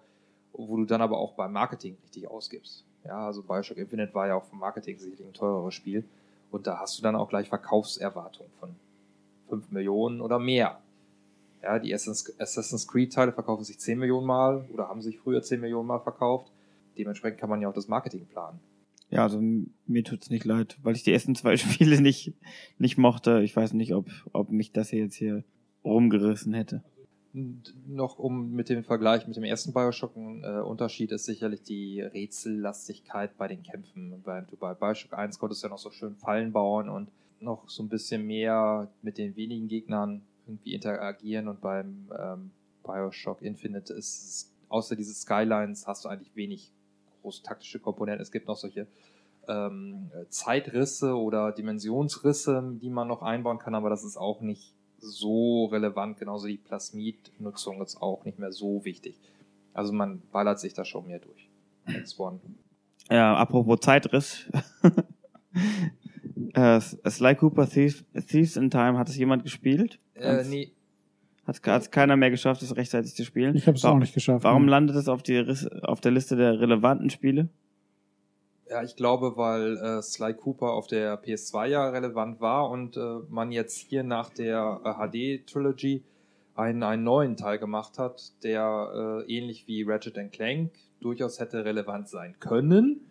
wo 0.52 0.76
du 0.76 0.84
dann 0.84 1.00
aber 1.00 1.16
auch 1.16 1.32
beim 1.32 1.54
Marketing 1.54 1.96
richtig 2.04 2.28
ausgibst. 2.28 2.84
Ja, 3.04 3.26
also 3.26 3.42
Bioshock 3.42 3.78
Infinite 3.78 4.14
war 4.14 4.28
ja 4.28 4.34
auch 4.34 4.44
vom 4.44 4.60
Marketing 4.60 4.98
sicherlich 4.98 5.26
ein 5.26 5.32
teureres 5.32 5.74
Spiel. 5.74 6.04
Und 6.50 6.66
da 6.66 6.78
hast 6.78 6.98
du 6.98 7.02
dann 7.02 7.16
auch 7.16 7.28
gleich 7.28 7.48
Verkaufserwartungen 7.48 8.52
von 8.60 8.76
5 9.48 9.70
Millionen 9.70 10.20
oder 10.20 10.38
mehr. 10.38 10.80
Ja, 11.62 11.78
die 11.78 11.94
Assassin's 11.94 12.88
Creed-Teile 12.88 13.32
verkaufen 13.32 13.64
sich 13.64 13.78
10 13.78 13.98
Millionen 13.98 14.26
Mal 14.26 14.64
oder 14.72 14.88
haben 14.88 15.00
sich 15.00 15.18
früher 15.18 15.42
10 15.42 15.60
Millionen 15.60 15.86
Mal 15.86 16.00
verkauft. 16.00 16.50
Dementsprechend 16.98 17.40
kann 17.40 17.48
man 17.48 17.62
ja 17.62 17.68
auch 17.68 17.74
das 17.74 17.88
Marketing 17.88 18.26
planen. 18.26 18.60
Ja, 19.10 19.24
also 19.24 19.40
mir 19.86 20.04
tut's 20.04 20.30
nicht 20.30 20.44
leid, 20.44 20.78
weil 20.82 20.96
ich 20.96 21.02
die 21.02 21.12
ersten 21.12 21.34
zwei 21.34 21.56
Spiele 21.58 22.00
nicht, 22.00 22.32
nicht 22.78 22.98
mochte. 22.98 23.42
Ich 23.42 23.54
weiß 23.54 23.74
nicht, 23.74 23.94
ob, 23.94 24.06
ob 24.32 24.50
mich 24.50 24.72
das 24.72 24.90
hier 24.90 25.00
jetzt 25.00 25.14
hier 25.14 25.44
rumgerissen 25.84 26.54
hätte. 26.54 26.82
Noch 27.34 28.18
um 28.18 28.52
mit 28.52 28.68
dem 28.68 28.84
Vergleich 28.84 29.26
mit 29.26 29.36
dem 29.36 29.44
ersten 29.44 29.72
Bioshock 29.72 30.14
ein 30.16 30.44
äh, 30.44 30.60
Unterschied 30.60 31.12
ist 31.12 31.24
sicherlich 31.24 31.62
die 31.62 32.02
Rätsellastigkeit 32.02 33.38
bei 33.38 33.48
den 33.48 33.62
Kämpfen. 33.62 34.20
Bei, 34.22 34.44
bei 34.60 34.74
Bioshock 34.74 35.14
1 35.14 35.38
konntest 35.38 35.62
du 35.62 35.68
ja 35.68 35.70
noch 35.70 35.78
so 35.78 35.90
schön 35.90 36.14
Fallen 36.16 36.52
bauen 36.52 36.90
und 36.90 37.08
noch 37.40 37.68
so 37.70 37.82
ein 37.82 37.88
bisschen 37.88 38.26
mehr 38.26 38.90
mit 39.00 39.16
den 39.16 39.34
wenigen 39.34 39.68
Gegnern 39.68 40.22
irgendwie 40.46 40.74
interagieren 40.74 41.48
und 41.48 41.62
beim 41.62 42.10
ähm, 42.18 42.50
Bioshock 42.84 43.40
Infinite 43.40 43.94
ist 43.94 44.24
es, 44.24 44.52
außer 44.68 44.94
diese 44.94 45.14
Skylines 45.14 45.86
hast 45.86 46.04
du 46.04 46.10
eigentlich 46.10 46.34
wenig 46.36 46.70
groß 47.22 47.42
taktische 47.42 47.78
Komponenten. 47.78 48.20
Es 48.20 48.32
gibt 48.32 48.46
noch 48.46 48.56
solche 48.56 48.86
ähm, 49.48 50.10
Zeitrisse 50.28 51.16
oder 51.16 51.52
Dimensionsrisse, 51.52 52.76
die 52.80 52.90
man 52.90 53.08
noch 53.08 53.22
einbauen 53.22 53.58
kann, 53.58 53.74
aber 53.74 53.90
das 53.90 54.04
ist 54.04 54.16
auch 54.16 54.40
nicht 54.40 54.74
so 55.02 55.66
relevant. 55.66 56.18
Genauso 56.18 56.46
die 56.46 56.56
Plasmid-Nutzung 56.56 57.82
ist 57.82 58.00
auch 58.00 58.24
nicht 58.24 58.38
mehr 58.38 58.52
so 58.52 58.84
wichtig. 58.84 59.18
Also 59.74 59.92
man 59.92 60.22
ballert 60.32 60.60
sich 60.60 60.74
da 60.74 60.84
schon 60.84 61.06
mehr 61.06 61.18
durch. 61.18 61.48
X1. 61.86 62.40
Ja, 63.10 63.34
apropos 63.36 63.80
Zeitriss. 63.80 64.46
äh, 66.54 66.80
Sly 66.80 67.34
Cooper 67.34 67.68
Thieves, 67.68 68.04
Thieves 68.26 68.56
in 68.56 68.70
Time, 68.70 68.98
hat 68.98 69.08
es 69.08 69.16
jemand 69.16 69.42
gespielt? 69.42 69.98
Äh, 70.14 70.44
nee, 70.44 70.72
Hat 71.46 71.60
es 71.66 71.90
keiner 71.90 72.16
mehr 72.16 72.30
geschafft, 72.30 72.62
es 72.62 72.76
rechtzeitig 72.76 73.14
zu 73.14 73.24
spielen? 73.24 73.56
Ich 73.56 73.66
habe 73.66 73.76
es 73.76 73.84
auch 73.84 73.98
nicht 73.98 74.14
geschafft. 74.14 74.44
Warum 74.44 74.66
ne? 74.66 74.70
landet 74.70 74.96
es 74.96 75.08
auf, 75.08 75.22
die, 75.22 75.44
auf 75.82 76.00
der 76.00 76.12
Liste 76.12 76.36
der 76.36 76.60
relevanten 76.60 77.10
Spiele? 77.10 77.48
Ja, 78.72 78.82
ich 78.82 78.96
glaube, 78.96 79.36
weil 79.36 79.76
äh, 79.76 80.00
Sly 80.00 80.32
Cooper 80.32 80.72
auf 80.72 80.86
der 80.86 81.22
PS2 81.22 81.66
ja 81.66 81.90
relevant 81.90 82.40
war 82.40 82.70
und 82.70 82.96
äh, 82.96 83.18
man 83.28 83.52
jetzt 83.52 83.76
hier 83.76 84.02
nach 84.02 84.30
der 84.30 84.80
äh, 84.82 85.36
HD-Trilogy 85.42 86.02
einen, 86.54 86.82
einen 86.82 87.04
neuen 87.04 87.36
Teil 87.36 87.58
gemacht 87.58 87.98
hat, 87.98 88.32
der 88.42 89.24
äh, 89.28 89.30
ähnlich 89.30 89.68
wie 89.68 89.82
Ratchet 89.82 90.32
Clank 90.32 90.72
durchaus 91.02 91.38
hätte 91.38 91.66
relevant 91.66 92.08
sein 92.08 92.34
können. 92.40 93.02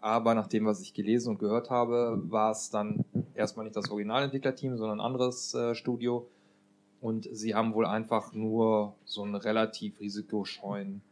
Aber 0.00 0.34
nach 0.34 0.48
dem, 0.48 0.66
was 0.66 0.80
ich 0.80 0.94
gelesen 0.94 1.30
und 1.30 1.38
gehört 1.38 1.70
habe, 1.70 2.20
war 2.24 2.50
es 2.50 2.70
dann 2.70 3.04
erstmal 3.36 3.66
nicht 3.66 3.76
das 3.76 3.92
Originalentwicklerteam, 3.92 4.76
sondern 4.78 4.98
ein 4.98 5.06
anderes 5.06 5.54
äh, 5.54 5.76
Studio. 5.76 6.26
Und 7.00 7.28
sie 7.30 7.54
haben 7.54 7.72
wohl 7.72 7.86
einfach 7.86 8.32
nur 8.32 8.96
so 9.04 9.22
einen 9.22 9.36
relativ 9.36 10.00
risikoscheuen 10.00 11.02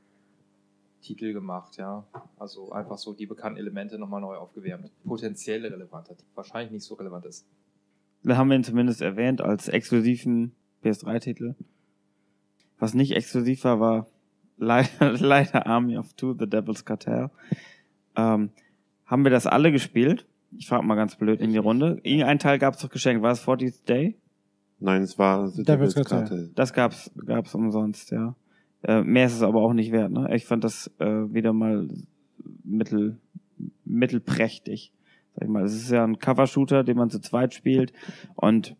Titel 1.01 1.32
gemacht, 1.32 1.77
ja. 1.77 2.05
Also 2.39 2.73
einfach 2.73 2.98
so 2.98 3.12
die 3.12 3.27
bekannten 3.27 3.59
Elemente 3.59 3.98
nochmal 3.98 4.20
neu 4.20 4.36
aufgewärmt. 4.36 4.90
Potenziell 5.05 5.64
relevanter, 5.64 6.16
wahrscheinlich 6.35 6.73
nicht 6.73 6.85
so 6.85 6.94
relevant 6.94 7.27
ist. 7.27 7.47
Da 8.23 8.36
haben 8.36 8.48
wir 8.48 8.56
ihn 8.56 8.64
zumindest 8.64 9.02
erwähnt 9.02 9.40
als 9.40 9.68
exklusiven 9.68 10.52
PS3-Titel. 10.82 11.55
Was 12.78 12.94
nicht 12.94 13.14
exklusiv 13.14 13.64
war, 13.64 13.81
war 13.81 14.06
leider, 14.56 15.12
leider 15.18 15.66
Army 15.66 15.97
of 15.97 16.12
Two, 16.14 16.35
The 16.39 16.48
Devil's 16.48 16.85
Cartel. 16.85 17.31
Ähm, 18.16 18.51
haben 19.05 19.24
wir 19.24 19.31
das 19.31 19.47
alle 19.47 19.73
gespielt? 19.73 20.27
Ich 20.56 20.68
frage 20.68 20.85
mal 20.85 20.94
ganz 20.94 21.16
blöd 21.16 21.40
in 21.40 21.52
die 21.52 21.59
Runde. 21.59 22.01
Irgendein 22.02 22.39
Teil 22.39 22.59
gab 22.59 22.74
es 22.74 22.81
doch 22.81 22.90
geschenkt. 22.90 23.23
War 23.23 23.32
es 23.32 23.43
40th 23.43 23.85
Day? 23.86 24.16
Nein, 24.78 25.02
es 25.02 25.18
war 25.18 25.48
The 25.48 25.62
Devil's 25.62 25.94
Devil's 25.94 26.09
Cartel. 26.09 26.28
Cartel. 26.28 26.52
Das 26.55 26.73
gab's, 26.73 27.10
gab's 27.24 27.55
umsonst, 27.55 28.10
ja. 28.10 28.35
Äh, 28.86 29.02
mehr 29.02 29.26
ist 29.26 29.34
es 29.34 29.42
aber 29.42 29.60
auch 29.62 29.72
nicht 29.72 29.90
wert, 29.90 30.12
ne? 30.12 30.28
Ich 30.34 30.46
fand 30.46 30.62
das 30.62 30.92
äh, 31.00 31.04
wieder 31.04 31.52
mal 31.52 31.88
mittel, 32.62 33.18
mittelprächtig. 33.84 34.92
Sag 35.34 35.44
ich 35.44 35.50
mal. 35.50 35.64
Es 35.64 35.74
ist 35.74 35.90
ja 35.90 36.04
ein 36.04 36.18
Cover-Shooter, 36.18 36.84
den 36.84 36.96
man 36.96 37.10
zu 37.10 37.20
zweit 37.20 37.52
spielt. 37.52 37.92
Und 38.36 38.76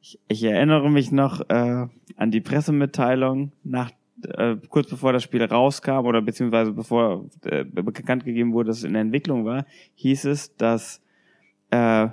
ich, 0.00 0.18
ich 0.26 0.42
erinnere 0.42 0.90
mich 0.90 1.12
noch 1.12 1.40
äh, 1.48 1.86
an 2.16 2.30
die 2.30 2.40
Pressemitteilung 2.40 3.52
nach 3.62 3.92
äh, 4.24 4.56
kurz 4.68 4.90
bevor 4.90 5.12
das 5.12 5.22
Spiel 5.22 5.44
rauskam 5.44 6.04
oder 6.04 6.20
beziehungsweise 6.20 6.72
bevor 6.72 7.26
äh, 7.44 7.64
bekannt 7.64 8.24
gegeben 8.24 8.52
wurde, 8.54 8.68
dass 8.68 8.78
es 8.78 8.84
in 8.84 8.94
der 8.94 9.02
Entwicklung 9.02 9.44
war, 9.44 9.66
hieß 9.94 10.24
es, 10.24 10.56
dass 10.56 11.00
äh, 11.70 12.08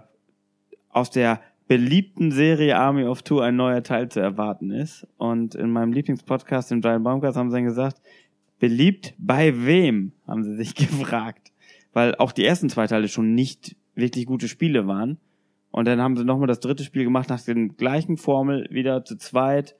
aus 0.89 1.09
der 1.09 1.41
beliebten 1.71 2.33
Serie 2.33 2.77
Army 2.77 3.05
of 3.05 3.21
Two 3.21 3.39
ein 3.39 3.55
neuer 3.55 3.81
Teil 3.81 4.09
zu 4.09 4.19
erwarten 4.19 4.71
ist. 4.71 5.07
Und 5.15 5.55
in 5.55 5.71
meinem 5.71 5.93
Lieblingspodcast, 5.93 6.69
dem 6.69 6.81
Giant 6.81 7.05
Bombcast, 7.05 7.37
haben 7.37 7.49
sie 7.49 7.55
dann 7.55 7.63
gesagt, 7.63 8.01
beliebt 8.59 9.13
bei 9.17 9.65
wem, 9.65 10.11
haben 10.27 10.43
sie 10.43 10.57
sich 10.57 10.75
gefragt. 10.75 11.53
Weil 11.93 12.13
auch 12.15 12.33
die 12.33 12.43
ersten 12.43 12.67
zwei 12.67 12.87
Teile 12.87 13.07
schon 13.07 13.35
nicht 13.35 13.77
wirklich 13.95 14.25
gute 14.25 14.49
Spiele 14.49 14.85
waren. 14.85 15.17
Und 15.71 15.87
dann 15.87 16.01
haben 16.01 16.17
sie 16.17 16.25
nochmal 16.25 16.47
das 16.47 16.59
dritte 16.59 16.83
Spiel 16.83 17.05
gemacht 17.05 17.29
nach 17.29 17.41
den 17.41 17.77
gleichen 17.77 18.17
Formel, 18.17 18.67
wieder 18.69 19.05
zu 19.05 19.15
zweit, 19.15 19.77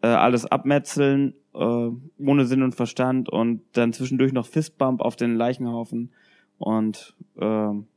äh, 0.00 0.06
alles 0.06 0.46
abmetzeln, 0.46 1.34
äh, 1.56 1.88
ohne 2.24 2.44
Sinn 2.44 2.62
und 2.62 2.76
Verstand 2.76 3.28
und 3.28 3.62
dann 3.72 3.92
zwischendurch 3.92 4.32
noch 4.32 4.46
Fistbump 4.46 5.00
auf 5.00 5.16
den 5.16 5.34
Leichenhaufen. 5.34 6.12
Und 6.58 7.16
ähm, 7.36 7.88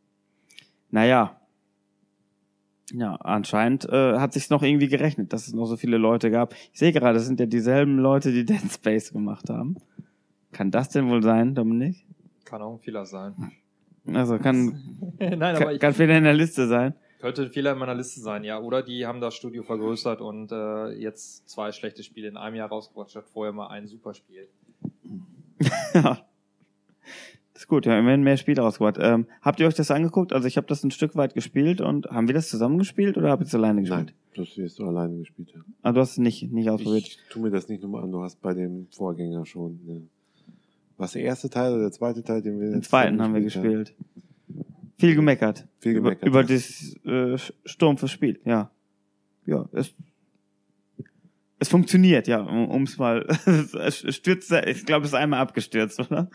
naja, 0.89 1.39
ja, 2.91 3.15
anscheinend 3.15 3.85
äh, 3.89 4.19
hat 4.19 4.33
sich 4.33 4.49
noch 4.49 4.61
irgendwie 4.61 4.87
gerechnet, 4.87 5.33
dass 5.33 5.47
es 5.47 5.53
noch 5.53 5.65
so 5.65 5.77
viele 5.77 5.97
Leute 5.97 6.29
gab. 6.31 6.53
Ich 6.71 6.79
sehe 6.79 6.91
gerade, 6.91 7.15
das 7.15 7.25
sind 7.25 7.39
ja 7.39 7.45
dieselben 7.45 7.97
Leute, 7.97 8.31
die 8.31 8.45
Dead 8.45 8.61
Space 8.71 9.11
gemacht 9.11 9.49
haben. 9.49 9.77
kann 10.51 10.71
das 10.71 10.89
denn 10.89 11.09
wohl 11.09 11.23
sein, 11.23 11.55
Dominik? 11.55 12.05
Kann 12.45 12.61
auch 12.61 12.73
ein 12.73 12.79
Fehler 12.79 13.05
sein. 13.05 13.33
Also 14.13 14.37
kann, 14.37 15.15
Nein, 15.19 15.41
aber 15.41 15.65
kann, 15.65 15.73
ich 15.73 15.79
kann 15.79 15.93
Fehler 15.93 16.17
in 16.17 16.23
der 16.25 16.33
Liste 16.35 16.67
sein. 16.67 16.93
könnte 17.19 17.41
ein 17.41 17.49
Fehler 17.49 17.71
in 17.73 17.79
meiner 17.79 17.95
Liste 17.95 18.19
sein, 18.19 18.43
ja. 18.43 18.59
Oder 18.59 18.83
die 18.83 19.05
haben 19.07 19.19
das 19.19 19.33
Studio 19.35 19.63
vergrößert 19.63 20.21
und 20.21 20.51
äh, 20.51 20.91
jetzt 20.91 21.49
zwei 21.49 21.71
schlechte 21.71 22.03
Spiele 22.03 22.27
in 22.27 22.37
einem 22.37 22.55
Jahr 22.55 22.69
rausgebracht, 22.69 23.09
statt 23.09 23.25
vorher 23.33 23.51
mal 23.51 23.67
ein 23.67 23.87
super 23.87 24.13
Spiel. 24.13 24.47
ja. 25.93 26.19
Ist 27.55 27.69
gut, 27.69 27.85
ja, 27.85 27.97
immerhin 27.97 28.21
mehr 28.21 28.35
Spiele 28.35 28.61
rausgebracht. 28.61 28.97
Ähm, 28.99 29.27
habt 29.41 29.61
ihr 29.61 29.67
euch 29.67 29.75
das 29.75 29.89
angeguckt? 29.89 30.33
Also 30.33 30.45
ich 30.45 30.57
habe 30.57 30.67
das 30.67 30.83
ein 30.83 30.91
Stück 30.91 31.15
weit 31.15 31.33
gespielt 31.33 31.79
und 31.79 32.05
haben 32.07 32.27
wir 32.27 32.35
das 32.35 32.49
zusammen 32.49 32.77
gespielt 32.77 33.17
oder 33.17 33.29
habt 33.29 33.43
ihr 33.43 33.47
es 33.47 33.55
alleine 33.55 33.81
gespielt? 33.81 34.13
Nein, 34.35 34.45
das 34.45 34.57
wirst 34.57 34.77
du 34.79 34.85
alleine 34.85 35.17
gespielt 35.19 35.53
haben. 35.55 35.73
Ah, 35.81 35.93
du 35.93 36.01
hast 36.01 36.11
es 36.11 36.17
nicht, 36.17 36.51
nicht 36.51 36.69
ausprobiert. 36.69 37.03
Ich 37.03 37.19
tu 37.29 37.39
mir 37.39 37.51
das 37.51 37.69
nicht 37.69 37.81
nochmal 37.81 38.03
an, 38.03 38.11
du 38.11 38.21
hast 38.21 38.41
bei 38.41 38.53
dem 38.53 38.87
Vorgänger 38.91 39.45
schon. 39.45 39.79
Ne. 39.85 40.01
Was 40.97 41.13
der 41.13 41.23
erste 41.23 41.49
Teil 41.49 41.71
oder 41.71 41.83
der 41.83 41.91
zweite 41.93 42.23
Teil, 42.23 42.41
den 42.41 42.59
wir 42.59 42.71
Den 42.71 42.83
zweiten 42.83 43.21
haben 43.21 43.33
wir 43.33 43.41
gespielt 43.41 43.93
gespielt. 43.93 43.95
Viel 44.97 45.15
gemeckert. 45.15 45.65
Viel 45.79 45.93
gemeckert, 45.93 46.27
Über, 46.27 46.41
ja. 46.41 46.45
über 46.45 46.53
das 46.53 46.95
äh, 47.05 47.51
stumpfe 47.65 48.09
Spiel, 48.09 48.39
ja. 48.45 48.69
Ja, 49.45 49.69
es, 49.71 49.93
es 51.59 51.69
funktioniert, 51.69 52.27
ja, 52.27 52.41
um 52.41 52.83
es 52.87 52.97
mal. 52.97 53.25
es 53.45 54.15
stürzt, 54.15 54.51
ich 54.51 54.85
glaube, 54.85 55.05
es 55.05 55.11
ist 55.11 55.15
einmal 55.15 55.39
abgestürzt, 55.39 55.99
oder? 55.99 56.29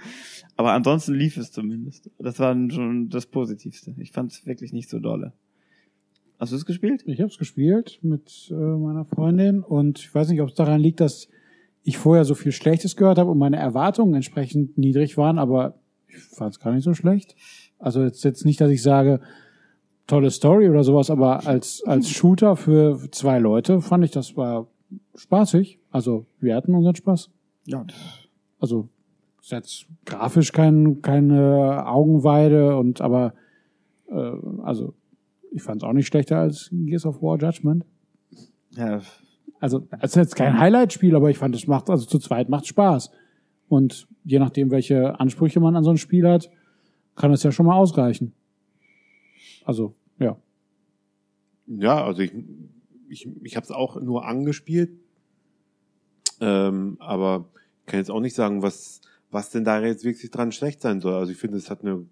Aber 0.56 0.72
ansonsten 0.72 1.14
lief 1.14 1.36
es 1.36 1.52
zumindest. 1.52 2.10
Das 2.18 2.38
war 2.38 2.54
schon 2.70 3.08
das 3.08 3.26
Positivste. 3.26 3.94
Ich 3.98 4.12
fand 4.12 4.32
es 4.32 4.46
wirklich 4.46 4.72
nicht 4.72 4.88
so 4.88 4.98
dolle. 4.98 5.32
Hast 6.38 6.52
du 6.52 6.56
es 6.56 6.64
gespielt? 6.64 7.02
Ich 7.06 7.20
habe 7.20 7.30
es 7.30 7.36
gespielt 7.36 7.98
mit 8.02 8.48
äh, 8.50 8.54
meiner 8.54 9.04
Freundin 9.04 9.62
und 9.62 9.98
ich 9.98 10.14
weiß 10.14 10.30
nicht, 10.30 10.40
ob 10.40 10.48
es 10.48 10.54
daran 10.54 10.80
liegt, 10.80 11.00
dass 11.00 11.28
ich 11.82 11.98
vorher 11.98 12.24
so 12.24 12.34
viel 12.34 12.52
Schlechtes 12.52 12.96
gehört 12.96 13.18
habe 13.18 13.30
und 13.30 13.38
meine 13.38 13.58
Erwartungen 13.58 14.14
entsprechend 14.14 14.78
niedrig 14.78 15.18
waren, 15.18 15.38
aber 15.38 15.78
ich 16.08 16.16
fand 16.16 16.54
es 16.54 16.60
gar 16.60 16.72
nicht 16.72 16.84
so 16.84 16.94
schlecht. 16.94 17.36
Also 17.78 18.02
jetzt, 18.02 18.24
jetzt 18.24 18.46
nicht, 18.46 18.60
dass 18.60 18.70
ich 18.70 18.82
sage, 18.82 19.20
tolle 20.06 20.30
Story 20.30 20.68
oder 20.68 20.82
sowas, 20.82 21.10
aber 21.10 21.46
als, 21.46 21.82
als 21.84 22.08
Shooter 22.08 22.56
für 22.56 23.10
zwei 23.10 23.38
Leute 23.38 23.80
fand 23.80 24.04
ich, 24.04 24.10
das 24.10 24.36
war 24.36 24.66
spaßig. 25.14 25.78
Also 25.90 26.26
wir 26.40 26.54
hatten 26.56 26.74
unseren 26.74 26.94
Spaß. 26.94 27.30
Ja. 27.66 27.86
Also 28.58 28.88
ist 29.40 29.52
jetzt 29.52 29.86
grafisch 30.04 30.52
kein, 30.52 31.02
keine 31.02 31.86
Augenweide 31.86 32.76
und 32.76 33.00
aber 33.00 33.34
äh, 34.08 34.32
also 34.62 34.94
ich 35.50 35.62
fand 35.62 35.82
es 35.82 35.88
auch 35.88 35.92
nicht 35.92 36.06
schlechter 36.06 36.38
als 36.38 36.70
Gears 36.72 37.06
of 37.06 37.22
War 37.22 37.38
Judgment. 37.38 37.84
Ja, 38.70 39.00
Also 39.58 39.86
es 40.00 40.10
ist 40.10 40.16
jetzt 40.16 40.36
kein 40.36 40.58
Highlight-Spiel, 40.58 41.16
aber 41.16 41.30
ich 41.30 41.38
fand, 41.38 41.54
es 41.54 41.66
macht, 41.66 41.90
also 41.90 42.06
zu 42.06 42.18
zweit 42.18 42.48
macht 42.48 42.66
Spaß. 42.66 43.10
Und 43.68 44.08
je 44.24 44.38
nachdem, 44.38 44.70
welche 44.70 45.18
Ansprüche 45.18 45.60
man 45.60 45.76
an 45.76 45.84
so 45.84 45.90
ein 45.90 45.98
Spiel 45.98 46.28
hat, 46.28 46.50
kann 47.14 47.32
es 47.32 47.42
ja 47.42 47.52
schon 47.52 47.66
mal 47.66 47.76
ausreichen. 47.76 48.32
Also, 49.64 49.94
ja. 50.18 50.36
Ja, 51.66 52.04
also 52.04 52.22
ich, 52.22 52.32
ich, 53.10 53.28
ich 53.42 53.56
habe 53.56 53.64
es 53.64 53.70
auch 53.70 54.00
nur 54.00 54.24
angespielt, 54.26 54.90
ähm, 56.40 56.96
aber 57.00 57.48
ich 57.80 57.86
kann 57.86 58.00
jetzt 58.00 58.10
auch 58.10 58.20
nicht 58.20 58.34
sagen, 58.34 58.62
was, 58.62 59.00
was 59.30 59.50
denn 59.50 59.64
da 59.64 59.84
jetzt 59.84 60.04
wirklich 60.04 60.30
dran 60.30 60.52
schlecht 60.52 60.80
sein 60.80 61.00
soll. 61.00 61.14
Also 61.14 61.32
ich 61.32 61.38
finde, 61.38 61.58
es 61.58 61.70
hat 61.70 61.82
eine 61.82 62.06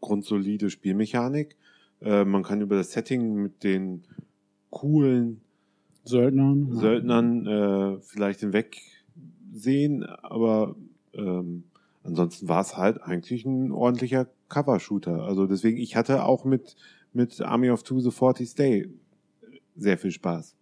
grundsolide 0.00 0.70
Spielmechanik. 0.70 1.56
Äh, 2.00 2.24
man 2.24 2.42
kann 2.42 2.60
über 2.60 2.76
das 2.76 2.92
Setting 2.92 3.34
mit 3.34 3.64
den 3.64 4.04
coolen 4.70 5.40
Söldnern. 6.04 6.76
Söldnern 6.76 7.46
äh, 7.46 8.00
vielleicht 8.00 8.40
hinwegsehen, 8.40 10.04
aber 10.04 10.76
ähm, 11.14 11.64
ansonsten 12.04 12.48
war 12.48 12.60
es 12.60 12.76
halt 12.76 13.02
eigentlich 13.02 13.44
ein 13.44 13.72
ordentlicher 13.72 14.28
Cover-Shooter. 14.48 15.22
Also 15.24 15.46
deswegen, 15.46 15.78
ich 15.78 15.96
hatte 15.96 16.24
auch 16.24 16.44
mit, 16.44 16.76
mit 17.12 17.40
Army 17.40 17.70
of 17.70 17.82
Two 17.82 18.00
The 18.00 18.10
40 18.10 18.54
Day 18.54 18.90
sehr 19.76 19.98
viel 19.98 20.10
Spaß. 20.10 20.54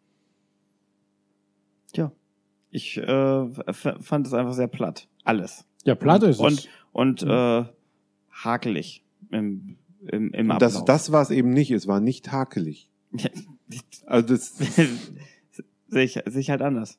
Tja. 1.92 2.12
Ich 2.70 2.96
äh, 2.96 3.48
fand 3.72 4.26
es 4.26 4.32
einfach 4.32 4.52
sehr 4.54 4.66
platt. 4.66 5.08
Alles. 5.24 5.64
Ja, 5.84 5.94
Platte 5.94 6.26
ist 6.26 6.40
und, 6.40 6.52
es. 6.52 6.68
Und 6.92 7.22
äh, 7.22 7.64
hakelig 8.30 9.04
im, 9.30 9.76
im, 10.08 10.30
im 10.32 10.50
Und 10.50 10.60
das, 10.60 10.74
Ablauf. 10.74 10.86
das 10.86 11.12
war 11.12 11.22
es 11.22 11.30
eben 11.30 11.50
nicht. 11.50 11.70
Es 11.70 11.86
war 11.86 12.00
nicht 12.00 12.32
hakelig. 12.32 12.90
Also 14.06 14.28
das, 14.28 14.56
sehe 15.88 16.04
ich, 16.04 16.12
sehe 16.12 16.40
ich 16.40 16.50
halt 16.50 16.60
anders. 16.60 16.98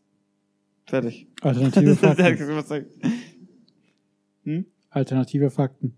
Fertig. 0.87 1.27
Alternative 1.41 1.95
Fakten. 2.63 3.13
Hm? 4.43 4.65
Alternative 4.89 5.49
Fakten. 5.51 5.95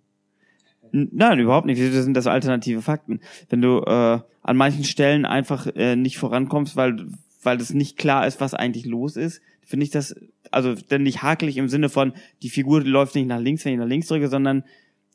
Nein, 0.92 1.40
überhaupt 1.40 1.66
nicht. 1.66 1.80
Wieso 1.80 2.02
sind 2.02 2.16
das 2.16 2.28
alternative 2.28 2.82
Fakten? 2.82 3.20
Wenn 3.50 3.62
du 3.62 3.80
äh, 3.80 4.20
an 4.42 4.58
manchen 4.58 4.84
Stellen 4.84 5.26
einfach 5.26 5.68
äh, 5.76 5.96
nicht 5.96 6.18
vorankommst, 6.18 6.76
weil 6.76 7.08
weil 7.44 7.58
das 7.58 7.74
nicht 7.74 7.98
klar 7.98 8.28
ist, 8.28 8.42
was 8.42 8.54
eigentlich 8.54 8.86
los 8.86 9.16
ist, 9.16 9.42
finde 9.62 9.86
ich 9.86 9.90
das 9.90 10.16
also 10.52 10.76
denn 10.76 11.04
nicht 11.04 11.22
hakelig 11.22 11.58
im 11.58 11.70
Sinne 11.70 11.90
von 11.90 12.14
die 12.42 12.50
Figur 12.50 12.84
läuft 12.84 13.16
nicht 13.16 13.28
nach 13.28 13.40
links, 13.40 13.66
wenn 13.66 13.74
ich 13.74 13.80
nach 13.80 13.88
links 13.88 14.08
drücke, 14.08 14.28
sondern 14.28 14.64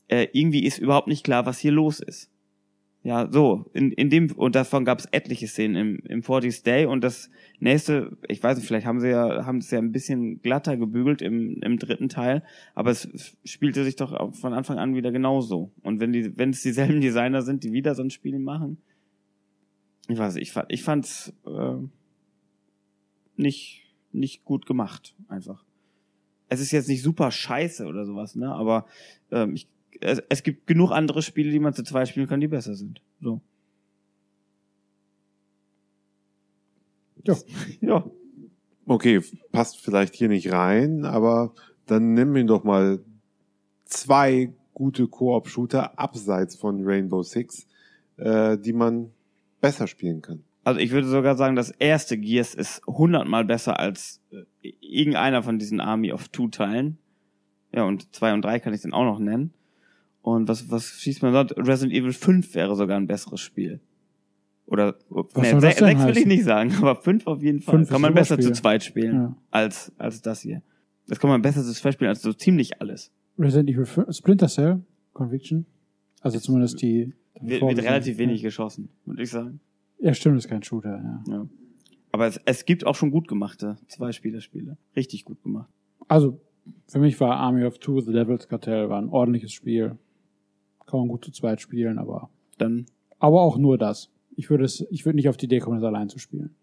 äh, 0.08 0.28
irgendwie 0.32 0.64
ist 0.64 0.78
überhaupt 0.78 1.08
nicht 1.08 1.24
klar, 1.24 1.46
was 1.46 1.58
hier 1.58 1.72
los 1.72 2.00
ist. 2.00 2.30
Ja, 3.04 3.28
so 3.32 3.68
in, 3.72 3.90
in 3.90 4.10
dem 4.10 4.30
und 4.30 4.54
davon 4.54 4.84
gab 4.84 5.00
es 5.00 5.06
etliche 5.06 5.48
Szenen 5.48 5.74
im 5.74 5.98
im 6.08 6.22
40th 6.22 6.62
Day 6.62 6.86
und 6.86 7.02
das 7.02 7.30
nächste, 7.58 8.16
ich 8.28 8.40
weiß 8.40 8.56
nicht, 8.56 8.66
vielleicht 8.66 8.86
haben 8.86 9.00
sie 9.00 9.08
ja 9.08 9.44
haben 9.44 9.58
es 9.58 9.72
ja 9.72 9.78
ein 9.78 9.90
bisschen 9.90 10.40
glatter 10.40 10.76
gebügelt 10.76 11.20
im 11.20 11.60
im 11.62 11.78
dritten 11.80 12.08
Teil, 12.08 12.44
aber 12.76 12.92
es 12.92 13.36
spielte 13.44 13.82
sich 13.82 13.96
doch 13.96 14.32
von 14.34 14.52
Anfang 14.52 14.78
an 14.78 14.94
wieder 14.94 15.10
genauso. 15.10 15.72
Und 15.82 15.98
wenn 15.98 16.12
die 16.12 16.38
wenn 16.38 16.50
es 16.50 16.62
dieselben 16.62 17.00
Designer 17.00 17.42
sind, 17.42 17.64
die 17.64 17.72
wieder 17.72 17.96
so 17.96 18.02
ein 18.04 18.10
Spiel 18.10 18.38
machen, 18.38 18.78
ich 20.08 20.18
weiß 20.18 20.34
nicht, 20.34 20.42
ich 20.42 20.52
fand 20.52 20.72
ich 20.72 20.84
fand's 20.84 21.32
äh, 21.44 21.74
nicht 23.36 23.82
nicht 24.12 24.44
gut 24.44 24.64
gemacht 24.64 25.16
einfach. 25.26 25.64
Es 26.48 26.60
ist 26.60 26.70
jetzt 26.70 26.88
nicht 26.88 27.02
super 27.02 27.32
scheiße 27.32 27.84
oder 27.84 28.04
sowas, 28.04 28.36
ne, 28.36 28.54
aber 28.54 28.86
ähm, 29.32 29.54
ich 29.54 29.66
es, 30.00 30.22
es 30.28 30.42
gibt 30.42 30.66
genug 30.66 30.90
andere 30.90 31.22
Spiele, 31.22 31.50
die 31.50 31.60
man 31.60 31.74
zu 31.74 31.82
zweit 31.82 32.08
spielen 32.08 32.28
kann, 32.28 32.40
die 32.40 32.48
besser 32.48 32.74
sind. 32.74 33.00
So. 33.20 33.40
Ja. 37.24 37.36
Ja. 37.80 38.04
okay, 38.86 39.20
passt 39.52 39.80
vielleicht 39.80 40.14
hier 40.14 40.28
nicht 40.28 40.50
rein, 40.52 41.04
aber 41.04 41.54
dann 41.86 42.14
nimm 42.14 42.32
mir 42.32 42.44
doch 42.44 42.64
mal 42.64 43.00
zwei 43.84 44.52
gute 44.74 45.06
Koop-Shooter 45.06 45.98
abseits 45.98 46.56
von 46.56 46.84
Rainbow 46.84 47.22
Six, 47.22 47.66
äh, 48.16 48.58
die 48.58 48.72
man 48.72 49.10
besser 49.60 49.86
spielen 49.86 50.22
kann. 50.22 50.42
Also 50.64 50.80
ich 50.80 50.92
würde 50.92 51.08
sogar 51.08 51.36
sagen, 51.36 51.56
das 51.56 51.70
erste 51.70 52.16
Gears 52.16 52.54
ist 52.54 52.82
hundertmal 52.86 53.44
besser 53.44 53.78
als 53.78 54.20
äh, 54.30 54.72
irgendeiner 54.80 55.42
von 55.42 55.58
diesen 55.58 55.80
Army 55.80 56.12
of 56.12 56.28
Two 56.28 56.48
Teilen. 56.48 56.98
Ja, 57.72 57.84
und 57.84 58.14
zwei 58.14 58.32
und 58.32 58.42
drei 58.42 58.60
kann 58.60 58.74
ich 58.74 58.82
dann 58.82 58.92
auch 58.92 59.04
noch 59.04 59.18
nennen. 59.18 59.52
Und 60.22 60.48
was, 60.48 60.70
was 60.70 61.00
schießt 61.00 61.22
man 61.22 61.32
dort? 61.32 61.56
Resident 61.58 61.92
Evil 61.92 62.12
5 62.12 62.54
wäre 62.54 62.74
sogar 62.76 62.96
ein 62.96 63.06
besseres 63.06 63.40
Spiel. 63.40 63.80
Oder, 64.66 64.94
Was 65.10 65.42
nee, 65.42 65.50
soll 65.50 65.60
das 65.60 65.76
se- 65.76 65.84
denn 65.84 65.98
sechs 65.98 66.04
will 66.06 66.18
ich 66.18 66.26
nicht 66.26 66.44
sagen, 66.44 66.72
aber 66.80 66.96
fünf 66.96 67.26
auf 67.26 67.42
jeden 67.42 67.60
Fall. 67.60 67.84
Kann 67.86 68.00
man 68.00 68.14
besser 68.14 68.38
zu 68.38 68.52
zweit 68.52 68.82
spielen 68.84 69.14
Ja. 69.14 69.36
als, 69.50 69.92
als 69.98 70.22
das 70.22 70.40
hier. 70.40 70.62
Das 71.08 71.18
kann 71.18 71.28
man 71.28 71.42
besser 71.42 71.62
zu 71.62 71.72
zweit 71.72 71.94
spielen 71.94 72.08
als 72.08 72.22
so 72.22 72.32
ziemlich 72.32 72.80
alles. 72.80 73.10
Resident 73.38 73.68
Evil 73.70 73.84
5, 73.84 74.14
Splinter 74.16 74.48
Cell, 74.48 74.80
Conviction. 75.12 75.66
Also 76.20 76.38
zumindest 76.38 76.80
die. 76.80 77.12
Wird, 77.40 77.62
wird 77.62 77.78
relativ 77.82 78.18
wenig 78.18 78.42
geschossen, 78.42 78.88
würde 79.04 79.22
ich 79.24 79.30
sagen. 79.30 79.58
Ja, 79.98 80.14
stimmt, 80.14 80.38
ist 80.38 80.48
kein 80.48 80.62
Shooter, 80.62 81.02
ja. 81.26 81.32
Ja. 81.34 81.46
Aber 82.12 82.26
es, 82.28 82.38
es 82.44 82.64
gibt 82.64 82.86
auch 82.86 82.94
schon 82.94 83.10
gut 83.10 83.26
gemachte 83.26 83.76
Zwei-Spieler-Spiele. 83.88 84.76
Richtig 84.94 85.24
gut 85.24 85.42
gemacht. 85.42 85.68
Also, 86.08 86.40
für 86.86 87.00
mich 87.00 87.18
war 87.20 87.36
Army 87.36 87.64
of 87.64 87.78
Two, 87.78 88.00
The 88.00 88.12
Devil's 88.12 88.46
Cartel, 88.48 88.88
war 88.88 89.00
ein 89.02 89.08
ordentliches 89.08 89.52
Spiel. 89.52 89.96
Kann 90.92 91.00
man 91.00 91.08
gut 91.08 91.24
zu 91.24 91.32
zweit 91.32 91.58
spielen, 91.62 91.98
aber, 91.98 92.28
Dann, 92.58 92.84
aber 93.18 93.40
auch 93.40 93.56
nur 93.56 93.78
das. 93.78 94.10
Ich 94.36 94.50
würde 94.50 94.66
es, 94.66 94.84
ich 94.90 95.06
würde 95.06 95.16
nicht 95.16 95.30
auf 95.30 95.38
die 95.38 95.46
Idee 95.46 95.58
kommen, 95.58 95.80
das 95.80 95.88
allein 95.88 96.10
zu 96.10 96.18
spielen. 96.18 96.54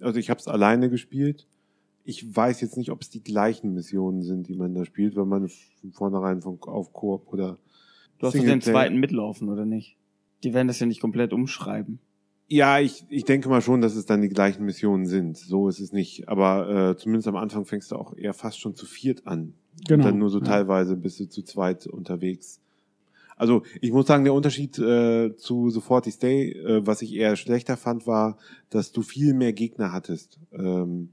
Also 0.00 0.18
ich 0.18 0.30
habe 0.30 0.40
es 0.40 0.48
alleine 0.48 0.88
gespielt. 0.88 1.46
Ich 2.02 2.34
weiß 2.34 2.62
jetzt 2.62 2.78
nicht, 2.78 2.90
ob 2.90 3.02
es 3.02 3.10
die 3.10 3.22
gleichen 3.22 3.74
Missionen 3.74 4.22
sind, 4.22 4.48
die 4.48 4.54
man 4.54 4.74
da 4.74 4.86
spielt, 4.86 5.16
wenn 5.16 5.28
man 5.28 5.50
von 5.50 5.92
vornherein 5.92 6.40
von, 6.40 6.62
auf 6.62 6.94
Koop 6.94 7.30
oder 7.30 7.58
du 8.18 8.26
hast 8.26 8.32
den 8.32 8.62
zweiten 8.62 8.96
mitlaufen, 8.96 9.50
oder 9.50 9.66
nicht? 9.66 9.98
Die 10.44 10.54
werden 10.54 10.68
das 10.68 10.80
ja 10.80 10.86
nicht 10.86 11.02
komplett 11.02 11.34
umschreiben. 11.34 11.98
Ja, 12.48 12.80
ich, 12.80 13.04
ich 13.10 13.26
denke 13.26 13.50
mal 13.50 13.60
schon, 13.60 13.82
dass 13.82 13.96
es 13.96 14.06
dann 14.06 14.22
die 14.22 14.30
gleichen 14.30 14.64
Missionen 14.64 15.04
sind. 15.04 15.36
So 15.36 15.68
ist 15.68 15.78
es 15.78 15.92
nicht. 15.92 16.26
Aber 16.26 16.92
äh, 16.92 16.96
zumindest 16.96 17.28
am 17.28 17.36
Anfang 17.36 17.66
fängst 17.66 17.92
du 17.92 17.96
auch 17.96 18.16
eher 18.16 18.32
fast 18.32 18.58
schon 18.58 18.74
zu 18.74 18.86
viert 18.86 19.26
an. 19.26 19.52
Genau. 19.86 20.04
Und 20.06 20.10
dann 20.10 20.18
nur 20.18 20.30
so 20.30 20.38
Ja. 20.38 20.46
teilweise 20.46 20.96
bist 20.96 21.20
du 21.20 21.28
zu 21.28 21.42
zweit 21.42 21.86
unterwegs. 21.86 22.61
Also 23.42 23.62
ich 23.80 23.92
muss 23.92 24.06
sagen, 24.06 24.22
der 24.22 24.34
Unterschied 24.34 24.78
äh, 24.78 25.34
zu 25.36 25.70
40 25.70 26.18
Day, 26.18 26.52
äh, 26.52 26.86
was 26.86 27.02
ich 27.02 27.12
eher 27.12 27.34
schlechter 27.34 27.76
fand, 27.76 28.06
war, 28.06 28.38
dass 28.70 28.92
du 28.92 29.02
viel 29.02 29.34
mehr 29.34 29.52
Gegner 29.52 29.92
hattest. 29.92 30.38
Ähm, 30.52 31.10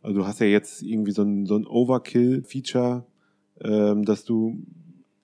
also 0.00 0.20
du 0.20 0.26
hast 0.26 0.40
ja 0.40 0.46
jetzt 0.46 0.82
irgendwie 0.82 1.10
so 1.10 1.22
ein, 1.22 1.44
so 1.46 1.56
ein 1.56 1.66
Overkill-Feature 1.66 3.04
ähm, 3.64 4.04
dass 4.04 4.24
du 4.24 4.62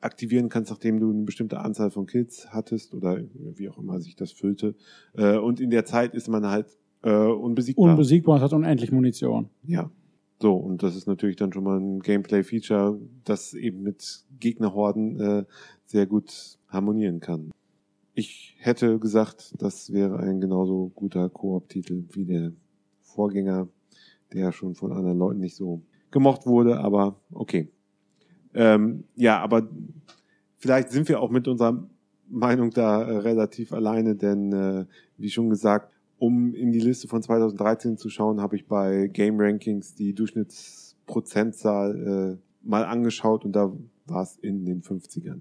aktivieren 0.00 0.48
kannst, 0.48 0.70
nachdem 0.70 1.00
du 1.00 1.10
eine 1.10 1.24
bestimmte 1.24 1.58
Anzahl 1.58 1.90
von 1.90 2.06
Kills 2.06 2.48
hattest 2.50 2.94
oder 2.94 3.20
wie 3.34 3.68
auch 3.68 3.78
immer 3.78 4.00
sich 4.00 4.14
das 4.14 4.32
füllte. 4.32 4.74
Äh, 5.14 5.38
und 5.38 5.60
in 5.60 5.70
der 5.70 5.84
Zeit 5.84 6.14
ist 6.14 6.28
man 6.28 6.46
halt 6.46 6.66
äh, 7.02 7.10
unbesiegbar. 7.10 7.90
Unbesiegbar 7.90 8.36
und 8.36 8.42
hat 8.42 8.52
unendlich 8.52 8.92
Munition. 8.92 9.50
Ja. 9.64 9.90
So, 10.40 10.54
und 10.54 10.84
das 10.84 10.94
ist 10.94 11.08
natürlich 11.08 11.34
dann 11.34 11.52
schon 11.52 11.64
mal 11.64 11.80
ein 11.80 11.98
Gameplay-Feature, 11.98 13.00
das 13.24 13.54
eben 13.54 13.82
mit 13.82 14.24
Gegnerhorden 14.38 15.18
äh, 15.18 15.44
sehr 15.88 16.06
gut 16.06 16.58
harmonieren 16.68 17.18
kann. 17.20 17.50
Ich 18.14 18.56
hätte 18.58 18.98
gesagt, 18.98 19.54
das 19.58 19.92
wäre 19.92 20.18
ein 20.18 20.40
genauso 20.40 20.90
guter 20.94 21.28
Koop-Titel 21.30 22.04
wie 22.10 22.24
der 22.24 22.52
Vorgänger, 23.02 23.68
der 24.32 24.52
schon 24.52 24.74
von 24.74 24.92
anderen 24.92 25.18
Leuten 25.18 25.40
nicht 25.40 25.56
so 25.56 25.82
gemocht 26.10 26.46
wurde, 26.46 26.78
aber 26.78 27.20
okay. 27.32 27.68
Ähm, 28.54 29.04
ja, 29.14 29.38
aber 29.40 29.68
vielleicht 30.58 30.90
sind 30.90 31.08
wir 31.08 31.20
auch 31.20 31.30
mit 31.30 31.48
unserer 31.48 31.88
Meinung 32.28 32.70
da 32.70 33.02
äh, 33.02 33.16
relativ 33.18 33.72
alleine, 33.72 34.14
denn 34.14 34.52
äh, 34.52 34.84
wie 35.16 35.30
schon 35.30 35.48
gesagt, 35.48 35.94
um 36.18 36.54
in 36.54 36.70
die 36.72 36.80
Liste 36.80 37.08
von 37.08 37.22
2013 37.22 37.96
zu 37.96 38.10
schauen, 38.10 38.42
habe 38.42 38.56
ich 38.56 38.66
bei 38.66 39.08
Game 39.08 39.40
Rankings 39.40 39.94
die 39.94 40.14
Durchschnittsprozentzahl 40.14 42.36
äh, 42.36 42.68
mal 42.68 42.84
angeschaut 42.84 43.44
und 43.44 43.52
da 43.52 43.72
war 44.06 44.22
es 44.22 44.36
in 44.36 44.66
den 44.66 44.82
50ern. 44.82 45.40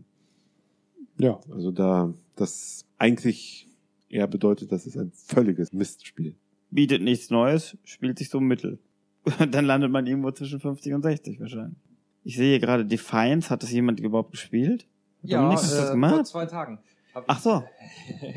Ja. 1.17 1.39
Also 1.51 1.71
da 1.71 2.13
das 2.35 2.85
eigentlich 2.97 3.67
eher 4.09 4.27
bedeutet, 4.27 4.71
das 4.71 4.85
ist 4.85 4.97
ein 4.97 5.11
völliges 5.11 5.73
Mistspiel. 5.73 6.35
Bietet 6.69 7.01
nichts 7.01 7.29
Neues, 7.29 7.77
spielt 7.83 8.17
sich 8.17 8.29
so 8.29 8.39
mittel. 8.39 8.79
Dann 9.51 9.65
landet 9.65 9.91
man 9.91 10.05
irgendwo 10.05 10.31
zwischen 10.31 10.59
50 10.59 10.93
und 10.93 11.01
60 11.01 11.39
wahrscheinlich. 11.39 11.77
Ich 12.23 12.35
sehe 12.35 12.49
hier 12.49 12.59
gerade 12.59 12.85
Defiance. 12.85 13.49
Hat 13.49 13.63
das 13.63 13.71
jemand 13.71 13.99
überhaupt 13.99 14.31
gespielt? 14.31 14.85
Ja, 15.23 15.37
Dominik, 15.41 15.59
hast 15.59 15.71
du 15.71 15.75
das 15.75 15.83
äh, 15.83 15.87
vor 15.87 15.93
gemacht? 15.93 16.27
zwei 16.27 16.45
Tagen. 16.45 16.79
Ach 17.25 17.39
so. 17.39 17.63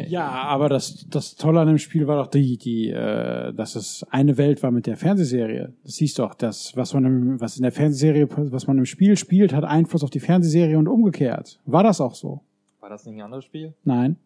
Ja, 0.08 0.26
aber 0.28 0.68
das, 0.68 1.06
das 1.08 1.36
Tolle 1.36 1.60
an 1.60 1.68
dem 1.68 1.78
Spiel 1.78 2.06
war 2.06 2.16
doch 2.16 2.26
die, 2.26 2.58
die, 2.58 2.88
äh, 2.88 3.52
dass 3.52 3.76
es 3.76 4.04
eine 4.10 4.36
Welt 4.36 4.62
war 4.62 4.70
mit 4.70 4.86
der 4.86 4.96
Fernsehserie. 4.96 5.72
Das 5.84 5.94
siehst 5.94 6.18
doch, 6.18 6.34
das, 6.34 6.76
was 6.76 6.94
man 6.94 7.04
im, 7.04 7.40
was 7.40 7.56
in 7.56 7.62
der 7.62 7.72
Fernsehserie, 7.72 8.28
was 8.30 8.66
man 8.66 8.78
im 8.78 8.86
Spiel 8.86 9.16
spielt, 9.16 9.52
hat 9.52 9.64
Einfluss 9.64 10.02
auf 10.02 10.10
die 10.10 10.20
Fernsehserie 10.20 10.78
und 10.78 10.88
umgekehrt. 10.88 11.60
War 11.66 11.84
das 11.84 12.00
auch 12.00 12.14
so? 12.14 12.42
War 12.90 12.96
das 12.96 13.06
nicht 13.06 13.14
ein 13.14 13.22
anderes 13.22 13.44
Spiel? 13.44 13.72
Nein. 13.84 14.16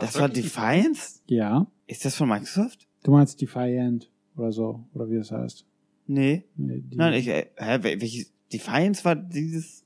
Das 0.00 0.16
war 0.16 0.22
wirklich 0.22 0.46
Defiance? 0.46 1.20
Ja. 1.28 1.68
Ist 1.86 2.04
das 2.04 2.16
von 2.16 2.28
Microsoft? 2.28 2.88
Du 3.04 3.12
meinst 3.12 3.40
Defiant 3.40 4.10
oder 4.36 4.50
so, 4.50 4.82
oder 4.94 5.08
wie 5.08 5.14
das 5.14 5.30
heißt. 5.30 5.64
Nee. 6.08 6.42
Nee, 6.56 6.82
Nein, 6.90 7.12
ich, 7.14 7.28
äh, 7.28 7.46
hä, 7.56 7.78
welches, 7.82 8.32
Defiance 8.52 9.04
war 9.04 9.14
dieses 9.14 9.84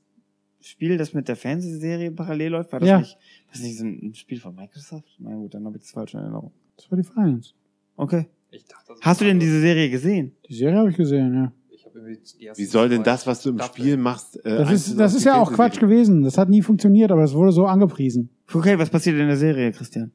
Spiel, 0.59 0.97
das 0.97 1.13
mit 1.13 1.27
der 1.27 1.35
Fernsehserie 1.35 2.09
parallel 2.09 2.53
läuft? 2.53 2.71
War 2.71 2.79
das 2.79 2.89
Ja. 2.89 2.97
nicht, 2.97 3.15
das 3.51 3.61
nicht 3.61 3.77
so 3.77 3.85
ein 3.85 4.15
Spiel 4.15 4.39
von 4.39 4.55
Microsoft? 4.55 5.15
Na 5.19 5.35
gut, 5.35 5.53
dann 5.53 5.63
habe 5.65 5.77
ich 5.77 5.83
das 5.83 5.91
falsch 5.91 6.15
in 6.15 6.21
Erinnerung. 6.21 6.51
Das 6.77 6.89
war 6.89 6.97
Defiant. 6.97 7.53
Okay. 7.95 8.25
Ich 8.49 8.65
dachte, 8.65 8.85
das 8.87 9.01
Hast 9.01 9.21
du 9.21 9.25
war 9.25 9.29
denn 9.31 9.39
diese 9.39 9.61
Serie 9.61 9.87
gesehen? 9.91 10.35
Die 10.49 10.55
Serie 10.55 10.79
habe 10.79 10.89
ich 10.89 10.97
gesehen, 10.97 11.31
ja. 11.35 11.53
Wie 12.55 12.65
soll 12.65 12.89
denn 12.89 13.03
das, 13.03 13.27
was 13.27 13.41
du 13.43 13.49
im 13.49 13.57
Staffeln. 13.57 13.83
Spiel 13.83 13.97
machst, 13.97 14.43
äh, 14.45 14.57
Das 14.57 14.71
ist, 14.71 14.99
das 14.99 15.13
ist 15.15 15.25
ja 15.25 15.41
auch 15.41 15.51
Quatsch 15.51 15.79
gewesen. 15.79 16.23
Das 16.23 16.37
hat 16.37 16.49
nie 16.49 16.61
funktioniert, 16.61 17.11
aber 17.11 17.23
es 17.23 17.33
wurde 17.33 17.51
so 17.51 17.65
angepriesen. 17.65 18.29
Okay, 18.53 18.77
was 18.77 18.89
passiert 18.89 19.17
in 19.17 19.27
der 19.27 19.37
Serie, 19.37 19.71
Christian? 19.71 20.11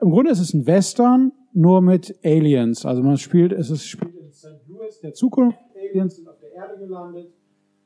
Im 0.00 0.10
Grunde 0.10 0.30
ist 0.30 0.40
es 0.40 0.54
ein 0.54 0.66
Western, 0.66 1.32
nur 1.52 1.80
mit 1.82 2.16
Aliens. 2.24 2.86
Also 2.86 3.02
man 3.02 3.16
spielt, 3.16 3.52
es 3.52 3.70
ist, 3.70 3.86
spielt 3.86 4.14
in 4.14 4.30
St. 4.32 4.46
Louis 4.68 5.00
der 5.00 5.12
Zukunft. 5.14 5.58
Aliens 5.74 6.16
sind 6.16 6.28
auf 6.28 6.38
der 6.40 6.52
Erde 6.52 6.78
gelandet. 6.78 7.28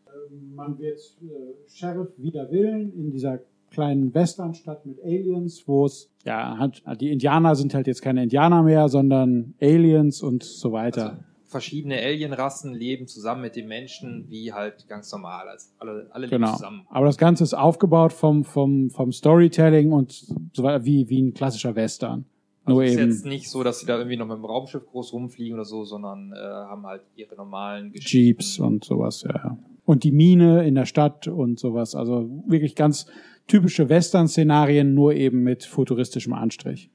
Ähm, 0.06 0.54
Man 0.54 0.78
wird 0.78 0.98
äh, 0.98 1.68
Sheriff 1.68 2.08
wider 2.18 2.50
Willen 2.50 2.92
in 2.92 3.10
dieser 3.10 3.40
kleinen 3.70 4.14
Westernstadt 4.14 4.86
mit 4.86 5.02
Aliens, 5.02 5.64
wo 5.66 5.86
es, 5.86 6.10
ja, 6.24 6.56
hat, 6.58 6.82
die 7.00 7.10
Indianer 7.10 7.56
sind 7.56 7.74
halt 7.74 7.86
jetzt 7.86 8.02
keine 8.02 8.22
Indianer 8.22 8.62
mehr, 8.62 8.88
sondern 8.88 9.54
Aliens 9.60 10.22
und 10.22 10.44
so 10.44 10.72
weiter. 10.72 11.10
Also, 11.10 11.22
verschiedene 11.54 11.96
Alienrassen 12.02 12.74
leben 12.74 13.06
zusammen 13.06 13.42
mit 13.42 13.54
den 13.54 13.68
Menschen 13.68 14.26
wie 14.28 14.52
halt 14.52 14.88
ganz 14.88 15.12
normal. 15.12 15.48
Also 15.48 15.68
alle, 15.78 16.08
alle 16.10 16.26
leben 16.26 16.42
Genau. 16.42 16.52
zusammen. 16.54 16.84
Aber 16.90 17.06
das 17.06 17.16
Ganze 17.16 17.44
ist 17.44 17.54
aufgebaut 17.54 18.12
vom, 18.12 18.42
vom, 18.42 18.90
vom 18.90 19.12
Storytelling 19.12 19.92
und 19.92 20.10
so 20.52 20.62
weiter, 20.64 20.84
wie, 20.84 21.08
wie 21.08 21.22
ein 21.22 21.32
klassischer 21.32 21.76
Western. 21.76 22.24
Also 22.64 22.74
Nur 22.80 22.84
es 22.84 22.92
ist 22.94 22.98
eben 22.98 23.10
jetzt 23.12 23.26
nicht 23.26 23.48
so, 23.50 23.62
dass 23.62 23.78
sie 23.78 23.86
da 23.86 23.98
irgendwie 23.98 24.16
noch 24.16 24.26
mit 24.26 24.36
dem 24.36 24.44
Raumschiff 24.44 24.84
groß 24.86 25.12
rumfliegen 25.12 25.54
oder 25.54 25.64
so, 25.64 25.84
sondern 25.84 26.32
äh, 26.32 26.36
haben 26.38 26.84
halt 26.86 27.02
ihre 27.14 27.36
normalen 27.36 27.92
Geschichten. 27.92 28.16
Jeeps 28.18 28.58
und 28.58 28.84
sowas, 28.84 29.22
ja. 29.22 29.56
Und 29.84 30.02
die 30.02 30.12
Mine 30.12 30.66
in 30.66 30.74
der 30.74 30.86
Stadt 30.86 31.28
und 31.28 31.60
sowas. 31.60 31.94
Also 31.94 32.28
wirklich 32.48 32.74
ganz 32.74 33.06
typische 33.46 33.88
Western-Szenarien, 33.88 34.92
nur 34.94 35.14
eben 35.14 35.42
mit 35.42 35.64
futuristischem 35.64 36.32
Anstrich. 36.32 36.90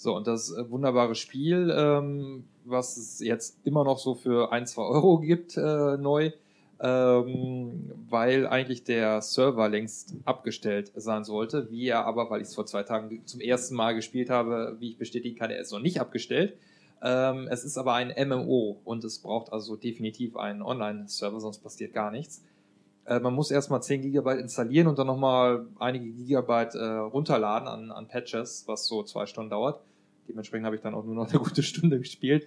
So, 0.00 0.16
und 0.16 0.26
das 0.26 0.50
äh, 0.50 0.70
wunderbare 0.70 1.14
Spiel, 1.14 1.70
ähm, 1.76 2.44
was 2.64 2.96
es 2.96 3.20
jetzt 3.20 3.58
immer 3.64 3.84
noch 3.84 3.98
so 3.98 4.14
für 4.14 4.50
ein, 4.50 4.66
zwei 4.66 4.84
Euro 4.84 5.18
gibt, 5.18 5.58
äh, 5.58 5.98
neu, 5.98 6.30
ähm, 6.80 7.92
weil 8.08 8.46
eigentlich 8.46 8.82
der 8.82 9.20
Server 9.20 9.68
längst 9.68 10.14
abgestellt 10.24 10.90
sein 10.96 11.24
sollte, 11.24 11.70
wie 11.70 11.88
er 11.88 12.06
aber, 12.06 12.30
weil 12.30 12.40
ich 12.40 12.48
es 12.48 12.54
vor 12.54 12.64
zwei 12.64 12.82
Tagen 12.82 13.20
zum 13.26 13.42
ersten 13.42 13.74
Mal 13.74 13.94
gespielt 13.94 14.30
habe, 14.30 14.74
wie 14.80 14.88
ich 14.88 14.96
bestätigen 14.96 15.38
kann, 15.38 15.50
er 15.50 15.60
ist 15.60 15.70
noch 15.70 15.80
nicht 15.80 16.00
abgestellt. 16.00 16.56
Ähm, 17.02 17.46
es 17.50 17.64
ist 17.64 17.76
aber 17.76 17.92
ein 17.92 18.08
MMO 18.26 18.80
und 18.86 19.04
es 19.04 19.18
braucht 19.18 19.52
also 19.52 19.76
definitiv 19.76 20.34
einen 20.38 20.62
Online-Server, 20.62 21.40
sonst 21.40 21.58
passiert 21.58 21.92
gar 21.92 22.10
nichts. 22.10 22.42
Äh, 23.04 23.20
man 23.20 23.34
muss 23.34 23.50
erstmal 23.50 23.82
10 23.82 24.00
Gigabyte 24.00 24.40
installieren 24.40 24.86
und 24.86 24.98
dann 24.98 25.08
nochmal 25.08 25.66
einige 25.78 26.10
Gigabyte 26.10 26.74
äh, 26.74 26.84
runterladen 26.86 27.68
an, 27.68 27.92
an 27.92 28.08
Patches, 28.08 28.64
was 28.66 28.86
so 28.86 29.02
zwei 29.02 29.26
Stunden 29.26 29.50
dauert. 29.50 29.78
Dementsprechend 30.30 30.64
habe 30.64 30.76
ich 30.76 30.82
dann 30.82 30.94
auch 30.94 31.04
nur 31.04 31.14
noch 31.14 31.28
eine 31.28 31.38
gute 31.44 31.62
Stunde 31.62 31.98
gespielt. 31.98 32.46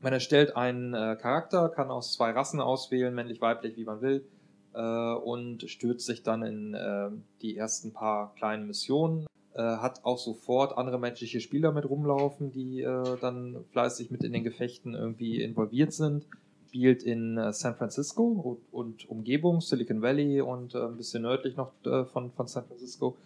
Man 0.00 0.12
erstellt 0.12 0.56
einen 0.56 0.92
äh, 0.92 1.16
Charakter, 1.20 1.70
kann 1.70 1.90
aus 1.90 2.12
zwei 2.12 2.30
Rassen 2.32 2.60
auswählen, 2.60 3.14
männlich, 3.14 3.40
weiblich, 3.40 3.76
wie 3.76 3.84
man 3.84 4.02
will, 4.02 4.26
äh, 4.74 5.14
und 5.14 5.68
stürzt 5.70 6.04
sich 6.04 6.22
dann 6.22 6.42
in 6.42 6.74
äh, 6.74 7.08
die 7.40 7.56
ersten 7.56 7.92
paar 7.92 8.34
kleinen 8.34 8.66
Missionen. 8.66 9.26
Äh, 9.54 9.62
hat 9.62 10.04
auch 10.04 10.18
sofort 10.18 10.76
andere 10.76 10.98
menschliche 10.98 11.40
Spieler 11.40 11.72
mit 11.72 11.88
rumlaufen, 11.88 12.50
die 12.50 12.82
äh, 12.82 13.16
dann 13.20 13.64
fleißig 13.70 14.10
mit 14.10 14.24
in 14.24 14.32
den 14.32 14.44
Gefechten 14.44 14.94
irgendwie 14.94 15.40
involviert 15.40 15.92
sind. 15.92 16.26
Spielt 16.68 17.04
in 17.04 17.38
äh, 17.38 17.52
San 17.52 17.76
Francisco 17.76 18.24
und, 18.24 18.74
und 18.74 19.08
Umgebung, 19.08 19.60
Silicon 19.60 20.02
Valley 20.02 20.40
und 20.40 20.74
ein 20.74 20.96
bisschen 20.96 21.22
nördlich 21.22 21.56
noch 21.56 21.70
von, 21.82 22.32
von 22.32 22.46
San 22.48 22.64
Francisco. 22.64 23.16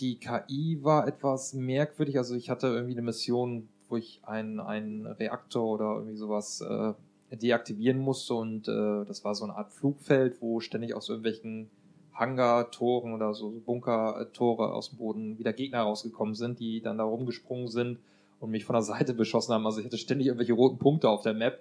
Die 0.00 0.16
KI 0.16 0.78
war 0.82 1.06
etwas 1.06 1.52
merkwürdig. 1.52 2.16
Also 2.16 2.34
ich 2.34 2.48
hatte 2.48 2.68
irgendwie 2.68 2.94
eine 2.94 3.02
Mission, 3.02 3.68
wo 3.88 3.96
ich 3.96 4.20
einen, 4.24 4.58
einen 4.58 5.06
Reaktor 5.06 5.64
oder 5.66 5.94
irgendwie 5.96 6.16
sowas 6.16 6.62
äh, 6.62 6.94
deaktivieren 7.36 7.98
musste 7.98 8.34
und 8.34 8.66
äh, 8.66 9.04
das 9.04 9.24
war 9.24 9.34
so 9.34 9.44
eine 9.44 9.56
Art 9.56 9.72
Flugfeld, 9.72 10.40
wo 10.40 10.60
ständig 10.60 10.94
aus 10.94 11.08
irgendwelchen 11.08 11.70
Hangar-Toren 12.14 13.12
oder 13.14 13.34
so 13.34 13.52
Bunker-Tore 13.64 14.72
aus 14.72 14.90
dem 14.90 14.98
Boden 14.98 15.38
wieder 15.38 15.52
Gegner 15.52 15.82
rausgekommen 15.82 16.34
sind, 16.34 16.60
die 16.60 16.80
dann 16.80 16.98
da 16.98 17.04
rumgesprungen 17.04 17.68
sind 17.68 17.98
und 18.40 18.50
mich 18.50 18.64
von 18.64 18.74
der 18.74 18.82
Seite 18.82 19.14
beschossen 19.14 19.54
haben. 19.54 19.66
Also 19.66 19.80
ich 19.80 19.86
hatte 19.86 19.98
ständig 19.98 20.26
irgendwelche 20.26 20.52
roten 20.54 20.78
Punkte 20.78 21.08
auf 21.08 21.22
der 21.22 21.34
Map, 21.34 21.60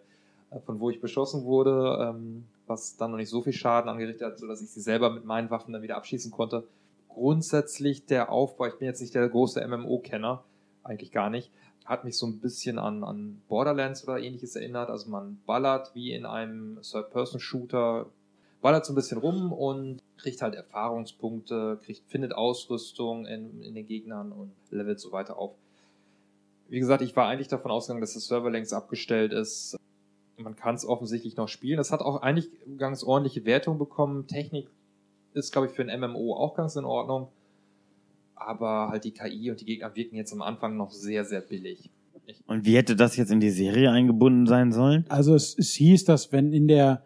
äh, 0.51 0.59
von 0.59 0.79
wo 0.79 0.89
ich 0.89 1.01
beschossen 1.01 1.43
wurde, 1.43 2.09
ähm, 2.09 2.45
was 2.67 2.97
dann 2.97 3.11
noch 3.11 3.17
nicht 3.17 3.29
so 3.29 3.41
viel 3.41 3.53
Schaden 3.53 3.89
angerichtet 3.89 4.25
hat, 4.25 4.39
sodass 4.39 4.61
ich 4.61 4.69
sie 4.69 4.81
selber 4.81 5.09
mit 5.09 5.25
meinen 5.25 5.49
Waffen 5.49 5.73
dann 5.73 5.81
wieder 5.81 5.97
abschießen 5.97 6.31
konnte. 6.31 6.63
Grundsätzlich 7.09 8.05
der 8.05 8.31
Aufbau, 8.31 8.67
ich 8.67 8.75
bin 8.75 8.87
jetzt 8.87 9.01
nicht 9.01 9.13
der 9.13 9.27
große 9.27 9.65
MMO-Kenner, 9.67 10.43
eigentlich 10.83 11.11
gar 11.11 11.29
nicht, 11.29 11.51
hat 11.89 12.05
mich 12.05 12.17
so 12.17 12.27
ein 12.27 12.39
bisschen 12.39 12.77
an, 12.77 13.03
an 13.03 13.41
Borderlands 13.49 14.07
oder 14.07 14.19
ähnliches 14.19 14.55
erinnert. 14.55 14.89
Also 14.89 15.09
man 15.09 15.41
ballert 15.45 15.93
wie 15.95 16.13
in 16.13 16.25
einem 16.25 16.79
Third-Person-Shooter, 16.81 18.05
ballert 18.61 18.85
so 18.85 18.93
ein 18.93 18.95
bisschen 18.95 19.17
rum 19.17 19.51
und 19.51 19.99
kriegt 20.17 20.41
halt 20.41 20.53
Erfahrungspunkte, 20.53 21.79
kriegt, 21.83 22.03
findet 22.07 22.33
Ausrüstung 22.33 23.25
in, 23.25 23.61
in 23.63 23.73
den 23.73 23.87
Gegnern 23.87 24.31
und 24.31 24.51
levelt 24.69 24.99
so 24.99 25.11
weiter 25.11 25.37
auf. 25.37 25.55
Wie 26.67 26.79
gesagt, 26.79 27.01
ich 27.01 27.15
war 27.15 27.27
eigentlich 27.27 27.47
davon 27.47 27.71
ausgegangen, 27.71 28.01
dass 28.01 28.13
der 28.13 28.21
Server 28.21 28.51
längst 28.51 28.73
abgestellt 28.73 29.33
ist. 29.33 29.75
Man 30.37 30.55
kann 30.55 30.75
es 30.75 30.85
offensichtlich 30.85 31.35
noch 31.35 31.47
spielen. 31.47 31.79
Es 31.79 31.91
hat 31.91 32.01
auch 32.01 32.21
eigentlich 32.21 32.49
ganz 32.77 33.03
ordentliche 33.03 33.45
Wertung 33.45 33.79
bekommen. 33.79 34.27
Technik 34.27 34.69
ist, 35.33 35.51
glaube 35.51 35.67
ich, 35.67 35.73
für 35.73 35.83
ein 35.83 35.99
MMO 35.99 36.35
auch 36.35 36.55
ganz 36.55 36.75
in 36.75 36.85
Ordnung. 36.85 37.29
Aber 38.35 38.89
halt 38.89 39.03
die 39.03 39.11
KI 39.11 39.51
und 39.51 39.61
die 39.61 39.65
Gegner 39.65 39.95
wirken 39.95 40.15
jetzt 40.15 40.31
am 40.31 40.41
Anfang 40.41 40.77
noch 40.77 40.91
sehr, 40.91 41.25
sehr 41.25 41.41
billig. 41.41 41.89
Ich, 42.25 42.41
Und 42.47 42.65
wie 42.65 42.77
hätte 42.77 42.95
das 42.95 43.17
jetzt 43.17 43.31
in 43.31 43.39
die 43.39 43.49
Serie 43.49 43.91
eingebunden 43.91 44.45
sein 44.45 44.71
sollen? 44.71 45.05
Also 45.09 45.35
es, 45.35 45.57
es 45.57 45.73
hieß, 45.73 46.05
dass 46.05 46.31
wenn 46.31 46.53
in 46.53 46.67
der, 46.67 47.03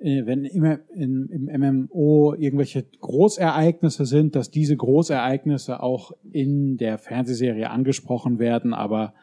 äh, 0.00 0.24
wenn 0.26 0.44
immer 0.44 0.78
in, 0.94 1.28
im 1.28 1.88
MMO 1.88 2.34
irgendwelche 2.34 2.84
Großereignisse 3.00 4.04
sind, 4.04 4.36
dass 4.36 4.50
diese 4.50 4.76
Großereignisse 4.76 5.82
auch 5.82 6.12
in 6.30 6.76
der 6.76 6.98
Fernsehserie 6.98 7.70
angesprochen 7.70 8.38
werden, 8.38 8.74
aber 8.74 9.14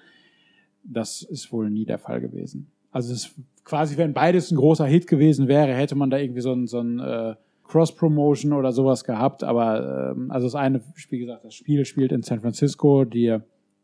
das 0.83 1.21
ist 1.21 1.51
wohl 1.51 1.69
nie 1.69 1.85
der 1.85 1.99
Fall 1.99 2.21
gewesen. 2.21 2.71
Also 2.91 3.13
es 3.13 3.25
ist 3.25 3.35
quasi, 3.63 3.97
wenn 3.97 4.13
beides 4.13 4.51
ein 4.51 4.57
großer 4.57 4.85
Hit 4.87 5.07
gewesen 5.07 5.47
wäre, 5.47 5.73
hätte 5.73 5.95
man 5.95 6.09
da 6.09 6.17
irgendwie 6.17 6.41
so 6.41 6.51
ein, 6.51 6.67
so 6.67 6.79
ein 6.79 6.99
äh, 6.99 7.35
Cross-Promotion 7.69 8.51
oder 8.53 8.71
sowas 8.71 9.03
gehabt, 9.03 9.43
aber 9.43 10.13
ähm, 10.17 10.31
also 10.31 10.47
das 10.47 10.55
eine, 10.55 10.81
wie 11.09 11.19
gesagt, 11.19 11.45
das 11.45 11.53
Spiel 11.53 11.85
spielt 11.85 12.11
in 12.11 12.23
San 12.23 12.41
Francisco, 12.41 13.05
die, 13.05 13.37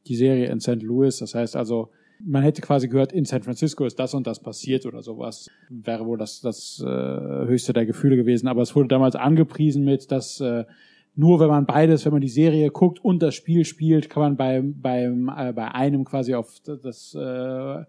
die 0.08 0.16
Serie 0.16 0.48
in 0.48 0.60
St. 0.60 0.82
Louis. 0.82 1.18
Das 1.20 1.36
heißt 1.36 1.56
also, 1.56 1.90
man 2.24 2.42
hätte 2.42 2.62
quasi 2.62 2.88
gehört, 2.88 3.14
in 3.14 3.26
San 3.26 3.44
Francisco 3.44 3.86
ist 3.86 4.00
das 4.00 4.16
und 4.16 4.26
das 4.26 4.40
passiert 4.40 4.88
oder 4.88 5.04
sowas. 5.04 5.50
Wäre 5.70 6.06
wohl 6.08 6.18
das, 6.18 6.42
das 6.42 6.84
äh, 6.84 6.88
höchste 6.90 7.74
der 7.74 7.86
Gefühle 7.86 8.16
gewesen. 8.16 8.48
Aber 8.48 8.64
es 8.64 8.76
wurde 8.76 8.88
damals 8.88 9.16
angepriesen 9.16 9.86
mit, 9.86 10.12
dass 10.12 10.40
äh, 10.40 10.66
nur 11.16 11.40
wenn 11.40 11.50
man 11.50 11.68
beides, 11.68 12.06
wenn 12.06 12.14
man 12.14 12.22
die 12.22 12.28
Serie 12.28 12.72
guckt 12.72 13.04
und 13.04 13.22
das 13.22 13.36
Spiel 13.36 13.66
spielt, 13.66 14.10
kann 14.10 14.24
man 14.24 14.36
beim, 14.36 14.82
beim, 14.82 15.30
äh, 15.30 15.54
bei 15.54 15.72
einem 15.72 16.06
quasi 16.06 16.34
auf 16.34 16.60
das 16.66 17.14
äh, 17.14 17.84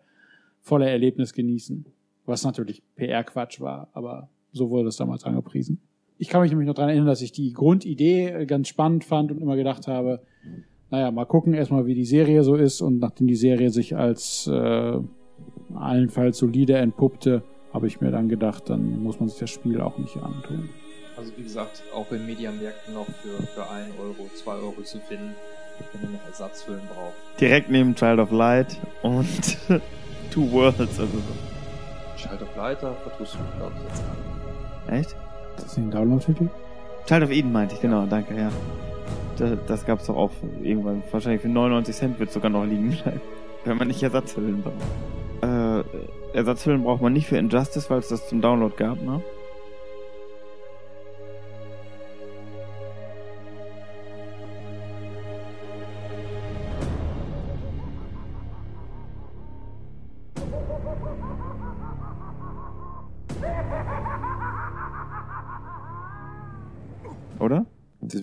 volle 0.60 0.90
Erlebnis 0.90 1.32
genießen. 1.32 1.86
Was 2.26 2.44
natürlich 2.44 2.82
PR-Quatsch 2.96 3.60
war, 3.60 3.88
aber 3.94 4.28
so 4.56 4.70
wurde 4.70 4.88
es 4.88 4.96
damals 4.96 5.24
angepriesen. 5.24 5.80
Ich 6.18 6.28
kann 6.28 6.40
mich 6.40 6.50
nämlich 6.50 6.66
noch 6.66 6.74
daran 6.74 6.90
erinnern, 6.90 7.08
dass 7.08 7.20
ich 7.20 7.32
die 7.32 7.52
Grundidee 7.52 8.28
äh, 8.28 8.46
ganz 8.46 8.68
spannend 8.68 9.04
fand 9.04 9.30
und 9.30 9.40
immer 9.40 9.56
gedacht 9.56 9.86
habe, 9.86 10.22
naja, 10.90 11.10
mal 11.10 11.26
gucken 11.26 11.52
erstmal, 11.52 11.86
wie 11.86 11.94
die 11.94 12.04
Serie 12.04 12.42
so 12.42 12.54
ist. 12.54 12.80
Und 12.80 13.00
nachdem 13.00 13.26
die 13.26 13.36
Serie 13.36 13.70
sich 13.70 13.96
als 13.96 14.46
äh, 14.46 14.98
allenfalls 15.74 16.38
solide 16.38 16.76
entpuppte, 16.76 17.42
habe 17.72 17.86
ich 17.86 18.00
mir 18.00 18.10
dann 18.10 18.28
gedacht, 18.28 18.70
dann 18.70 19.02
muss 19.02 19.20
man 19.20 19.28
sich 19.28 19.38
das 19.38 19.50
Spiel 19.50 19.80
auch 19.80 19.98
nicht 19.98 20.16
antun. 20.16 20.70
Also 21.16 21.32
wie 21.36 21.42
gesagt, 21.42 21.82
auch 21.94 22.10
in 22.12 22.24
Mediamärkten 22.26 22.94
noch 22.94 23.06
für, 23.06 23.42
für 23.42 23.70
1 23.70 23.88
Euro, 24.00 24.30
2 24.34 24.52
Euro 24.52 24.82
zu 24.82 24.98
finden, 25.00 25.34
wenn 25.92 26.02
ihr 26.02 26.16
noch 26.16 26.26
Ersatzhüllen 26.26 26.82
braucht. 26.94 27.40
Direkt 27.40 27.70
neben 27.70 27.94
Child 27.94 28.20
of 28.20 28.30
Light 28.30 28.78
und 29.02 29.58
Two 30.30 30.50
Worlds. 30.52 30.80
Also 30.80 31.06
so. 31.06 32.16
Child 32.16 32.42
of 32.42 32.56
Light, 32.56 32.82
da 32.82 32.92
vertust 32.92 33.34
du, 33.34 33.58
glaube 33.58 33.72
ich, 33.76 33.82
jetzt 33.84 34.02
gar 34.02 34.35
Echt? 34.88 35.16
Ist 35.56 35.64
das 35.64 35.76
nicht 35.76 35.86
ein 35.86 35.90
Download-Titel? 35.90 36.48
Child 37.06 37.22
of 37.24 37.30
Eden 37.30 37.52
meinte 37.52 37.74
ich, 37.74 37.80
genau, 37.80 38.06
danke, 38.06 38.36
ja. 38.36 38.50
Das, 39.38 39.52
das 39.66 39.86
gab's 39.86 40.06
doch 40.06 40.16
auch 40.16 40.30
irgendwann, 40.62 41.02
wahrscheinlich 41.10 41.42
für 41.42 41.48
99 41.48 41.94
Cent 41.94 42.18
wird 42.18 42.32
sogar 42.32 42.50
noch 42.50 42.64
liegen 42.64 42.90
bleiben, 42.90 43.20
wenn 43.64 43.76
man 43.76 43.88
nicht 43.88 44.02
Ersatzhüllen 44.02 44.62
braucht. 44.62 44.74
Äh, 45.42 46.36
Ersatzhüllen 46.36 46.82
braucht 46.82 47.02
man 47.02 47.12
nicht 47.12 47.26
für 47.26 47.36
Injustice, 47.36 47.90
weil 47.90 47.98
es 47.98 48.08
das 48.08 48.28
zum 48.28 48.40
Download 48.40 48.74
gab, 48.76 49.00
ne? 49.02 49.22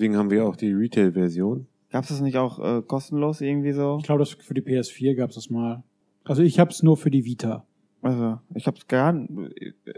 Deswegen 0.04 0.18
haben 0.18 0.32
wir 0.32 0.46
auch 0.46 0.58
die 0.58 0.74
Retail-Version. 0.74 1.66
Gab's 1.90 2.10
das 2.10 2.20
nicht 2.20 2.36
auch 2.36 2.60
äh, 2.60 2.82
kostenlos 2.82 3.40
irgendwie 3.40 3.72
so? 3.72 3.96
Ich 4.02 4.04
glaube, 4.04 4.20
das 4.20 4.32
für 4.32 4.54
die 4.54 4.62
PS4 4.62 5.16
gab 5.16 5.30
es 5.30 5.36
das 5.38 5.50
mal. 5.50 5.82
Also 6.26 6.42
ich 6.44 6.60
habe 6.60 6.72
es 6.72 6.84
nur 6.84 6.98
für 6.98 7.10
die 7.10 7.24
Vita. 7.24 7.66
Also, 8.02 8.38
ich 8.54 8.68
hab's 8.68 8.86
gar 8.88 9.18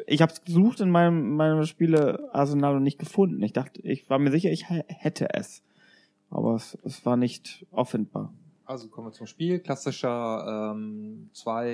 ich 0.05 0.21
hab's 0.21 0.43
gesucht 0.43 0.79
in 0.79 0.91
meinem 0.91 1.35
meinem 1.35 1.63
Spielearsenal 1.65 2.75
und 2.75 2.83
nicht 2.83 2.99
gefunden. 2.99 3.41
Ich 3.41 3.53
dachte, 3.53 3.81
ich 3.81 4.07
war 4.07 4.19
mir 4.19 4.29
sicher, 4.29 4.51
ich 4.51 4.69
hä- 4.69 4.83
hätte 4.89 5.33
es. 5.33 5.63
Aber 6.29 6.53
es, 6.53 6.77
es 6.83 7.03
war 7.03 7.17
nicht 7.17 7.65
auffindbar. 7.71 8.31
Also 8.65 8.89
kommen 8.89 9.07
wir 9.07 9.11
zum 9.11 9.25
Spiel. 9.25 9.57
Klassischer 9.57 10.73
ähm, 10.75 11.31
zwei 11.33 11.67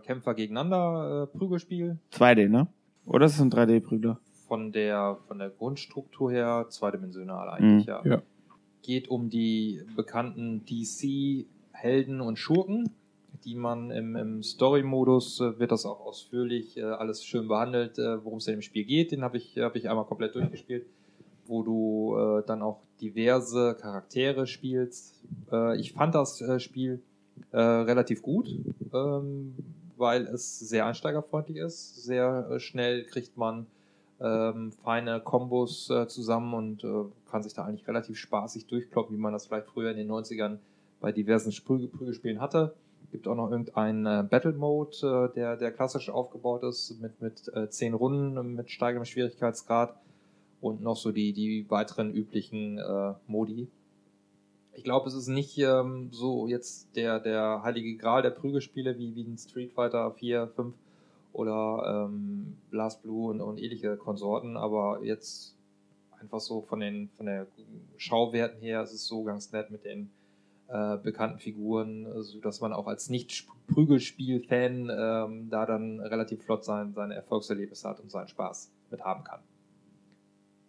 Kämpfer 0.04 0.34
gegeneinander 0.34 1.28
äh, 1.32 1.38
Prügelspiel. 1.38 2.00
2D, 2.12 2.48
ne? 2.48 2.66
Oder 3.06 3.26
ist 3.26 3.34
es 3.34 3.40
ein 3.40 3.50
3D-Prügler? 3.52 4.18
Von 4.48 4.72
der 4.72 5.18
von 5.26 5.38
der 5.38 5.50
Grundstruktur 5.50 6.30
her 6.30 6.66
zweidimensional 6.68 7.48
eigentlich, 7.48 7.86
Mhm. 7.86 7.92
ja. 7.92 8.02
Ja. 8.04 8.22
Geht 8.82 9.08
um 9.08 9.30
die 9.30 9.80
bekannten 9.96 10.64
DC-Helden 10.66 12.20
und 12.20 12.38
Schurken, 12.38 12.90
die 13.44 13.54
man 13.54 13.90
im, 13.90 14.16
im 14.16 14.42
Story-Modus 14.42 15.40
äh, 15.40 15.58
wird 15.58 15.72
das 15.72 15.84
auch 15.86 16.00
ausführlich 16.00 16.76
äh, 16.76 16.82
alles 16.82 17.24
schön 17.24 17.48
behandelt, 17.48 17.98
äh, 17.98 18.24
worum 18.24 18.38
es 18.38 18.46
in 18.46 18.56
dem 18.56 18.62
Spiel 18.62 18.84
geht. 18.84 19.12
Den 19.12 19.22
habe 19.22 19.36
ich, 19.38 19.56
hab 19.58 19.76
ich 19.76 19.88
einmal 19.88 20.04
komplett 20.04 20.34
durchgespielt, 20.34 20.86
wo 21.46 21.62
du 21.62 22.16
äh, 22.16 22.42
dann 22.46 22.62
auch 22.62 22.80
diverse 23.00 23.76
Charaktere 23.80 24.46
spielst. 24.46 25.20
Äh, 25.50 25.78
ich 25.80 25.92
fand 25.92 26.14
das 26.14 26.40
äh, 26.40 26.60
Spiel 26.60 27.00
relativ 27.52 28.22
gut, 28.22 28.48
ähm, 28.92 29.54
weil 29.96 30.22
es 30.26 30.58
sehr 30.60 30.86
einsteigerfreundlich 30.86 31.56
ist. 31.58 32.04
Sehr 32.04 32.60
schnell 32.60 33.04
kriegt 33.04 33.36
man 33.36 33.66
ähm, 34.20 34.72
feine 34.72 35.20
Kombos 35.20 35.90
äh, 35.90 36.06
zusammen 36.06 36.54
und 36.54 36.84
äh, 36.84 37.04
kann 37.30 37.42
sich 37.42 37.54
da 37.54 37.64
eigentlich 37.64 37.86
relativ 37.88 38.16
spaßig 38.16 38.66
durchkloppen, 38.66 39.16
wie 39.16 39.20
man 39.20 39.32
das 39.32 39.46
vielleicht 39.46 39.66
früher 39.66 39.90
in 39.90 39.96
den 39.96 40.10
90ern 40.10 40.58
bei 41.00 41.12
diversen 41.12 41.52
Sprü 41.52 41.86
Prügelspielen 41.88 42.40
hatte. 42.40 42.74
Gibt 43.10 43.28
auch 43.28 43.34
noch 43.34 43.50
irgendeinen 43.50 44.06
äh, 44.06 44.24
Battle 44.28 44.52
Mode, 44.52 45.30
äh, 45.30 45.34
der, 45.34 45.56
der 45.56 45.72
klassisch 45.72 46.10
aufgebaut 46.10 46.62
ist, 46.62 47.00
mit, 47.00 47.20
mit 47.20 47.48
äh, 47.54 47.68
zehn 47.68 47.94
Runden, 47.94 48.54
mit 48.54 48.70
steigendem 48.70 49.04
Schwierigkeitsgrad 49.04 49.94
und 50.60 50.80
noch 50.80 50.96
so 50.96 51.12
die, 51.12 51.32
die 51.32 51.66
weiteren 51.68 52.12
üblichen 52.12 52.78
äh, 52.78 53.14
Modi. 53.26 53.68
Ich 54.72 54.82
glaube, 54.82 55.08
es 55.08 55.14
ist 55.14 55.28
nicht 55.28 55.58
ähm, 55.58 56.08
so 56.10 56.48
jetzt 56.48 56.96
der, 56.96 57.20
der 57.20 57.62
heilige 57.62 57.96
Gral 57.96 58.22
der 58.22 58.30
Prügelspiele 58.30 58.98
wie, 58.98 59.14
wie 59.14 59.22
in 59.22 59.38
Street 59.38 59.72
Fighter 59.72 60.10
4, 60.10 60.48
5 60.48 60.74
oder 61.34 62.08
ähm, 62.08 62.56
Blast 62.70 63.02
Blue 63.02 63.30
und, 63.30 63.40
und 63.40 63.58
ähnliche 63.58 63.96
Konsorten, 63.96 64.56
aber 64.56 65.00
jetzt 65.02 65.56
einfach 66.20 66.40
so 66.40 66.62
von 66.62 66.80
den 66.80 67.10
von 67.16 67.26
der 67.26 67.46
Schauwerten 67.96 68.60
her 68.60 68.82
ist 68.82 68.92
es 68.92 69.06
so 69.06 69.24
ganz 69.24 69.52
nett 69.52 69.70
mit 69.70 69.84
den 69.84 70.10
äh, 70.68 70.96
bekannten 70.96 71.40
Figuren, 71.40 72.06
so 72.22 72.40
dass 72.40 72.60
man 72.60 72.72
auch 72.72 72.86
als 72.86 73.10
Nicht-Prügelspiel-Fan 73.10 74.90
ähm, 74.90 75.50
da 75.50 75.66
dann 75.66 76.00
relativ 76.00 76.42
flott 76.44 76.64
sein, 76.64 76.94
seine 76.94 77.14
Erfolgserlebnisse 77.14 77.88
hat 77.88 78.00
und 78.00 78.10
seinen 78.10 78.28
Spaß 78.28 78.70
mit 78.90 79.02
haben 79.02 79.24
kann. 79.24 79.40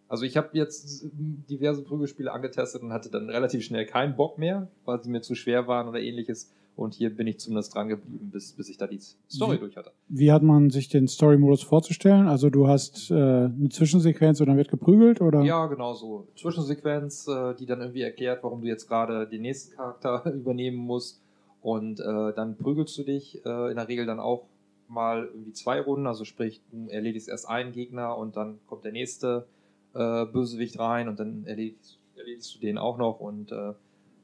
Also 0.08 0.24
ich 0.24 0.36
habe 0.36 0.50
jetzt 0.52 1.08
diverse 1.14 1.82
Prügelspiele 1.82 2.30
angetestet 2.30 2.82
und 2.82 2.92
hatte 2.92 3.10
dann 3.10 3.30
relativ 3.30 3.64
schnell 3.64 3.86
keinen 3.86 4.16
Bock 4.16 4.38
mehr, 4.38 4.68
weil 4.84 5.02
sie 5.02 5.10
mir 5.10 5.22
zu 5.22 5.34
schwer 5.34 5.66
waren 5.66 5.88
oder 5.88 6.00
ähnliches. 6.00 6.52
Und 6.76 6.92
hier 6.92 7.08
bin 7.08 7.26
ich 7.26 7.38
zumindest 7.40 7.74
dran 7.74 7.88
geblieben, 7.88 8.30
bis, 8.30 8.52
bis 8.52 8.68
ich 8.68 8.76
da 8.76 8.86
die 8.86 9.00
Story 9.30 9.56
Wie- 9.56 9.60
durch 9.60 9.76
hatte. 9.78 9.92
Wie 10.08 10.30
hat 10.30 10.42
man 10.42 10.68
sich 10.68 10.88
den 10.90 11.08
Story-Modus 11.08 11.62
vorzustellen? 11.62 12.28
Also 12.28 12.50
du 12.50 12.68
hast 12.68 13.10
äh, 13.10 13.14
eine 13.14 13.70
Zwischensequenz 13.70 14.40
und 14.40 14.48
dann 14.48 14.58
wird 14.58 14.68
geprügelt 14.68 15.22
oder? 15.22 15.40
Ja, 15.42 15.66
genau 15.66 15.94
so. 15.94 16.28
Zwischensequenz, 16.36 17.26
äh, 17.28 17.54
die 17.54 17.64
dann 17.64 17.80
irgendwie 17.80 18.02
erklärt, 18.02 18.44
warum 18.44 18.60
du 18.60 18.66
jetzt 18.68 18.86
gerade 18.88 19.26
den 19.26 19.40
nächsten 19.42 19.74
Charakter 19.74 20.30
übernehmen 20.34 20.76
musst. 20.76 21.22
Und 21.62 21.98
äh, 21.98 22.32
dann 22.34 22.56
prügelst 22.58 22.96
du 22.98 23.04
dich 23.04 23.44
äh, 23.46 23.70
in 23.70 23.76
der 23.76 23.88
Regel 23.88 24.04
dann 24.06 24.20
auch 24.20 24.44
mal 24.88 25.24
irgendwie 25.32 25.52
zwei 25.52 25.80
Runden. 25.80 26.06
Also 26.06 26.24
sprich, 26.24 26.60
du 26.70 26.88
erledigst 26.88 27.28
erst 27.28 27.48
einen 27.48 27.72
Gegner 27.72 28.16
und 28.18 28.36
dann 28.36 28.58
kommt 28.66 28.84
der 28.84 28.92
nächste 28.92 29.46
äh, 29.94 30.26
Bösewicht 30.26 30.78
rein 30.78 31.08
und 31.08 31.18
dann 31.18 31.44
erledigst, 31.46 31.98
erledigst 32.16 32.54
du 32.54 32.60
den 32.60 32.76
auch 32.76 32.98
noch. 32.98 33.18
Und 33.18 33.50
äh, 33.50 33.72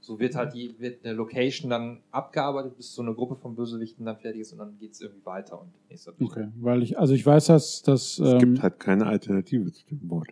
so 0.03 0.19
wird 0.19 0.35
halt 0.35 0.53
die, 0.53 0.75
wird 0.79 1.05
eine 1.05 1.15
Location 1.15 1.71
dann 1.71 2.01
abgearbeitet, 2.11 2.77
bis 2.77 2.93
so 2.93 3.03
eine 3.03 3.15
Gruppe 3.15 3.37
von 3.37 3.55
Bösewichten 3.55 4.05
dann 4.05 4.17
fertig 4.19 4.43
ist 4.43 4.53
und 4.53 4.59
dann 4.59 4.77
geht's 4.79 5.01
irgendwie 5.01 5.25
weiter 5.25 5.61
und 5.61 5.69
nächster 5.89 6.13
Okay, 6.21 6.49
weil 6.61 6.83
ich, 6.83 6.99
also 6.99 7.15
ich 7.15 7.25
weiß, 7.25 7.47
dass, 7.47 7.83
dass 7.83 8.19
Es 8.19 8.33
ähm, 8.33 8.39
gibt 8.39 8.63
halt 8.63 8.81
keine 8.81 9.07
Alternative 9.07 9.73
zu 9.73 9.87
dem 9.87 10.11
Wort. 10.11 10.29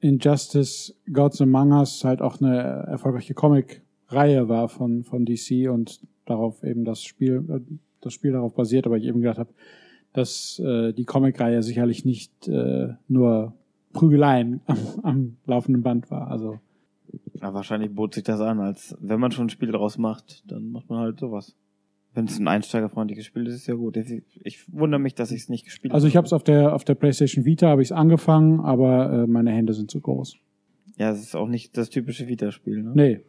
Injustice 0.00 0.94
Gods 1.12 1.40
Among 1.40 1.72
Us 1.72 2.02
halt 2.02 2.22
auch 2.22 2.40
eine 2.40 2.56
erfolgreiche 2.88 3.34
Comic-Reihe 3.34 4.48
war 4.48 4.68
von, 4.68 5.04
von 5.04 5.26
DC 5.26 5.70
und 5.70 6.00
darauf 6.24 6.64
eben 6.64 6.84
das 6.84 7.02
Spiel, 7.02 7.44
äh, 7.48 7.60
das 8.00 8.14
Spiel 8.14 8.32
darauf 8.32 8.54
basiert, 8.54 8.86
aber 8.86 8.96
ich 8.96 9.04
eben 9.04 9.20
gedacht 9.20 9.38
habe, 9.38 9.52
dass 10.14 10.58
äh, 10.60 10.92
die 10.94 11.04
Comic-Reihe 11.04 11.62
sicherlich 11.62 12.06
nicht 12.06 12.48
äh, 12.48 12.94
nur 13.08 13.52
Prügeleien 13.92 14.60
am, 14.66 14.78
am 15.02 15.36
laufenden 15.44 15.82
Band 15.82 16.10
war. 16.10 16.30
Also 16.30 16.58
Ja, 17.40 17.54
wahrscheinlich 17.54 17.94
bot 17.94 18.14
sich 18.14 18.24
das 18.24 18.40
an, 18.40 18.60
als 18.60 18.96
wenn 19.00 19.20
man 19.20 19.32
schon 19.32 19.46
ein 19.46 19.50
Spiel 19.50 19.72
daraus 19.72 19.98
macht, 19.98 20.42
dann 20.50 20.70
macht 20.70 20.88
man 20.88 21.00
halt 21.00 21.18
sowas. 21.18 21.54
Wenn 22.14 22.26
es 22.26 22.38
ein 22.38 22.46
einsteigerfreundliches 22.46 23.26
Spiel 23.26 23.46
ist, 23.46 23.54
ist 23.56 23.66
ja 23.66 23.74
gut. 23.74 23.96
Ich, 23.96 24.72
wundere 24.72 25.00
mich, 25.00 25.16
dass 25.16 25.32
ich 25.32 25.42
es 25.42 25.48
nicht 25.48 25.64
gespielt 25.64 25.92
Also 25.92 26.06
ich 26.06 26.16
habe 26.16 26.26
es 26.26 26.32
auf 26.32 26.44
der 26.44 26.72
auf 26.72 26.84
der 26.84 26.94
PlayStation 26.94 27.44
Vita 27.44 27.68
habe 27.68 27.82
ich 27.82 27.88
es 27.88 27.92
angefangen, 27.92 28.60
aber 28.60 29.12
äh, 29.12 29.26
meine 29.26 29.50
Hände 29.50 29.74
sind 29.74 29.90
zu 29.90 30.00
groß. 30.00 30.36
Ja, 30.96 31.10
es 31.10 31.20
ist 31.20 31.34
auch 31.34 31.48
nicht 31.48 31.76
das 31.76 31.90
typische 31.90 32.28
Vita-Spiel, 32.28 32.84
ne? 32.84 32.92
Nee. 32.94 33.20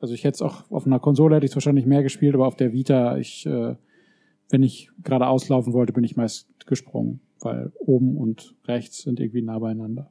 Also 0.00 0.14
ich 0.14 0.22
hätte 0.22 0.34
es 0.36 0.42
auch 0.42 0.70
auf 0.70 0.86
einer 0.86 1.00
Konsole 1.00 1.34
hätte 1.34 1.46
ich 1.46 1.56
wahrscheinlich 1.56 1.86
mehr 1.86 2.04
gespielt, 2.04 2.34
aber 2.34 2.46
auf 2.46 2.54
der 2.54 2.72
Vita 2.72 3.16
ich 3.16 3.46
äh, 3.46 3.74
wenn 4.50 4.62
ich 4.62 4.90
gerade 5.02 5.26
auslaufen 5.26 5.72
wollte, 5.72 5.92
bin 5.92 6.04
ich 6.04 6.16
meist 6.16 6.48
gesprungen, 6.66 7.20
weil 7.40 7.72
oben 7.78 8.16
und 8.16 8.54
rechts 8.66 9.02
sind 9.02 9.20
irgendwie 9.20 9.42
nah 9.42 9.58
beieinander. 9.58 10.10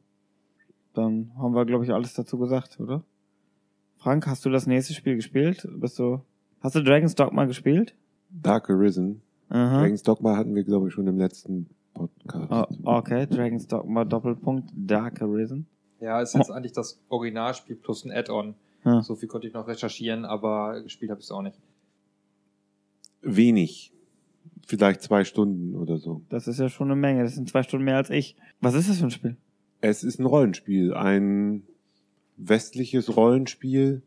Dann 0.94 1.32
haben 1.38 1.54
wir, 1.54 1.66
glaube 1.66 1.84
ich, 1.86 1.92
alles 1.92 2.14
dazu 2.14 2.38
gesagt, 2.38 2.80
oder? 2.80 3.04
Frank, 3.98 4.28
hast 4.28 4.46
du 4.46 4.50
das 4.50 4.68
nächste 4.68 4.94
Spiel 4.94 5.16
gespielt? 5.16 5.68
Bist 5.78 5.98
du, 5.98 6.22
hast 6.62 6.76
du 6.76 6.84
Dragon's 6.84 7.16
Dogma 7.16 7.46
gespielt? 7.46 7.96
Dark 8.30 8.70
Arisen. 8.70 9.22
Aha. 9.50 9.80
Dragon's 9.80 10.04
Dogma 10.04 10.36
hatten 10.36 10.56
wir, 10.56 10.64
glaube 10.64 10.88
ich, 10.88 10.94
schon 10.94 11.08
im 11.08 11.18
letzten 11.18 11.68
Podcast. 11.94 12.52
Oh, 12.52 12.92
okay, 12.98 13.26
Dragon's 13.28 13.68
Dogma 13.68 14.06
Doppelpunkt 14.06 14.72
Dark 14.76 15.22
Arisen. 15.22 15.68
Ja, 16.00 16.22
ist 16.22 16.34
jetzt 16.34 16.52
eigentlich 16.52 16.74
das 16.74 17.00
Originalspiel 17.10 17.78
plus 17.78 18.04
ein 18.04 18.12
Add-on. 18.12 18.56
Ja. 18.84 19.02
So 19.02 19.16
viel 19.16 19.30
konnte 19.30 19.48
ich 19.48 19.54
noch 19.54 19.68
recherchieren, 19.68 20.26
aber 20.26 20.82
gespielt 20.82 21.12
habe 21.12 21.22
ich 21.22 21.26
es 21.26 21.32
auch 21.32 21.42
nicht. 21.42 21.58
Wenig. 23.22 23.94
Vielleicht 24.68 25.02
zwei 25.02 25.24
Stunden 25.24 25.76
oder 25.76 25.98
so. 25.98 26.22
Das 26.30 26.48
ist 26.48 26.60
ja 26.60 26.68
schon 26.68 26.92
eine 26.92 27.00
Menge. 27.00 27.24
Das 27.24 27.36
sind 27.36 27.50
zwei 27.50 27.64
Stunden 27.64 27.86
mehr 27.86 27.98
als 27.98 28.10
ich. 28.10 28.36
Was 28.60 28.74
ist 28.74 28.90
das 28.90 28.98
für 28.98 29.06
ein 29.06 29.12
Spiel? 29.12 29.38
Es 29.86 30.06
ist 30.06 30.18
ein 30.18 30.26
Rollenspiel, 30.26 30.94
ein 30.94 31.64
westliches 32.38 33.18
Rollenspiel, 33.18 34.02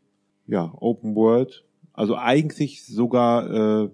ja, 0.47 0.73
Open 0.75 1.13
World, 1.13 1.65
also 1.93 2.15
eigentlich 2.15 2.83
sogar 2.83 3.83
äh, 3.83 3.89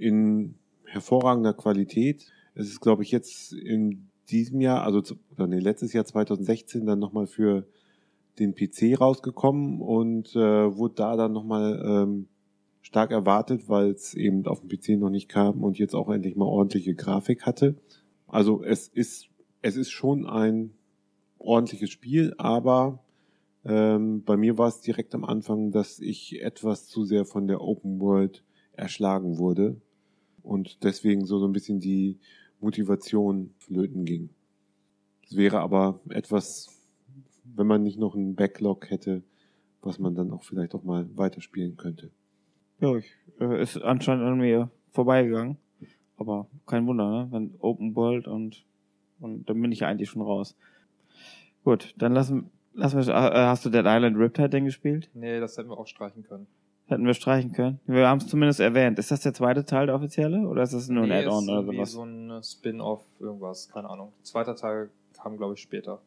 in 0.00 0.56
hervorragender 0.84 1.54
Qualität. 1.54 2.26
Es 2.56 2.66
ist, 2.66 2.80
glaube 2.80 3.04
ich, 3.04 3.12
jetzt 3.12 3.52
in 3.52 4.08
diesem 4.30 4.60
Jahr, 4.60 4.82
also 4.82 5.00
oder 5.36 5.46
nee, 5.46 5.60
letztes 5.60 5.92
Jahr 5.92 6.04
2016 6.04 6.84
dann 6.84 6.98
nochmal 6.98 7.28
für 7.28 7.68
den 8.40 8.56
PC 8.56 9.00
rausgekommen 9.00 9.80
und 9.80 10.34
äh, 10.34 10.76
wurde 10.76 10.94
da 10.96 11.14
dann 11.14 11.32
nochmal 11.32 11.80
ähm, 11.86 12.26
stark 12.82 13.12
erwartet, 13.12 13.68
weil 13.68 13.90
es 13.90 14.14
eben 14.14 14.44
auf 14.44 14.58
dem 14.60 14.68
PC 14.68 14.98
noch 14.98 15.10
nicht 15.10 15.28
kam 15.28 15.62
und 15.62 15.78
jetzt 15.78 15.94
auch 15.94 16.08
endlich 16.08 16.34
mal 16.34 16.46
ordentliche 16.46 16.96
Grafik 16.96 17.46
hatte. 17.46 17.76
Also 18.26 18.64
es 18.64 18.88
ist 18.88 19.28
es 19.62 19.76
ist 19.76 19.90
schon 19.90 20.26
ein 20.26 20.72
ordentliches 21.40 21.90
Spiel, 21.90 22.34
aber 22.38 23.02
ähm, 23.64 24.22
bei 24.24 24.36
mir 24.36 24.58
war 24.58 24.68
es 24.68 24.80
direkt 24.80 25.14
am 25.14 25.24
Anfang, 25.24 25.70
dass 25.70 25.98
ich 25.98 26.40
etwas 26.42 26.86
zu 26.86 27.04
sehr 27.04 27.24
von 27.24 27.48
der 27.48 27.60
Open 27.60 28.00
World 28.00 28.44
erschlagen 28.72 29.38
wurde 29.38 29.80
und 30.42 30.84
deswegen 30.84 31.24
so, 31.24 31.38
so 31.38 31.46
ein 31.46 31.52
bisschen 31.52 31.80
die 31.80 32.18
Motivation 32.60 33.54
flöten 33.58 34.04
ging. 34.04 34.30
Es 35.24 35.36
wäre 35.36 35.60
aber 35.60 36.00
etwas, 36.08 36.68
wenn 37.44 37.66
man 37.66 37.82
nicht 37.82 37.98
noch 37.98 38.14
einen 38.14 38.34
Backlog 38.34 38.90
hätte, 38.90 39.22
was 39.82 39.98
man 39.98 40.14
dann 40.14 40.30
auch 40.30 40.42
vielleicht 40.42 40.74
auch 40.74 40.82
mal 40.82 41.08
weiterspielen 41.16 41.76
könnte. 41.76 42.10
Ja, 42.80 42.96
ich, 42.96 43.06
äh, 43.40 43.62
ist 43.62 43.76
anscheinend 43.76 44.24
an 44.24 44.38
mir 44.38 44.70
vorbeigegangen. 44.92 45.56
Aber 46.16 46.48
kein 46.66 46.86
Wunder, 46.86 47.10
ne? 47.10 47.28
Wenn 47.30 47.54
Open 47.60 47.96
World 47.96 48.26
und, 48.26 48.64
und 49.20 49.48
dann 49.48 49.60
bin 49.60 49.72
ich 49.72 49.80
ja 49.80 49.88
eigentlich 49.88 50.10
schon 50.10 50.22
raus. 50.22 50.54
Gut, 51.64 51.94
dann 51.98 52.12
lassen, 52.12 52.50
lassen 52.74 52.98
wir, 52.98 53.08
äh, 53.08 53.46
hast 53.46 53.64
du 53.64 53.70
Dead 53.70 53.84
Island 53.84 54.16
Riptide 54.16 54.48
denn 54.48 54.64
gespielt? 54.64 55.10
Nee, 55.14 55.40
das 55.40 55.56
hätten 55.58 55.68
wir 55.68 55.78
auch 55.78 55.86
streichen 55.86 56.24
können. 56.24 56.46
Hätten 56.86 57.06
wir 57.06 57.14
streichen 57.14 57.52
können. 57.52 57.78
Wir 57.86 58.08
haben 58.08 58.18
es 58.18 58.26
zumindest 58.26 58.58
erwähnt. 58.58 58.98
Ist 58.98 59.12
das 59.12 59.20
der 59.20 59.32
zweite 59.32 59.64
Teil, 59.64 59.86
der 59.86 59.94
offizielle? 59.94 60.48
Oder 60.48 60.62
ist 60.64 60.74
das 60.74 60.88
nur 60.88 61.04
ein 61.04 61.08
nee, 61.10 61.20
Add-on 61.20 61.44
ist 61.44 61.48
oder 61.48 61.58
irgendwie 61.58 61.76
sowas? 61.76 61.92
so 61.92 62.04
ein 62.04 62.42
Spin-off, 62.42 63.04
irgendwas, 63.20 63.68
keine 63.68 63.88
Ahnung. 63.88 64.12
Zweiter 64.22 64.56
Teil 64.56 64.90
kam, 65.12 65.36
glaube 65.36 65.54
ich, 65.54 65.60
später. 65.60 66.00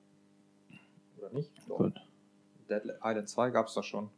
Oder 1.18 1.30
nicht? 1.34 1.52
Doch. 1.70 1.78
Gut. 1.78 1.94
Dead 2.70 2.82
Island 3.04 3.30
2 3.30 3.50
gab 3.52 3.68
es 3.68 3.76
da 3.76 3.84
schon. 3.84 4.10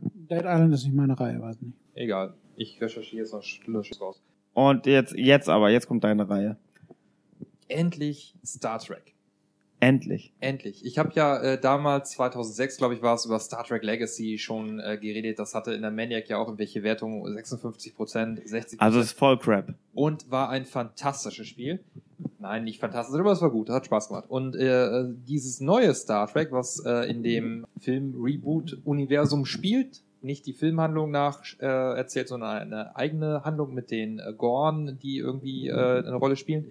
Dead 0.00 0.44
Island 0.44 0.72
ist 0.72 0.84
nicht 0.84 0.94
meine 0.94 1.18
Reihe, 1.18 1.40
weiß 1.40 1.60
nicht. 1.60 1.76
Egal. 1.94 2.34
Ich 2.56 2.80
recherchiere 2.80 3.22
jetzt 3.22 3.32
noch 3.32 3.42
Schlüsse 3.42 3.98
raus. 3.98 4.22
Und 4.54 4.86
jetzt, 4.86 5.14
jetzt 5.14 5.48
aber, 5.48 5.70
jetzt 5.70 5.88
kommt 5.88 6.04
deine 6.04 6.28
Reihe. 6.28 6.56
Endlich 7.68 8.34
Star 8.44 8.78
Trek. 8.78 9.13
Endlich. 9.80 10.32
Endlich. 10.40 10.84
Ich 10.84 10.98
habe 10.98 11.10
ja 11.14 11.36
äh, 11.42 11.60
damals, 11.60 12.12
2006, 12.12 12.78
glaube 12.78 12.94
ich, 12.94 13.02
war 13.02 13.14
es 13.14 13.26
über 13.26 13.38
Star 13.38 13.64
Trek 13.64 13.82
Legacy 13.82 14.38
schon 14.38 14.80
äh, 14.80 14.96
geredet. 14.98 15.38
Das 15.38 15.54
hatte 15.54 15.74
in 15.74 15.82
der 15.82 15.90
Maniac 15.90 16.28
ja 16.28 16.38
auch 16.38 16.46
irgendwelche 16.46 16.82
Wertungen, 16.82 17.34
56 17.34 17.94
Prozent, 17.94 18.40
60 18.48 18.80
Also 18.80 19.00
es 19.00 19.06
ist 19.06 19.18
voll 19.18 19.38
Crap. 19.38 19.74
und 19.92 20.30
war 20.30 20.48
ein 20.48 20.64
fantastisches 20.64 21.46
Spiel. 21.46 21.80
Nein, 22.38 22.64
nicht 22.64 22.80
fantastisch, 22.80 23.18
aber 23.18 23.32
es 23.32 23.40
war 23.42 23.50
gut, 23.50 23.70
hat 23.70 23.86
Spaß 23.86 24.08
gemacht. 24.08 24.24
Und 24.28 24.54
äh, 24.56 25.04
dieses 25.26 25.60
neue 25.60 25.94
Star 25.94 26.30
Trek, 26.30 26.52
was 26.52 26.82
äh, 26.84 27.10
in 27.10 27.22
dem 27.22 27.66
Film-Reboot-Universum 27.80 29.46
spielt, 29.46 30.02
nicht 30.20 30.46
die 30.46 30.52
Filmhandlung 30.52 31.10
nach 31.10 31.42
äh, 31.60 31.66
erzählt, 31.66 32.28
sondern 32.28 32.50
eine 32.50 32.96
eigene 32.96 33.44
Handlung 33.44 33.74
mit 33.74 33.90
den 33.90 34.18
äh, 34.18 34.32
Gorn, 34.36 34.98
die 35.02 35.18
irgendwie 35.18 35.68
äh, 35.68 35.72
eine 35.72 36.16
Rolle 36.16 36.36
spielen. 36.36 36.66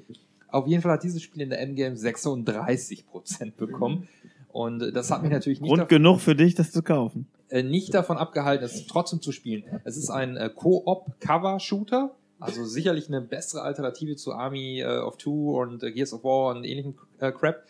Auf 0.53 0.67
jeden 0.67 0.81
Fall 0.81 0.91
hat 0.93 1.03
dieses 1.03 1.21
Spiel 1.21 1.41
in 1.41 1.49
der 1.49 1.59
Endgame 1.59 1.95
36% 1.95 3.51
bekommen. 3.57 4.07
Und 4.51 4.81
äh, 4.84 4.91
das 4.91 5.09
hat 5.11 5.21
mich 5.23 5.31
natürlich 5.31 5.61
nicht 5.61 5.69
Grund 5.69 5.81
davon- 5.81 5.89
genug 5.97 6.21
für 6.21 6.35
dich, 6.35 6.53
das 6.55 6.71
zu 6.71 6.84
kaufen. 6.84 7.27
äh, 7.49 7.63
nicht 7.63 7.93
davon 7.93 8.17
abgehalten, 8.17 8.63
es 8.65 8.85
trotzdem 8.88 9.21
zu 9.21 9.31
spielen. 9.31 9.63
Es 9.84 9.97
ist 9.97 10.09
ein 10.09 10.38
äh, 10.38 10.49
Co-op-Cover-Shooter, 10.53 12.11
also 12.39 12.65
sicherlich 12.65 13.07
eine 13.07 13.21
bessere 13.21 13.61
Alternative 13.61 14.15
zu 14.15 14.34
Army 14.34 14.81
äh, 14.81 14.99
of 14.99 15.17
Two 15.17 15.59
und 15.59 15.81
äh, 15.84 15.91
Gears 15.91 16.13
of 16.13 16.23
War 16.23 16.55
und 16.55 16.63
ähnlichen 16.65 16.95
äh, 17.19 17.31
Crap. 17.31 17.63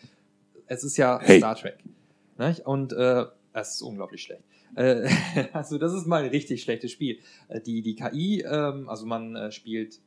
Es 0.66 0.84
ist 0.84 0.96
ja 0.96 1.18
Hey. 1.22 1.38
Star 1.38 1.54
Trek. 1.56 1.78
Und 2.64 2.92
äh, 2.92 3.24
es 3.52 3.74
ist 3.76 3.82
unglaublich 3.82 4.22
schlecht. 4.22 4.42
Äh, 4.74 5.08
also 5.52 5.78
das 5.78 5.92
ist 5.94 6.06
mal 6.06 6.22
ein 6.24 6.30
richtig 6.30 6.62
schlechtes 6.62 6.90
Spiel. 6.90 7.18
Äh, 7.48 7.60
die, 7.60 7.80
die 7.82 7.94
KI, 7.94 8.42
ähm, 8.42 8.88
also 8.88 9.06
man 9.06 9.36
äh, 9.36 9.52
spielt 9.52 10.00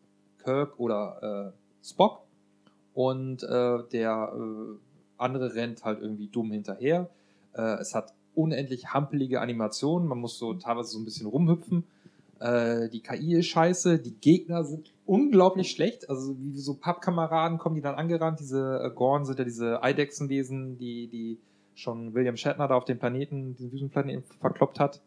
Kirk 0.43 0.79
oder 0.79 1.53
äh, 1.55 1.87
Spock 1.87 2.23
und 2.97 3.43
äh, 3.43 3.83
der 3.91 4.33
äh, 4.35 4.75
andere 5.19 5.53
rennt 5.53 5.85
halt 5.85 6.01
irgendwie 6.01 6.29
dumm 6.29 6.51
hinterher. 6.51 7.07
Äh, 7.53 7.75
es 7.79 7.93
hat 7.93 8.15
unendlich 8.33 8.87
hampelige 8.91 9.39
Animationen, 9.39 10.07
man 10.07 10.17
muss 10.17 10.39
so 10.39 10.55
teilweise 10.55 10.89
so 10.89 10.97
ein 10.97 11.05
bisschen 11.05 11.27
rumhüpfen. 11.27 11.83
Äh, 12.39 12.89
die 12.89 13.01
KI 13.01 13.35
ist 13.35 13.45
scheiße, 13.49 13.99
die 13.99 14.15
Gegner 14.15 14.63
sind 14.63 14.91
unglaublich 15.05 15.69
schlecht. 15.69 16.09
Also 16.09 16.35
wie 16.39 16.57
so 16.57 16.73
Pappkameraden 16.73 17.59
kommen 17.59 17.75
die 17.75 17.81
dann 17.81 17.93
angerannt. 17.93 18.39
Diese 18.39 18.81
äh, 18.83 18.89
Gorn 18.89 19.25
sind 19.25 19.37
ja 19.37 19.45
diese 19.45 19.83
Eidechsenwesen, 19.83 20.79
die, 20.79 21.05
die 21.05 21.37
schon 21.75 22.15
William 22.15 22.35
Shatner 22.35 22.67
da 22.67 22.73
auf 22.73 22.85
dem 22.85 22.97
Planeten, 22.97 23.53
diesen 23.53 23.71
Wüstenplaneten 23.71 24.23
verkloppt 24.39 24.79
hat. 24.79 25.01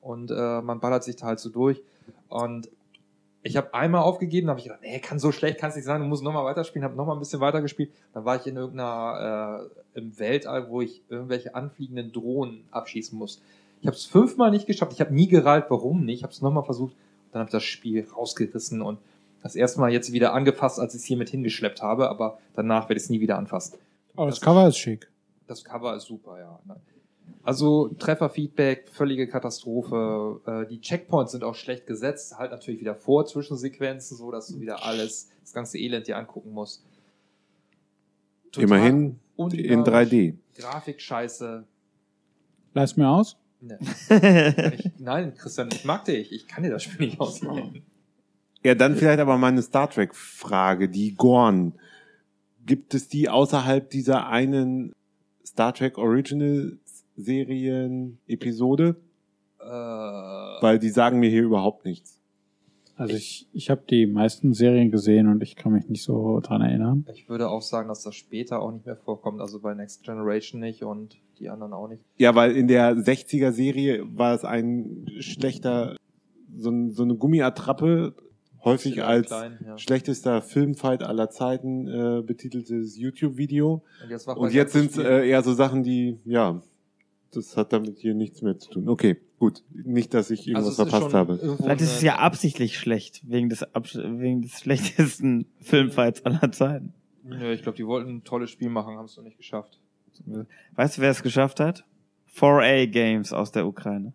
Und 0.00 0.32
äh, 0.32 0.60
man 0.60 0.80
ballert 0.80 1.04
sich 1.04 1.14
da 1.14 1.26
halt 1.26 1.38
so 1.38 1.50
durch. 1.50 1.80
Und 2.28 2.68
ich 3.48 3.56
habe 3.56 3.72
einmal 3.74 4.02
aufgegeben, 4.02 4.48
habe 4.48 4.60
ich 4.60 4.64
gedacht, 4.64 4.82
nee, 4.82 5.00
kann 5.00 5.18
so 5.18 5.32
schlecht, 5.32 5.58
kann 5.58 5.70
es 5.70 5.76
nicht 5.76 5.86
sein, 5.86 6.00
du 6.00 6.06
musst 6.06 6.22
nochmal 6.22 6.44
weiterspielen, 6.44 6.84
habe 6.84 6.96
nochmal 6.96 7.16
ein 7.16 7.18
bisschen 7.18 7.40
weitergespielt. 7.40 7.90
Dann 8.12 8.24
war 8.24 8.36
ich 8.36 8.46
in 8.46 8.56
irgendeiner, 8.56 9.68
äh, 9.94 9.98
im 9.98 10.18
Weltall, 10.18 10.68
wo 10.68 10.82
ich 10.82 11.02
irgendwelche 11.08 11.54
anfliegenden 11.54 12.12
Drohnen 12.12 12.64
abschießen 12.70 13.18
muss. 13.18 13.40
Ich 13.80 13.86
habe 13.86 13.96
es 13.96 14.04
fünfmal 14.04 14.50
nicht 14.50 14.66
geschafft, 14.66 14.92
ich 14.92 15.00
habe 15.00 15.14
nie 15.14 15.28
gereilt, 15.28 15.66
warum 15.68 16.04
nicht, 16.04 16.18
ich 16.18 16.22
habe 16.22 16.32
es 16.32 16.42
nochmal 16.42 16.64
versucht, 16.64 16.94
dann 17.32 17.40
habe 17.40 17.48
ich 17.48 17.52
das 17.52 17.64
Spiel 17.64 18.06
rausgerissen 18.06 18.82
und 18.82 18.98
das 19.42 19.56
erste 19.56 19.80
Mal 19.80 19.92
jetzt 19.92 20.12
wieder 20.12 20.34
angefasst, 20.34 20.78
als 20.78 20.94
ich 20.94 21.00
es 21.00 21.06
hier 21.06 21.16
mit 21.16 21.30
hingeschleppt 21.30 21.80
habe, 21.80 22.10
aber 22.10 22.38
danach 22.54 22.88
werde 22.88 22.98
ich 22.98 23.04
es 23.04 23.10
nie 23.10 23.20
wieder 23.20 23.38
anfassen. 23.38 23.78
Aber 24.14 24.26
das, 24.26 24.36
Das 24.36 24.44
Cover 24.44 24.68
ist 24.68 24.78
schick. 24.78 25.08
Das 25.46 25.64
Cover 25.64 25.96
ist 25.96 26.04
super, 26.04 26.38
ja. 26.38 26.58
Also 27.42 27.88
Trefferfeedback, 27.98 28.88
völlige 28.90 29.26
Katastrophe. 29.26 30.40
Äh, 30.46 30.66
die 30.68 30.80
Checkpoints 30.80 31.32
sind 31.32 31.44
auch 31.44 31.54
schlecht 31.54 31.86
gesetzt, 31.86 32.38
halt 32.38 32.50
natürlich 32.50 32.80
wieder 32.80 32.94
vor 32.94 33.26
Zwischensequenzen, 33.26 34.16
so 34.16 34.30
dass 34.30 34.48
du 34.48 34.60
wieder 34.60 34.84
alles, 34.84 35.30
das 35.40 35.52
ganze 35.52 35.78
Elend 35.78 36.06
dir 36.06 36.18
angucken 36.18 36.52
musst. 36.52 36.84
Total 38.52 38.64
Immerhin 38.64 38.96
in 38.96 39.18
undynamisch, 39.36 39.88
3D. 39.88 40.34
Grafik 40.56 41.00
scheiße. 41.00 41.64
Leist 42.74 42.96
mir 42.96 43.08
aus. 43.08 43.36
Ne. 43.60 43.78
Ich, 43.80 44.90
nein, 44.98 45.34
Christian, 45.34 45.68
ich 45.72 45.84
mag 45.84 46.04
dich. 46.04 46.32
Ich 46.32 46.46
kann 46.46 46.62
dir 46.62 46.70
das 46.70 46.82
Spiel 46.82 47.06
nicht 47.06 47.20
ausleihen. 47.20 47.82
Ja, 48.62 48.74
dann 48.74 48.96
vielleicht 48.96 49.20
aber 49.20 49.38
mal 49.38 49.48
eine 49.48 49.62
Star 49.62 49.88
Trek-Frage. 49.88 50.88
Die 50.88 51.14
Gorn. 51.14 51.74
Gibt 52.66 52.92
es 52.94 53.08
die 53.08 53.28
außerhalb 53.28 53.88
dieser 53.88 54.26
einen 54.28 54.92
Star 55.46 55.72
Trek 55.72 55.96
Original 55.96 56.78
Serien 57.18 58.18
Episode? 58.26 58.96
Äh, 59.60 59.64
Weil 59.64 60.78
die 60.78 60.90
sagen 60.90 61.18
mir 61.18 61.28
hier 61.30 61.42
überhaupt 61.42 61.84
nichts. 61.84 62.20
Also 62.96 63.14
ich, 63.14 63.46
ich 63.52 63.70
habe 63.70 63.82
die 63.88 64.06
meisten 64.06 64.54
Serien 64.54 64.90
gesehen 64.90 65.28
und 65.28 65.40
ich 65.42 65.54
kann 65.54 65.72
mich 65.72 65.88
nicht 65.88 66.02
so 66.02 66.40
dran 66.40 66.62
erinnern. 66.62 67.06
ich 67.12 67.28
würde 67.28 67.48
auch 67.48 67.62
sagen, 67.62 67.88
dass 67.88 68.02
das 68.02 68.16
später 68.16 68.60
auch 68.60 68.72
nicht 68.72 68.86
mehr 68.86 68.96
vorkommt. 68.96 69.40
Also 69.40 69.60
bei 69.60 69.72
Next 69.74 70.02
Generation 70.02 70.60
nicht 70.60 70.82
und 70.82 71.16
die 71.38 71.48
anderen 71.48 71.72
auch 71.72 71.86
nicht. 71.88 72.02
Ja, 72.16 72.34
weil 72.34 72.56
in 72.56 72.66
der 72.66 72.96
60er 72.96 73.52
Serie 73.52 74.04
war 74.16 74.34
es 74.34 74.44
ein 74.44 75.06
schlechter, 75.20 75.94
so, 76.56 76.70
ein, 76.70 76.90
so 76.90 77.04
eine 77.04 77.14
Gummiattrappe, 77.14 78.14
häufig 78.64 79.04
als 79.04 79.28
klein, 79.28 79.58
ja. 79.64 79.78
schlechtester 79.78 80.42
Filmfight 80.42 81.04
aller 81.04 81.30
Zeiten 81.30 81.86
äh, 81.86 82.22
betiteltes 82.22 82.98
YouTube-Video. 82.98 83.84
Und 84.02 84.10
jetzt, 84.10 84.26
Und 84.26 84.52
jetzt 84.52 84.72
sind 84.72 84.90
Spiel- 84.90 85.06
äh, 85.06 85.28
eher 85.28 85.42
so 85.44 85.52
Sachen, 85.52 85.84
die, 85.84 86.18
ja, 86.24 86.60
das 87.32 87.56
hat 87.56 87.72
damit 87.72 87.98
hier 87.98 88.14
nichts 88.14 88.42
mehr 88.42 88.58
zu 88.58 88.70
tun. 88.70 88.88
Okay, 88.88 89.16
gut. 89.38 89.62
Nicht, 89.70 90.14
dass 90.14 90.30
ich 90.30 90.46
irgendwas 90.46 90.78
Also 90.78 90.86
verpasst 90.86 91.14
habe. 91.14 91.56
Vielleicht 91.58 91.80
ist 91.80 91.96
es 91.96 92.02
ja 92.02 92.16
absichtlich 92.16 92.78
schlecht, 92.78 93.22
wegen 93.28 93.48
des, 93.48 93.62
Abs 93.74 93.96
wegen 93.96 94.42
des 94.42 94.60
schlechtesten 94.60 95.46
Filmfights 95.60 96.24
aller 96.24 96.50
Zeiten. 96.52 96.94
Nö, 97.24 97.52
ich 97.52 97.62
glaube, 97.62 97.76
die 97.76 97.86
wollten 97.86 98.16
ein 98.16 98.24
tolles 98.24 98.50
Spiel 98.50 98.70
machen, 98.70 98.96
haben 98.96 99.04
es 99.04 99.16
noch 99.16 99.24
nicht 99.24 99.36
geschafft. 99.36 99.78
Weißt 100.74 100.98
du, 100.98 101.02
wer 101.02 101.10
es 101.10 101.22
geschafft 101.22 101.60
hat? 101.60 101.84
4A 102.34 102.86
Games 102.86 103.32
aus 103.32 103.52
der 103.52 103.66
Ukraine. 103.66 104.12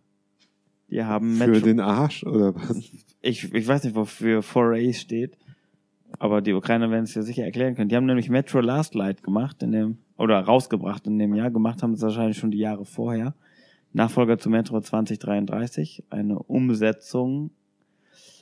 Die 0.89 1.03
haben 1.03 1.35
Für 1.37 1.47
Metro 1.47 1.65
den 1.65 1.79
Arsch 1.79 2.23
oder 2.23 2.55
was? 2.55 2.77
ich, 3.21 3.53
ich 3.53 3.67
weiß 3.67 3.83
nicht, 3.83 3.95
wofür 3.95 4.41
4A 4.41 4.93
steht. 4.93 5.37
Aber 6.19 6.41
die 6.41 6.53
Ukrainer 6.53 6.91
werden 6.91 7.05
es 7.05 7.15
ja 7.15 7.23
sicher 7.23 7.43
erklären 7.43 7.75
können. 7.75 7.89
Die 7.89 7.95
haben 7.95 8.05
nämlich 8.05 8.29
Metro 8.29 8.59
Last 8.59 8.93
Light 8.93 9.23
gemacht 9.23 9.63
in 9.63 9.71
dem, 9.71 9.97
oder 10.17 10.39
rausgebracht 10.39 11.07
in 11.07 11.17
dem 11.19 11.33
Jahr. 11.35 11.51
Gemacht 11.51 11.81
haben 11.83 11.93
es 11.93 12.01
wahrscheinlich 12.01 12.37
schon 12.37 12.51
die 12.51 12.59
Jahre 12.59 12.85
vorher. 12.85 13.33
Nachfolger 13.93 14.37
zu 14.37 14.49
Metro 14.49 14.79
2033. 14.81 16.03
Eine 16.09 16.39
Umsetzung, 16.39 17.51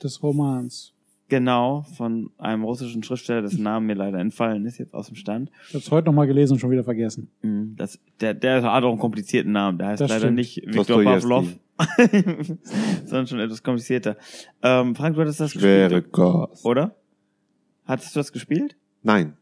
Des 0.02 0.22
Romans. 0.22 0.92
genau, 1.28 1.82
von 1.96 2.30
einem 2.38 2.64
russischen 2.64 3.02
Schriftsteller, 3.02 3.42
dessen 3.42 3.62
Name 3.62 3.86
mir 3.86 3.94
leider 3.94 4.18
entfallen 4.18 4.64
ist, 4.66 4.78
jetzt 4.78 4.94
aus 4.94 5.06
dem 5.08 5.16
Stand. 5.16 5.50
Ich 5.68 5.74
habe 5.74 5.78
es 5.84 5.90
heute 5.90 6.06
nochmal 6.06 6.26
gelesen 6.26 6.54
und 6.54 6.58
schon 6.58 6.70
wieder 6.70 6.84
vergessen. 6.84 7.28
Mhm, 7.42 7.74
Das, 7.76 7.98
der, 8.20 8.34
der 8.34 8.62
hat 8.62 8.84
auch 8.84 8.90
einen 8.90 8.98
komplizierten 8.98 9.52
Namen. 9.52 9.78
Der 9.78 9.88
heißt 9.88 10.00
Das 10.00 10.08
leider 10.10 10.20
stimmt. 10.20 10.36
nicht 10.36 10.56
Viktor. 10.66 11.02
Pavlov, 11.04 11.46
sondern 13.04 13.26
schon 13.26 13.40
etwas 13.40 13.62
komplizierter. 13.62 14.16
Ähm, 14.62 14.94
Frank, 14.94 15.14
du 15.16 15.20
hattest 15.22 15.40
das 15.40 15.52
Schwere 15.52 15.88
gespielt, 16.02 16.12
Kost. 16.12 16.64
oder? 16.64 16.94
Hattest 17.84 18.14
du 18.14 18.20
das 18.20 18.32
gespielt? 18.32 18.76
Nein, 19.02 19.34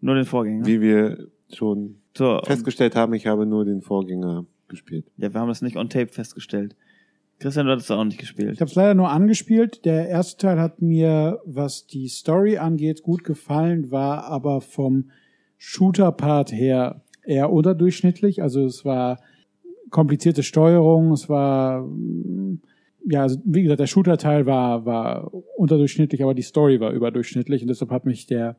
Nur 0.00 0.14
den 0.14 0.24
Vorgänger? 0.24 0.64
wie 0.66 0.80
wir 0.80 1.28
schon 1.56 1.96
So, 2.16 2.40
festgestellt 2.44 2.96
haben, 2.96 3.14
ich 3.14 3.26
habe 3.26 3.46
nur 3.46 3.64
den 3.64 3.82
Vorgänger 3.82 4.46
gespielt. 4.68 5.06
ja, 5.16 5.32
wir 5.32 5.40
haben 5.40 5.48
das 5.48 5.62
nicht 5.62 5.76
on 5.76 5.88
tape 5.88 6.12
festgestellt. 6.12 6.76
Christian, 7.38 7.66
du 7.66 7.72
hattest 7.72 7.90
auch 7.90 8.04
nicht 8.04 8.18
gespielt. 8.18 8.52
Ich 8.52 8.60
habe 8.60 8.70
es 8.70 8.76
leider 8.76 8.94
nur 8.94 9.10
angespielt. 9.10 9.84
Der 9.84 10.08
erste 10.08 10.46
Teil 10.46 10.60
hat 10.60 10.80
mir, 10.80 11.40
was 11.44 11.86
die 11.86 12.06
Story 12.08 12.56
angeht, 12.56 13.02
gut 13.02 13.24
gefallen, 13.24 13.90
war 13.90 14.24
aber 14.24 14.60
vom 14.60 15.10
Shooter-Part 15.58 16.52
her 16.52 17.02
eher 17.24 17.52
unterdurchschnittlich. 17.52 18.42
Also 18.42 18.64
es 18.64 18.84
war 18.84 19.18
komplizierte 19.90 20.42
Steuerung, 20.44 21.12
es 21.12 21.28
war 21.28 21.82
mm, 21.82 22.60
ja, 23.06 23.22
also 23.22 23.40
wie 23.44 23.62
gesagt, 23.62 23.80
der 23.80 23.86
Shooter-Teil 23.86 24.46
war, 24.46 24.86
war 24.86 25.32
unterdurchschnittlich, 25.56 26.22
aber 26.22 26.34
die 26.34 26.42
Story 26.42 26.80
war 26.80 26.92
überdurchschnittlich 26.92 27.62
und 27.62 27.68
deshalb 27.68 27.90
hat 27.90 28.06
mich 28.06 28.26
der 28.26 28.56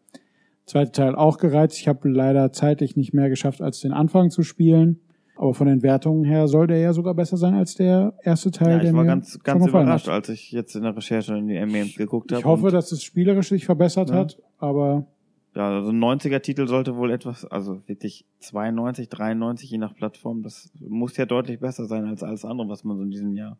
zweite 0.65 0.91
Teil 0.91 1.15
auch 1.15 1.37
gereizt. 1.37 1.77
Ich 1.79 1.87
habe 1.87 2.09
leider 2.09 2.51
zeitlich 2.53 2.95
nicht 2.95 3.13
mehr 3.13 3.29
geschafft, 3.29 3.61
als 3.61 3.79
den 3.79 3.91
Anfang 3.93 4.29
zu 4.29 4.43
spielen. 4.43 4.99
Aber 5.35 5.55
von 5.55 5.65
den 5.65 5.81
Wertungen 5.81 6.25
her 6.25 6.47
soll 6.47 6.67
der 6.67 6.77
ja 6.77 6.93
sogar 6.93 7.15
besser 7.15 7.37
sein 7.37 7.55
als 7.55 7.73
der 7.73 8.13
erste 8.23 8.51
Teil. 8.51 8.69
Ja, 8.73 8.77
der 8.79 8.89
ich 8.89 8.93
war 8.95 9.01
mir 9.01 9.07
ganz, 9.07 9.39
ganz 9.41 9.65
überrascht, 9.65 10.07
Hat. 10.07 10.13
als 10.13 10.29
ich 10.29 10.51
jetzt 10.51 10.75
in 10.75 10.83
der 10.83 10.95
Recherche 10.95 11.35
in 11.35 11.47
die 11.47 11.59
MEMs 11.65 11.95
geguckt 11.95 12.31
habe. 12.31 12.39
Ich 12.39 12.45
hoffe, 12.45 12.69
dass 12.69 12.91
es 12.91 13.01
spielerisch 13.03 13.49
sich 13.49 13.65
verbessert 13.65 14.09
Ja. 14.09 14.15
hat, 14.17 14.39
aber 14.59 15.07
Ja, 15.55 15.69
also 15.69 15.89
ein 15.89 15.99
90er-Titel 15.99 16.67
sollte 16.67 16.95
wohl 16.95 17.11
etwas, 17.11 17.45
also 17.45 17.81
wirklich 17.87 18.25
92, 18.39 19.09
93 19.09 19.71
je 19.71 19.79
nach 19.79 19.95
Plattform, 19.95 20.43
das 20.43 20.71
muss 20.79 21.17
ja 21.17 21.25
deutlich 21.25 21.59
besser 21.59 21.85
sein 21.85 22.05
als 22.05 22.21
alles 22.23 22.45
andere, 22.45 22.69
was 22.69 22.83
man 22.83 22.97
so 22.97 23.03
in 23.03 23.09
diesem 23.11 23.35
Jahr 23.35 23.57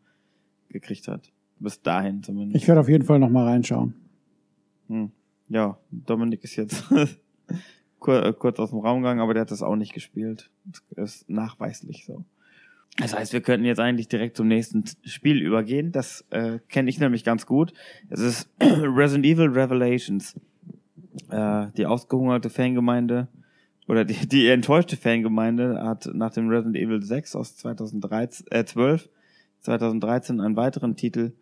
gekriegt 0.69 1.07
hat. 1.07 1.31
Bis 1.59 1.81
dahin 1.81 2.21
zumindest. 2.21 2.55
ich 2.55 2.67
werde 2.67 2.81
auf 2.81 2.89
jeden 2.89 3.03
Fall 3.03 3.17
noch 3.19 3.29
mal 3.29 3.45
reinschauen. 3.45 3.95
hm. 4.89 5.11
Ja, 5.53 5.77
Dominik 5.91 6.43
ist 6.43 6.55
jetzt 6.55 6.83
äh, 6.91 8.33
kurz 8.33 8.59
aus 8.59 8.71
dem 8.71 8.79
Raum 8.79 9.01
gegangen, 9.01 9.19
aber 9.19 9.35
der 9.35 9.41
hat 9.41 9.51
das 9.51 9.61
auch 9.61 9.75
nicht 9.75 9.93
gespielt. 9.93 10.49
Das 10.89 11.17
ist 11.17 11.29
nachweislich 11.29 12.05
so. 12.05 12.25
Das 12.97 13.15
heißt, 13.15 13.33
wir 13.33 13.41
könnten 13.41 13.65
jetzt 13.65 13.79
eigentlich 13.79 14.07
direkt 14.07 14.35
zum 14.35 14.47
nächsten 14.47 14.83
Spiel 15.03 15.39
übergehen. 15.41 15.91
Das 15.91 16.25
äh, 16.31 16.57
kenne 16.69 16.89
ich 16.89 16.99
nämlich 16.99 17.23
ganz 17.23 17.45
gut. 17.45 17.73
Es 18.09 18.19
ist 18.19 18.49
Resident 18.61 19.25
Evil 19.27 19.49
Revelations. 19.49 20.35
Äh, 21.29 21.67
die 21.77 21.85
ausgehungerte 21.85 22.49
Fangemeinde 22.49 23.27
oder 23.87 24.05
die, 24.05 24.27
die 24.27 24.47
enttäuschte 24.47 24.97
Fangemeinde 24.97 25.83
hat 25.83 26.09
nach 26.13 26.33
dem 26.33 26.49
Resident 26.49 26.77
Evil 26.77 27.03
6 27.03 27.35
aus 27.35 27.55
2013, 27.57 28.47
äh, 28.49 28.65
12, 28.65 29.07
2013 29.59 30.41
einen 30.41 30.55
weiteren 30.55 30.95
Titel 30.95 31.33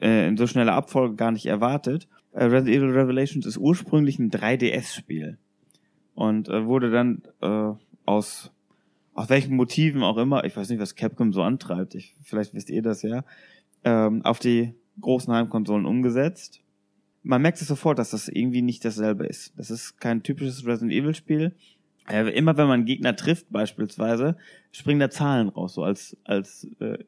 äh, 0.00 0.28
in 0.28 0.36
so 0.36 0.46
schneller 0.46 0.74
Abfolge 0.74 1.16
gar 1.16 1.30
nicht 1.30 1.46
erwartet. 1.46 2.08
Äh, 2.38 2.44
Resident 2.44 2.76
Evil 2.76 2.90
Revelations 2.90 3.46
ist 3.46 3.58
ursprünglich 3.58 4.20
ein 4.20 4.30
3DS-Spiel 4.30 5.38
und 6.14 6.48
äh, 6.48 6.66
wurde 6.66 6.90
dann 6.92 7.22
äh, 7.40 7.72
aus 8.04 8.52
aus 9.14 9.28
welchen 9.28 9.56
Motiven 9.56 10.04
auch 10.04 10.16
immer, 10.16 10.44
ich 10.44 10.56
weiß 10.56 10.68
nicht, 10.68 10.78
was 10.78 10.94
Capcom 10.94 11.32
so 11.32 11.42
antreibt, 11.42 11.96
ich, 11.96 12.14
vielleicht 12.22 12.54
wisst 12.54 12.70
ihr 12.70 12.82
das 12.82 13.02
ja, 13.02 13.24
ähm, 13.82 14.24
auf 14.24 14.38
die 14.38 14.74
großen 15.00 15.34
Heimkonsolen 15.34 15.86
umgesetzt. 15.86 16.60
Man 17.24 17.42
merkt 17.42 17.60
es 17.60 17.66
sofort, 17.66 17.98
dass 17.98 18.10
das 18.10 18.28
irgendwie 18.28 18.62
nicht 18.62 18.84
dasselbe 18.84 19.26
ist. 19.26 19.58
Das 19.58 19.72
ist 19.72 19.98
kein 19.98 20.22
typisches 20.22 20.64
Resident 20.64 20.92
Evil 20.92 21.16
Spiel. 21.16 21.56
Äh, 22.08 22.30
immer 22.30 22.56
wenn 22.56 22.68
man 22.68 22.84
Gegner 22.84 23.16
trifft, 23.16 23.50
beispielsweise, 23.50 24.36
springen 24.70 25.00
da 25.00 25.10
Zahlen 25.10 25.48
raus, 25.48 25.74
so 25.74 25.82
als, 25.82 26.16
als 26.22 26.68
äh, 26.78 26.98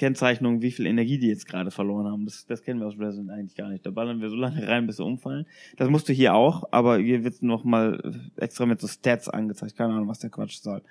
Kennzeichnung, 0.00 0.62
wie 0.62 0.72
viel 0.72 0.86
Energie 0.86 1.18
die 1.18 1.28
jetzt 1.28 1.46
gerade 1.46 1.70
verloren 1.70 2.06
haben. 2.06 2.24
Das, 2.24 2.46
das 2.46 2.62
kennen 2.62 2.80
wir 2.80 2.86
aus 2.86 2.98
Resident 2.98 3.30
eigentlich 3.30 3.54
gar 3.54 3.68
nicht. 3.68 3.84
Da 3.84 3.90
ballern 3.90 4.22
wir 4.22 4.30
so 4.30 4.36
lange 4.36 4.66
rein, 4.66 4.86
bis 4.86 4.96
sie 4.96 5.04
umfallen. 5.04 5.46
Das 5.76 5.90
musst 5.90 6.08
du 6.08 6.14
hier 6.14 6.34
auch, 6.34 6.64
aber 6.70 6.98
hier 6.98 7.22
wird 7.22 7.42
noch 7.42 7.64
mal 7.64 8.18
extra 8.36 8.64
mit 8.64 8.80
so 8.80 8.88
Stats 8.88 9.28
angezeigt. 9.28 9.76
Keine 9.76 9.92
Ahnung, 9.92 10.08
was 10.08 10.18
der 10.18 10.30
Quatsch 10.30 10.56
soll. 10.62 10.82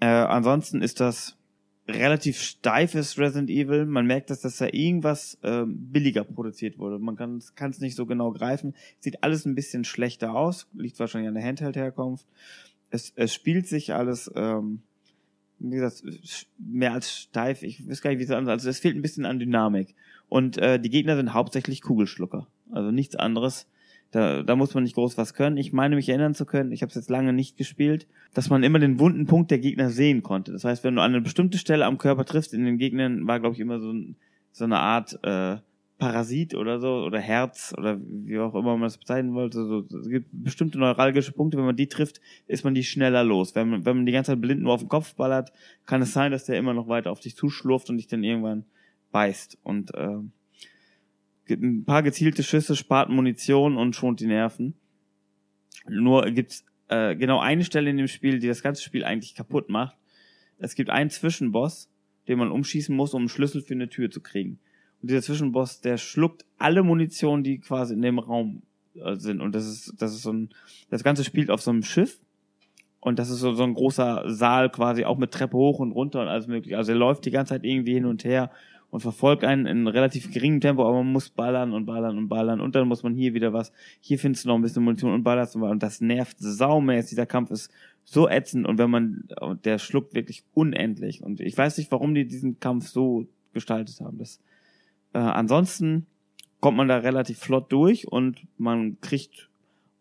Äh, 0.00 0.06
ansonsten 0.06 0.82
ist 0.82 0.98
das 0.98 1.38
relativ 1.86 2.40
steifes 2.40 3.16
Resident 3.16 3.48
Evil. 3.48 3.86
Man 3.86 4.06
merkt, 4.06 4.30
dass 4.30 4.40
das 4.40 4.56
da 4.56 4.66
irgendwas 4.66 5.38
ähm, 5.44 5.92
billiger 5.92 6.24
produziert 6.24 6.78
wurde. 6.78 6.98
Man 6.98 7.14
kann 7.14 7.38
es 7.38 7.80
nicht 7.80 7.94
so 7.94 8.06
genau 8.06 8.32
greifen. 8.32 8.74
Sieht 8.98 9.22
alles 9.22 9.46
ein 9.46 9.54
bisschen 9.54 9.84
schlechter 9.84 10.34
aus. 10.34 10.66
Liegt 10.74 10.98
wahrscheinlich 10.98 11.28
an 11.28 11.34
der 11.34 11.44
Handheld-Herkunft. 11.44 12.26
Es, 12.90 13.12
es 13.14 13.32
spielt 13.32 13.68
sich 13.68 13.94
alles, 13.94 14.30
ähm, 14.34 14.82
wie 15.62 15.76
gesagt, 15.76 16.02
mehr 16.58 16.92
als 16.92 17.12
steif. 17.12 17.62
Ich 17.62 17.88
weiß 17.88 18.02
gar 18.02 18.10
nicht, 18.10 18.18
wie 18.18 18.24
es 18.24 18.30
anders. 18.30 18.52
Also 18.52 18.70
es 18.70 18.80
fehlt 18.80 18.96
ein 18.96 19.02
bisschen 19.02 19.24
an 19.24 19.38
Dynamik. 19.38 19.94
Und 20.28 20.58
äh, 20.58 20.80
die 20.80 20.90
Gegner 20.90 21.16
sind 21.16 21.34
hauptsächlich 21.34 21.82
Kugelschlucker. 21.82 22.46
Also 22.70 22.90
nichts 22.90 23.16
anderes. 23.16 23.68
Da, 24.10 24.42
da 24.42 24.56
muss 24.56 24.74
man 24.74 24.82
nicht 24.82 24.94
groß 24.94 25.16
was 25.16 25.32
können. 25.32 25.56
Ich 25.56 25.72
meine 25.72 25.96
mich 25.96 26.08
erinnern 26.08 26.34
zu 26.34 26.44
können, 26.44 26.72
ich 26.72 26.82
habe 26.82 26.90
es 26.90 26.96
jetzt 26.96 27.08
lange 27.08 27.32
nicht 27.32 27.56
gespielt, 27.56 28.06
dass 28.34 28.50
man 28.50 28.62
immer 28.62 28.78
den 28.78 28.98
wunden 28.98 29.26
Punkt 29.26 29.50
der 29.50 29.58
Gegner 29.58 29.88
sehen 29.88 30.22
konnte. 30.22 30.52
Das 30.52 30.64
heißt, 30.64 30.84
wenn 30.84 30.96
du 30.96 31.00
an 31.00 31.12
eine 31.12 31.22
bestimmte 31.22 31.56
Stelle 31.56 31.86
am 31.86 31.96
Körper 31.96 32.26
triffst, 32.26 32.52
in 32.52 32.64
den 32.64 32.76
Gegnern 32.76 33.26
war, 33.26 33.40
glaube 33.40 33.54
ich, 33.54 33.60
immer 33.60 33.80
so, 33.80 33.90
ein, 33.90 34.16
so 34.52 34.64
eine 34.64 34.80
Art 34.80 35.18
äh, 35.22 35.56
Parasit 36.02 36.56
oder 36.56 36.80
so, 36.80 37.04
oder 37.04 37.20
Herz, 37.20 37.72
oder 37.78 37.96
wie 38.02 38.36
auch 38.40 38.56
immer 38.56 38.72
man 38.72 38.82
das 38.82 38.98
bezeichnen 38.98 39.34
wollte. 39.34 39.64
So, 39.64 39.86
es 40.00 40.08
gibt 40.08 40.26
bestimmte 40.32 40.76
neuralgische 40.76 41.30
Punkte, 41.30 41.58
wenn 41.58 41.64
man 41.64 41.76
die 41.76 41.86
trifft, 41.86 42.20
ist 42.48 42.64
man 42.64 42.74
die 42.74 42.82
schneller 42.82 43.22
los. 43.22 43.54
Wenn 43.54 43.68
man, 43.68 43.86
wenn 43.86 43.98
man 43.98 44.06
die 44.06 44.10
ganze 44.10 44.32
Zeit 44.32 44.40
blind 44.40 44.62
nur 44.62 44.72
auf 44.74 44.80
den 44.80 44.88
Kopf 44.88 45.14
ballert, 45.14 45.52
kann 45.86 46.02
es 46.02 46.12
sein, 46.12 46.32
dass 46.32 46.44
der 46.44 46.58
immer 46.58 46.74
noch 46.74 46.88
weiter 46.88 47.12
auf 47.12 47.20
dich 47.20 47.36
zuschlurft 47.36 47.88
und 47.88 47.98
dich 47.98 48.08
dann 48.08 48.24
irgendwann 48.24 48.64
beißt. 49.12 49.58
Und 49.62 49.94
äh, 49.94 50.18
ein 51.50 51.84
paar 51.84 52.02
gezielte 52.02 52.42
Schüsse 52.42 52.74
spart 52.74 53.08
Munition 53.08 53.76
und 53.76 53.94
schont 53.94 54.18
die 54.18 54.26
Nerven. 54.26 54.74
Nur 55.88 56.28
gibt's 56.32 56.64
äh, 56.88 57.14
genau 57.14 57.38
eine 57.38 57.62
Stelle 57.62 57.90
in 57.90 57.96
dem 57.96 58.08
Spiel, 58.08 58.40
die 58.40 58.48
das 58.48 58.64
ganze 58.64 58.82
Spiel 58.82 59.04
eigentlich 59.04 59.36
kaputt 59.36 59.68
macht. 59.68 59.96
Es 60.58 60.74
gibt 60.74 60.90
einen 60.90 61.10
Zwischenboss, 61.10 61.88
den 62.26 62.40
man 62.40 62.50
umschießen 62.50 62.96
muss, 62.96 63.14
um 63.14 63.22
einen 63.22 63.28
Schlüssel 63.28 63.62
für 63.62 63.74
eine 63.74 63.88
Tür 63.88 64.10
zu 64.10 64.20
kriegen. 64.20 64.58
Und 65.02 65.10
dieser 65.10 65.22
Zwischenboss, 65.22 65.80
der 65.80 65.98
schluckt 65.98 66.44
alle 66.58 66.82
Munition, 66.82 67.42
die 67.42 67.58
quasi 67.58 67.94
in 67.94 68.02
dem 68.02 68.18
Raum 68.18 68.62
äh, 68.94 69.16
sind. 69.16 69.40
Und 69.40 69.54
das 69.54 69.66
ist, 69.66 69.94
das 70.00 70.12
ist 70.14 70.22
so 70.22 70.32
ein, 70.32 70.50
das 70.90 71.02
Ganze 71.02 71.24
spielt 71.24 71.50
auf 71.50 71.60
so 71.60 71.70
einem 71.70 71.82
Schiff. 71.82 72.20
Und 73.00 73.18
das 73.18 73.30
ist 73.30 73.40
so, 73.40 73.52
so 73.52 73.64
ein 73.64 73.74
großer 73.74 74.22
Saal 74.26 74.70
quasi, 74.70 75.04
auch 75.04 75.18
mit 75.18 75.32
Treppe 75.32 75.56
hoch 75.56 75.80
und 75.80 75.90
runter 75.90 76.22
und 76.22 76.28
alles 76.28 76.46
mögliche. 76.46 76.76
Also 76.76 76.92
er 76.92 76.98
läuft 76.98 77.24
die 77.24 77.32
ganze 77.32 77.54
Zeit 77.54 77.64
irgendwie 77.64 77.94
hin 77.94 78.06
und 78.06 78.22
her 78.22 78.52
und 78.90 79.00
verfolgt 79.00 79.42
einen 79.42 79.66
in 79.66 79.88
relativ 79.88 80.30
geringem 80.30 80.60
Tempo, 80.60 80.86
aber 80.86 80.98
man 80.98 81.10
muss 81.10 81.30
ballern 81.30 81.72
und 81.72 81.86
ballern 81.86 82.16
und 82.16 82.28
ballern 82.28 82.60
und 82.60 82.76
dann 82.76 82.86
muss 82.86 83.02
man 83.02 83.14
hier 83.14 83.32
wieder 83.32 83.52
was, 83.52 83.72
hier 84.00 84.18
findest 84.18 84.44
du 84.44 84.50
noch 84.50 84.56
ein 84.56 84.62
bisschen 84.62 84.84
Munition 84.84 85.14
und 85.14 85.24
ballerst 85.24 85.56
und, 85.56 85.62
und 85.62 85.82
das 85.82 86.02
nervt 86.02 86.36
saumäßig, 86.38 87.10
dieser 87.10 87.24
Kampf 87.24 87.50
ist 87.50 87.72
so 88.04 88.28
ätzend 88.28 88.66
und 88.66 88.76
wenn 88.76 88.90
man, 88.90 89.24
der 89.64 89.78
schluckt 89.78 90.14
wirklich 90.14 90.44
unendlich 90.52 91.22
und 91.22 91.40
ich 91.40 91.56
weiß 91.56 91.78
nicht, 91.78 91.90
warum 91.90 92.14
die 92.14 92.28
diesen 92.28 92.60
Kampf 92.60 92.86
so 92.88 93.26
gestaltet 93.54 93.98
haben. 94.00 94.18
Das, 94.18 94.40
äh, 95.12 95.18
ansonsten 95.18 96.06
kommt 96.60 96.76
man 96.76 96.88
da 96.88 96.98
relativ 96.98 97.38
flott 97.38 97.72
durch 97.72 98.08
und 98.08 98.46
man 98.56 99.00
kriegt 99.00 99.50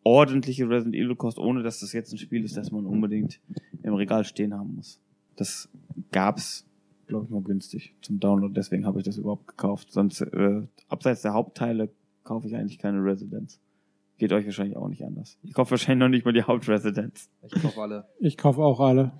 ordentliche 0.03 0.69
Resident 0.69 0.95
Evil 0.95 1.15
Kost, 1.15 1.37
ohne 1.37 1.63
dass 1.63 1.79
das 1.79 1.93
jetzt 1.93 2.11
ein 2.11 2.17
Spiel 2.17 2.43
ist, 2.43 2.57
das 2.57 2.71
man 2.71 2.85
unbedingt 2.85 3.39
im 3.83 3.93
Regal 3.93 4.25
stehen 4.25 4.53
haben 4.53 4.75
muss. 4.75 4.99
Das 5.35 5.69
gab's 6.11 6.65
glaube 7.11 7.25
ich, 7.25 7.31
mal 7.31 7.41
günstig 7.41 7.93
zum 8.01 8.19
Download. 8.21 8.53
Deswegen 8.53 8.85
habe 8.85 8.99
ich 8.99 9.05
das 9.05 9.17
überhaupt 9.17 9.45
gekauft. 9.45 9.91
Sonst, 9.91 10.21
äh, 10.21 10.61
abseits 10.87 11.21
der 11.21 11.33
Hauptteile, 11.33 11.89
kaufe 12.23 12.47
ich 12.47 12.55
eigentlich 12.55 12.79
keine 12.79 13.03
Residence. 13.03 13.59
Geht 14.17 14.31
euch 14.31 14.45
wahrscheinlich 14.45 14.77
auch 14.77 14.87
nicht 14.87 15.03
anders. 15.03 15.37
Ich 15.43 15.53
kaufe 15.53 15.71
wahrscheinlich 15.71 15.99
noch 15.99 16.09
nicht 16.09 16.25
mal 16.25 16.31
die 16.31 16.43
Hauptresidenz. 16.43 17.29
Ich 17.43 17.61
kaufe 17.61 17.81
alle. 17.81 18.05
Ich 18.19 18.37
kaufe 18.37 18.61
auch 18.61 18.79
alle. 18.79 19.11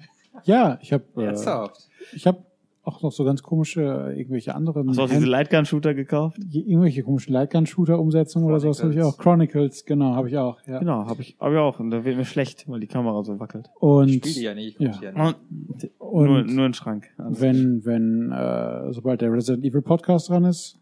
Ja, 0.45 0.80
ich 0.81 0.93
habe 0.93 1.03
äh, 1.18 1.26
Ernsthaft? 1.26 1.89
ich 2.13 2.26
habe 2.26 2.45
auch 2.84 3.02
noch 3.03 3.12
so 3.12 3.24
ganz 3.24 3.44
komische 3.44 3.82
äh, 3.82 4.18
irgendwelche 4.20 4.56
anderen 4.56 4.90
Hast 4.90 4.98
du 4.98 5.03
auch 5.03 5.10
diese 5.10 5.26
Lightgun-Shooter 5.28 5.94
gekauft? 5.94 6.40
irgendwelche 6.52 7.03
komischen 7.03 7.34
Lightgun-Shooter-Umsetzungen 7.34 8.45
oder 8.45 8.60
sowas 8.60 8.82
habe 8.82 8.94
ich 8.94 9.02
auch. 9.02 9.18
Chronicles, 9.18 9.86
genau, 9.86 10.16
habe 10.16 10.30
ich 10.30 10.38
auch. 10.38 10.58
Ja. 10.66 10.80
Genau, 10.80 11.06
habe 11.06 11.22
ich, 11.22 11.36
hab 11.40 11.52
ich 11.52 11.58
auch. 11.58 11.80
Und 11.80 11.91
da 11.91 12.03
wird 12.03 12.18
mir 12.18 12.26
schlecht, 12.26 12.68
weil 12.68 12.80
die 12.80 12.88
Kamera 12.88 13.24
so 13.24 13.40
wackelt. 13.40 13.70
Und 13.80 14.10
Ich 14.10 14.16
spiele 14.18 14.34
die 14.34 14.41
ja 14.41 14.53
nicht, 14.56 14.80
ich 14.80 14.88
ja. 14.88 14.91
die 14.98 15.06
ja 15.06 15.12
nicht. 15.12 15.91
Und 15.99 16.26
nur, 16.26 16.44
nur 16.44 16.66
ein 16.66 16.74
Schrank. 16.74 17.10
Also 17.18 17.41
wenn, 17.41 17.86
wenn, 17.86 18.32
äh, 18.32 18.91
sobald 18.94 19.22
der 19.22 19.32
Resident 19.32 19.64
Evil 19.64 19.82
Podcast 19.82 20.30
dran 20.30 20.45
ist, 20.45 20.78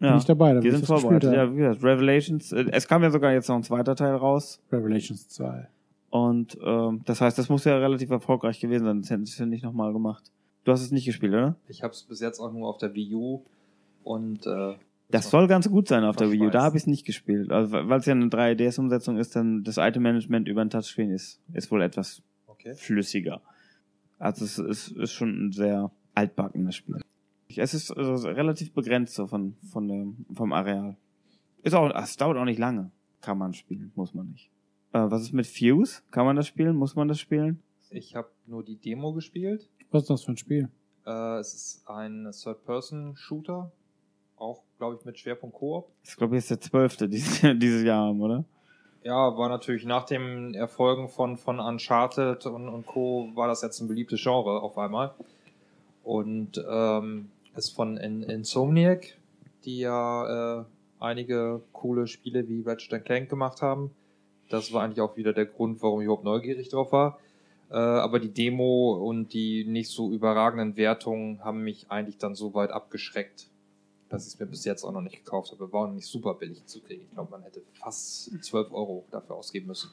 bin 0.00 0.16
ich 0.16 0.24
dabei. 0.24 0.54
Da 0.54 0.62
Wir 0.62 0.72
sind 0.72 0.88
das 0.88 1.00
vorbereitet. 1.00 1.32
Ja, 1.32 1.50
wie 1.52 1.56
gesagt, 1.58 1.84
Revelations. 1.84 2.52
äh, 2.52 2.64
Es 2.72 2.88
kam 2.88 3.02
ja 3.04 3.10
sogar 3.10 3.32
jetzt 3.32 3.48
noch 3.48 3.56
ein 3.56 3.62
zweiter 3.62 3.94
Teil 3.94 4.16
raus. 4.16 4.60
Revelations 4.72 5.28
2. 5.28 5.68
Und 6.10 6.58
ähm, 6.64 7.00
das 7.06 7.20
heißt, 7.20 7.38
das 7.38 7.48
muss 7.48 7.64
ja 7.64 7.78
relativ 7.78 8.10
erfolgreich 8.10 8.60
gewesen 8.60 8.84
sein, 8.84 8.96
sonst 8.96 9.10
hätten 9.10 9.26
sie 9.26 9.38
ja 9.40 9.46
nicht 9.46 9.64
nochmal 9.64 9.92
gemacht. 9.92 10.24
Du 10.64 10.72
hast 10.72 10.80
es 10.80 10.90
nicht 10.90 11.04
gespielt, 11.04 11.32
oder? 11.32 11.56
Ich 11.68 11.82
habe 11.82 11.92
es 11.92 12.02
bis 12.02 12.20
jetzt 12.20 12.40
auch 12.40 12.52
nur 12.52 12.68
auf 12.68 12.78
der 12.78 12.94
Wii 12.94 13.14
U 13.14 13.42
und 14.02 14.46
äh, 14.46 14.74
Das 15.10 15.30
soll 15.30 15.46
ganz 15.46 15.68
gut 15.68 15.88
sein 15.88 16.04
auf 16.04 16.16
der 16.16 16.30
Wii 16.30 16.46
U. 16.46 16.50
Da 16.50 16.62
habe 16.62 16.76
ich 16.76 16.84
es 16.84 16.86
nicht 16.86 17.04
gespielt. 17.04 17.50
Also, 17.50 17.72
weil 17.72 18.00
es 18.00 18.06
ja 18.06 18.12
eine 18.12 18.26
3DS-Umsetzung 18.26 19.18
ist, 19.18 19.36
dann 19.36 19.62
das 19.62 19.76
Item-Management 19.76 20.48
über 20.48 20.62
ein 20.62 20.70
Touchscreen 20.70 21.10
ist, 21.10 21.40
ist 21.52 21.70
wohl 21.70 21.82
etwas 21.82 22.22
okay. 22.46 22.74
flüssiger. 22.74 23.42
Also 24.18 24.44
es 24.46 24.58
ist, 24.58 24.88
ist 24.92 25.12
schon 25.12 25.48
ein 25.48 25.52
sehr 25.52 25.90
altbackenes 26.14 26.76
Spiel. 26.76 27.00
Es 27.56 27.74
ist 27.74 27.90
also 27.90 28.28
relativ 28.28 28.72
begrenzt 28.72 29.14
so 29.14 29.26
von, 29.26 29.56
von 29.70 29.86
dem, 29.86 30.24
vom 30.32 30.52
Areal. 30.52 30.96
Ist 31.62 31.74
auch, 31.74 31.94
es 31.94 32.16
dauert 32.16 32.38
auch 32.38 32.44
nicht 32.44 32.58
lange. 32.58 32.90
Kann 33.20 33.38
man 33.38 33.52
spielen, 33.54 33.92
muss 33.94 34.14
man 34.14 34.30
nicht. 34.30 34.50
Äh, 34.92 35.10
was 35.10 35.22
ist 35.22 35.32
mit 35.32 35.46
Fuse? 35.46 36.02
Kann 36.10 36.24
man 36.24 36.36
das 36.36 36.46
spielen? 36.46 36.76
Muss 36.76 36.96
man 36.96 37.08
das 37.08 37.20
spielen? 37.20 37.62
Ich 37.90 38.16
habe 38.16 38.28
nur 38.46 38.64
die 38.64 38.76
Demo 38.76 39.12
gespielt. 39.12 39.68
Was 39.94 40.02
ist 40.02 40.10
das 40.10 40.24
für 40.24 40.32
ein 40.32 40.36
Spiel? 40.36 40.68
Äh, 41.06 41.38
es 41.38 41.54
ist 41.54 41.88
ein 41.88 42.28
Third-Person-Shooter, 42.32 43.70
auch 44.36 44.62
glaube 44.76 44.96
ich 44.98 45.04
mit 45.04 45.16
Schwerpunkt 45.20 45.54
Koop. 45.54 45.86
Das 46.00 46.10
ist, 46.10 46.16
glaube 46.16 46.34
ich, 46.34 46.42
jetzt 46.42 46.50
der 46.50 46.60
zwölfte 46.60 47.08
dieses, 47.08 47.40
dieses 47.60 47.84
Jahr 47.84 48.08
haben, 48.08 48.20
oder? 48.20 48.44
Ja, 49.04 49.36
war 49.36 49.48
natürlich 49.48 49.84
nach 49.84 50.04
den 50.04 50.54
Erfolgen 50.54 51.08
von, 51.08 51.36
von 51.36 51.60
Uncharted 51.60 52.44
und, 52.46 52.68
und 52.68 52.86
Co. 52.86 53.30
war 53.36 53.46
das 53.46 53.62
jetzt 53.62 53.80
ein 53.80 53.86
beliebtes 53.86 54.20
Genre 54.20 54.62
auf 54.62 54.76
einmal. 54.78 55.14
Und 56.02 56.60
ähm, 56.68 57.30
ist 57.54 57.70
von 57.70 57.96
In 57.96 58.24
Insomniac, 58.24 59.16
die 59.64 59.78
ja 59.78 60.62
äh, 60.62 60.64
einige 60.98 61.62
coole 61.72 62.08
Spiele 62.08 62.48
wie 62.48 62.62
Ratchet 62.62 63.04
Clank 63.04 63.28
gemacht 63.28 63.62
haben. 63.62 63.92
Das 64.48 64.72
war 64.72 64.82
eigentlich 64.82 65.00
auch 65.00 65.16
wieder 65.16 65.32
der 65.32 65.46
Grund, 65.46 65.80
warum 65.82 66.00
ich 66.00 66.06
überhaupt 66.06 66.24
neugierig 66.24 66.68
drauf 66.70 66.90
war. 66.90 67.20
Äh, 67.74 67.78
aber 67.78 68.20
die 68.20 68.32
Demo 68.32 68.92
und 69.04 69.32
die 69.32 69.64
nicht 69.64 69.90
so 69.90 70.12
überragenden 70.12 70.76
Wertungen 70.76 71.42
haben 71.42 71.62
mich 71.64 71.90
eigentlich 71.90 72.18
dann 72.18 72.36
so 72.36 72.54
weit 72.54 72.70
abgeschreckt, 72.70 73.48
dass 74.08 74.28
ich 74.28 74.34
es 74.34 74.38
mir 74.38 74.46
bis 74.46 74.64
jetzt 74.64 74.84
auch 74.84 74.92
noch 74.92 75.00
nicht 75.00 75.16
gekauft 75.16 75.50
habe. 75.50 75.72
War 75.72 75.88
auch 75.88 75.92
nicht 75.92 76.06
super 76.06 76.34
billig 76.34 76.64
zu 76.66 76.80
kriegen. 76.80 77.02
Ich 77.02 77.10
glaube, 77.10 77.32
man 77.32 77.42
hätte 77.42 77.62
fast 77.72 78.30
12 78.44 78.70
Euro 78.70 79.04
dafür 79.10 79.34
ausgeben 79.34 79.66
müssen. 79.66 79.90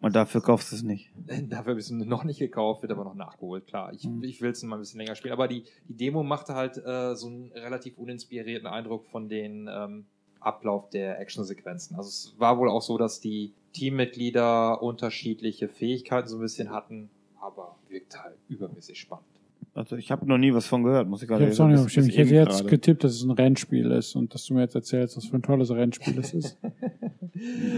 Und 0.00 0.16
dafür 0.16 0.40
kaufst 0.40 0.72
du 0.72 0.76
es 0.76 0.82
nicht. 0.82 1.10
Dafür 1.48 1.72
habe 1.72 1.78
ich 1.78 1.84
es 1.86 1.90
noch 1.90 2.24
nicht 2.24 2.38
gekauft, 2.38 2.82
wird 2.82 2.90
aber 2.90 3.04
noch 3.04 3.14
nachgeholt, 3.14 3.66
klar. 3.66 3.92
Ich, 3.92 4.04
Mhm. 4.04 4.24
ich 4.24 4.40
will 4.40 4.50
es 4.50 4.62
mal 4.64 4.76
ein 4.76 4.80
bisschen 4.80 4.98
länger 4.98 5.14
spielen. 5.14 5.34
Aber 5.34 5.46
die, 5.46 5.64
die 5.88 5.94
Demo 5.94 6.22
machte 6.24 6.54
halt 6.54 6.76
äh, 6.78 7.14
so 7.14 7.26
einen 7.28 7.52
relativ 7.52 7.98
uninspirierten 7.98 8.66
Eindruck 8.66 9.06
von 9.06 9.28
den 9.28 9.68
ähm, 9.70 10.06
Ablauf 10.40 10.88
der 10.88 11.20
Actionsequenzen. 11.20 11.96
Also 11.96 12.08
es 12.08 12.34
war 12.38 12.58
wohl 12.58 12.70
auch 12.70 12.80
so, 12.82 12.96
dass 12.98 13.20
die 13.20 13.52
Teammitglieder 13.72 14.82
unterschiedliche 14.82 15.68
Fähigkeiten 15.68 16.28
so 16.28 16.36
ein 16.36 16.40
bisschen 16.42 16.70
hatten, 16.70 17.10
aber 17.40 17.76
wirkt 17.88 18.20
halt 18.22 18.36
übermäßig 18.48 18.98
spannend. 18.98 19.24
Also 19.72 19.94
ich 19.96 20.10
habe 20.10 20.26
noch 20.26 20.38
nie 20.38 20.52
was 20.52 20.66
von 20.66 20.82
gehört, 20.82 21.08
muss 21.08 21.20
ich 21.20 21.24
Ich 21.24 21.28
gerade 21.28 21.46
bestimmt. 21.46 22.06
bis 22.06 22.14
Ich 22.14 22.18
hätte 22.18 22.34
jetzt 22.34 22.58
gerade. 22.58 22.70
getippt, 22.70 23.04
dass 23.04 23.12
es 23.12 23.22
ein 23.22 23.30
Rennspiel 23.30 23.90
ist 23.92 24.16
und 24.16 24.34
dass 24.34 24.44
du 24.46 24.54
mir 24.54 24.62
jetzt 24.62 24.74
erzählst, 24.74 25.16
was 25.16 25.26
für 25.26 25.36
ein 25.36 25.42
tolles 25.42 25.70
Rennspiel 25.70 26.18
es 26.18 26.34
ist. 26.34 26.58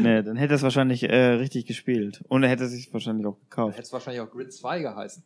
Nee, 0.03 0.23
dann 0.25 0.35
hätte 0.35 0.55
er 0.55 0.57
es 0.57 0.63
wahrscheinlich 0.65 1.05
äh, 1.05 1.15
richtig 1.35 1.67
gespielt. 1.67 2.25
Und 2.27 2.43
er 2.43 2.49
hätte 2.49 2.65
es 2.65 2.73
sich 2.73 2.93
wahrscheinlich 2.93 3.27
auch 3.27 3.39
gekauft. 3.49 3.75
hätte 3.77 3.87
es 3.87 3.93
wahrscheinlich 3.93 4.21
auch 4.21 4.31
Grid 4.31 4.53
2 4.53 4.81
geheißen. 4.81 5.23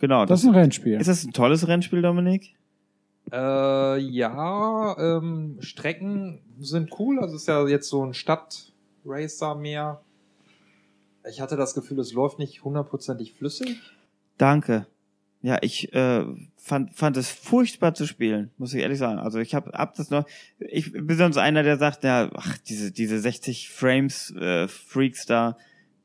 Genau. 0.00 0.24
Das 0.26 0.40
ist 0.40 0.46
ein 0.48 0.54
Rennspiel. 0.54 0.94
Ist 1.00 1.06
das 1.08 1.24
ein 1.24 1.32
tolles 1.32 1.68
Rennspiel, 1.68 2.02
Dominik? 2.02 2.56
Äh, 3.30 3.98
ja, 3.98 4.96
ähm, 4.98 5.58
Strecken 5.60 6.40
sind 6.58 6.90
cool. 6.98 7.20
Also 7.20 7.36
es 7.36 7.42
ist 7.42 7.46
ja 7.48 7.64
jetzt 7.68 7.88
so 7.88 8.04
ein 8.04 8.12
Stadtracer 9.00 9.54
mehr. 9.54 10.00
Ich 11.28 11.40
hatte 11.40 11.56
das 11.56 11.74
Gefühl, 11.74 11.98
es 11.98 12.12
läuft 12.12 12.38
nicht 12.38 12.64
hundertprozentig 12.64 13.34
flüssig. 13.34 13.80
Danke. 14.38 14.86
Ja, 15.42 15.58
ich 15.62 15.92
äh, 15.94 16.24
fand, 16.56 16.94
fand 16.94 17.16
es 17.16 17.30
furchtbar 17.30 17.94
zu 17.94 18.06
spielen, 18.06 18.50
muss 18.58 18.74
ich 18.74 18.82
ehrlich 18.82 18.98
sagen. 18.98 19.18
Also 19.18 19.38
ich 19.38 19.54
habe 19.54 19.70
hab 19.72 19.94
das 19.94 20.10
noch. 20.10 20.26
Ich 20.58 20.92
bin 20.92 21.16
sonst 21.16 21.38
einer, 21.38 21.62
der 21.62 21.78
sagt, 21.78 22.04
ja, 22.04 22.30
ach, 22.34 22.58
diese, 22.58 22.92
diese 22.92 23.18
60 23.18 23.70
Frames 23.70 24.34
äh, 24.36 24.68
Freaks 24.68 25.24
da, 25.26 25.56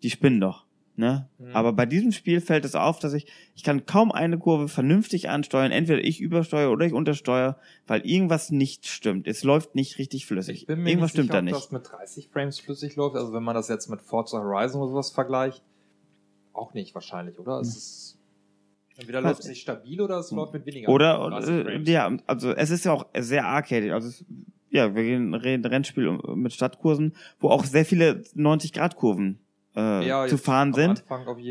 die 0.03 0.09
spinnen 0.09 0.39
doch. 0.39 0.64
Ne? 0.97 1.27
Mhm. 1.39 1.53
Aber 1.53 1.73
bei 1.73 1.85
diesem 1.85 2.13
Spiel 2.13 2.39
fällt 2.39 2.63
es 2.63 2.73
auf, 2.73 2.99
dass 2.99 3.13
ich, 3.13 3.27
ich 3.53 3.63
kann 3.63 3.85
kaum 3.85 4.13
eine 4.13 4.37
Kurve 4.37 4.69
vernünftig 4.69 5.29
ansteuern. 5.29 5.71
Entweder 5.71 6.01
ich 6.01 6.21
übersteuere 6.21 6.71
oder 6.71 6.85
ich 6.85 6.93
untersteuere, 6.93 7.57
weil 7.85 8.05
irgendwas 8.05 8.49
nicht 8.49 8.87
stimmt. 8.87 9.27
Es 9.27 9.43
läuft 9.43 9.75
nicht 9.75 9.97
richtig 9.97 10.25
flüssig. 10.25 10.61
Ich 10.61 10.67
bin 10.67 10.83
mir 10.83 10.91
irgendwas 10.91 11.13
nicht 11.13 11.25
stimmt 11.25 11.27
sicher, 11.27 11.33
da 11.33 11.39
ob 11.39 11.43
nicht. 11.45 11.55
das 11.55 11.71
mit 11.71 11.91
30 11.91 12.29
Frames 12.29 12.59
flüssig 12.59 12.95
läuft. 12.95 13.17
Also 13.17 13.33
wenn 13.33 13.43
man 13.43 13.55
das 13.55 13.67
jetzt 13.67 13.89
mit 13.89 14.01
Forza 14.01 14.39
Horizon 14.39 14.81
oder 14.81 14.91
sowas 14.91 15.11
vergleicht, 15.11 15.61
auch 16.53 16.73
nicht 16.73 16.95
wahrscheinlich, 16.95 17.37
oder? 17.39 17.59
Es 17.59 17.75
ist, 17.75 18.17
entweder 18.95 19.19
läuft 19.19 19.41
es 19.41 19.47
nicht 19.49 19.61
stabil 19.61 19.99
oder 19.99 20.19
es 20.19 20.31
läuft 20.31 20.53
mit 20.53 20.65
weniger. 20.65 20.87
Oder, 20.89 21.17
30 21.29 21.49
äh, 21.67 21.91
ja, 21.91 22.17
also 22.25 22.51
es 22.53 22.69
ist 22.69 22.85
ja 22.85 22.93
auch 22.93 23.05
sehr 23.17 23.45
arcade. 23.45 23.93
Also 23.93 24.07
es, 24.07 24.23
ja, 24.69 24.95
wir 24.95 25.03
gehen 25.03 25.33
reden 25.33 25.65
Rennspiel 25.65 26.07
um- 26.07 26.41
mit 26.41 26.53
Stadtkursen, 26.53 27.15
wo 27.39 27.49
auch 27.49 27.65
sehr 27.65 27.83
viele 27.85 28.23
90-Grad-Kurven 28.35 29.39
äh, 29.75 30.07
Ja, 30.07 30.27
zu 30.27 30.37
fahren 30.37 30.73
sind. 30.73 31.03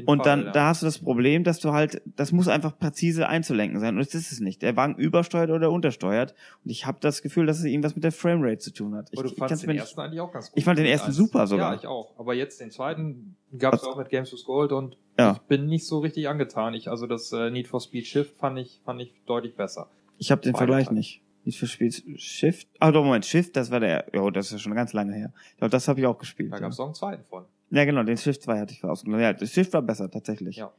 Und 0.06 0.18
Fall, 0.18 0.24
dann, 0.24 0.44
ja. 0.46 0.52
da 0.52 0.66
hast 0.68 0.82
du 0.82 0.86
das 0.86 0.98
Problem, 0.98 1.44
dass 1.44 1.60
du 1.60 1.72
halt, 1.72 2.02
das 2.16 2.32
muss 2.32 2.48
einfach 2.48 2.78
präzise 2.78 3.28
einzulenken 3.28 3.80
sein. 3.80 3.96
Und 3.96 4.00
das 4.06 4.14
ist 4.14 4.32
es 4.32 4.40
nicht. 4.40 4.62
Der 4.62 4.76
Wagen 4.76 4.96
übersteuert 4.96 5.50
oder 5.50 5.70
untersteuert. 5.70 6.34
Und 6.64 6.70
ich 6.70 6.86
habe 6.86 6.98
das 7.00 7.22
Gefühl, 7.22 7.46
dass 7.46 7.58
es 7.58 7.64
irgendwas 7.64 7.94
mit 7.94 8.04
der 8.04 8.12
Framerate 8.12 8.58
zu 8.58 8.72
tun 8.72 8.94
hat. 8.94 9.08
Ich, 9.10 9.18
Aber 9.18 9.28
du 9.28 9.34
ich 9.34 9.38
fandst 9.38 9.62
den 9.62 9.70
ersten 9.70 10.00
eigentlich 10.00 10.20
auch 10.20 10.32
ganz 10.32 10.50
gut. 10.50 10.58
Ich 10.58 10.64
fand 10.64 10.78
den 10.78 10.86
ersten 10.86 11.12
super 11.12 11.46
sogar. 11.46 11.72
Ja, 11.72 11.78
ich 11.78 11.86
auch. 11.86 12.18
Aber 12.18 12.34
jetzt 12.34 12.60
den 12.60 12.70
zweiten 12.70 13.36
gab 13.58 13.74
es 13.74 13.82
auch 13.84 13.96
mit 13.96 14.08
Games 14.08 14.32
with 14.32 14.44
Gold 14.44 14.72
und 14.72 14.96
Ja. 15.18 15.32
ich 15.32 15.38
bin 15.42 15.66
nicht 15.66 15.86
so 15.86 15.98
richtig 15.98 16.28
angetan. 16.28 16.74
Ich, 16.74 16.88
also 16.88 17.06
das 17.06 17.32
äh, 17.32 17.50
Need 17.50 17.68
for 17.68 17.80
Speed 17.80 18.06
Shift 18.06 18.36
fand 18.38 18.58
ich, 18.58 18.80
fand 18.84 19.00
ich 19.00 19.12
deutlich 19.26 19.54
besser. 19.54 19.88
Ich 20.18 20.30
habe 20.30 20.40
den 20.42 20.54
Vergleich 20.54 20.86
Teil. 20.86 20.94
nicht. 20.94 21.20
Nicht 21.44 21.58
für 21.58 21.66
Spiel 21.66 21.92
Shift. 22.16 22.68
Ah, 22.80 22.90
doch, 22.90 23.04
Moment, 23.04 23.26
Shift, 23.26 23.54
das 23.54 23.70
war 23.70 23.78
der, 23.78 24.06
oh, 24.16 24.30
das 24.30 24.46
ist 24.46 24.52
ja 24.52 24.58
schon 24.58 24.74
ganz 24.74 24.94
lange 24.94 25.12
her. 25.12 25.32
Ich 25.50 25.58
glaube, 25.58 25.70
das 25.70 25.88
habe 25.88 26.00
ich 26.00 26.06
auch 26.06 26.16
gespielt. 26.18 26.50
Da 26.50 26.56
ja. 26.56 26.62
gab 26.62 26.72
es 26.72 26.80
auch 26.80 26.86
einen 26.86 26.94
zweiten 26.94 27.24
von. 27.24 27.44
Ja, 27.74 27.84
genau, 27.84 28.02
den 28.04 28.16
Shift 28.16 28.42
2 28.42 28.58
hatte 28.60 28.72
ich 28.72 28.84
ausgenommen. 28.84 29.22
Ja, 29.22 29.32
das 29.32 29.50
Shift 29.52 29.72
war 29.72 29.82
besser, 29.82 30.10
tatsächlich. 30.10 30.56
Ja. 30.56 30.72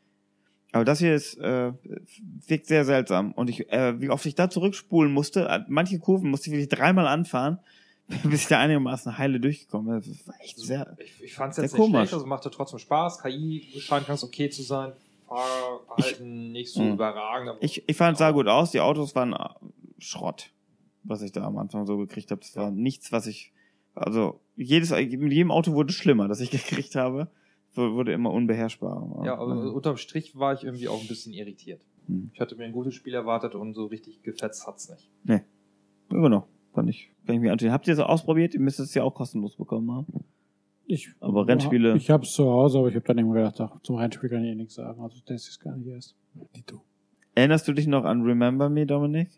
Aber 0.72 0.84
das 0.86 1.00
hier 1.00 1.14
ist, 1.16 1.38
äh, 1.38 1.72
wirkt 2.48 2.68
sehr 2.68 2.86
seltsam. 2.86 3.32
Und 3.34 3.50
ich, 3.50 3.72
äh, 3.72 4.00
wie 4.02 4.10
oft 4.10 4.26
ich 4.26 4.36
da 4.36 4.50
zurückspulen 4.50 5.12
musste, 5.14 5.48
äh, 5.48 5.60
manche 5.68 6.00
Kurven 6.00 6.30
musste 6.30 6.50
ich 6.50 6.54
wirklich 6.58 6.70
dreimal 6.70 7.08
anfahren, 7.08 7.60
bis 8.24 8.42
ich 8.44 8.48
da 8.48 8.60
einigermaßen 8.60 9.18
heile 9.18 9.40
durchgekommen 9.40 10.02
bin. 10.02 10.12
Das 10.12 10.28
war 10.28 10.36
echt 10.42 10.58
sehr, 10.60 10.96
Ich, 11.00 11.24
ich 11.24 11.34
fand 11.34 11.52
es 11.52 11.58
jetzt 11.58 11.74
nicht 11.74 11.80
komisch. 11.82 11.98
schlecht, 12.00 12.14
also 12.14 12.26
machte 12.26 12.50
trotzdem 12.52 12.80
Spaß. 12.80 13.22
KI 13.22 13.68
scheint 13.80 14.08
ganz 14.08 14.24
okay 14.24 14.50
zu 14.50 14.64
sein. 14.64 14.92
Fahrverhalten 15.28 16.52
nicht 16.52 16.72
so 16.72 16.82
Mhm. 16.84 16.94
überragend. 16.94 17.58
Ich, 17.62 17.88
ich 17.88 17.98
fand 17.98 18.14
es 18.14 18.20
sah 18.20 18.32
gut 18.32 18.48
aus, 18.48 18.72
die 18.72 18.80
Autos 18.80 19.16
waren 19.16 19.34
äh, 19.34 19.38
Schrott, 19.98 20.52
was 21.04 21.22
ich 21.22 21.32
da 21.32 21.44
am 21.46 21.58
Anfang 21.58 21.86
so 21.86 21.98
gekriegt 21.98 22.32
habe. 22.32 22.42
Das 22.42 22.56
war 22.56 22.72
nichts, 22.72 23.12
was 23.12 23.28
ich, 23.28 23.52
also, 23.96 24.40
jedes, 24.56 24.92
mit 24.92 25.32
jedem 25.34 25.52
Auto 25.52 25.74
wurde 25.74 25.90
es 25.90 25.96
schlimmer, 25.96 26.28
das 26.28 26.40
ich 26.42 26.52
gekriegt 26.52 26.96
habe. 26.96 27.30
Wu- 27.74 27.94
Wurde 27.96 28.14
immer 28.14 28.32
unbeherrschbar. 28.32 29.24
Ja, 29.26 29.38
aber 29.38 29.74
unterm 29.74 29.98
Strich 29.98 30.36
war 30.38 30.54
ich 30.54 30.64
irgendwie 30.64 30.88
auch 30.88 31.02
ein 31.02 31.08
bisschen 31.08 31.34
irritiert. 31.34 31.82
Hm. 32.08 32.30
Ich 32.34 32.40
hatte 32.40 32.56
mir 32.56 32.64
ein 32.66 32.72
gutes 32.72 32.94
Spiel 32.94 33.14
erwartet 33.14 33.56
und 33.56 33.74
so 33.74 33.86
richtig 33.86 34.22
gefetzt 34.24 34.66
hat's 34.68 34.90
nicht. 34.90 35.10
Immer 36.10 36.30
noch. 36.30 36.48
Kann 36.74 36.88
ich, 36.88 37.10
kann 37.26 37.36
ich 37.36 37.42
mir 37.42 37.52
ansehen. 37.52 37.72
Habt 37.72 37.88
ihr 37.88 37.94
es 37.94 38.00
ausprobiert? 38.00 38.54
Ihr 38.54 38.60
müsst 38.60 38.80
es 38.80 38.94
ja 38.94 39.04
auch 39.04 39.14
kostenlos 39.16 39.56
bekommen 39.56 39.92
haben. 39.92 40.24
Ich, 40.86 41.10
Aber 41.20 41.44
Rennspiele- 41.48 41.96
Ich 41.96 42.12
habe 42.12 42.24
es 42.24 42.34
zu 42.34 42.46
Hause, 42.46 42.78
aber 42.80 42.90
ich 42.90 42.96
habe 42.96 43.06
dann 43.06 43.18
immer 43.18 43.34
gedacht, 43.34 43.60
ach, 43.60 43.82
zum 43.82 43.96
Rennspiel 43.96 44.30
kann 44.30 44.44
ich 44.44 44.52
eh 44.52 44.56
nichts 44.56 44.76
sagen. 44.76 45.02
Also 45.02 45.18
das 45.26 45.48
ist 45.48 45.60
gar 45.60 45.76
nicht 45.76 45.88
erst. 45.88 46.16
Erinnerst 47.34 47.68
du 47.68 47.74
dich 47.74 47.88
noch 47.88 48.04
an 48.06 48.22
Remember 48.22 48.70
Me, 48.70 48.86
Dominik? 48.86 49.30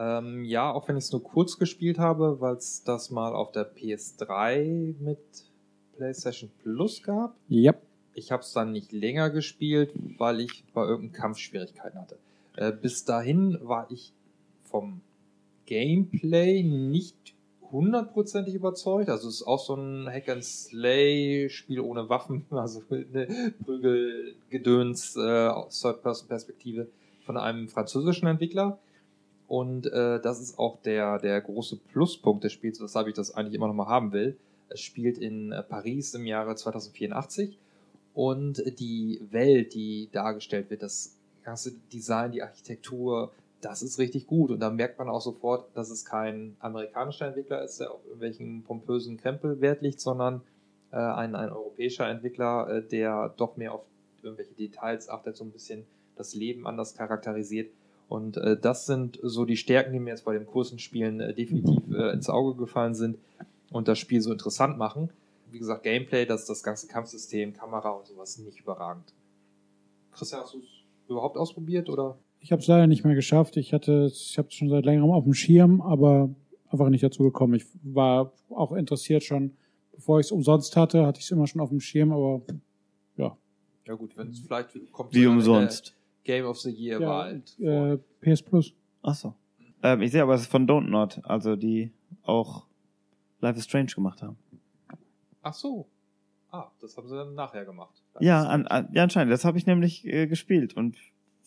Ähm, 0.00 0.46
ja, 0.46 0.72
auch 0.72 0.88
wenn 0.88 0.96
ich 0.96 1.04
es 1.04 1.12
nur 1.12 1.22
kurz 1.22 1.58
gespielt 1.58 1.98
habe, 1.98 2.40
weil 2.40 2.56
es 2.56 2.82
das 2.84 3.10
mal 3.10 3.34
auf 3.34 3.52
der 3.52 3.70
PS3 3.70 4.94
mit 4.98 5.18
PlayStation 5.96 6.50
Plus 6.62 7.02
gab. 7.02 7.36
Ja. 7.48 7.74
Ich 8.14 8.32
habe 8.32 8.42
es 8.42 8.54
dann 8.54 8.72
nicht 8.72 8.92
länger 8.92 9.28
gespielt, 9.28 9.92
weil 10.16 10.40
ich 10.40 10.64
bei 10.72 10.82
irgendeinem 10.82 11.12
Kampf 11.12 11.38
Schwierigkeiten 11.38 11.98
hatte. 12.00 12.16
Äh, 12.56 12.72
bis 12.72 13.04
dahin 13.04 13.58
war 13.60 13.90
ich 13.90 14.14
vom 14.64 15.02
Gameplay 15.66 16.62
nicht 16.62 17.34
hundertprozentig 17.70 18.54
überzeugt. 18.54 19.10
Also 19.10 19.28
es 19.28 19.36
ist 19.36 19.46
auch 19.46 19.60
so 19.60 19.74
ein 19.74 20.08
Hack-and-Slay-Spiel 20.08 21.80
ohne 21.80 22.08
Waffen, 22.08 22.46
also 22.50 22.82
eine 22.90 23.52
Prügelgedöns 23.64 25.16
äh, 25.16 25.48
aus 25.48 25.82
Third-Person-Perspektive 25.82 26.88
von 27.26 27.36
einem 27.36 27.68
französischen 27.68 28.26
Entwickler. 28.26 28.78
Und 29.50 29.92
äh, 29.92 30.20
das 30.20 30.40
ist 30.40 30.60
auch 30.60 30.80
der, 30.80 31.18
der 31.18 31.40
große 31.40 31.74
Pluspunkt 31.74 32.44
des 32.44 32.52
Spiels, 32.52 32.80
weshalb 32.80 33.08
ich 33.08 33.14
das 33.14 33.34
eigentlich 33.34 33.54
immer 33.54 33.66
noch 33.66 33.74
mal 33.74 33.88
haben 33.88 34.12
will. 34.12 34.36
Es 34.68 34.78
spielt 34.78 35.18
in 35.18 35.50
äh, 35.50 35.64
Paris 35.64 36.14
im 36.14 36.24
Jahre 36.24 36.54
2084 36.54 37.58
und 38.14 38.62
die 38.78 39.20
Welt, 39.32 39.74
die 39.74 40.08
dargestellt 40.12 40.70
wird, 40.70 40.84
das 40.84 41.16
ganze 41.42 41.72
Design, 41.92 42.30
die 42.30 42.44
Architektur, 42.44 43.32
das 43.60 43.82
ist 43.82 43.98
richtig 43.98 44.28
gut. 44.28 44.52
Und 44.52 44.60
da 44.60 44.70
merkt 44.70 45.00
man 45.00 45.08
auch 45.08 45.20
sofort, 45.20 45.76
dass 45.76 45.90
es 45.90 46.04
kein 46.04 46.54
amerikanischer 46.60 47.26
Entwickler 47.26 47.64
ist, 47.64 47.80
der 47.80 47.90
auf 47.90 48.04
irgendwelchen 48.04 48.62
pompösen 48.62 49.16
Krempel 49.16 49.60
Wert 49.60 49.82
legt, 49.82 49.98
sondern 49.98 50.42
äh, 50.92 50.96
ein, 50.96 51.34
ein 51.34 51.50
europäischer 51.50 52.08
Entwickler, 52.08 52.68
äh, 52.68 52.82
der 52.86 53.34
doch 53.36 53.56
mehr 53.56 53.74
auf 53.74 53.82
irgendwelche 54.22 54.54
Details 54.54 55.08
achtet, 55.08 55.36
so 55.36 55.42
ein 55.42 55.50
bisschen 55.50 55.86
das 56.14 56.36
Leben 56.36 56.68
anders 56.68 56.94
charakterisiert. 56.94 57.72
Und 58.10 58.38
äh, 58.38 58.58
das 58.60 58.86
sind 58.86 59.20
so 59.22 59.44
die 59.44 59.56
Stärken, 59.56 59.92
die 59.92 60.00
mir 60.00 60.10
jetzt 60.10 60.24
bei 60.24 60.36
den 60.36 60.44
kurzen 60.44 60.80
Spielen 60.80 61.20
äh, 61.20 61.32
definitiv 61.32 61.78
äh, 61.94 62.12
ins 62.12 62.28
Auge 62.28 62.58
gefallen 62.58 62.96
sind 62.96 63.18
und 63.70 63.86
das 63.86 64.00
Spiel 64.00 64.20
so 64.20 64.32
interessant 64.32 64.76
machen. 64.76 65.10
Wie 65.52 65.60
gesagt, 65.60 65.84
Gameplay, 65.84 66.26
das 66.26 66.44
das 66.44 66.64
ganze 66.64 66.88
Kampfsystem, 66.88 67.52
Kamera 67.52 67.90
und 67.90 68.08
sowas 68.08 68.36
nicht 68.38 68.58
überragend. 68.58 69.14
Christian, 70.10 70.40
hast 70.42 70.54
du 70.54 70.58
es 70.58 70.64
überhaupt 71.08 71.36
ausprobiert 71.36 71.88
oder? 71.88 72.18
Ich 72.40 72.50
habe 72.50 72.60
es 72.60 72.66
leider 72.66 72.88
nicht 72.88 73.04
mehr 73.04 73.14
geschafft. 73.14 73.56
Ich 73.56 73.72
hatte, 73.72 74.10
ich 74.12 74.36
habe 74.38 74.48
es 74.48 74.54
schon 74.54 74.70
seit 74.70 74.84
längerem 74.84 75.12
auf 75.12 75.22
dem 75.22 75.34
Schirm, 75.34 75.80
aber 75.80 76.30
einfach 76.68 76.88
nicht 76.88 77.04
dazu 77.04 77.22
gekommen. 77.22 77.54
Ich 77.54 77.66
war 77.84 78.32
auch 78.48 78.72
interessiert 78.72 79.22
schon, 79.22 79.52
bevor 79.92 80.18
ich 80.18 80.26
es 80.26 80.32
umsonst 80.32 80.76
hatte, 80.76 81.06
hatte 81.06 81.20
ich 81.20 81.26
es 81.26 81.30
immer 81.30 81.46
schon 81.46 81.60
auf 81.60 81.68
dem 81.68 81.80
Schirm, 81.80 82.10
aber 82.10 82.42
ja. 83.16 83.36
Ja 83.86 83.94
gut, 83.94 84.16
wenn 84.16 84.30
es 84.30 84.40
vielleicht 84.40 84.70
kommt 84.90 85.14
Wie 85.14 85.28
umsonst. 85.28 85.94
Game 86.24 86.44
of 86.44 86.58
the 86.58 86.70
Year 86.70 87.00
ja 87.00 87.08
Wahl. 87.08 87.42
äh, 87.58 87.96
PS 88.20 88.42
Plus. 88.42 88.74
Ach 89.02 89.14
so. 89.14 89.34
Ähm, 89.82 90.02
ich 90.02 90.12
sehe 90.12 90.22
aber, 90.22 90.34
es 90.34 90.42
ist 90.42 90.50
von 90.50 90.66
Don't 90.68 90.88
Not, 90.88 91.20
also 91.24 91.56
die 91.56 91.90
auch 92.22 92.66
Life 93.40 93.58
is 93.58 93.64
Strange 93.64 93.92
gemacht 93.94 94.22
haben. 94.22 94.36
Ach 95.42 95.54
so. 95.54 95.86
Ah, 96.52 96.70
das 96.80 96.96
haben 96.96 97.08
sie 97.08 97.14
dann 97.14 97.34
nachher 97.34 97.64
gemacht. 97.64 98.02
Ja, 98.18 98.44
an, 98.44 98.66
an, 98.66 98.88
ja 98.92 99.02
anscheinend. 99.04 99.32
Das 99.32 99.44
habe 99.44 99.56
ich 99.56 99.66
nämlich 99.66 100.04
äh, 100.04 100.26
gespielt. 100.26 100.76
Und 100.76 100.96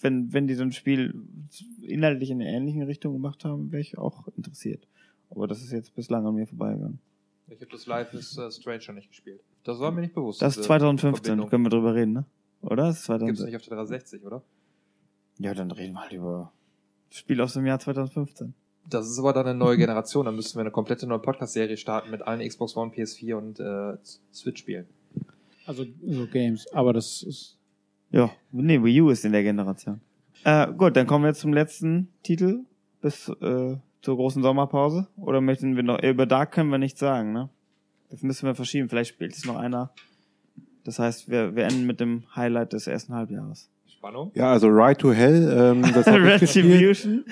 wenn, 0.01 0.31
wenn 0.33 0.47
die 0.47 0.55
so 0.55 0.63
ein 0.63 0.71
Spiel 0.71 1.13
inhaltlich 1.81 2.31
in 2.31 2.41
einer 2.41 2.49
ähnlichen 2.49 2.83
Richtung 2.83 3.13
gemacht 3.13 3.43
haben, 3.45 3.71
wäre 3.71 3.81
ich 3.81 3.97
auch 3.97 4.27
interessiert. 4.37 4.87
Aber 5.29 5.47
das 5.47 5.61
ist 5.61 5.71
jetzt 5.71 5.93
bislang 5.95 6.25
an 6.25 6.35
mir 6.35 6.47
vorbeigegangen. 6.47 6.99
Ich 7.47 7.55
habe 7.59 7.71
das 7.71 7.85
Life 7.85 8.15
is 8.15 8.37
äh, 8.37 8.49
Strange 8.49 8.83
noch 8.87 8.95
nicht 8.95 9.09
gespielt. 9.09 9.41
Das 9.63 9.79
war 9.79 9.91
mir 9.91 10.01
nicht 10.01 10.13
bewusst. 10.15 10.41
Das 10.41 10.53
ist 10.53 10.57
diese 10.59 10.67
2015, 10.67 11.23
Verbindung. 11.23 11.49
können 11.49 11.65
wir 11.65 11.69
drüber 11.69 11.93
reden, 11.93 12.13
ne? 12.13 12.25
Oder? 12.61 12.87
Das 12.87 13.01
ist 13.01 13.07
Gibt's 13.07 13.39
2015. 13.39 13.45
nicht 13.45 13.55
auf 13.57 13.61
der 13.61 13.75
360, 13.75 14.23
oder? 14.25 14.43
Ja, 15.39 15.53
dann 15.53 15.72
reden 15.72 15.93
wir 15.93 16.01
halt 16.01 16.14
über 16.14 16.51
Spiel 17.10 17.41
aus 17.41 17.53
dem 17.53 17.65
Jahr 17.65 17.80
2015. 17.80 18.53
Das 18.89 19.10
ist 19.10 19.19
aber 19.19 19.34
dann 19.34 19.47
eine 19.47 19.57
neue 19.57 19.77
Generation. 19.77 20.26
Dann 20.26 20.35
müssten 20.35 20.57
wir 20.57 20.61
eine 20.61 20.72
komplette 20.72 21.07
neue 21.07 21.19
Podcast-Serie 21.19 21.77
starten 21.77 22.11
mit 22.11 22.22
allen 22.22 22.47
Xbox 22.47 22.76
One, 22.76 22.91
PS4 22.91 23.35
und 23.35 23.60
äh, 23.60 23.97
Switch-Spielen. 24.34 24.88
Also 25.65 25.85
so 26.05 26.27
Games. 26.27 26.68
Aber 26.73 26.93
das 26.93 27.23
ist. 27.23 27.57
Ja, 28.11 28.31
nee, 28.51 28.84
Wii 28.84 29.01
U 29.01 29.10
ist 29.10 29.26
in 29.26 29.31
der 29.31 29.43
Generation. 29.43 30.01
Äh, 30.43 30.72
gut, 30.73 30.95
dann 30.95 31.07
kommen 31.07 31.23
wir 31.23 31.30
jetzt 31.30 31.39
zum 31.39 31.53
letzten 31.53 32.10
Titel 32.22 32.60
bis 33.01 33.30
äh, 33.30 33.77
zur 34.01 34.15
großen 34.15 34.43
Sommerpause. 34.43 35.07
Oder 35.18 35.41
möchten 35.41 35.76
wir 35.76 35.84
noch, 35.84 36.01
über 36.03 36.26
Dark 36.26 36.51
können 36.51 36.69
wir 36.69 36.77
nichts 36.77 36.99
sagen, 36.99 37.31
ne? 37.31 37.49
Das 38.10 38.22
müssen 38.22 38.45
wir 38.45 38.53
verschieben. 38.53 38.89
Vielleicht 38.89 39.10
spielt 39.14 39.34
es 39.34 39.45
noch 39.45 39.55
einer. 39.55 39.91
Das 40.84 40.99
heißt, 40.99 41.30
wir, 41.30 41.55
wir 41.55 41.64
enden 41.64 41.88
mit 41.88 41.99
dem 41.99 42.23
Highlight 42.35 42.73
des 42.73 42.85
ersten 42.85 43.14
Halbjahres. 43.14 43.69
Spannung. 44.03 44.31
Ja, 44.35 44.51
also 44.51 44.67
Ride 44.67 44.97
to 44.97 45.13
Hell, 45.13 45.49
ähm, 45.57 45.81
das. 45.93 46.05
Retribution. 46.07 47.23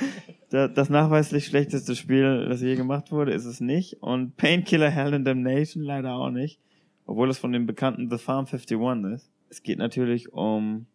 Da- 0.52 0.70
Das 0.70 0.90
nachweislich 0.90 1.46
schlechteste 1.46 1.98
Spiel, 1.98 2.46
das 2.48 2.62
je 2.62 2.76
gemacht 2.78 3.12
wurde, 3.12 3.34
ist 3.34 3.44
es 3.46 3.60
nicht. 3.60 4.02
Und 4.02 4.38
Painkiller 4.38 4.90
Hell 4.90 5.14
and 5.14 5.28
Damnation 5.28 5.84
leider 5.84 6.14
auch 6.16 6.30
nicht. 6.30 6.62
Obwohl 7.06 7.30
es 7.30 7.38
von 7.38 7.52
dem 7.52 7.66
bekannten 7.66 8.10
The 8.10 8.18
Farm 8.18 8.46
51 8.46 9.12
ist. 9.14 9.30
Es 9.50 9.64
geht 9.64 9.80
natürlich 9.80 10.32
um 10.32 10.86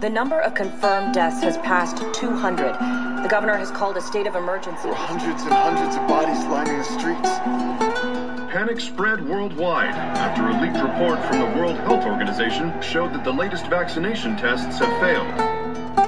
The 0.00 0.08
number 0.10 0.40
of 0.40 0.54
confirmed 0.54 1.14
deaths 1.14 1.42
has 1.44 1.56
passed 1.58 1.96
200. 2.14 3.22
The 3.22 3.28
governor 3.28 3.56
has 3.56 3.70
called 3.70 3.96
a 3.96 4.00
state 4.00 4.26
of 4.26 4.34
emergency. 4.34 4.82
There 4.82 4.90
were 4.90 4.96
hundreds 4.96 5.42
and 5.44 5.52
hundreds 5.52 5.94
of 5.96 6.08
bodies 6.08 6.44
lining 6.46 6.78
the 6.78 6.84
streets. 6.84 7.91
Panic 8.52 8.80
spread 8.80 9.26
worldwide 9.26 9.94
after 10.20 10.46
a 10.46 10.60
leaked 10.60 10.76
report 10.76 11.18
from 11.24 11.38
the 11.40 11.58
World 11.58 11.78
Health 11.88 12.04
Organization 12.04 12.70
showed 12.82 13.14
that 13.14 13.24
the 13.24 13.32
latest 13.32 13.66
vaccination 13.68 14.36
tests 14.36 14.78
have 14.78 14.92
failed. 15.00 15.26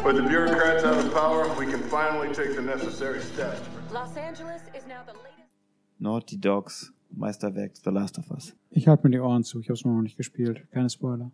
With 0.05 0.17
the 0.17 0.29
bureaucrats 0.29 0.85
out 0.85 0.99
of 0.99 1.11
power, 1.15 1.49
we 1.59 1.65
can 1.65 1.81
finally 1.85 2.29
take 2.35 2.55
the 2.55 2.61
necessary 2.61 3.23
steps. 3.23 3.63
Los 3.91 4.15
Angeles 4.19 4.61
is 4.77 4.87
now 4.87 5.03
the 5.07 5.15
latest. 5.15 5.55
Naughty 5.99 6.37
Dogs 6.37 6.93
Meisterwerk 7.19 7.83
The 7.83 7.91
Last 7.91 8.19
of 8.19 8.31
Us. 8.31 8.53
Ich 8.71 8.89
halte 8.89 9.05
mir 9.05 9.13
die 9.13 9.21
Ohren 9.21 9.43
zu. 9.43 9.61
Ich 9.61 9.69
habe 9.71 9.79
es 9.79 9.85
noch 9.87 10.03
nicht 10.03 10.19
gespielt. 10.19 10.71
Keine 10.71 10.91
Spoiler. 10.91 11.31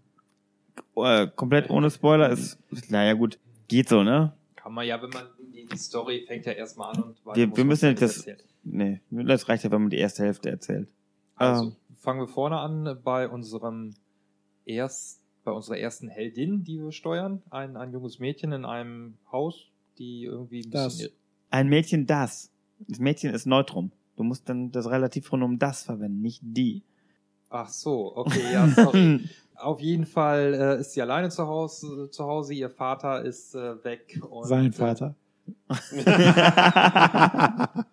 Äh, 0.95 1.27
komplett 1.35 1.70
ohne 1.70 1.91
Spoiler 1.91 2.31
ist, 2.31 2.57
naja 2.89 3.15
gut, 3.15 3.41
geht 3.66 3.89
so, 3.89 4.05
ne? 4.05 4.32
Kann 4.55 4.74
man 4.74 4.87
ja, 4.87 5.03
wenn 5.03 5.11
man 5.11 5.24
die, 5.53 5.66
die 5.66 5.77
Story 5.77 6.24
fängt 6.28 6.47
ja 6.47 6.53
erstmal 6.53 6.95
an 6.95 7.03
und 7.03 7.27
weiter 7.27 7.37
Wir, 7.37 7.57
wir 7.57 7.65
müssen 7.65 7.89
nicht 7.91 8.01
alles 8.01 8.15
das, 8.19 8.27
erzählen. 8.28 8.49
nee, 8.62 9.01
das 9.11 9.49
reicht 9.49 9.65
ja, 9.65 9.73
wenn 9.73 9.81
man 9.81 9.91
die 9.91 9.99
erste 9.99 10.23
Hälfte 10.23 10.51
erzählt. 10.51 10.89
Also, 11.41 11.65
Ähm, 11.65 11.77
fangen 12.01 12.21
wir 12.21 12.29
vorne 12.29 12.59
an 12.59 12.99
bei 13.03 13.29
unserem 13.29 13.95
erst, 14.67 15.21
bei 15.43 15.53
unserer 15.53 15.79
ersten 15.79 16.09
Heldin, 16.09 16.65
die 16.65 16.79
wir 16.81 16.93
steuern. 16.93 17.43
Ein, 17.51 17.77
ein 17.77 17.93
junges 17.93 18.19
Mädchen 18.19 18.53
in 18.53 18.65
einem 18.65 19.15
Haus, 19.33 19.69
die 19.99 20.25
irgendwie 20.25 20.61
ein 20.62 20.71
Das. 20.71 20.99
bisschen 20.99 21.12
ein 21.51 21.69
Mädchen 21.69 22.07
das. 22.07 22.51
Das 22.87 22.99
Mädchen 23.01 23.35
ist 23.35 23.47
Neutrum. 23.47 23.91
Du 24.17 24.23
musst 24.23 24.49
dann 24.49 24.71
das 24.71 24.89
Relativpronomen 24.89 25.59
das 25.59 25.83
verwenden, 25.83 26.21
nicht 26.21 26.41
die. 26.45 26.83
Ach 27.49 27.69
so, 27.69 28.17
okay, 28.17 28.53
ja, 28.53 28.69
sorry. 28.69 29.21
Auf 29.57 29.81
jeden 29.81 30.07
Fall 30.07 30.55
äh, 30.55 30.81
ist 30.81 30.93
sie 30.93 31.03
alleine 31.03 31.29
zu 31.31 31.47
Hause, 31.47 32.09
zu 32.11 32.25
Hause. 32.25 32.55
Ihr 32.55 32.71
Vater 32.71 33.23
ist 33.25 33.55
äh, 33.55 33.83
weg. 33.85 34.21
Und, 34.31 34.47
Sein 34.47 34.73
Vater. 34.73 35.15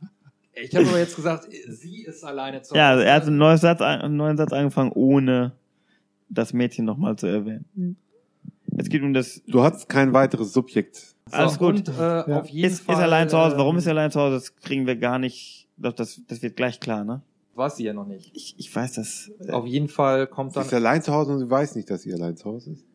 Äh, 0.57 0.63
ich 0.65 0.75
habe 0.75 0.87
aber 0.87 0.99
jetzt 0.99 1.15
gesagt, 1.15 1.47
äh, 1.53 1.71
sie 1.71 2.03
ist 2.03 2.23
alleine 2.23 2.61
zu 2.61 2.75
ja, 2.75 2.89
Hause. 2.89 2.91
also 2.99 3.03
er 3.03 3.13
hat 3.15 3.23
einen 3.27 3.37
neuen 3.37 3.57
Satz, 3.57 3.81
einen 3.81 4.17
neuen 4.17 4.37
Satz 4.37 4.53
angefangen, 4.53 4.91
ohne 4.93 5.53
das 6.29 6.53
Mädchen 6.53 6.85
nochmal 6.85 7.15
zu 7.15 7.27
erwähnen. 7.27 7.97
Es 8.77 8.89
geht 8.89 9.01
um 9.01 9.13
das. 9.13 9.41
Du 9.47 9.63
hast 9.63 9.89
kein 9.89 10.13
weiteres 10.13 10.53
Subjekt. 10.53 10.95
So, 10.97 11.35
Alles 11.35 11.57
gut. 11.57 11.75
Und, 11.75 11.89
äh, 11.89 12.33
auf 12.33 12.47
jeden 12.47 12.67
ist, 12.71 12.81
Fall, 12.81 12.95
ist 12.95 13.01
allein 13.01 13.29
zu 13.29 13.37
Hause. 13.37 13.57
Warum 13.57 13.75
ähm, 13.75 13.79
ist 13.79 13.85
er 13.87 13.91
allein 13.91 14.11
zu 14.11 14.19
Hause? 14.19 14.35
Das 14.35 14.55
kriegen 14.55 14.85
wir 14.85 14.95
gar 14.95 15.19
nicht. 15.19 15.67
Doch, 15.77 15.93
das, 15.93 16.21
das 16.27 16.41
wird 16.41 16.55
gleich 16.55 16.79
klar, 16.79 17.03
ne? 17.03 17.21
Weiß 17.55 17.77
sie 17.77 17.85
ja 17.85 17.93
noch 17.93 18.05
nicht. 18.05 18.31
Ich, 18.35 18.55
ich 18.57 18.75
weiß 18.75 18.93
das. 18.93 19.31
äh, 19.39 19.51
Auf 19.51 19.65
jeden 19.65 19.87
Fall 19.87 20.27
kommt 20.27 20.51
Sie 20.51 20.59
dann 20.59 20.67
ist 20.67 20.73
allein 20.73 21.01
zu 21.01 21.11
Hause 21.11 21.33
und 21.33 21.39
sie 21.39 21.49
weiß 21.49 21.75
nicht, 21.75 21.89
dass 21.89 22.03
sie 22.03 22.13
allein 22.13 22.37
zu 22.37 22.45
Hause 22.45 22.71
ist. 22.71 22.85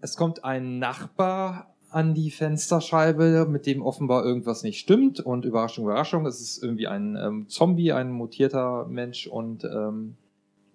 Es 0.00 0.16
kommt 0.16 0.44
ein 0.44 0.78
Nachbar 0.78 1.74
an 1.90 2.14
die 2.14 2.30
Fensterscheibe, 2.30 3.46
mit 3.48 3.66
dem 3.66 3.82
offenbar 3.82 4.24
irgendwas 4.24 4.62
nicht 4.62 4.78
stimmt. 4.78 5.20
Und 5.20 5.44
Überraschung, 5.44 5.84
Überraschung, 5.84 6.26
es 6.26 6.40
ist 6.40 6.62
irgendwie 6.62 6.86
ein 6.86 7.16
ähm, 7.16 7.48
Zombie, 7.48 7.92
ein 7.92 8.10
mutierter 8.10 8.86
Mensch. 8.88 9.26
Und 9.26 9.64
ähm, 9.64 10.16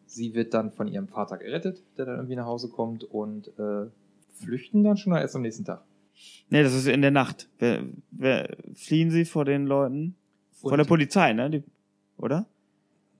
sie 0.05 0.33
wird 0.33 0.53
dann 0.53 0.71
von 0.71 0.87
ihrem 0.87 1.07
Vater 1.07 1.37
gerettet, 1.37 1.83
der 1.97 2.05
dann 2.05 2.15
irgendwie 2.15 2.35
nach 2.35 2.45
Hause 2.45 2.69
kommt. 2.69 3.03
Und 3.03 3.47
äh, 3.59 3.87
flüchten 4.33 4.83
dann 4.83 4.97
schon 4.97 5.13
oder 5.13 5.21
erst 5.21 5.35
am 5.35 5.43
nächsten 5.43 5.65
Tag. 5.65 5.83
Nee, 6.49 6.63
das 6.63 6.73
ist 6.73 6.87
in 6.87 7.01
der 7.01 7.11
Nacht. 7.11 7.49
Wer, 7.59 7.83
wer, 8.11 8.55
fliehen 8.75 9.11
sie 9.11 9.25
vor 9.25 9.45
den 9.45 9.65
Leuten? 9.65 10.15
Vor 10.51 10.71
Und- 10.71 10.77
der 10.77 10.85
Polizei, 10.85 11.33
ne? 11.33 11.49
Die, 11.49 11.63
oder? 12.17 12.45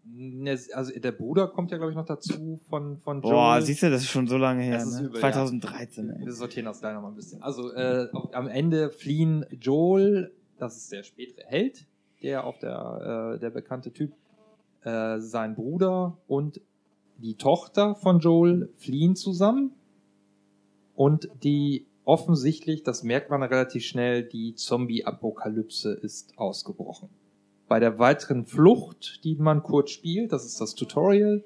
Ne, 0.05 0.57
Also 0.73 0.91
der 0.99 1.11
Bruder 1.13 1.47
kommt 1.47 1.71
ja, 1.71 1.77
glaube 1.77 1.91
ich, 1.91 1.95
noch 1.95 2.05
dazu 2.05 2.59
von, 2.69 2.97
von 2.99 3.21
Joel. 3.21 3.33
Boah, 3.33 3.61
siehst 3.61 3.83
du, 3.83 3.89
das 3.89 4.01
ist 4.01 4.09
schon 4.09 4.27
so 4.27 4.37
lange 4.37 4.61
her. 4.63 4.75
Das 4.79 4.87
ist 4.87 4.99
Ne? 4.99 5.07
übel, 5.07 5.19
2013, 5.21 6.09
ey. 6.09 6.25
Wir 6.25 6.33
sortieren 6.33 6.65
das 6.65 6.79
gleich 6.81 6.93
noch 6.93 7.01
mal 7.01 7.09
ein 7.09 7.15
bisschen. 7.15 7.41
Also 7.41 7.71
äh, 7.73 8.09
am 8.33 8.47
Ende 8.47 8.89
fliehen 8.91 9.45
Joel, 9.51 10.33
das 10.57 10.75
ist 10.77 10.91
der 10.91 11.03
spätere 11.03 11.45
Held, 11.45 11.85
der 12.21 12.43
auf 12.45 12.59
der 12.59 13.33
äh, 13.35 13.39
der 13.39 13.49
bekannte 13.49 13.91
Typ, 13.93 14.11
äh, 14.83 15.19
sein 15.19 15.55
Bruder 15.55 16.17
und 16.27 16.59
die 17.17 17.35
Tochter 17.35 17.95
von 17.95 18.19
Joel 18.19 18.69
fliehen 18.75 19.15
zusammen 19.15 19.71
und 20.95 21.29
die 21.43 21.85
offensichtlich, 22.05 22.83
das 22.83 23.03
merkt 23.03 23.29
man 23.29 23.41
relativ 23.43 23.85
schnell, 23.85 24.23
die 24.23 24.55
Zombie-Apokalypse 24.55 25.93
ist 25.93 26.37
ausgebrochen. 26.37 27.07
Bei 27.67 27.79
der 27.79 27.99
weiteren 27.99 28.45
Flucht, 28.45 29.23
die 29.23 29.35
man 29.35 29.63
kurz 29.63 29.91
spielt, 29.91 30.31
das 30.31 30.45
ist 30.45 30.59
das 30.59 30.75
Tutorial, 30.75 31.43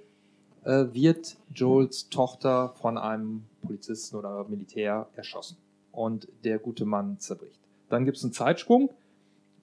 äh, 0.64 0.86
wird 0.92 1.38
Joels 1.54 2.10
Tochter 2.10 2.74
von 2.82 2.98
einem 2.98 3.44
Polizisten 3.62 4.16
oder 4.18 4.46
Militär 4.50 5.08
erschossen. 5.16 5.58
Und 5.92 6.28
der 6.44 6.60
gute 6.60 6.86
Mann 6.86 7.20
zerbricht. 7.20 7.60
Dann 7.90 8.06
gibt 8.06 8.18
es 8.18 8.24
einen 8.24 8.34
Zeitsprung 8.34 8.92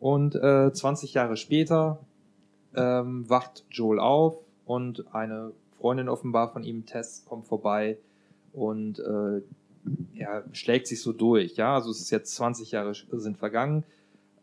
und 0.01 0.35
äh, 0.35 0.73
20 0.73 1.15
Jahre 1.15 1.37
später 1.37 2.01
ähm, 2.75 3.29
wacht 3.29 3.65
Joel 3.71 4.01
auf 4.01 4.37
und 4.65 5.15
eine 5.15 5.53
Freundin 5.79 6.09
offenbar 6.09 6.53
von 6.53 6.65
ihm, 6.65 6.87
Tess, 6.87 7.25
kommt 7.29 7.47
vorbei 7.47 7.99
und 8.53 8.99
äh, 8.99 9.43
er 10.17 10.45
schlägt 10.53 10.87
sich 10.87 11.03
so 11.03 11.13
durch. 11.13 11.57
Ja, 11.57 11.75
also 11.75 11.91
es 11.91 12.01
ist 12.01 12.11
jetzt 12.11 12.35
20 12.35 12.71
Jahre 12.71 12.95
sind 12.95 13.37
vergangen. 13.37 13.85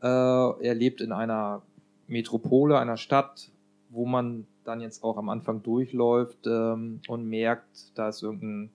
Äh, 0.01 0.07
er 0.07 0.75
lebt 0.75 1.01
in 1.01 1.11
einer 1.11 1.63
Metropole, 2.11 2.77
einer 2.77 2.97
Stadt, 2.97 3.49
wo 3.89 4.05
man 4.05 4.45
dann 4.63 4.81
jetzt 4.81 5.03
auch 5.03 5.17
am 5.17 5.29
Anfang 5.29 5.63
durchläuft 5.63 6.45
ähm, 6.45 6.99
und 7.07 7.27
merkt, 7.27 7.91
da 7.95 8.09
ist 8.09 8.21
irgendein 8.21 8.69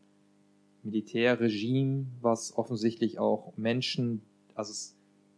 Militärregime, 0.82 2.06
was 2.20 2.56
offensichtlich 2.56 3.18
auch 3.18 3.52
Menschen, 3.56 4.22
also 4.54 4.72
es, 4.72 4.94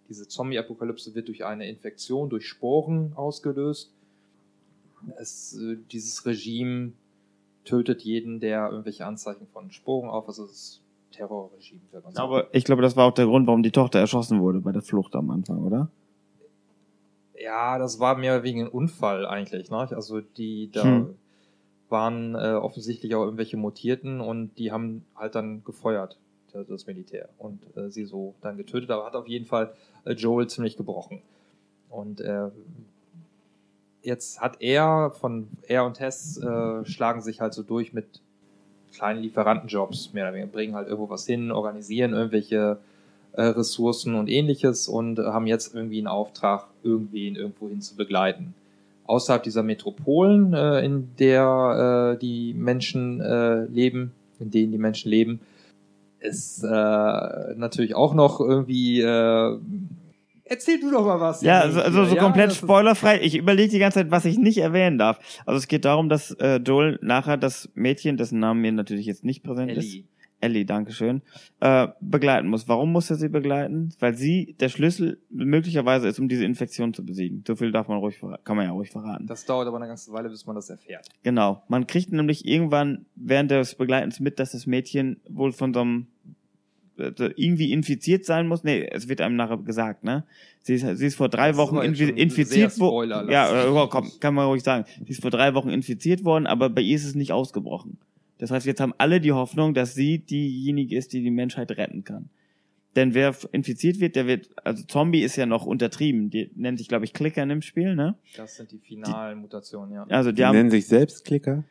diese 0.09 0.27
Zombie-Apokalypse 0.27 1.15
wird 1.15 1.29
durch 1.29 1.45
eine 1.45 1.69
Infektion, 1.69 2.31
durch 2.31 2.47
Sporen 2.47 3.13
ausgelöst. 3.15 3.93
Es, 5.19 5.59
äh, 5.59 5.77
dieses 5.91 6.25
Regime 6.25 6.93
tötet 7.65 8.03
jeden, 8.03 8.41
der 8.41 8.71
irgendwelche 8.71 9.05
Anzeichen 9.05 9.47
von 9.53 9.71
Sporen 9.71 10.09
auf, 10.09 10.27
also 10.29 10.47
das 10.47 10.81
Terrorregime, 11.13 11.81
wenn 11.93 12.03
man 12.03 12.15
so 12.15 12.23
Aber 12.23 12.55
ich 12.55 12.65
glaube, 12.65 12.81
das 12.81 12.97
war 12.97 13.07
auch 13.07 13.15
der 13.15 13.27
Grund, 13.27 13.47
warum 13.47 13.63
die 13.63 13.71
Tochter 13.71 13.99
erschossen 13.99 14.41
wurde 14.41 14.61
bei 14.61 14.73
der 14.73 14.83
Flucht 14.83 15.15
am 15.15 15.31
Anfang, 15.31 15.59
oder? 15.65 15.91
Ja, 17.41 17.79
das 17.79 18.01
war 18.01 18.17
mehr 18.17 18.43
wegen 18.43 18.63
ein 18.63 18.69
Unfall 18.69 19.27
eigentlich. 19.27 19.71
Ne? 19.71 19.77
Also 19.77 20.21
die 20.21 20.71
da 20.73 20.85
Hm. 20.85 21.15
waren 21.89 22.35
äh, 22.35 22.55
offensichtlich 22.55 23.15
auch 23.15 23.25
irgendwelche 23.25 23.57
Mutierten 23.57 24.21
und 24.21 24.59
die 24.59 24.73
haben 24.73 25.05
halt 25.15 25.35
dann 25.35 25.63
gefeuert, 25.65 26.19
das, 26.53 26.67
das 26.67 26.87
Militär, 26.87 27.29
und 27.39 27.61
äh, 27.77 27.91
sie 27.91 28.05
so 28.05 28.35
dann 28.41 28.57
getötet. 28.57 28.91
Aber 28.91 29.07
hat 29.07 29.15
auf 29.15 29.29
jeden 29.29 29.47
Fall 29.47 29.73
äh, 30.05 30.13
Joel 30.13 30.49
ziemlich 30.49 30.77
gebrochen. 30.77 31.23
Und 31.89 32.21
äh, 32.21 32.51
jetzt 34.03 34.41
hat 34.41 34.61
er 34.61 35.11
von 35.13 35.49
er 35.63 35.85
und 35.85 35.95
Tess 35.95 36.39
äh, 36.39 36.85
schlagen 36.85 37.23
sich 37.23 37.41
halt 37.41 37.55
so 37.55 37.63
durch 37.63 37.93
mit 37.93 38.21
kleinen 38.93 39.23
Lieferantenjobs, 39.23 40.13
mehr 40.13 40.25
oder 40.25 40.35
weniger, 40.35 40.53
bringen 40.53 40.75
halt 40.75 40.89
irgendwo 40.89 41.11
was 41.11 41.25
hin, 41.27 41.51
organisieren 41.53 42.13
irgendwelche 42.13 42.79
äh, 43.33 43.43
Ressourcen 43.43 44.15
und 44.15 44.29
ähnliches 44.29 44.89
und 44.89 45.19
äh, 45.19 45.23
haben 45.23 45.47
jetzt 45.47 45.75
irgendwie 45.75 45.99
einen 45.99 46.07
Auftrag, 46.07 46.67
irgendwen 46.83 47.37
irgendwo 47.37 47.69
hin 47.69 47.81
zu 47.81 47.97
begleiten. 47.97 48.55
Außerhalb 49.07 49.43
dieser 49.43 49.63
Metropolen, 49.63 50.53
äh, 50.53 50.85
in 50.85 51.11
der 51.19 52.15
äh, 52.15 52.19
die 52.21 52.55
Menschen 52.55 53.21
äh, 53.21 53.65
leben, 53.65 54.13
in 54.39 54.51
denen 54.51 54.73
die 54.73 54.79
Menschen 54.79 55.11
leben, 55.11 55.41
ist 56.21 56.63
äh, 56.63 56.69
natürlich 56.69 57.95
auch 57.95 58.15
noch 58.15 58.41
irgendwie. 58.41 59.01
Äh, 59.01 59.59
erzähl 60.45 60.81
du 60.81 60.91
doch 60.91 61.05
mal 61.05 61.21
was. 61.21 61.43
Ja, 61.43 61.61
also, 61.61 61.81
also 61.81 62.05
so 62.05 62.17
Ja, 62.17 62.23
komplett 62.23 62.53
spoilerfrei. 62.53 63.21
Ich 63.23 63.37
überlege 63.37 63.71
die 63.71 63.79
ganze 63.79 64.01
Zeit, 64.01 64.11
was 64.11 64.25
ich 64.25 64.39
nicht 64.39 64.59
erwähnen 64.59 64.99
darf. 64.99 65.19
Also 65.47 65.59
es 65.59 65.69
geht 65.69 65.85
darum, 65.85 66.09
dass 66.09 66.33
äh, 66.33 66.57
Joel 66.57 66.99
nachher 67.03 67.37
das 67.37 67.69
Mädchen, 67.75 68.17
dessen 68.17 68.41
Name 68.41 68.61
mir 68.61 68.73
natürlich 68.73 69.07
jetzt 69.07 69.25
nicht 69.25 69.43
präsent 69.43 69.73
ist, 69.73 69.99
Ellie. 70.41 70.65
Dankeschön, 70.65 71.23
äh, 71.61 71.89
begleiten 72.01 72.49
muss. 72.49 72.69
Warum 72.69 72.93
muss 72.93 73.11
er 73.11 73.17
sie 73.17 73.29
begleiten? 73.29 73.93
Weil 73.99 74.15
sie 74.15 74.55
der 74.61 74.69
Schlüssel 74.69 75.21
möglicherweise 75.31 76.09
ist, 76.09 76.19
um 76.19 76.29
diese 76.29 76.45
Infektion 76.45 76.95
zu 76.95 77.05
besiegen. 77.05 77.43
So 77.47 77.57
viel 77.57 77.73
darf 77.73 77.89
man 77.89 77.99
ruhig 77.99 78.19
verraten, 78.19 78.45
kann 78.45 78.57
man 78.57 78.67
ja 78.67 78.73
ruhig 78.73 78.91
verraten. 78.91 79.27
Das 79.27 79.45
dauert 79.45 79.67
aber 79.67 79.79
eine 79.79 79.89
ganze 79.89 80.13
Weile, 80.13 80.29
bis 80.29 80.47
man 80.47 80.57
das 80.57 80.71
erfährt. 80.71 81.09
Genau. 81.23 81.63
Man 81.69 81.87
kriegt 81.87 82.13
nämlich 82.13 82.47
irgendwann 82.47 83.07
während 83.17 83.51
des 83.51 83.75
Begleitens 83.75 84.21
mit, 84.21 84.39
dass 84.39 84.53
das 84.53 84.67
Mädchen 84.67 85.21
wohl 85.29 85.53
von 85.53 85.75
so 85.75 85.81
einem 85.81 86.07
äh, 86.99 87.13
irgendwie 87.37 87.73
infiziert 87.73 88.25
sein 88.25 88.49
muss. 88.49 88.65
Nee, 88.65 88.89
es 88.91 89.09
wird 89.09 89.21
einem 89.21 89.37
nachher 89.37 89.59
gesagt, 89.59 90.05
ne? 90.05 90.25
Sie 90.63 90.75
ist, 90.75 90.99
sie 90.99 91.07
ist 91.07 91.17
vor 91.17 91.29
drei 91.29 91.49
Das 91.49 91.57
Wochen 91.57 91.79
infi 91.79 92.11
infiziert 92.11 92.79
worden. 92.79 93.31
Ja, 93.31 93.87
komm, 93.89 94.11
kann 94.21 94.35
man 94.35 94.47
ruhig 94.47 94.63
sagen. 94.63 94.85
Sie 95.05 95.11
ist 95.11 95.23
vor 95.23 95.31
drei 95.31 95.55
Wochen 95.55 95.71
infiziert 95.71 96.25
worden, 96.25 96.47
aber 96.47 96.69
bei 96.69 96.83
ihr 96.83 96.97
ist 96.97 97.05
es 97.05 97.15
nicht 97.15 97.33
ausgebrochen. 97.33 97.99
Das 98.39 98.51
heißt, 98.51 98.67
jetzt 98.67 98.81
haben 98.81 98.95
alle 98.99 99.21
die 99.21 99.33
Hoffnung, 99.33 99.75
dass 99.75 99.95
sie 99.95 100.19
diejenige 100.19 100.97
ist, 100.97 101.13
die 101.13 101.23
die 101.23 101.31
Menschheit 101.31 101.71
retten 101.73 102.05
kann. 102.05 102.31
Denn 102.97 103.13
wer 103.15 103.35
infiziert 103.53 104.01
wird, 104.01 104.17
der 104.17 104.27
wird, 104.27 104.49
also 104.65 104.83
Zombie 104.85 105.21
ist 105.23 105.37
ja 105.37 105.47
noch 105.47 105.67
untertrieben. 105.67 106.31
Die 106.31 106.51
nennt 106.57 106.79
sich, 106.79 106.89
glaube 106.89 107.05
ich, 107.05 107.13
Klicker 107.13 107.43
in 107.43 107.49
dem 107.51 107.63
Spiel, 107.63 107.95
ne? 107.95 108.17
Das 108.37 108.57
sind 108.57 108.73
die 108.73 108.79
finalen 108.79 109.39
Mutationen, 109.41 109.93
ja. 109.95 110.05
Also 110.09 110.31
die, 110.31 110.37
Die 110.37 110.45
haben 110.45 110.57
nennen 110.57 110.71
sich 110.71 110.87
selbst 110.87 111.25
Klicker. 111.25 111.65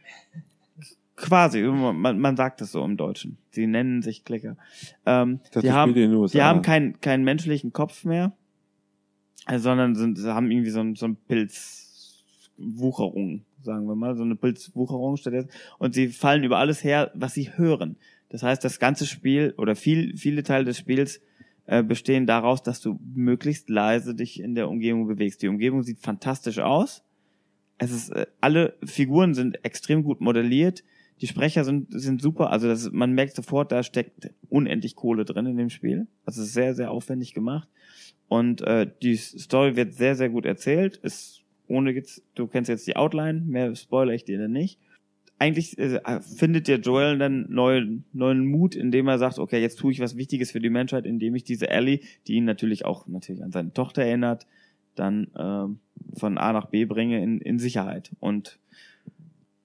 quasi, 1.15 1.64
man, 1.64 2.19
man 2.19 2.38
sagt 2.38 2.61
es 2.61 2.72
so 2.72 2.84
im 2.85 2.95
Deutschen. 2.98 3.38
Sie 3.52 3.65
nennen 3.68 4.02
sich 4.03 4.23
Klicker. 4.23 4.56
Ähm, 5.06 5.39
Das 5.52 5.64
die 5.64 5.72
haben, 5.72 5.91
Spiel 5.91 6.03
in 6.03 6.11
den 6.11 6.19
USA. 6.19 6.38
die 6.38 6.44
haben 6.44 6.61
keinen 6.61 7.02
keinen 7.02 7.23
menschlichen 7.23 7.73
Kopf 7.73 8.06
mehr, 8.06 8.34
äh, 9.48 9.57
sondern 9.60 9.95
sind, 9.95 10.18
sie 10.18 10.34
haben 10.34 10.52
irgendwie 10.52 10.69
so 10.69 10.80
ein, 10.81 10.95
so 10.95 11.07
ein 11.07 11.18
Pilzwucherung, 12.57 13.41
sagen 13.68 13.88
wir 13.88 13.95
mal, 13.95 14.15
so 14.15 14.23
eine 14.23 14.35
Pilzwucherung 14.35 15.18
stattdessen. 15.18 15.49
Und 15.77 15.94
sie 15.94 16.07
fallen 16.07 16.44
über 16.44 16.57
alles 16.57 16.84
her, 16.84 17.11
was 17.14 17.35
sie 17.35 17.52
hören. 17.56 17.98
Das 18.30 18.41
heißt, 18.41 18.64
das 18.64 18.80
ganze 18.80 19.06
Spiel 19.06 19.53
oder 19.57 19.76
viel, 19.76 20.18
viele 20.18 20.41
Teile 20.41 20.65
des 20.65 20.80
Spiels 20.80 21.22
äh, 21.68 21.84
bestehen 21.84 22.26
daraus, 22.26 22.64
dass 22.64 22.81
du 22.81 22.99
möglichst 23.14 23.69
leise 23.69 24.15
dich 24.15 24.39
in 24.39 24.56
der 24.56 24.69
Umgebung 24.69 25.07
bewegst. 25.07 25.41
Die 25.41 25.48
Umgebung 25.48 25.84
sieht 25.84 25.99
fantastisch 25.99 26.60
aus. 26.60 27.03
Es 27.77 27.91
ist, 27.91 28.10
äh, 28.10 28.26
alle 28.41 28.76
Figuren 28.84 29.34
sind 29.34 29.64
extrem 29.64 30.03
gut 30.03 30.19
modelliert. 30.22 30.84
Die 31.22 31.27
Sprecher 31.27 31.64
sind, 31.64 31.88
sind 31.89 32.22
super. 32.22 32.52
Also 32.52 32.68
das, 32.68 32.91
man 32.91 33.14
merkt 33.14 33.35
sofort, 33.35 33.72
da 33.72 33.84
steckt 33.84 34.31
unendlich 34.49 34.95
Kohle 34.95 35.26
drin 35.26 35.45
in 35.45 35.57
dem 35.57 35.69
Spiel. 35.69 36.07
Also 36.26 36.41
es 36.41 36.48
ist 36.48 36.53
sehr, 36.53 36.76
sehr 36.76 36.91
aufwendig 36.91 37.34
gemacht. 37.34 37.68
Und 38.27 38.61
äh, 38.61 38.89
die 39.02 39.15
Story 39.15 39.76
wird 39.76 39.94
sehr, 39.94 40.15
sehr 40.15 40.30
gut 40.30 40.45
erzählt. 40.45 40.98
Ist 40.98 41.44
ohne 41.68 41.91
jetzt, 41.91 42.23
du 42.35 42.48
kennst 42.48 42.69
jetzt 42.69 42.88
die 42.88 42.95
Outline, 42.95 43.41
mehr 43.41 43.76
spoiler 43.76 44.14
ich 44.14 44.26
dir 44.26 44.38
dann 44.38 44.52
nicht. 44.52 44.80
Eigentlich 45.39 45.77
äh, 45.77 46.19
findet 46.22 46.68
der 46.68 46.80
Joel 46.80 47.19
dann 47.19 47.45
neuen, 47.49 48.06
neuen 48.11 48.45
Mut, 48.48 48.76
indem 48.76 49.07
er 49.07 49.19
sagt, 49.19 49.38
okay, 49.38 49.61
jetzt 49.61 49.77
tue 49.77 49.91
ich 49.91 49.99
was 49.99 50.18
Wichtiges 50.18 50.52
für 50.52 50.60
die 50.60 50.72
Menschheit, 50.72 51.06
indem 51.06 51.35
ich 51.35 51.44
diese 51.44 51.69
Ellie, 51.69 51.99
die 52.26 52.35
ihn 52.35 52.45
natürlich 52.45 52.85
auch 52.85 53.07
natürlich 53.07 53.44
an 53.44 53.52
seine 53.52 53.73
Tochter 53.73 54.03
erinnert, 54.03 54.48
dann 54.95 55.27
ähm, 55.38 55.80
von 56.15 56.38
A 56.39 56.53
nach 56.53 56.68
B 56.68 56.85
bringe 56.85 57.22
in, 57.22 57.39
in 57.39 57.60
Sicherheit. 57.60 58.11
Und 58.19 58.57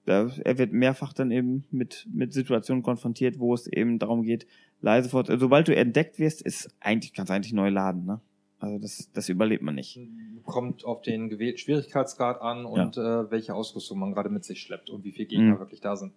da, 0.05 0.29
er 0.43 0.57
wird 0.57 0.73
mehrfach 0.73 1.13
dann 1.13 1.31
eben 1.31 1.63
mit, 1.71 2.07
mit 2.13 2.33
Situationen 2.33 2.83
konfrontiert, 2.83 3.39
wo 3.39 3.53
es 3.53 3.67
eben 3.67 3.97
darum 3.97 4.23
geht, 4.23 4.45
leise 4.81 5.09
fort. 5.09 5.27
Sobald 5.27 5.67
du 5.67 5.75
entdeckt 5.75 6.19
wirst, 6.19 6.41
ist 6.41 6.69
eigentlich, 6.81 7.13
kannst 7.13 7.29
du 7.29 7.33
eigentlich 7.33 7.53
neu 7.53 7.69
laden, 7.69 8.05
ne? 8.05 8.19
Also 8.63 8.79
das, 8.79 9.09
das 9.13 9.27
überlebt 9.29 9.61
man 9.61 9.75
nicht. 9.75 9.99
Kommt 10.45 10.85
auf 10.85 11.01
den 11.01 11.29
gewählten 11.29 11.57
Schwierigkeitsgrad 11.57 12.41
an 12.41 12.65
und 12.65 12.97
äh, 12.97 13.29
welche 13.29 13.53
Ausrüstung 13.53 13.99
man 13.99 14.13
gerade 14.13 14.29
mit 14.29 14.45
sich 14.45 14.61
schleppt 14.61 14.89
und 14.89 15.03
wie 15.03 15.11
viele 15.11 15.27
Gegner 15.27 15.55
Mhm. 15.55 15.59
wirklich 15.59 15.81
da 15.81 15.95
sind. 15.97 16.13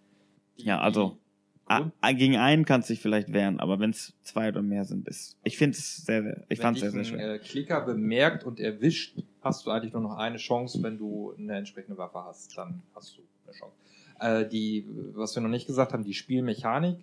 Ja, 0.56 0.80
also 0.80 1.18
a- 1.66 1.90
gegen 2.12 2.36
einen 2.36 2.64
kannst 2.64 2.88
du 2.88 2.92
dich 2.94 3.00
vielleicht 3.02 3.32
wehren, 3.32 3.58
aber 3.58 3.80
wenn 3.80 3.90
es 3.90 4.14
zwei 4.22 4.48
oder 4.50 4.62
mehr 4.62 4.84
sind, 4.84 5.08
ist. 5.08 5.36
Ich 5.42 5.58
finde 5.58 5.76
es 5.76 5.96
sehr, 6.04 6.22
sehr, 6.22 6.44
ich 6.48 6.58
wenn 6.58 6.62
fand 6.62 6.76
es 6.76 6.82
sehr, 6.82 6.90
sehr 6.92 7.04
schwer. 7.04 7.34
äh, 7.34 7.38
Klicker 7.40 7.80
bemerkt 7.80 8.44
und 8.44 8.60
erwischt, 8.60 9.18
hast 9.42 9.66
du 9.66 9.70
eigentlich 9.70 9.92
nur 9.92 10.02
noch 10.02 10.16
eine 10.16 10.36
Chance, 10.38 10.80
wenn 10.84 10.98
du 10.98 11.34
eine 11.36 11.56
entsprechende 11.56 11.98
Waffe 11.98 12.24
hast, 12.24 12.56
dann 12.56 12.82
hast 12.94 13.16
du 13.18 13.22
eine 13.46 13.56
Chance. 13.56 13.74
Äh, 14.20 14.48
die, 14.48 14.86
was 15.14 15.34
wir 15.34 15.42
noch 15.42 15.50
nicht 15.50 15.66
gesagt 15.66 15.92
haben, 15.92 16.04
die 16.04 16.14
Spielmechanik 16.14 16.98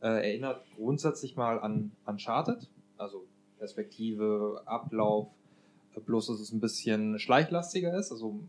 äh, 0.00 0.06
erinnert 0.30 0.64
grundsätzlich 0.76 1.34
mal 1.36 1.58
an 1.58 1.90
Uncharted, 2.06 2.68
also 2.96 3.24
Perspektive, 3.64 4.60
Ablauf, 4.66 5.28
äh, 5.96 6.00
bloß 6.00 6.26
dass 6.26 6.38
es 6.38 6.52
ein 6.52 6.60
bisschen 6.60 7.18
schleichlastiger 7.18 7.98
ist, 7.98 8.12
also 8.12 8.40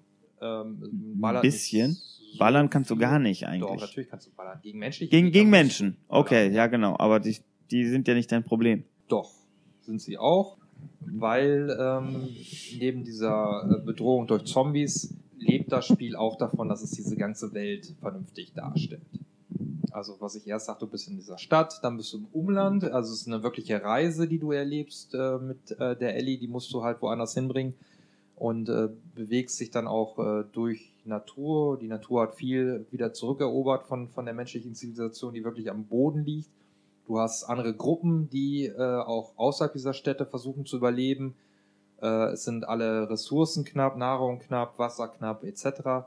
ähm, 0.42 0.84
Ein 0.84 1.22
ballert 1.22 1.42
bisschen. 1.44 1.94
so 1.94 2.38
Ballern 2.38 2.70
kannst 2.70 2.92
du 2.92 2.98
gar 2.98 3.18
nicht 3.18 3.44
Doch, 3.44 3.48
eigentlich. 3.48 3.80
natürlich 3.82 4.10
kannst 4.10 4.28
du 4.28 4.32
ballern. 4.32 4.60
Gegen 4.62 4.78
menschliche 4.80 5.10
Gegen, 5.10 5.32
gegen 5.32 5.50
Menschen. 5.50 5.96
Okay, 6.10 6.52
ja 6.52 6.68
genau. 6.68 6.98
Aber 7.00 7.22
die, 7.22 7.38
die 7.72 7.88
sind 7.88 8.10
ja 8.10 8.14
nicht 8.14 8.30
dein 8.30 8.44
Problem. 8.44 8.84
Doch, 9.08 9.32
sind 9.84 10.02
sie 10.02 10.18
auch, 10.18 10.58
weil 11.00 11.74
ähm, 11.80 12.28
neben 12.78 13.06
dieser 13.06 13.70
äh, 13.72 13.86
Bedrohung 13.86 14.28
durch 14.28 14.44
Zombies 14.44 15.16
lebt 15.38 15.72
das 15.72 15.88
Spiel 15.88 16.18
auch 16.18 16.38
davon, 16.38 16.68
dass 16.68 16.82
es 16.84 16.92
diese 16.92 17.16
ganze 17.16 17.54
Welt 17.54 17.94
vernünftig 18.02 18.52
darstellt. 18.54 19.02
Also 19.96 20.18
was 20.20 20.36
ich 20.36 20.46
erst 20.46 20.66
sagte, 20.66 20.86
du 20.86 20.92
bist 20.92 21.08
in 21.08 21.16
dieser 21.16 21.38
Stadt, 21.38 21.80
dann 21.82 21.96
bist 21.96 22.12
du 22.12 22.18
im 22.18 22.28
Umland, 22.34 22.84
also 22.84 23.14
es 23.14 23.22
ist 23.22 23.28
eine 23.28 23.44
wirkliche 23.44 23.82
Reise, 23.82 24.28
die 24.28 24.40
du 24.40 24.52
erlebst 24.52 25.16
äh, 25.16 25.38
mit 25.38 25.72
äh, 25.80 25.96
der 25.96 26.18
Ellie, 26.18 26.38
die 26.38 26.50
musst 26.50 26.74
du 26.74 26.84
halt 26.84 27.02
woanders 27.02 27.34
hinbringen 27.34 27.76
und 28.36 28.68
äh, 28.68 28.90
bewegst 29.16 29.58
dich 29.62 29.72
dann 29.72 29.88
auch 29.88 30.20
äh, 30.20 30.44
durch 30.52 30.92
Natur. 31.06 31.78
Die 31.80 31.88
Natur 31.88 32.24
hat 32.24 32.36
viel 32.36 32.86
wieder 32.92 33.14
zurückerobert 33.14 33.84
von, 33.84 34.10
von 34.10 34.26
der 34.26 34.34
menschlichen 34.34 34.76
Zivilisation, 34.76 35.34
die 35.34 35.46
wirklich 35.46 35.72
am 35.72 35.86
Boden 35.86 36.26
liegt. 36.26 36.50
Du 37.08 37.20
hast 37.20 37.46
andere 37.46 37.74
Gruppen, 37.74 38.30
die 38.30 38.66
äh, 38.66 38.78
auch 38.78 39.32
außerhalb 39.38 39.72
dieser 39.72 39.94
Städte 39.94 40.26
versuchen 40.26 40.66
zu 40.66 40.76
überleben. 40.76 41.36
Äh, 42.02 42.34
es 42.34 42.44
sind 42.44 42.68
alle 42.68 43.10
Ressourcen 43.10 43.64
knapp, 43.64 43.96
Nahrung 43.96 44.40
knapp, 44.40 44.78
Wasser 44.78 45.08
knapp, 45.08 45.46
etc. 45.46 46.06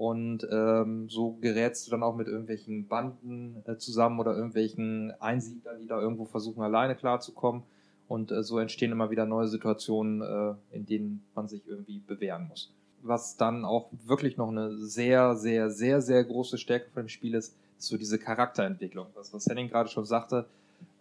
Und 0.00 0.48
ähm, 0.50 1.10
so 1.10 1.36
gerätst 1.42 1.86
du 1.86 1.90
dann 1.90 2.02
auch 2.02 2.16
mit 2.16 2.26
irgendwelchen 2.26 2.88
Banden 2.88 3.62
äh, 3.66 3.76
zusammen 3.76 4.18
oder 4.18 4.34
irgendwelchen 4.34 5.12
Einsiedlern, 5.20 5.78
die 5.78 5.86
da 5.86 6.00
irgendwo 6.00 6.24
versuchen, 6.24 6.62
alleine 6.62 6.96
klarzukommen. 6.96 7.64
Und 8.08 8.32
äh, 8.32 8.42
so 8.42 8.58
entstehen 8.58 8.92
immer 8.92 9.10
wieder 9.10 9.26
neue 9.26 9.46
Situationen, 9.46 10.22
äh, 10.22 10.74
in 10.74 10.86
denen 10.86 11.22
man 11.34 11.48
sich 11.48 11.60
irgendwie 11.68 11.98
bewähren 11.98 12.48
muss. 12.48 12.72
Was 13.02 13.36
dann 13.36 13.66
auch 13.66 13.90
wirklich 14.06 14.38
noch 14.38 14.48
eine 14.48 14.74
sehr, 14.78 15.36
sehr, 15.36 15.68
sehr, 15.68 16.00
sehr 16.00 16.24
große 16.24 16.56
Stärke 16.56 16.88
von 16.94 17.02
dem 17.02 17.10
Spiel 17.10 17.34
ist, 17.34 17.54
ist 17.78 17.88
so 17.88 17.98
diese 17.98 18.18
Charakterentwicklung. 18.18 19.08
Das, 19.14 19.34
was 19.34 19.44
Henning 19.44 19.68
gerade 19.68 19.90
schon 19.90 20.06
sagte, 20.06 20.46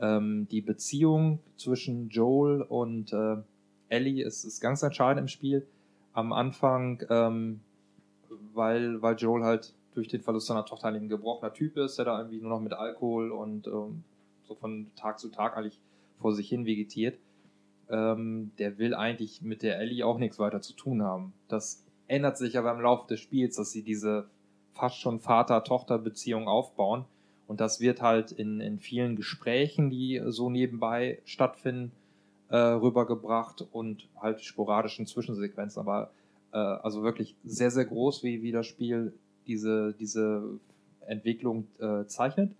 ähm, 0.01 0.45
die 0.51 0.59
Beziehung 0.59 1.39
zwischen 1.55 2.09
Joel 2.09 2.63
und 2.63 3.13
äh, 3.13 3.37
Ellie 3.87 4.25
ist, 4.25 4.43
ist 4.43 4.59
ganz 4.59 4.83
entscheidend 4.83 5.21
im 5.21 5.27
Spiel. 5.29 5.65
Am 6.11 6.33
Anfang 6.33 7.01
ähm, 7.09 7.61
weil, 8.53 9.01
weil 9.01 9.15
Joel 9.15 9.43
halt 9.43 9.73
durch 9.93 10.07
den 10.07 10.21
Verlust 10.21 10.47
seiner 10.47 10.65
Tochter 10.65 10.87
eigentlich 10.87 11.03
ein 11.03 11.09
gebrochener 11.09 11.53
Typ 11.53 11.77
ist, 11.77 11.97
der 11.97 12.05
da 12.05 12.17
irgendwie 12.17 12.39
nur 12.39 12.49
noch 12.49 12.61
mit 12.61 12.73
Alkohol 12.73 13.31
und 13.31 13.67
ähm, 13.67 14.03
so 14.47 14.55
von 14.55 14.87
Tag 14.95 15.19
zu 15.19 15.29
Tag 15.29 15.57
eigentlich 15.57 15.79
vor 16.19 16.33
sich 16.33 16.49
hin 16.49 16.65
vegetiert. 16.65 17.17
Ähm, 17.89 18.51
der 18.59 18.77
will 18.77 18.93
eigentlich 18.93 19.41
mit 19.41 19.63
der 19.63 19.79
Ellie 19.79 20.05
auch 20.05 20.19
nichts 20.19 20.37
weiter 20.39 20.61
zu 20.61 20.73
tun 20.73 21.01
haben. 21.01 21.33
Das 21.47 21.83
ändert 22.07 22.37
sich 22.37 22.57
aber 22.57 22.71
im 22.71 22.81
Laufe 22.81 23.07
des 23.07 23.19
Spiels, 23.19 23.55
dass 23.55 23.71
sie 23.71 23.83
diese 23.83 24.27
fast 24.73 24.99
schon 24.99 25.19
Vater-Tochter-Beziehung 25.19 26.47
aufbauen. 26.47 27.05
Und 27.47 27.59
das 27.59 27.79
wird 27.79 28.01
halt 28.01 28.31
in, 28.31 28.61
in 28.61 28.79
vielen 28.79 29.15
Gesprächen, 29.15 29.89
die 29.89 30.21
so 30.27 30.49
nebenbei 30.51 31.19
stattfinden, 31.25 31.91
äh, 32.49 32.57
rübergebracht 32.57 33.67
und 33.71 34.07
halt 34.19 34.41
sporadischen 34.41 35.07
Zwischensequenzen. 35.07 35.79
Aber 35.79 36.11
äh, 36.53 36.57
also 36.57 37.03
wirklich 37.03 37.35
sehr, 37.43 37.71
sehr 37.71 37.85
groß, 37.85 38.23
wie, 38.23 38.41
wie 38.43 38.51
das 38.51 38.67
Spiel 38.67 39.13
diese, 39.47 39.93
diese 39.99 40.59
Entwicklung 41.07 41.67
äh, 41.79 42.05
zeichnet. 42.05 42.51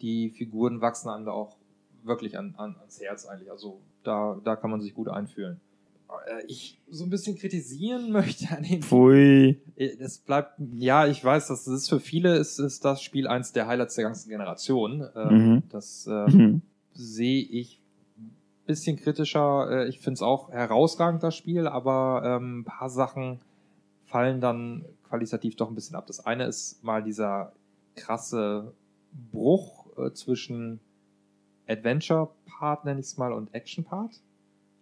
Die 0.00 0.30
Figuren 0.30 0.80
wachsen 0.80 1.08
einem 1.10 1.24
da 1.26 1.32
auch 1.32 1.56
wirklich 2.04 2.38
an, 2.38 2.54
an, 2.56 2.76
ans 2.80 3.00
Herz 3.00 3.26
eigentlich. 3.26 3.50
Also 3.50 3.80
da, 4.04 4.40
da 4.44 4.56
kann 4.56 4.70
man 4.70 4.80
sich 4.80 4.94
gut 4.94 5.08
einfühlen. 5.08 5.60
Äh, 6.26 6.46
Ich 6.46 6.78
so 6.88 7.04
ein 7.04 7.10
bisschen 7.10 7.36
kritisieren 7.36 8.10
möchte 8.12 8.48
an 8.56 8.62
den. 8.62 8.82
Pfui. 8.82 9.60
Es 9.76 10.18
bleibt, 10.18 10.54
ja, 10.78 11.06
ich 11.06 11.22
weiß, 11.22 11.48
das 11.48 11.66
ist 11.66 11.88
für 11.88 12.00
viele 12.00 12.36
ist, 12.36 12.58
ist 12.58 12.84
das 12.84 13.02
Spiel 13.02 13.26
eins 13.26 13.52
der 13.52 13.66
Highlights 13.66 13.94
der 13.96 14.04
ganzen 14.04 14.28
Generation. 14.30 15.06
Ähm, 15.14 15.54
Mhm. 15.54 15.62
Das 15.70 16.06
äh, 16.06 16.30
Mhm. 16.30 16.62
sehe 16.94 17.42
ich 17.42 17.79
bisschen 18.70 18.96
kritischer. 18.96 19.68
Äh, 19.70 19.88
Ich 19.88 19.98
finde 19.98 20.14
es 20.14 20.22
auch 20.22 20.50
herausragend, 20.50 21.22
das 21.22 21.36
Spiel, 21.36 21.66
aber 21.66 22.22
ähm, 22.24 22.60
ein 22.60 22.64
paar 22.64 22.88
Sachen 22.88 23.40
fallen 24.06 24.40
dann 24.40 24.84
qualitativ 25.08 25.56
doch 25.56 25.68
ein 25.68 25.74
bisschen 25.74 25.96
ab. 25.96 26.06
Das 26.06 26.24
eine 26.24 26.44
ist 26.44 26.84
mal 26.84 27.02
dieser 27.02 27.52
krasse 27.96 28.72
Bruch 29.32 29.86
äh, 29.98 30.12
zwischen 30.12 30.78
Adventure-Part, 31.66 32.84
nenne 32.84 33.00
ich 33.00 33.06
es 33.06 33.18
mal, 33.18 33.32
und 33.32 33.52
Action-Part. 33.52 34.20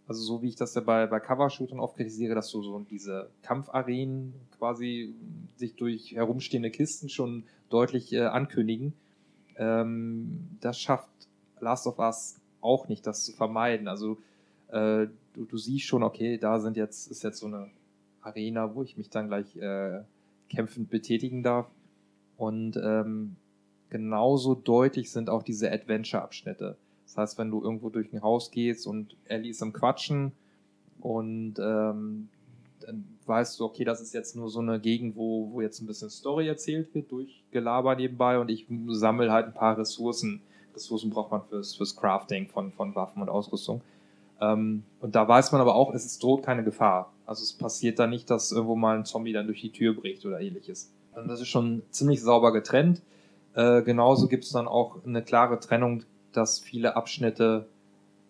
Also 0.07 0.23
so 0.23 0.43
wie 0.43 0.49
ich 0.49 0.57
das 0.57 0.75
ja 0.75 0.83
bei, 0.83 1.07
bei 1.07 1.21
Cover-Shootern 1.21 1.81
oft 1.81 1.97
kritisiere, 1.97 2.35
dass 2.35 2.49
so, 2.49 2.63
so 2.63 2.79
diese 2.91 3.31
Kampfarenen 3.43 4.35
quasi 4.59 5.15
sich 5.57 5.77
durch 5.77 6.13
herumstehende 6.13 6.71
Kisten 6.71 7.09
schon 7.09 7.45
deutlich 7.71 8.13
äh, 8.13 8.25
ankündigen. 8.25 8.93
Ähm, 9.57 10.49
das 10.61 10.79
schafft 10.79 11.11
Last 11.61 11.87
of 11.87 11.99
Us 11.99 12.38
auch 12.61 12.89
nicht, 12.89 13.07
das 13.07 13.25
zu 13.25 13.33
vermeiden. 13.33 13.89
Also 13.89 14.19
äh, 14.69 15.07
du, 15.35 15.45
du 15.49 15.57
siehst 15.57 15.87
schon, 15.87 16.03
okay, 16.03 16.39
da 16.39 16.61
sind 16.61 16.77
jetzt, 16.77 17.11
ist 17.11 17.23
jetzt 17.23 17.39
so 17.39 17.47
eine 17.47 17.71
Arena, 18.23 18.75
wo 18.75 18.83
ich 18.83 18.97
mich 18.97 19.11
dann 19.11 19.29
gleich 19.29 19.57
äh, 19.57 20.01
kämpfend 20.49 20.91
betätigen 20.91 21.43
darf. 21.43 21.67
Und 22.37 22.77
ähm, 22.77 23.37
genauso 23.91 24.55
deutlich 24.55 25.11
sind 25.11 25.31
auch 25.31 25.43
diese 25.43 25.71
Adventure-Abschnitte. 25.73 26.77
Das 27.07 27.17
heißt, 27.17 27.39
wenn 27.39 27.51
du 27.51 27.63
irgendwo 27.63 27.89
durch 27.89 28.13
ein 28.13 28.23
Haus 28.23 28.51
gehst 28.51 28.87
und 28.87 29.17
Ellie 29.25 29.51
ist 29.51 29.63
am 29.63 29.73
Quatschen 29.73 30.33
und 31.01 31.55
ähm, 31.59 32.29
dann 32.81 33.05
weißt 33.27 33.59
du, 33.59 33.65
okay, 33.65 33.85
das 33.85 34.01
ist 34.01 34.15
jetzt 34.15 34.37
nur 34.37 34.51
so 34.51 34.61
eine 34.61 34.79
Gegend, 34.79 35.17
wo, 35.17 35.51
wo 35.53 35.61
jetzt 35.61 35.81
ein 35.81 35.87
bisschen 35.87 36.11
Story 36.11 36.49
erzählt 36.49 36.95
wird 36.95 37.11
durch 37.11 37.43
Gelaber 37.51 37.97
nebenbei 37.97 38.39
und 38.39 38.51
ich 38.51 38.67
sammle 38.89 39.33
halt 39.33 39.47
ein 39.47 39.55
paar 39.55 39.79
Ressourcen. 39.79 40.43
Ressourcen 40.79 41.11
braucht 41.11 41.31
man 41.31 41.43
fürs, 41.43 41.75
fürs 41.75 41.97
Crafting 41.97 42.49
von, 42.49 42.73
von 42.73 42.95
Waffen 42.95 43.23
und 43.23 43.29
Ausrüstung. 43.29 43.83
Ähm, 44.41 44.85
und 45.01 45.15
da 45.15 45.27
weiß 45.27 45.53
man 45.53 45.61
aber 45.61 45.75
auch, 45.75 45.93
es 45.93 46.05
ist 46.05 46.23
droht 46.23 46.43
keine 46.43 46.65
Gefahr. 46.65 47.13
Also 47.27 47.43
es 47.43 47.53
passiert 47.53 47.99
da 47.99 48.07
nicht, 48.07 48.31
dass 48.31 48.53
irgendwo 48.53 48.77
mal 48.77 48.97
ein 48.97 49.05
Zombie 49.05 49.33
dann 49.33 49.47
durch 49.47 49.61
die 49.61 49.73
Tür 49.73 49.95
bricht 49.95 50.25
oder 50.25 50.41
ähnliches. 50.41 50.91
Und 51.15 51.29
das 51.29 51.41
ist 51.41 51.49
schon 51.49 51.83
ziemlich 51.91 52.23
sauber 52.23 52.53
getrennt. 52.53 53.03
Äh, 53.55 53.83
genauso 53.83 54.29
gibt 54.29 54.45
es 54.45 54.51
dann 54.51 54.69
auch 54.69 55.05
eine 55.05 55.23
klare 55.23 55.59
Trennung, 55.59 56.05
dass 56.33 56.61
viele 56.61 56.97
Abschnitte 56.97 57.67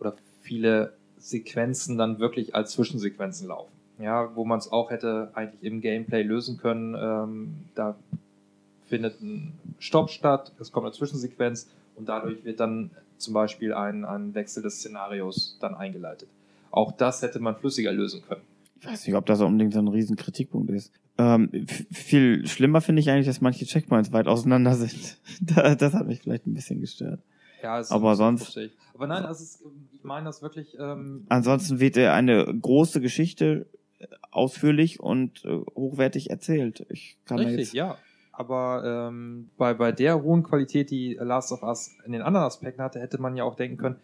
oder 0.00 0.14
viele 0.40 0.94
Sequenzen 1.18 1.98
dann 1.98 2.18
wirklich 2.18 2.54
als 2.54 2.72
Zwischensequenzen 2.72 3.48
laufen. 3.48 3.72
Ja, 4.00 4.34
wo 4.36 4.44
man 4.44 4.58
es 4.58 4.70
auch 4.70 4.90
hätte 4.90 5.30
eigentlich 5.34 5.62
im 5.62 5.80
Gameplay 5.80 6.22
lösen 6.22 6.56
können. 6.56 6.94
Ähm, 6.94 7.54
da 7.74 7.96
findet 8.86 9.20
ein 9.20 9.52
Stopp 9.78 10.10
statt, 10.10 10.52
es 10.58 10.72
kommt 10.72 10.86
eine 10.86 10.94
Zwischensequenz 10.94 11.68
und 11.98 12.08
dadurch 12.08 12.44
wird 12.44 12.60
dann 12.60 12.90
zum 13.16 13.34
Beispiel 13.34 13.74
ein, 13.74 14.04
ein 14.04 14.34
Wechsel 14.34 14.62
des 14.62 14.76
Szenarios 14.78 15.56
dann 15.60 15.74
eingeleitet. 15.74 16.28
Auch 16.70 16.92
das 16.92 17.22
hätte 17.22 17.40
man 17.40 17.56
flüssiger 17.56 17.92
lösen 17.92 18.22
können. 18.28 18.42
Ich 18.80 18.86
weiß 18.86 19.06
nicht, 19.06 19.16
ob 19.16 19.26
das 19.26 19.40
unbedingt 19.40 19.72
so 19.74 19.80
ein 19.80 19.88
riesen 19.88 20.16
Kritikpunkt 20.16 20.70
ist. 20.70 20.92
Ähm, 21.18 21.66
viel 21.90 22.46
schlimmer 22.46 22.80
finde 22.80 23.00
ich 23.00 23.10
eigentlich, 23.10 23.26
dass 23.26 23.40
manche 23.40 23.66
Checkpoints 23.66 24.12
weit 24.12 24.28
auseinander 24.28 24.74
sind. 24.76 25.18
Da- 25.40 25.74
das 25.74 25.94
hat 25.94 26.06
mich 26.06 26.20
vielleicht 26.20 26.46
ein 26.46 26.54
bisschen 26.54 26.80
gestört. 26.80 27.20
Ja, 27.60 27.80
ist 27.80 27.90
Aber 27.90 28.14
sonst, 28.14 28.44
frustrierend. 28.44 28.72
Aber 28.94 29.06
nein, 29.08 29.24
also 29.24 29.42
es, 29.42 29.60
ich 29.92 30.04
meine 30.04 30.26
das 30.26 30.42
wirklich. 30.42 30.76
Ähm, 30.78 31.26
ansonsten 31.28 31.80
wird 31.80 31.96
er 31.96 32.14
eine 32.14 32.44
große 32.46 33.00
Geschichte 33.00 33.66
ausführlich 34.30 35.00
und 35.00 35.44
äh, 35.44 35.58
hochwertig 35.74 36.30
erzählt. 36.30 36.86
Ich 36.88 37.16
kann 37.24 37.38
Richtig, 37.38 37.58
jetzt, 37.58 37.72
ja. 37.74 37.98
Aber 38.38 38.82
ähm, 38.84 39.50
bei, 39.56 39.74
bei 39.74 39.90
der 39.90 40.22
hohen 40.22 40.44
Qualität, 40.44 40.92
die 40.92 41.14
Last 41.14 41.50
of 41.50 41.64
Us 41.64 41.90
in 42.06 42.12
den 42.12 42.22
anderen 42.22 42.46
Aspekten 42.46 42.82
hatte, 42.82 43.00
hätte 43.00 43.20
man 43.20 43.36
ja 43.36 43.42
auch 43.42 43.56
denken 43.56 43.78
können, 43.78 43.96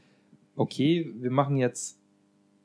okay, 0.57 1.09
wir 1.21 1.31
machen 1.31 1.57
jetzt 1.57 2.01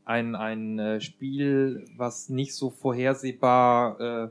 ein, 0.04 0.36
ein 0.36 0.80
äh, 0.80 1.00
Spiel, 1.00 1.86
was 1.96 2.28
nicht 2.28 2.56
so 2.56 2.72
vorhersehbar 2.72 4.02
äh, 4.02 4.30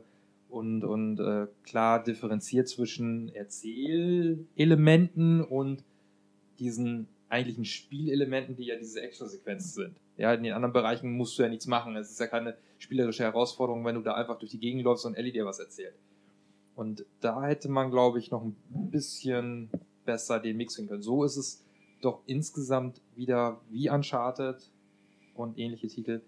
und, 0.48 0.82
und 0.82 1.20
äh, 1.20 1.46
klar 1.62 2.02
differenziert 2.02 2.66
zwischen 2.66 3.32
Erzählelementen 3.32 5.44
und 5.44 5.84
diesen 6.58 7.06
eigentlichen 7.28 7.66
Spielelementen, 7.66 8.56
die 8.56 8.64
ja 8.64 8.74
diese 8.74 9.00
Actionsequenzen 9.00 9.70
sind. 9.70 9.94
Ja, 10.16 10.34
in 10.34 10.42
den 10.42 10.54
anderen 10.54 10.72
Bereichen 10.72 11.12
musst 11.12 11.38
du 11.38 11.44
ja 11.44 11.48
nichts 11.48 11.68
machen. 11.68 11.94
Es 11.94 12.10
ist 12.10 12.18
ja 12.18 12.26
keine 12.26 12.56
spielerische 12.78 13.22
Herausforderung, 13.22 13.84
wenn 13.84 13.94
du 13.94 14.00
da 14.00 14.14
einfach 14.14 14.40
durch 14.40 14.50
die 14.50 14.58
Gegend 14.58 14.82
läufst 14.82 15.06
und 15.06 15.14
Ellie 15.14 15.30
dir 15.30 15.46
was 15.46 15.60
erzählt. 15.60 15.94
Und 16.78 17.04
da 17.20 17.42
hätte 17.42 17.68
man, 17.68 17.90
glaube 17.90 18.20
ich, 18.20 18.30
noch 18.30 18.44
ein 18.44 18.54
bisschen 18.70 19.68
besser 20.04 20.38
den 20.38 20.56
Mix 20.56 20.76
finden 20.76 20.90
können. 20.90 21.02
So 21.02 21.24
ist 21.24 21.36
es 21.36 21.64
doch 22.02 22.20
insgesamt 22.26 23.00
wieder 23.16 23.60
wie 23.68 23.90
Uncharted 23.90 24.70
und 25.34 25.58
ähnliche 25.58 25.88
Titel. 25.88 26.22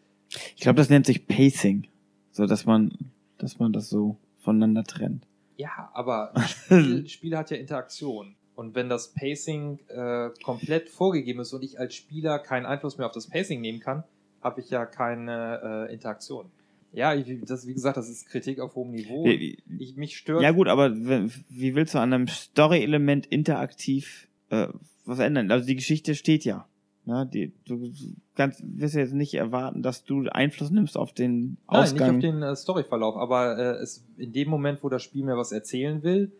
ich 0.56 0.60
glaube, 0.62 0.78
das 0.78 0.90
nennt 0.90 1.06
sich 1.06 1.28
Pacing. 1.28 1.86
So, 2.32 2.46
dass 2.46 2.66
man, 2.66 2.90
dass 3.38 3.60
man 3.60 3.72
das 3.72 3.90
so 3.90 4.16
voneinander 4.38 4.82
trennt. 4.82 5.24
Ja, 5.56 5.88
aber 5.94 6.32
Spiel, 6.48 7.06
Spiel 7.08 7.36
hat 7.36 7.52
ja 7.52 7.56
Interaktion. 7.56 8.34
Und 8.56 8.74
wenn 8.74 8.88
das 8.88 9.12
Pacing 9.12 9.78
äh, 9.86 10.30
komplett 10.42 10.88
vorgegeben 10.88 11.38
ist 11.38 11.52
und 11.52 11.62
ich 11.62 11.78
als 11.78 11.94
Spieler 11.94 12.40
keinen 12.40 12.66
Einfluss 12.66 12.98
mehr 12.98 13.06
auf 13.06 13.12
das 13.12 13.28
Pacing 13.28 13.60
nehmen 13.60 13.78
kann, 13.78 14.02
habe 14.42 14.60
ich 14.62 14.70
ja 14.70 14.84
keine 14.84 15.86
äh, 15.88 15.94
Interaktion. 15.94 16.50
Ja, 16.92 17.14
ich, 17.14 17.40
das, 17.44 17.66
wie 17.66 17.74
gesagt, 17.74 17.96
das 17.96 18.08
ist 18.08 18.26
Kritik 18.26 18.58
auf 18.60 18.74
hohem 18.74 18.90
Niveau. 18.90 19.24
Ich, 19.26 19.96
mich 19.96 20.16
stört. 20.16 20.42
Ja 20.42 20.50
gut, 20.50 20.68
aber 20.68 20.94
wie 20.94 21.74
willst 21.74 21.94
du 21.94 21.98
an 21.98 22.12
einem 22.12 22.28
Story-Element 22.28 23.26
interaktiv 23.26 24.28
äh, 24.50 24.68
was 25.04 25.18
ändern? 25.20 25.50
Also 25.50 25.66
die 25.66 25.76
Geschichte 25.76 26.14
steht 26.14 26.44
ja. 26.44 26.66
Ja, 27.06 27.24
die, 27.24 27.52
du 27.64 27.90
kannst, 28.34 28.62
wirst 28.62 28.94
ja 28.94 29.00
jetzt 29.00 29.14
nicht 29.14 29.34
erwarten, 29.34 29.82
dass 29.82 30.04
du 30.04 30.28
Einfluss 30.28 30.70
nimmst 30.70 30.96
auf 30.96 31.12
den 31.12 31.56
Nein, 31.68 31.82
Ausgang. 31.82 32.16
nicht 32.16 32.26
auf 32.26 32.32
den 32.32 32.42
äh, 32.42 32.54
Storyverlauf, 32.54 33.16
aber 33.16 33.58
äh, 33.58 33.82
es, 33.82 34.04
in 34.16 34.32
dem 34.32 34.48
Moment, 34.48 34.82
wo 34.82 34.88
das 34.88 35.02
Spiel 35.02 35.24
mir 35.24 35.36
was 35.36 35.50
erzählen 35.50 36.02
will, 36.02 36.30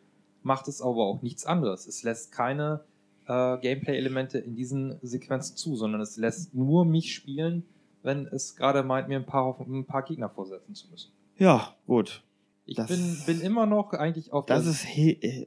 macht 0.43 0.69
es 0.69 0.81
aber 0.81 1.07
auch 1.07 1.23
nichts 1.23 1.47
anderes. 1.47 1.87
Es 1.87 2.03
lässt 2.03 2.33
keine 2.33 2.85
äh, 3.27 3.59
Gameplay-Elemente 3.59 4.39
in 4.39 4.55
diesen 4.55 4.99
Sequenzen 5.03 5.57
zu, 5.57 5.77
sondern 5.77 6.01
es 6.01 6.17
lässt 6.17 6.55
nur 6.55 6.85
mich 6.85 7.15
spielen, 7.15 7.65
wenn 8.03 8.27
es 8.27 8.57
gerade 8.57 8.83
meint, 8.83 9.09
mir 9.09 9.19
ein 9.19 9.27
paar, 9.27 9.59
ein 9.61 9.85
paar 9.85 10.03
Gegner 10.03 10.29
vorsetzen 10.29 10.75
zu 10.75 10.89
müssen. 10.91 11.13
ja, 11.39 11.75
gut. 11.87 12.23
Ich 12.67 12.77
Das- 12.77 12.87
bin, 12.89 13.17
bin 13.27 13.41
immer 13.41 13.67
noch 13.67 13.93
eigentlich 13.95 14.33
auf 14.33 14.47
Das 14.47 14.63
der 14.65 14.73
ist 14.73 14.87
äh, 14.97 15.47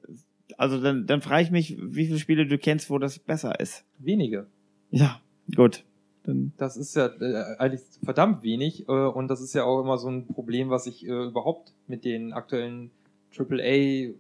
also 0.58 0.82
dann, 0.82 1.08
dann 1.08 1.22
frage 1.22 1.44
ich 1.44 1.52
mich, 1.52 1.78
wie 1.82 2.06
viele 2.08 2.20
Spiele 2.20 2.46
du 2.46 2.58
kennst, 2.58 2.90
wo 2.90 2.98
das 3.00 3.18
besser 3.20 3.60
ist. 3.60 3.86
wenige. 4.00 4.48
Ja, 4.92 5.22
gut. 5.56 5.84
Dann 6.26 6.52
Das 6.58 6.76
ist 6.78 6.96
ja 6.96 7.08
äh, 7.08 7.56
eigentlich 7.60 7.82
verdammt 8.04 8.44
wenig 8.44 8.88
äh, 8.90 8.92
und 8.92 9.28
das 9.30 9.40
ist 9.42 9.54
ja 9.54 9.64
auch 9.64 9.82
immer 9.82 9.98
so 9.98 10.10
ein 10.10 10.28
Problem, 10.28 10.70
was 10.70 10.86
ich 10.86 11.06
äh, 11.08 11.12
überhaupt 11.26 11.72
mit 11.88 12.04
den 12.06 12.34
aktuellen 12.34 12.92
AAA 13.38 14.14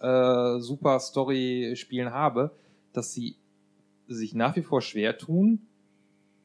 äh, 0.00 0.60
Super 0.60 1.00
Story 1.00 1.72
Spielen 1.76 2.12
habe, 2.12 2.52
dass 2.92 3.12
sie 3.12 3.36
sich 4.08 4.34
nach 4.34 4.54
wie 4.56 4.62
vor 4.62 4.80
schwer 4.82 5.18
tun, 5.18 5.66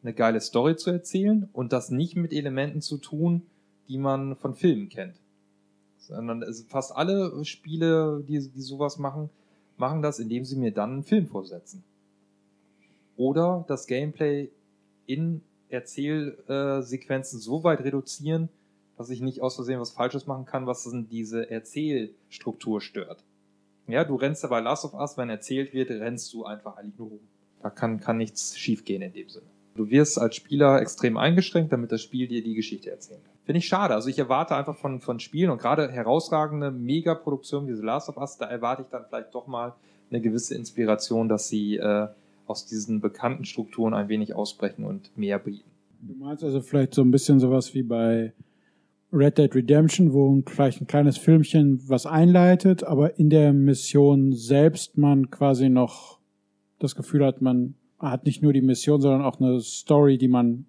eine 0.03 0.13
geile 0.13 0.41
Story 0.41 0.75
zu 0.75 0.89
erzählen 0.89 1.49
und 1.53 1.73
das 1.73 1.91
nicht 1.91 2.15
mit 2.15 2.33
Elementen 2.33 2.81
zu 2.81 2.97
tun, 2.97 3.43
die 3.87 3.97
man 3.97 4.35
von 4.35 4.55
Filmen 4.55 4.89
kennt. 4.89 5.15
Sondern 5.99 6.43
fast 6.67 6.95
alle 6.95 7.45
Spiele, 7.45 8.23
die, 8.27 8.39
die 8.49 8.61
sowas 8.61 8.97
machen, 8.97 9.29
machen 9.77 10.01
das, 10.01 10.19
indem 10.19 10.45
sie 10.45 10.55
mir 10.55 10.71
dann 10.71 10.91
einen 10.91 11.03
Film 11.03 11.27
vorsetzen. 11.27 11.83
Oder 13.17 13.65
das 13.67 13.87
Gameplay 13.87 14.49
in 15.05 15.41
Erzählsequenzen 15.69 17.39
so 17.39 17.63
weit 17.63 17.81
reduzieren, 17.81 18.49
dass 18.97 19.09
ich 19.09 19.21
nicht 19.21 19.41
aus 19.41 19.55
Versehen 19.55 19.79
was 19.79 19.91
Falsches 19.91 20.27
machen 20.27 20.45
kann, 20.45 20.67
was 20.67 20.89
diese 21.09 21.49
Erzählstruktur 21.49 22.81
stört. 22.81 23.23
Ja, 23.87 24.03
du 24.03 24.15
rennst 24.15 24.43
ja 24.43 24.49
bei 24.49 24.59
Last 24.59 24.85
of 24.85 24.93
Us, 24.93 25.17
wenn 25.17 25.29
erzählt 25.29 25.73
wird, 25.73 25.89
rennst 25.89 26.33
du 26.33 26.45
einfach 26.45 26.77
eigentlich 26.77 26.97
nur 26.97 27.09
rum. 27.09 27.19
Da 27.61 27.69
kann, 27.69 27.99
kann 27.99 28.17
nichts 28.17 28.57
schiefgehen 28.57 29.01
in 29.01 29.13
dem 29.13 29.29
Sinne. 29.29 29.50
Du 29.75 29.89
wirst 29.89 30.19
als 30.19 30.35
Spieler 30.35 30.81
extrem 30.81 31.17
eingeschränkt, 31.17 31.71
damit 31.71 31.91
das 31.91 32.01
Spiel 32.01 32.27
dir 32.27 32.43
die 32.43 32.55
Geschichte 32.55 32.91
erzählen 32.91 33.21
kann. 33.23 33.33
Finde 33.45 33.59
ich 33.59 33.67
schade. 33.67 33.93
Also 33.93 34.09
ich 34.09 34.19
erwarte 34.19 34.55
einfach 34.55 34.75
von, 34.75 34.99
von 34.99 35.19
Spielen 35.19 35.49
und 35.49 35.61
gerade 35.61 35.89
herausragende 35.89 36.71
Megaproduktionen 36.71 37.69
wie 37.69 37.75
The 37.75 37.83
Last 37.83 38.09
of 38.09 38.17
Us, 38.17 38.37
da 38.37 38.45
erwarte 38.47 38.81
ich 38.81 38.89
dann 38.89 39.05
vielleicht 39.07 39.33
doch 39.33 39.47
mal 39.47 39.73
eine 40.09 40.21
gewisse 40.21 40.55
Inspiration, 40.55 41.29
dass 41.29 41.47
sie 41.47 41.77
äh, 41.77 42.07
aus 42.47 42.65
diesen 42.65 42.99
bekannten 42.99 43.45
Strukturen 43.45 43.93
ein 43.93 44.09
wenig 44.09 44.35
ausbrechen 44.35 44.83
und 44.83 45.15
mehr 45.17 45.39
bieten. 45.39 45.69
Du 46.01 46.15
meinst 46.15 46.43
also 46.43 46.61
vielleicht 46.61 46.93
so 46.93 47.01
ein 47.01 47.11
bisschen 47.11 47.39
sowas 47.39 47.73
wie 47.73 47.83
bei 47.83 48.33
Red 49.13 49.37
Dead 49.37 49.53
Redemption, 49.53 50.13
wo 50.13 50.41
vielleicht 50.47 50.81
ein 50.81 50.87
kleines 50.87 51.17
Filmchen 51.17 51.81
was 51.87 52.05
einleitet, 52.05 52.83
aber 52.83 53.19
in 53.19 53.29
der 53.29 53.53
Mission 53.53 54.33
selbst 54.33 54.97
man 54.97 55.29
quasi 55.29 55.69
noch 55.69 56.19
das 56.79 56.95
Gefühl 56.95 57.25
hat, 57.25 57.41
man 57.41 57.75
hat 58.01 58.25
nicht 58.25 58.41
nur 58.41 58.53
die 58.53 58.61
Mission, 58.61 59.01
sondern 59.01 59.21
auch 59.23 59.39
eine 59.39 59.59
Story, 59.61 60.17
die 60.17 60.27
man 60.27 60.65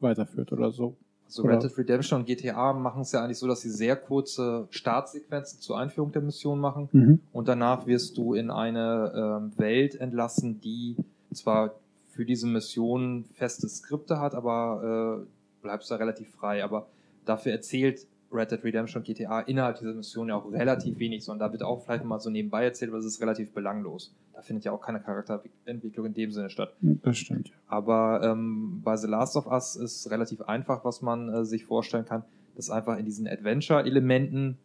weiterführt 0.00 0.52
oder 0.52 0.70
so. 0.70 0.96
Also 1.26 1.42
Red 1.42 1.62
Dead 1.62 1.78
Redemption 1.78 2.20
und 2.20 2.26
GTA 2.26 2.72
machen 2.72 3.02
es 3.02 3.12
ja 3.12 3.22
eigentlich 3.22 3.38
so, 3.38 3.46
dass 3.46 3.60
sie 3.60 3.70
sehr 3.70 3.94
kurze 3.94 4.66
Startsequenzen 4.70 5.60
zur 5.60 5.78
Einführung 5.78 6.10
der 6.10 6.22
Mission 6.22 6.58
machen 6.58 6.88
Mhm. 6.92 7.20
und 7.32 7.46
danach 7.46 7.86
wirst 7.86 8.16
du 8.18 8.34
in 8.34 8.50
eine 8.50 9.12
ähm, 9.14 9.52
Welt 9.56 9.94
entlassen, 10.00 10.60
die 10.60 10.96
zwar 11.32 11.74
für 12.08 12.24
diese 12.24 12.48
Mission 12.48 13.24
feste 13.34 13.68
Skripte 13.68 14.18
hat, 14.18 14.34
aber 14.34 15.22
äh, 15.22 15.62
bleibst 15.62 15.90
da 15.90 15.96
relativ 15.96 16.30
frei. 16.30 16.64
Aber 16.64 16.86
dafür 17.24 17.52
erzählt 17.52 18.06
Red 18.32 18.52
Dead 18.52 18.62
Redemption 18.62 19.02
GTA 19.02 19.40
innerhalb 19.40 19.78
dieser 19.78 19.94
Mission 19.94 20.28
ja 20.28 20.36
auch 20.36 20.50
relativ 20.52 20.98
wenig, 20.98 21.24
sondern 21.24 21.48
da 21.48 21.52
wird 21.52 21.62
auch 21.62 21.84
vielleicht 21.84 22.04
mal 22.04 22.20
so 22.20 22.30
nebenbei 22.30 22.64
erzählt, 22.64 22.90
aber 22.90 22.98
es 22.98 23.04
ist 23.04 23.20
relativ 23.20 23.52
belanglos. 23.52 24.14
Da 24.34 24.42
findet 24.42 24.64
ja 24.64 24.72
auch 24.72 24.80
keine 24.80 25.00
Charakterentwicklung 25.00 26.06
in 26.06 26.14
dem 26.14 26.30
Sinne 26.30 26.50
statt. 26.50 26.74
Das 26.80 27.18
stimmt. 27.18 27.50
Aber 27.66 28.22
ähm, 28.22 28.80
bei 28.82 28.96
The 28.96 29.08
Last 29.08 29.36
of 29.36 29.46
Us 29.46 29.76
ist 29.76 30.10
relativ 30.10 30.42
einfach, 30.42 30.84
was 30.84 31.02
man 31.02 31.28
äh, 31.28 31.44
sich 31.44 31.64
vorstellen 31.64 32.04
kann, 32.04 32.24
dass 32.56 32.70
einfach 32.70 32.98
in 32.98 33.04
diesen 33.04 33.26
Adventure-Elementen 33.26 34.58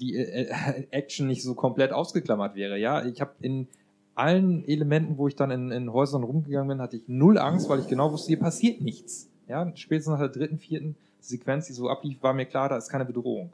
die 0.00 0.16
äh, 0.16 0.48
äh, 0.48 0.86
Action 0.90 1.26
nicht 1.26 1.42
so 1.42 1.54
komplett 1.54 1.92
ausgeklammert 1.92 2.54
wäre. 2.54 2.78
Ja, 2.78 3.04
ich 3.04 3.20
habe 3.20 3.32
in 3.40 3.68
allen 4.14 4.64
Elementen, 4.64 5.18
wo 5.18 5.28
ich 5.28 5.36
dann 5.36 5.50
in, 5.50 5.70
in 5.70 5.92
Häusern 5.92 6.22
rumgegangen 6.22 6.68
bin, 6.68 6.80
hatte 6.80 6.96
ich 6.96 7.02
null 7.06 7.38
Angst, 7.38 7.68
weil 7.68 7.80
ich 7.80 7.88
genau 7.88 8.12
wusste, 8.12 8.28
hier 8.28 8.38
passiert 8.38 8.80
nichts. 8.80 9.30
Ja, 9.48 9.70
spätestens 9.76 10.12
nach 10.12 10.18
der 10.18 10.28
dritten, 10.30 10.58
vierten 10.58 10.96
Sequenz, 11.20 11.66
die 11.66 11.72
so 11.72 11.88
ablief, 11.88 12.22
war 12.22 12.32
mir 12.32 12.46
klar, 12.46 12.68
da 12.68 12.76
ist 12.76 12.88
keine 12.88 13.04
Bedrohung. 13.04 13.52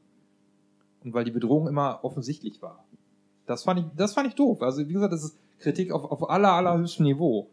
Und 1.05 1.15
weil 1.15 1.25
die 1.25 1.31
Bedrohung 1.31 1.69
immer 1.69 2.01
offensichtlich 2.03 2.63
war. 2.63 2.85
Das 3.47 3.65
fand 3.65 3.81
ich, 3.81 3.87
das 3.97 4.15
fand 4.15 4.29
ich 4.29 4.35
doof. 4.35 4.63
Also 4.63 4.89
wie 4.89 4.93
gesagt, 4.93 5.13
das 5.13 5.25
ist 5.25 5.37
Kritik 5.59 5.93
auf, 5.93 6.05
auf 6.05 6.31
aller, 6.31 6.53
allerhöchstem 6.53 7.05
Niveau. 7.05 7.49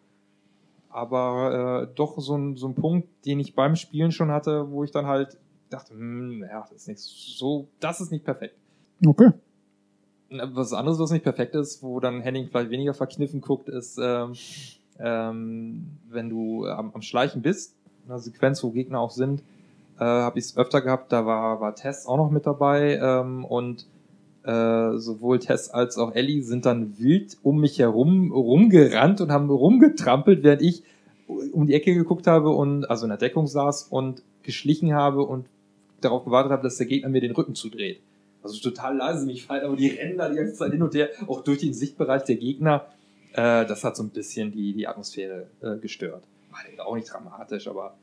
Aber 0.90 1.88
äh, 1.90 1.96
doch 1.96 2.20
so 2.20 2.36
ein, 2.36 2.56
so 2.56 2.68
ein 2.68 2.76
Punkt, 2.76 3.08
den 3.26 3.40
ich 3.40 3.56
beim 3.56 3.76
Spielen 3.76 4.12
schon 4.12 4.32
hatte, 4.32 4.72
wo 4.72 4.84
ich 4.84 4.92
dann 4.92 5.06
halt 5.06 5.38
dachte, 5.70 5.94
hm, 5.94 6.44
ja, 6.50 6.62
das 6.62 6.72
ist 6.72 6.88
nicht 6.88 7.00
so, 7.00 7.68
das 7.80 8.02
ist 8.02 8.12
nicht 8.12 8.26
perfekt. 8.26 8.56
Okay. 9.06 9.32
Was 10.30 10.74
anderes, 10.74 11.00
was 11.00 11.12
nicht 11.12 11.24
perfekt 11.24 11.56
ist, 11.56 11.82
wo 11.82 12.00
dann 12.00 12.22
Henning 12.22 12.48
vielleicht 12.48 12.70
weniger 12.70 12.94
verkniffen 12.94 13.42
guckt, 13.42 13.70
ist, 13.70 14.00
ähm, 14.02 14.34
ähm, 15.00 15.98
wenn 16.10 16.30
du 16.30 16.66
am, 16.68 16.92
am 16.94 17.02
Schleichen 17.02 17.42
bist, 17.42 17.76
in 18.06 18.12
einer 18.12 18.20
Sequenz, 18.20 18.64
wo 18.64 18.72
Gegner 18.72 19.00
auch 19.00 19.12
sind, 19.12 19.44
äh, 20.00 20.04
habe 20.04 20.40
ich 20.40 20.46
es 20.46 20.58
öfter 20.58 20.82
gehabt, 20.82 21.12
da 21.12 21.26
war, 21.26 21.60
war 21.60 21.76
Tess 21.76 22.06
auch 22.06 22.18
noch 22.18 22.32
mit 22.32 22.46
dabei 22.46 23.00
ähm, 23.02 23.44
und 23.44 23.86
äh, 24.44 24.98
sowohl 24.98 25.40
Tess 25.40 25.70
als 25.70 25.98
auch 25.98 26.16
Ellie 26.16 26.42
sind 26.42 26.66
dann 26.66 26.98
wild 26.98 27.38
um 27.44 27.60
mich 27.60 27.78
herum 27.80 28.32
rumgerannt 28.32 29.20
und 29.22 29.32
haben 29.32 29.50
rumgetrampelt, 29.50 30.44
während 30.44 30.62
ich 30.62 30.84
um 31.28 31.68
die 31.68 31.74
Ecke 31.74 31.94
geguckt 31.94 32.28
habe 32.28 32.50
und 32.50 32.90
also 32.90 33.06
in 33.06 33.10
der 33.10 33.18
Deckung 33.18 33.48
saß 33.48 33.84
und 33.84 34.24
geschlichen 34.44 34.94
habe 34.94 35.22
und 35.24 35.46
darauf 36.02 36.24
gewartet 36.24 36.52
habe, 36.52 36.64
dass 36.64 36.78
der 36.78 36.88
Gegner 36.88 37.10
mir 37.10 37.22
den 37.22 37.34
Rücken 37.34 37.54
zudreht. 37.54 38.00
Also 38.42 38.58
total 38.62 38.96
leise 38.96 39.26
mich 39.26 39.46
fallen, 39.46 39.66
aber 39.66 39.76
die 39.76 39.90
rennen 39.90 40.18
da 40.18 40.30
die 40.30 40.38
ganze 40.38 40.54
Zeit 40.54 40.72
hin 40.72 40.82
und 40.82 40.96
her, 40.96 41.10
auch 41.28 41.44
durch 41.44 41.60
den 41.60 41.74
Sichtbereich 41.74 42.24
der 42.24 42.38
Gegner. 42.38 42.86
Äh, 43.34 43.66
das 43.66 43.84
hat 43.84 43.98
so 43.98 44.04
ein 44.04 44.10
bisschen 44.10 44.54
die, 44.54 44.74
die 44.74 44.88
Atmosphäre 44.88 45.48
äh, 45.62 45.76
gestört. 45.78 46.24
War 46.52 46.88
auch 46.88 46.96
nicht 46.96 47.12
dramatisch, 47.12 47.68
aber 47.68 47.96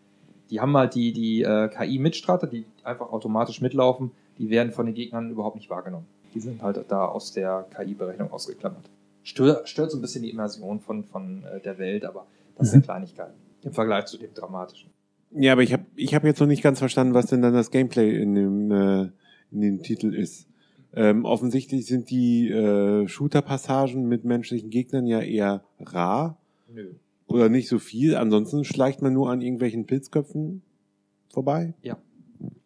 die 0.51 0.61
haben 0.61 0.77
halt 0.77 0.95
die, 0.95 1.13
die 1.13 1.43
äh, 1.43 1.69
KI-Mitstreiter, 1.69 2.47
die 2.47 2.65
einfach 2.85 3.13
automatisch 3.13 3.61
mitlaufen, 3.61 4.11
die 4.39 4.51
werden 4.51 4.73
von 4.73 4.87
den 4.87 4.95
Gegnern 4.95 5.31
überhaupt 5.31 5.57
nicht 5.57 5.71
wahrgenommen. 5.71 6.07
Die 6.35 6.41
sind 6.41 6.63
halt 6.63 6.85
da 6.89 7.07
aus 7.07 7.33
der 7.33 7.67
KI-Berechnung 7.75 8.31
ausgeklammert. 8.31 8.85
Stört, 9.23 9.69
stört 9.69 9.91
so 9.91 9.99
ein 9.99 10.03
bisschen 10.03 10.23
die 10.23 10.31
Immersion 10.31 10.81
von, 10.81 11.05
von 11.05 11.45
äh, 11.45 11.61
der 11.61 11.79
Welt, 11.79 12.05
aber 12.05 12.27
das 12.57 12.71
sind 12.71 12.85
Kleinigkeiten 12.85 13.35
im 13.63 13.73
Vergleich 13.73 14.07
zu 14.07 14.17
dem 14.19 14.33
Dramatischen. 14.33 14.91
Ja, 15.33 15.53
aber 15.53 15.63
ich 15.63 15.73
habe 15.73 15.85
ich 15.97 16.15
hab 16.15 16.25
jetzt 16.25 16.41
noch 16.41 16.47
nicht 16.47 16.63
ganz 16.63 16.79
verstanden, 16.79 17.15
was 17.15 17.27
denn 17.27 17.43
dann 17.43 17.53
das 17.53 17.71
Gameplay 17.71 18.17
in 18.17 18.35
dem, 18.35 18.71
äh, 18.71 19.11
in 19.51 19.61
dem 19.61 19.83
Titel 19.83 20.15
ist. 20.15 20.47
Ähm, 20.95 21.25
offensichtlich 21.25 21.87
sind 21.87 22.09
die 22.11 22.49
äh, 22.49 23.07
Shooter-Passagen 23.09 24.07
mit 24.07 24.25
menschlichen 24.25 24.71
Gegnern 24.71 25.07
ja 25.07 25.21
eher 25.21 25.65
rar 25.81 26.39
Nö. 26.73 26.95
Oder 27.27 27.49
nicht 27.49 27.69
so 27.69 27.79
viel. 27.79 28.17
Ansonsten 28.17 28.65
schleicht 28.65 29.03
man 29.03 29.13
nur 29.13 29.31
an 29.31 29.41
irgendwelchen 29.41 29.87
Pilzköpfen 29.87 30.63
vorbei. 31.29 31.75
Ja. 31.83 31.99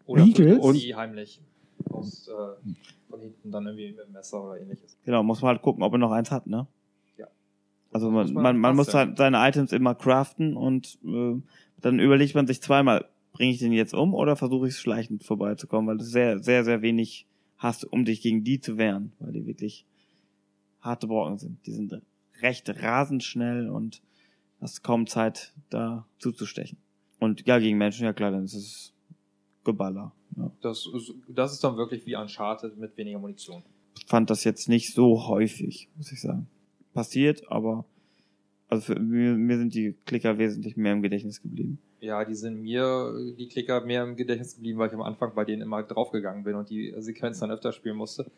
Oder 0.07 0.25
und 0.25 0.75
die 0.75 0.95
heimlich 0.95 1.41
aus, 1.89 2.29
äh, 2.29 2.73
von 3.09 3.21
hinten 3.21 3.51
dann 3.51 3.67
irgendwie 3.67 3.91
mit 3.91 4.07
dem 4.07 4.13
Messer 4.13 4.43
oder 4.45 4.61
ähnliches. 4.61 4.97
Genau, 5.05 5.23
muss 5.23 5.41
man 5.41 5.51
halt 5.51 5.63
gucken, 5.63 5.83
ob 5.83 5.93
er 5.93 5.99
noch 5.99 6.11
eins 6.11 6.31
hat, 6.31 6.47
ne? 6.47 6.67
Ja. 7.17 7.27
Also 7.93 8.11
man, 8.11 8.25
Muss 8.25 8.33
man 8.33 8.43
man, 8.43 8.59
man 8.59 8.77
muss 8.77 8.93
halt 8.93 9.17
seine 9.17 9.39
Items 9.49 9.73
immer 9.73 9.95
craften 9.95 10.57
und 10.57 10.99
äh, 11.05 11.41
dann 11.81 11.99
überlegt 11.99 12.35
man 12.35 12.47
sich 12.47 12.61
zweimal, 12.61 13.07
bringe 13.33 13.53
ich 13.53 13.59
den 13.59 13.73
jetzt 13.73 13.95
um 13.95 14.15
oder 14.15 14.37
versuche 14.37 14.67
ich 14.67 14.75
es 14.75 14.81
schleichend 14.81 15.25
vorbeizukommen, 15.25 15.89
weil 15.89 15.99
du 15.99 16.05
sehr, 16.05 16.41
sehr, 16.41 16.65
sehr 16.65 16.83
wenig 16.83 17.27
hast, 17.57 17.85
um 17.85 18.05
dich 18.05 18.21
gegen 18.23 18.43
die 18.43 18.61
zu 18.61 18.79
wehren, 18.79 19.13
weil 19.21 19.33
die 19.33 19.47
wirklich 19.47 19.85
harte 20.81 21.07
Brocken 21.07 21.39
sind. 21.39 21.67
Die 21.67 21.73
sind 21.73 22.01
recht 22.43 22.69
rasend 22.83 23.23
schnell 23.23 23.69
und 23.69 24.03
hast 24.61 24.83
kaum 24.83 25.07
Zeit, 25.07 25.53
da 25.71 26.07
zuzustechen. 26.19 26.79
Und 27.19 27.47
ja, 27.47 27.59
gegen 27.59 27.79
Menschen, 27.79 28.05
ja 28.05 28.13
klar, 28.13 28.31
dann 28.31 28.45
ist 28.45 28.55
es 28.55 28.93
Geballer. 29.65 30.13
Ja. 30.37 30.51
Das 30.63 30.87
ist, 30.87 31.13
das 31.29 31.53
ist 31.53 31.65
dann 31.65 31.77
wirklich 31.77 32.07
wie 32.07 32.17
Uncharted 32.17 32.77
mit 32.79 32.97
weniger 32.97 33.19
Munition. 33.19 33.63
fand 34.07 34.31
das 34.31 34.45
jetzt 34.45 34.69
nicht 34.69 34.95
so 34.95 35.27
häufig, 35.27 35.89
muss 35.97 36.13
ich 36.13 36.21
sagen. 36.21 36.49
Passiert, 36.95 37.51
aber 37.51 37.85
also 38.69 38.95
für 38.95 39.01
mir, 39.01 39.35
mir 39.35 39.59
sind 39.59 39.75
die 39.75 39.95
Klicker 40.07 40.39
wesentlich 40.39 40.77
mehr 40.77 40.93
im 40.93 41.03
Gedächtnis 41.03 41.43
geblieben. 41.43 41.79
Ja, 42.01 42.25
die 42.25 42.35
sind 42.35 42.63
mir, 42.63 43.13
die 43.37 43.49
Klicker, 43.49 43.85
mehr 43.85 44.05
im 44.05 44.17
Gedächtnis 44.17 44.55
geblieben, 44.55 44.79
weil 44.79 44.89
ich 44.89 44.95
am 44.95 45.03
Anfang 45.03 45.35
bei 45.35 45.45
denen 45.45 45.61
immer 45.61 45.83
draufgegangen 45.83 46.45
bin 46.45 46.55
und 46.55 46.71
die 46.71 46.95
Sequenz 46.99 47.41
dann 47.41 47.51
öfter 47.51 47.73
spielen 47.73 47.97
musste. 47.97 48.31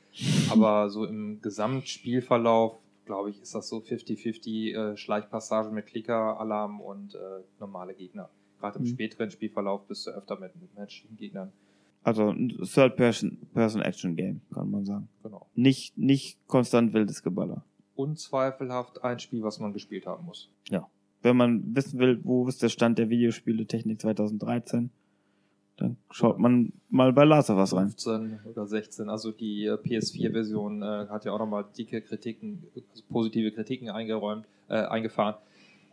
Aber 0.50 0.90
so 0.90 1.04
im 1.04 1.40
Gesamtspielverlauf, 1.42 2.78
glaube 3.04 3.30
ich, 3.30 3.40
ist 3.40 3.54
das 3.54 3.68
so 3.68 3.78
50-50 3.78 4.74
äh, 4.92 4.96
Schleichpassagen 4.96 5.72
mit 5.74 5.86
Klicker-Alarm 5.86 6.80
und 6.80 7.14
äh, 7.14 7.18
normale 7.60 7.94
Gegner. 7.94 8.28
Gerade 8.60 8.78
im 8.78 8.84
Mhm. 8.84 8.88
späteren 8.88 9.30
Spielverlauf 9.30 9.86
bist 9.86 10.06
du 10.06 10.10
öfter 10.10 10.38
mit, 10.38 10.54
mit 10.60 10.74
menschlichen 10.76 11.16
Gegnern. 11.16 11.52
Also 12.04 12.30
ein 12.30 12.48
Third-Person-Action-Game, 13.28 14.40
kann 14.52 14.70
man 14.70 14.84
sagen. 14.84 15.08
Genau. 15.22 15.46
Nicht, 15.54 15.96
nicht 15.96 16.38
konstant 16.48 16.92
wildes 16.92 17.22
Geballer. 17.22 17.64
Unzweifelhaft 17.94 19.02
ein 19.04 19.18
Spiel, 19.18 19.42
was 19.42 19.58
man 19.60 19.72
gespielt 19.72 20.06
haben 20.06 20.24
muss. 20.24 20.50
Ja. 20.70 20.88
Wenn 21.22 21.36
man 21.36 21.74
wissen 21.76 21.98
will, 22.00 22.20
wo 22.24 22.48
ist 22.48 22.62
der 22.62 22.68
Stand 22.68 22.98
der 22.98 23.08
Videospiele-Technik 23.08 24.00
2013, 24.00 24.90
dann 25.82 25.96
schaut 26.10 26.38
man 26.38 26.72
mal 26.90 27.12
bei 27.12 27.24
Last 27.24 27.50
Us 27.50 27.74
rein. 27.74 27.88
15 27.88 28.40
oder 28.44 28.66
16. 28.66 29.08
Also 29.08 29.32
die 29.32 29.66
äh, 29.66 29.74
PS4-Version 29.74 30.82
äh, 30.82 31.06
hat 31.08 31.24
ja 31.24 31.32
auch 31.32 31.38
nochmal 31.38 31.64
dicke 31.76 32.00
Kritiken, 32.00 32.64
also 32.90 33.02
positive 33.10 33.50
Kritiken 33.50 33.90
eingeräumt, 33.90 34.46
äh, 34.68 34.74
eingefahren. 34.74 35.34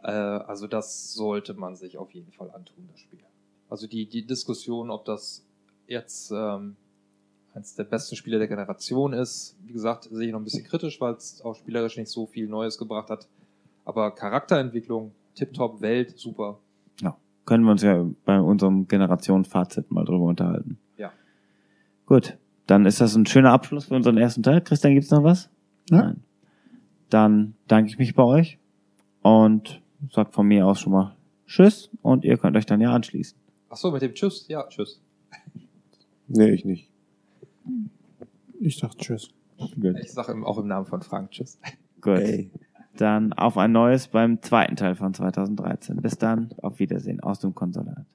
Äh, 0.04 0.12
also 0.12 0.68
das 0.68 1.14
sollte 1.14 1.56
man 1.56 1.76
sich 1.76 1.98
auf 1.98 2.12
jeden 2.12 2.32
Fall 2.32 2.52
antun, 2.52 2.88
das 2.92 3.00
Spiel. 3.00 3.20
Also 3.68 3.88
die, 3.88 4.06
die 4.06 4.26
Diskussion, 4.26 4.92
ob 4.92 5.06
das 5.06 5.44
jetzt 5.88 6.32
ähm, 6.32 6.76
eines 7.54 7.74
der 7.76 7.84
besten 7.84 8.16
Spiele 8.16 8.38
der 8.38 8.48
Generation 8.48 9.14
ist, 9.14 9.58
wie 9.66 9.74
gesagt, 9.74 10.04
sehe 10.12 10.28
ich 10.28 10.32
noch 10.32 10.40
ein 10.40 10.44
bisschen 10.44 10.66
kritisch, 10.66 11.02
weil 11.02 11.16
es 11.16 11.42
auch 11.42 11.56
spielerisch 11.56 11.98
nicht 11.98 12.10
so 12.10 12.28
viel 12.28 12.48
Neues 12.48 12.78
gebracht 12.78 13.10
hat. 13.10 13.28
Aber 13.86 14.12
Charakterentwicklung, 14.12 15.14
Tip-Top, 15.34 15.82
Welt, 15.82 16.18
super. 16.18 16.60
Können 17.50 17.64
wir 17.64 17.72
uns 17.72 17.82
ja 17.82 18.06
bei 18.26 18.40
unserem 18.40 18.88
Generationenfazit 18.88 19.90
mal 19.90 20.06
drüber 20.06 20.26
unterhalten. 20.26 20.78
Ja. 20.98 21.12
Gut, 22.06 22.38
dann 22.68 22.86
ist 22.86 23.02
das 23.02 23.16
ein 23.16 23.26
schöner 23.26 23.52
Abschluss 23.54 23.86
für 23.86 23.96
unseren 23.96 24.20
ersten 24.20 24.44
Teil. 24.44 24.62
Christian, 24.62 24.94
gibt's 24.94 25.10
noch 25.10 25.24
was? 25.24 25.50
Ja. 25.90 25.98
Nein. 25.98 26.24
Dann 27.10 27.56
danke 27.68 27.90
ich 27.90 27.98
mich 27.98 28.14
bei 28.14 28.22
euch 28.22 28.60
und 29.24 29.82
sag 30.12 30.32
von 30.32 30.46
mir 30.46 30.68
aus 30.68 30.80
schon 30.80 30.94
mal 30.94 31.16
Tschüss 31.48 31.90
und 32.04 32.24
ihr 32.24 32.38
könnt 32.38 32.56
euch 32.56 32.68
dann 32.68 32.82
ja 32.82 32.94
anschließen. 32.94 33.36
Ach 33.72 33.78
so, 33.78 33.90
mit 33.90 34.04
dem 34.04 34.14
Tschüss. 34.14 34.48
Ja, 34.48 34.68
Tschüss. 34.68 35.02
Nee, 36.28 36.52
ich 36.52 36.66
nicht. 36.66 36.92
Ich 38.60 38.78
sag 38.78 38.96
Tschüss. 38.96 39.30
Gut. 39.58 39.98
Ich 40.04 40.12
sage 40.12 40.40
auch 40.46 40.60
im 40.60 40.68
Namen 40.68 40.86
von 40.86 41.02
Frank 41.02 41.32
Tschüss. 41.32 41.60
Gut. 42.00 42.22
Dann 42.98 43.34
auf 43.34 43.58
ein 43.58 43.72
neues 43.72 44.08
beim 44.08 44.42
zweiten 44.42 44.76
Teil 44.76 44.96
von 44.96 45.14
2013. 45.14 45.98
Bis 46.02 46.18
dann, 46.18 46.50
auf 46.62 46.80
Wiedersehen 46.80 47.20
aus 47.22 47.40
dem 47.40 47.56
Konsulat. 47.56 48.06